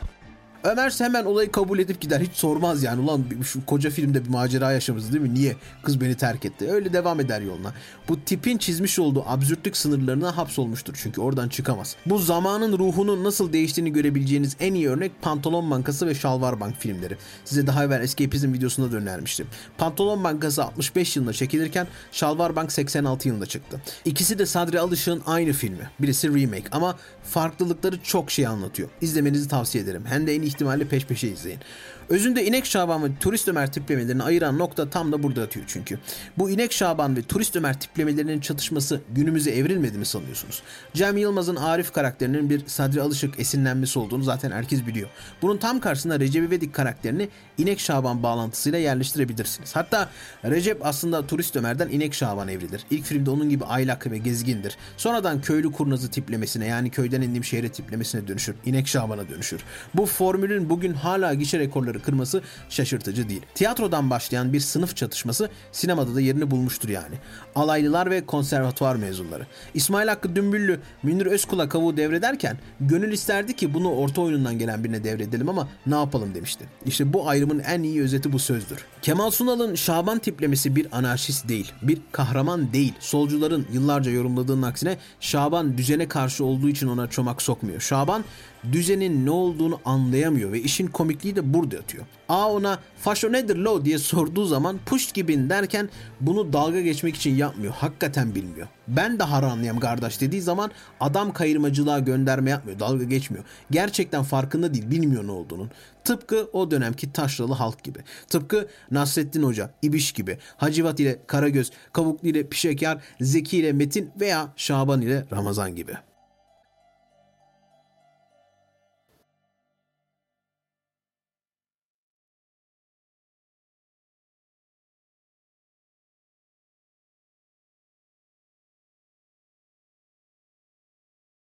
Ömer 0.67 0.95
hemen 0.99 1.25
olayı 1.25 1.53
kabul 1.53 1.79
edip 1.79 2.01
gider. 2.01 2.21
Hiç 2.21 2.33
sormaz 2.33 2.83
yani. 2.83 3.01
Ulan 3.01 3.25
şu 3.45 3.67
koca 3.67 3.91
filmde 3.91 4.25
bir 4.25 4.29
macera 4.29 4.73
yaşamışız 4.73 5.13
değil 5.13 5.23
mi? 5.23 5.35
Niye 5.35 5.57
kız 5.83 6.01
beni 6.01 6.15
terk 6.15 6.45
etti? 6.45 6.71
Öyle 6.71 6.93
devam 6.93 7.21
eder 7.21 7.41
yoluna. 7.41 7.73
Bu 8.09 8.21
tipin 8.21 8.59
çizmiş 8.59 8.99
olduğu 8.99 9.25
absürtlük 9.27 9.77
sınırlarına 9.77 10.37
hapsolmuştur 10.37 10.95
çünkü 11.03 11.21
oradan 11.21 11.49
çıkamaz. 11.49 11.97
Bu 12.07 12.19
zamanın 12.19 12.79
ruhunun 12.79 13.25
nasıl 13.25 13.53
değiştiğini 13.53 13.93
görebileceğiniz 13.93 14.57
en 14.61 14.75
iyi 14.75 14.89
örnek 14.89 15.23
Pantolon 15.23 15.71
Bankası 15.71 16.07
ve 16.07 16.15
Şalvar 16.15 16.61
Bank 16.61 16.77
filmleri. 16.79 17.17
Size 17.45 17.67
daha 17.67 17.85
evvel 17.85 18.01
Escapism 18.01 18.53
videosunda 18.53 18.93
da 18.93 18.97
önermiştim. 18.97 19.47
Pantolon 19.79 20.25
Bankası 20.25 20.65
65 20.65 21.17
yılında 21.17 21.33
çekilirken 21.33 21.87
Şalvar 22.13 22.57
Bank 22.57 22.73
86 22.73 23.29
yılında 23.29 23.47
çıktı. 23.47 23.81
İkisi 24.05 24.39
de 24.39 24.47
Sadri 24.47 24.81
Alışık'ın 24.81 25.23
aynı 25.27 25.53
filmi. 25.53 25.91
Birisi 26.01 26.29
remake 26.29 26.69
ama 26.73 26.97
farklılıkları 27.23 28.03
çok 28.03 28.31
şey 28.31 28.47
anlatıyor. 28.47 28.89
İzlemenizi 29.01 29.49
tavsiye 29.49 29.85
ederim. 29.85 30.05
Hem 30.09 30.27
de 30.27 30.35
en 30.35 30.43
ihtimalle 30.57 30.89
peş 30.89 31.07
peşe 31.07 31.29
izleyin. 31.29 31.61
Özünde 32.09 32.45
İnek 32.45 32.67
Şaban 32.67 33.05
ve 33.05 33.09
Turist 33.21 33.49
Ömer 33.49 33.73
tiplemelerini 33.73 34.23
ayıran 34.23 34.59
nokta 34.59 34.91
tam 34.91 35.13
da 35.13 35.23
burada 35.23 35.43
atıyor 35.43 35.65
çünkü. 35.69 35.99
Bu 36.39 36.51
İnek 36.51 36.73
Şaban 36.73 37.17
ve 37.17 37.23
Turist 37.23 37.57
Ömer 37.57 37.81
tiplemelerinin 37.81 38.41
çatışması 38.41 39.01
günümüze 39.15 39.51
evrilmedi 39.51 39.99
mi 39.99 40.07
sanıyorsunuz? 40.07 40.63
Cem 40.95 41.17
Yılmaz'ın 41.17 41.57
Arif 41.57 41.93
karakterinin 41.93 42.51
bir 42.51 42.67
Sadri 42.67 43.03
Alışık 43.03 43.41
esinlenmesi 43.41 43.99
olduğunu 43.99 44.23
zaten 44.23 44.51
herkes 44.51 44.87
biliyor. 44.87 45.09
Bunun 45.43 45.57
tam 45.57 45.81
karşısında 45.81 46.21
Recep 46.21 46.49
İvedik 46.49 46.75
karakterini 46.75 47.29
İnek 47.59 47.81
Şaban 47.81 48.23
bağlantısıyla 48.23 48.79
yerleştirebilirsiniz. 48.79 49.77
Hatta 49.77 50.11
Recep 50.45 50.87
aslında 50.87 51.27
Turist 51.27 51.57
Ömer'den 51.57 51.89
İnek 51.89 52.15
Şaban 52.15 52.49
evridir. 52.49 52.85
İlk 52.91 53.05
filmde 53.05 53.31
onun 53.31 53.49
gibi 53.49 53.65
aylak 53.65 54.11
ve 54.11 54.19
gezgindir. 54.19 54.77
Sonradan 54.97 55.41
köylü 55.41 55.73
kurnazı 55.73 56.11
tiplemesine 56.11 56.67
yani 56.67 56.91
köyden 56.91 57.23
indiğim 57.23 57.45
şehre 57.45 57.69
tiplemesine 57.69 58.29
dönüşür. 58.29 58.55
İnek 58.65 58.89
Şaban'a 58.89 59.29
dönüşür. 59.29 59.61
Bu 59.95 60.07
formülün 60.07 60.71
bugün 60.71 60.95
hala 60.95 61.35
gişe 61.35 61.59
rekorları 61.59 61.96
kırması 62.03 62.43
şaşırtıcı 62.69 63.29
değil. 63.29 63.43
Tiyatrodan 63.55 64.11
başlayan 64.11 64.53
bir 64.53 64.61
sınıf 64.61 64.97
çatışması 64.97 65.51
sinemada 65.73 66.15
da 66.15 66.21
yerini 66.21 66.51
bulmuştur 66.51 66.89
yani. 66.89 67.15
Alaylılar 67.55 68.11
ve 68.11 68.27
konservatuvar 68.27 68.97
mezunları. 68.97 69.47
İsmail 69.75 70.09
Hakkı 70.09 70.37
Dümbüllü 70.37 70.81
Münir 71.03 71.27
Özkul'a 71.27 71.69
kavuğu 71.69 71.97
devrederken 71.97 72.59
gönül 72.81 73.13
isterdi 73.13 73.57
ki 73.57 73.75
bunu 73.75 73.93
orta 73.93 74.23
oyunundan 74.23 74.59
gelen 74.59 74.85
birine 74.85 75.05
devredelim 75.05 75.49
ama 75.49 75.69
ne 75.87 75.95
yapalım 75.95 76.35
demişti. 76.35 76.65
İşte 76.87 77.13
bu 77.13 77.29
ayrımın 77.29 77.59
en 77.59 77.83
iyi 77.83 78.03
özeti 78.03 78.33
bu 78.33 78.39
sözdür. 78.39 78.85
Kemal 79.03 79.31
Sunal'ın 79.31 79.75
Şaban 79.75 80.19
tiplemesi 80.19 80.77
bir 80.77 80.87
anarşist 80.93 81.49
değil, 81.49 81.73
bir 81.83 81.99
kahraman 82.13 82.73
değil. 82.73 82.95
Solcuların 83.01 83.67
yıllarca 83.73 84.11
yorumladığının 84.11 84.63
aksine 84.63 84.97
Şaban 85.21 85.79
düzene 85.79 86.09
karşı 86.09 86.45
olduğu 86.45 86.69
için 86.69 86.89
ona 86.89 87.07
çomak 87.11 87.43
sokmuyor. 87.43 87.81
Şaban 87.81 88.25
düzenin 88.73 89.27
ne 89.27 89.31
olduğunu 89.31 89.81
anlayamıyor 89.85 90.53
ve 90.53 90.61
işin 90.61 90.87
komikliği 90.87 91.37
de 91.37 91.55
burada 91.55 91.77
yatıyor. 91.77 92.05
A 92.29 92.53
ona 92.53 92.79
faşo 92.99 93.33
nedir 93.33 93.57
lo 93.57 93.85
diye 93.85 93.99
sorduğu 93.99 94.45
zaman 94.45 94.79
puş 94.87 95.13
gibin 95.13 95.51
derken 95.51 95.89
bunu 96.21 96.53
dalga 96.53 96.81
geçmek 96.81 97.17
için 97.17 97.35
yapmıyor. 97.35 97.75
Hakikaten 97.75 98.35
bilmiyor. 98.35 98.69
Ben 98.89 99.19
de 99.19 99.25
haranlayam 99.25 99.81
kardeş 99.81 100.21
dediği 100.21 100.43
zaman 100.43 100.71
adam 101.01 101.33
kayırmacılığa 101.33 101.99
gönderme 101.99 102.51
yapmıyor. 102.51 102.79
Dalga 102.79 103.05
geçmiyor. 103.05 103.45
Gerçekten 103.71 104.23
farkında 104.23 104.75
değil. 104.75 104.91
Bilmiyor 104.91 105.27
ne 105.27 105.33
olduğunun. 105.33 105.71
Tıpkı 106.05 106.49
o 106.53 106.71
dönemki 106.71 107.13
taşralı 107.13 107.53
halk 107.53 107.85
gibi. 107.85 107.99
Tıpkı 108.29 108.69
Nasrettin 108.91 109.43
Hoca, 109.43 109.71
İbiş 109.83 110.13
gibi. 110.13 110.39
Hacivat 110.57 111.01
ile 111.01 111.19
Karagöz, 111.27 111.71
Kavuklu 111.93 112.29
ile 112.29 112.49
Pişekar, 112.49 112.99
Zeki 113.21 113.59
ile 113.59 113.73
Metin 113.73 114.11
veya 114.21 114.49
Şaban 114.57 115.03
ile 115.03 115.27
Ramazan 115.33 115.77
gibi. 115.77 115.93